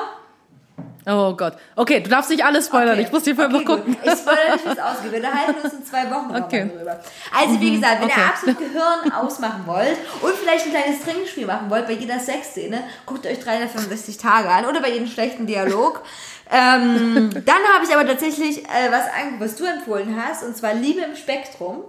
Oh 1.06 1.34
Gott. 1.34 1.54
Okay, 1.76 2.00
du 2.00 2.08
darfst 2.08 2.30
nicht 2.30 2.44
alles 2.44 2.66
spoilern. 2.66 2.98
Ich 2.98 3.12
muss 3.12 3.24
die 3.24 3.34
Filme 3.34 3.56
okay, 3.56 3.64
gucken. 3.64 3.94
Gut. 3.94 4.12
Ich 4.12 4.18
spoilere 4.18 4.52
nicht, 4.54 4.82
ausgeht. 4.82 5.12
Wir 5.12 5.18
unterhalten 5.18 5.60
uns 5.62 5.74
in 5.74 5.84
zwei 5.84 6.10
Wochen 6.10 6.34
Okay. 6.34 6.64
mal 6.64 6.72
darüber. 6.74 7.00
Also, 7.38 7.60
wie 7.60 7.74
gesagt, 7.74 8.00
wenn 8.00 8.08
okay. 8.08 8.20
ihr 8.20 8.26
absolut 8.26 8.58
Gehirn 8.58 9.12
ausmachen 9.12 9.62
wollt 9.66 9.98
und 10.22 10.34
vielleicht 10.34 10.66
ein 10.66 10.70
kleines 10.70 11.02
Trinkspiel 11.02 11.46
machen 11.46 11.68
wollt 11.68 11.86
bei 11.86 11.92
jeder 11.92 12.18
Sexszene, 12.18 12.84
guckt 13.04 13.26
euch 13.26 13.38
365 13.40 14.16
Tage 14.16 14.48
an 14.48 14.64
oder 14.64 14.80
bei 14.80 14.90
jedem 14.90 15.06
schlechten 15.06 15.46
Dialog. 15.46 16.02
ähm, 16.50 17.30
dann 17.44 17.62
habe 17.74 17.84
ich 17.86 17.94
aber 17.94 18.06
tatsächlich 18.06 18.64
äh, 18.64 18.90
was, 18.90 19.04
an, 19.04 19.38
was 19.38 19.56
du 19.56 19.64
empfohlen 19.64 20.16
hast, 20.18 20.42
und 20.42 20.56
zwar 20.56 20.72
Liebe 20.72 21.02
im 21.02 21.16
Spektrum. 21.16 21.84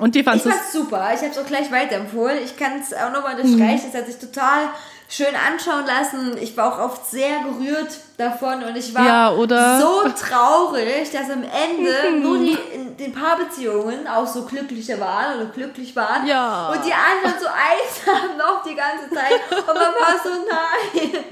Und 0.00 0.14
die 0.14 0.20
Ich 0.20 0.24
fandst 0.24 0.44
du 0.44 0.50
fand's 0.50 0.72
super. 0.72 1.10
Ich 1.14 1.20
habe 1.20 1.30
es 1.30 1.38
auch 1.38 1.46
gleich 1.46 1.70
weiterempfohlen. 1.70 2.38
Ich 2.44 2.56
kann 2.56 2.80
es 2.80 2.92
auch 2.92 3.12
nochmal 3.12 3.36
unterstreichen. 3.40 3.90
Es 3.92 3.94
hat 3.94 4.06
sich 4.06 4.18
total 4.18 4.70
schön 5.14 5.34
anschauen 5.36 5.86
lassen. 5.86 6.36
Ich 6.40 6.56
war 6.56 6.74
auch 6.74 6.78
oft 6.90 7.06
sehr 7.08 7.40
gerührt 7.40 7.98
davon 8.16 8.64
und 8.64 8.76
ich 8.76 8.94
war 8.94 9.06
Ja, 9.06 9.32
oder? 9.32 9.80
so 9.80 10.08
traurig, 10.08 11.10
dass 11.12 11.30
am 11.30 11.42
Ende 11.44 12.18
nur 12.20 12.38
die 12.38 12.58
in 12.72 12.96
den 12.96 13.12
Paarbeziehungen 13.12 14.08
auch 14.08 14.26
so 14.26 14.44
glücklicher 14.44 14.98
waren 14.98 15.36
oder 15.36 15.46
glücklich 15.50 15.94
waren. 15.94 16.26
Ja. 16.26 16.68
Und 16.70 16.84
die 16.84 16.92
anderen 16.92 17.38
so 17.40 17.46
einsam 17.46 18.36
noch 18.38 18.62
die 18.64 18.74
ganze 18.74 19.08
Zeit. 19.14 19.40
Und 19.50 19.66
man 19.66 19.76
war 19.76 20.20
so, 20.22 20.30
nein. 20.30 21.24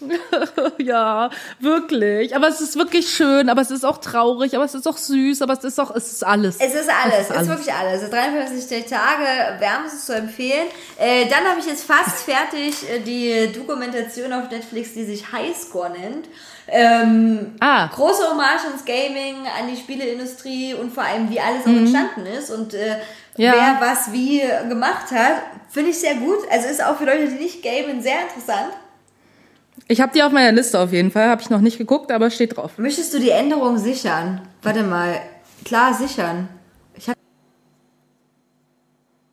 Ja, 0.78 1.30
wirklich. 1.60 2.34
Aber 2.36 2.48
es 2.48 2.60
ist 2.60 2.76
wirklich 2.76 3.08
schön, 3.08 3.48
aber 3.48 3.62
es 3.62 3.70
ist 3.70 3.84
auch 3.84 3.98
traurig, 3.98 4.54
aber 4.54 4.64
es 4.64 4.74
ist 4.74 4.86
auch 4.86 4.96
süß, 4.96 5.42
aber 5.42 5.54
es 5.54 5.64
ist 5.64 5.80
auch, 5.80 5.94
es 5.94 6.12
ist 6.12 6.24
alles. 6.24 6.56
Es 6.60 6.74
ist 6.74 6.88
alles, 6.90 7.14
es 7.22 7.30
ist, 7.30 7.36
alles. 7.36 7.48
wirklich 7.48 7.72
alles. 7.72 8.02
Also 8.02 8.12
53 8.12 8.84
Tage 8.86 9.58
wärmstens 9.60 10.06
zu 10.06 10.14
empfehlen. 10.14 10.66
Äh, 10.98 11.26
dann 11.28 11.44
habe 11.48 11.60
ich 11.60 11.66
jetzt 11.66 11.84
fast 11.84 12.22
fertig 12.22 12.74
äh, 12.90 13.00
die 13.00 13.52
Dokumentation 13.52 14.32
auf 14.32 14.50
Netflix, 14.50 14.92
die 14.94 15.04
sich 15.04 15.32
Highscore 15.32 15.90
nennt. 15.90 16.28
Ähm, 16.68 17.54
Ah. 17.60 17.86
Große 17.94 18.28
Hommage 18.30 18.64
ans 18.66 18.84
Gaming, 18.84 19.36
an 19.58 19.68
die 19.72 19.76
Spieleindustrie 19.76 20.74
und 20.74 20.92
vor 20.92 21.04
allem, 21.04 21.30
wie 21.30 21.40
alles 21.40 21.62
auch 21.62 21.68
Mhm. 21.68 21.78
entstanden 21.78 22.26
ist 22.26 22.50
und 22.50 22.74
äh, 22.74 22.96
Ja. 23.36 23.52
wer 23.80 23.88
was 23.88 24.12
wie 24.12 24.40
gemacht 24.68 25.10
hat. 25.12 25.42
Finde 25.70 25.90
ich 25.90 25.98
sehr 26.00 26.14
gut. 26.16 26.38
Also 26.50 26.68
ist 26.68 26.82
auch 26.84 26.96
für 26.96 27.04
Leute, 27.04 27.28
die 27.28 27.42
nicht 27.42 27.62
gamen, 27.62 28.02
sehr 28.02 28.20
interessant. 28.22 28.72
Ich 29.88 30.00
habe 30.00 30.12
die 30.12 30.22
auf 30.22 30.32
meiner 30.32 30.52
Liste 30.52 30.80
auf 30.80 30.92
jeden 30.92 31.10
Fall, 31.12 31.28
habe 31.28 31.42
ich 31.42 31.50
noch 31.50 31.60
nicht 31.60 31.78
geguckt, 31.78 32.10
aber 32.10 32.30
steht 32.30 32.56
drauf. 32.56 32.76
Möchtest 32.78 33.14
du 33.14 33.20
die 33.20 33.30
Änderung 33.30 33.78
sichern? 33.78 34.40
Warte 34.62 34.82
mal. 34.82 35.20
Klar, 35.64 35.94
sichern. 35.94 36.48
Ich 36.94 37.08
hab 37.08 37.16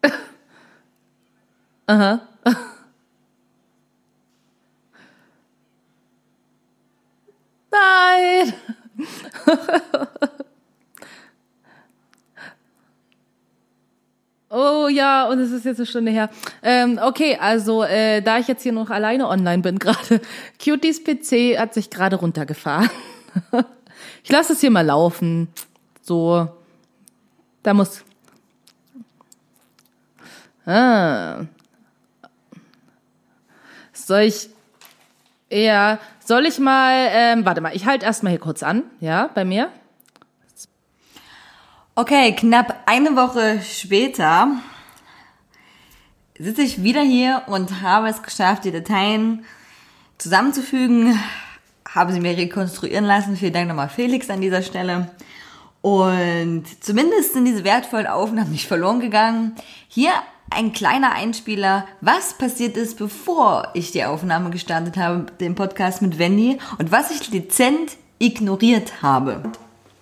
Aha. 1.88 2.22
Nein. 7.72 8.54
Oh 14.56 14.88
ja, 14.88 15.26
und 15.30 15.40
es 15.40 15.50
ist 15.50 15.66
jetzt 15.66 15.80
eine 15.80 15.88
Stunde 15.88 16.12
her. 16.12 16.30
Ähm, 16.62 17.00
okay, 17.02 17.40
also 17.42 17.84
äh, 17.84 18.22
da 18.22 18.38
ich 18.38 18.48
jetzt 18.48 18.62
hier 18.62 18.72
noch 18.72 18.92
alleine 18.92 19.28
online 19.28 19.64
bin 19.64 19.80
gerade, 19.80 20.22
Cuties 20.64 21.04
PC 21.04 21.58
hat 21.58 21.74
sich 21.74 21.90
gerade 21.90 22.18
runtergefahren. 22.18 22.88
ich 24.24 24.32
lasse 24.32 24.54
es 24.54 24.62
hier 24.62 24.70
mal 24.70 24.86
laufen. 24.86 25.48
So, 26.04 26.48
da 27.64 27.74
muss. 27.74 28.04
Ah. 30.68 31.46
Soll 33.92 34.22
ich. 34.22 34.52
Ja, 35.50 35.98
soll 36.24 36.46
ich 36.46 36.60
mal. 36.60 37.08
Ähm, 37.10 37.44
warte 37.44 37.62
mal, 37.62 37.76
ich 37.76 37.88
halte 37.88 38.06
erstmal 38.06 38.34
hier 38.34 38.40
kurz 38.40 38.62
an, 38.62 38.84
ja, 39.00 39.32
bei 39.34 39.46
mir. 39.46 39.72
Okay, 41.96 42.32
knapp 42.36 42.76
eine 42.88 43.16
Woche 43.16 43.62
später 43.62 44.48
sitze 46.40 46.64
ich 46.64 46.82
wieder 46.82 47.04
hier 47.04 47.44
und 47.46 47.84
habe 47.84 48.08
es 48.08 48.24
geschafft, 48.24 48.66
die 48.66 48.72
Dateien 48.72 49.46
zusammenzufügen, 50.18 51.20
habe 51.88 52.12
sie 52.12 52.20
mir 52.20 52.36
rekonstruieren 52.36 53.06
lassen. 53.06 53.38
Vielen 53.38 53.54
Dank 53.54 53.68
nochmal 53.68 53.90
Felix 53.90 54.32
an 54.32 54.42
dieser 54.42 54.64
Stelle. 54.64 55.12
Und 55.84 56.64
zumindest 56.84 57.34
sind 57.34 57.46
diese 57.46 57.64
wertvollen 57.64 58.08
Aufnahmen 58.08 58.52
nicht 58.52 58.68
verloren 58.68 59.00
gegangen. 59.00 59.56
Hier 59.88 60.14
ein 60.50 60.74
kleiner 60.74 61.12
Einspieler, 61.12 61.86
was 62.02 62.40
passiert 62.40 62.76
ist, 62.76 62.98
bevor 62.98 63.68
ich 63.76 63.92
die 63.92 64.04
Aufnahme 64.04 64.50
gestartet 64.50 64.98
habe, 64.98 65.28
den 65.40 65.54
Podcast 65.54 66.02
mit 66.02 66.18
Wendy 66.18 66.58
und 66.80 66.92
was 66.92 67.12
ich 67.12 67.30
dezent 67.30 67.98
ignoriert 68.18 69.04
habe. 69.04 69.44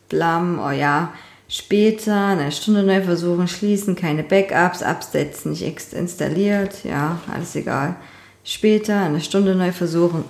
Blam, 0.08 0.58
oh 0.66 0.72
ja, 0.72 1.12
später, 1.52 2.28
eine 2.28 2.52
Stunde 2.52 2.84
neu 2.84 3.04
versuchen, 3.04 3.48
schließen, 3.48 3.96
keine 3.96 4.24
Backups, 4.24 4.82
Updates 4.82 5.46
nicht 5.46 5.62
installiert, 5.94 6.84
ja, 6.84 7.20
alles 7.32 7.56
egal. 7.56 7.98
Später, 8.44 9.02
eine 9.02 9.22
Stunde 9.22 9.54
neu 9.54 9.72
versuchen. 9.72 10.24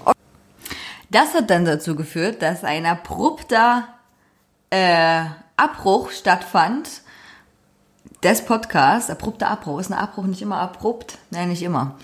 Das 1.10 1.34
hat 1.34 1.50
dann 1.50 1.64
dazu 1.64 1.96
geführt, 1.96 2.42
dass 2.42 2.64
ein 2.64 2.86
abrupter 2.86 3.88
äh, 4.70 5.24
Abbruch 5.58 6.12
stattfand 6.12 6.90
des 8.24 8.44
Podcasts. 8.44 9.10
Abrupter 9.10 9.50
Abbruch. 9.50 9.80
Ist 9.80 9.92
ein 9.92 9.98
Abbruch 9.98 10.24
nicht 10.24 10.42
immer 10.42 10.60
abrupt? 10.60 11.18
Nein, 11.30 11.50
nicht 11.50 11.62
immer. 11.62 11.96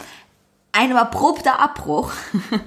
Ein 0.74 0.96
abrupter 0.96 1.60
Abbruch 1.60 2.12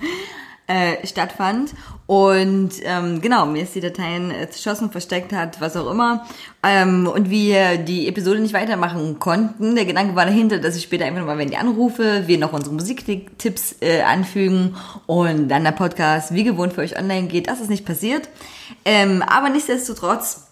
äh, 0.67 1.07
stattfand. 1.07 1.75
Und 2.11 2.73
ähm, 2.83 3.21
genau, 3.21 3.47
mir 3.47 3.63
ist 3.63 3.77
die 3.77 3.81
Dateien 3.81 4.35
zerschossen, 4.51 4.91
versteckt 4.91 5.33
hat, 5.33 5.61
was 5.61 5.77
auch 5.77 5.89
immer. 5.89 6.27
Ähm, 6.61 7.07
und 7.07 7.31
wir 7.31 7.79
die 7.79 8.09
Episode 8.09 8.41
nicht 8.41 8.53
weitermachen 8.53 9.21
konnten. 9.21 9.77
Der 9.77 9.85
Gedanke 9.85 10.17
war 10.17 10.27
dahinter, 10.27 10.59
dass 10.59 10.75
ich 10.75 10.83
später 10.83 11.05
einfach 11.05 11.21
nochmal, 11.21 11.39
wenn 11.39 11.51
die 11.51 11.57
anrufe, 11.57 12.25
wir 12.27 12.37
noch 12.39 12.53
unsere 12.53 12.75
Musiktipps 12.75 13.77
äh, 13.81 14.03
anfügen 14.03 14.75
und 15.07 15.49
dann 15.51 15.63
der 15.63 15.71
Podcast 15.71 16.35
wie 16.35 16.43
gewohnt 16.43 16.73
für 16.73 16.81
euch 16.81 16.99
online 16.99 17.29
geht. 17.29 17.47
Das 17.47 17.61
ist 17.61 17.71
nicht 17.71 17.87
passiert. 17.87 18.29
Ähm, 18.85 19.23
aber 19.23 19.49
nichtsdestotrotz 19.49 20.49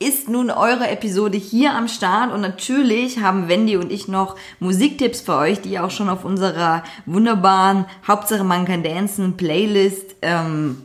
ist 0.00 0.30
nun 0.30 0.50
eure 0.50 0.88
Episode 0.88 1.36
hier 1.36 1.74
am 1.74 1.86
Start 1.86 2.32
und 2.32 2.40
natürlich 2.40 3.20
haben 3.20 3.48
Wendy 3.48 3.76
und 3.76 3.92
ich 3.92 4.08
noch 4.08 4.34
Musiktipps 4.58 5.20
für 5.20 5.36
euch, 5.36 5.60
die 5.60 5.78
auch 5.78 5.90
schon 5.90 6.08
auf 6.08 6.24
unserer 6.24 6.82
wunderbaren 7.04 7.84
Hauptsache 8.08 8.42
man 8.42 8.64
kann 8.64 8.82
dancen 8.82 9.36
Playlist 9.36 10.16
ähm, 10.22 10.82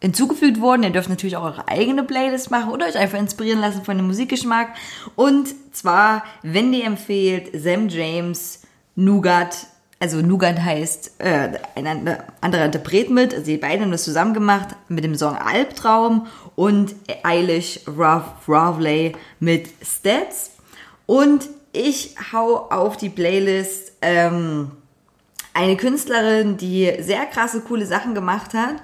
hinzugefügt 0.00 0.60
wurden. 0.60 0.82
Ihr 0.82 0.90
dürft 0.90 1.08
natürlich 1.08 1.36
auch 1.36 1.44
eure 1.44 1.68
eigene 1.68 2.02
Playlist 2.02 2.50
machen 2.50 2.72
oder 2.72 2.86
euch 2.86 2.98
einfach 2.98 3.18
inspirieren 3.18 3.60
lassen 3.60 3.84
von 3.84 3.96
dem 3.96 4.08
Musikgeschmack. 4.08 4.70
Und 5.14 5.54
zwar, 5.72 6.24
Wendy 6.42 6.82
empfiehlt 6.82 7.50
Sam 7.54 7.88
James 7.88 8.62
Nougat 8.96 9.68
also 10.02 10.22
Nougat 10.22 10.58
heißt 10.58 11.16
äh, 11.18 11.58
ein 11.74 12.16
anderer 12.40 12.64
Interpret 12.64 13.10
mit, 13.10 13.34
also 13.34 13.44
die 13.44 13.58
beiden 13.58 13.82
haben 13.82 13.90
das 13.90 14.04
zusammen 14.04 14.32
gemacht 14.32 14.68
mit 14.88 15.04
dem 15.04 15.14
Song 15.14 15.36
Albtraum 15.36 16.26
und 16.60 16.94
Eilish 17.22 17.80
Ravley 17.86 19.16
mit 19.38 19.70
Stats. 19.82 20.50
Und 21.06 21.48
ich 21.72 22.14
hau 22.34 22.68
auf 22.68 22.98
die 22.98 23.08
Playlist 23.08 23.92
ähm, 24.02 24.70
eine 25.54 25.78
Künstlerin, 25.78 26.58
die 26.58 26.92
sehr 27.00 27.24
krasse, 27.24 27.62
coole 27.62 27.86
Sachen 27.86 28.14
gemacht 28.14 28.52
hat, 28.52 28.74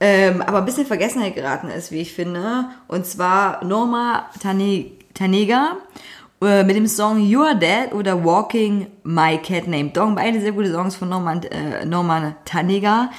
ähm, 0.00 0.42
aber 0.42 0.58
ein 0.58 0.64
bisschen 0.64 0.86
Vergessenheit 0.86 1.36
geraten 1.36 1.68
ist, 1.70 1.92
wie 1.92 2.00
ich 2.00 2.14
finde. 2.14 2.64
Und 2.88 3.06
zwar 3.06 3.64
Norma 3.64 4.28
Tane 4.42 4.86
Tanega 5.14 5.76
äh, 6.42 6.64
mit 6.64 6.74
dem 6.74 6.88
Song 6.88 7.20
You 7.20 7.42
Are 7.42 7.56
Dead 7.56 7.92
oder 7.92 8.24
Walking 8.24 8.88
My 9.04 9.38
Cat 9.38 9.68
Named 9.68 9.96
Dog. 9.96 10.16
Beide 10.16 10.40
sehr 10.40 10.50
gute 10.50 10.72
Songs 10.72 10.96
von 10.96 11.08
Norman, 11.08 11.44
äh, 11.44 11.84
Norman 11.84 12.34
Tanega. 12.44 13.10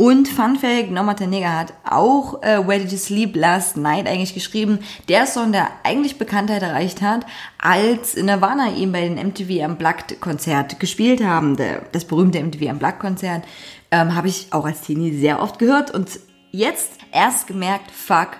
Und 0.00 0.28
Fun 0.28 0.54
Fact, 0.54 0.94
Tanega 1.18 1.58
hat 1.58 1.74
auch 1.82 2.40
äh, 2.44 2.64
Where 2.64 2.78
Did 2.78 2.92
You 2.92 2.98
Sleep 2.98 3.34
Last 3.34 3.76
Night 3.76 4.06
eigentlich 4.06 4.32
geschrieben. 4.32 4.78
Der 5.08 5.26
Song, 5.26 5.50
der 5.50 5.70
eigentlich 5.82 6.18
Bekanntheit 6.18 6.62
erreicht 6.62 7.02
hat, 7.02 7.26
als 7.58 8.14
Nirvana 8.14 8.70
ihn 8.70 8.92
bei 8.92 9.00
den 9.00 9.16
MTV 9.16 9.68
Unplugged 9.68 10.20
Konzert 10.20 10.78
gespielt 10.78 11.20
haben. 11.24 11.56
Der, 11.56 11.82
das 11.90 12.04
berühmte 12.04 12.40
MTV 12.40 12.70
Unplugged 12.70 13.00
Konzert 13.00 13.42
ähm, 13.90 14.14
habe 14.14 14.28
ich 14.28 14.52
auch 14.52 14.66
als 14.66 14.82
Teenie 14.82 15.18
sehr 15.18 15.42
oft 15.42 15.58
gehört 15.58 15.90
und 15.90 16.08
jetzt 16.52 16.92
erst 17.10 17.48
gemerkt, 17.48 17.90
fuck, 17.90 18.36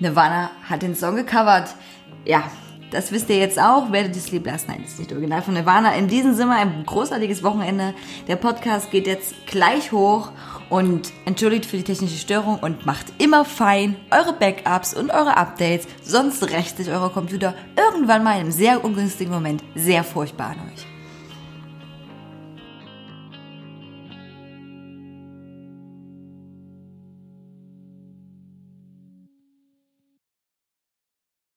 Nirvana 0.00 0.50
hat 0.68 0.82
den 0.82 0.96
Song 0.96 1.14
gecovert. 1.14 1.76
Ja, 2.24 2.50
das 2.90 3.12
wisst 3.12 3.30
ihr 3.30 3.38
jetzt 3.38 3.60
auch. 3.60 3.92
Werdet 3.92 4.16
ihr 4.16 4.22
Sleep 4.22 4.44
Last 4.44 4.66
Night 4.66 4.80
ist 4.84 4.98
nicht 4.98 5.12
original 5.12 5.42
von 5.42 5.54
Nirvana. 5.54 5.94
In 5.94 6.08
diesem 6.08 6.34
Sinne 6.34 6.56
ein 6.56 6.84
großartiges 6.84 7.44
Wochenende. 7.44 7.94
Der 8.26 8.34
Podcast 8.34 8.90
geht 8.90 9.06
jetzt 9.06 9.34
gleich 9.46 9.92
hoch 9.92 10.32
und 10.70 11.12
entschuldigt 11.24 11.66
für 11.66 11.76
die 11.76 11.84
technische 11.84 12.18
Störung 12.18 12.58
und 12.58 12.86
macht 12.86 13.06
immer 13.18 13.44
fein 13.44 13.96
eure 14.10 14.32
Backups 14.32 14.94
und 14.94 15.10
eure 15.10 15.36
Updates. 15.36 15.86
Sonst 16.02 16.42
rächt 16.50 16.76
sich 16.76 16.88
euer 16.88 17.12
Computer 17.12 17.54
irgendwann 17.76 18.24
mal 18.24 18.34
in 18.34 18.40
einem 18.40 18.52
sehr 18.52 18.84
ungünstigen 18.84 19.32
Moment 19.32 19.62
sehr 19.74 20.04
furchtbar 20.04 20.50
an 20.50 20.72
euch. 20.72 20.95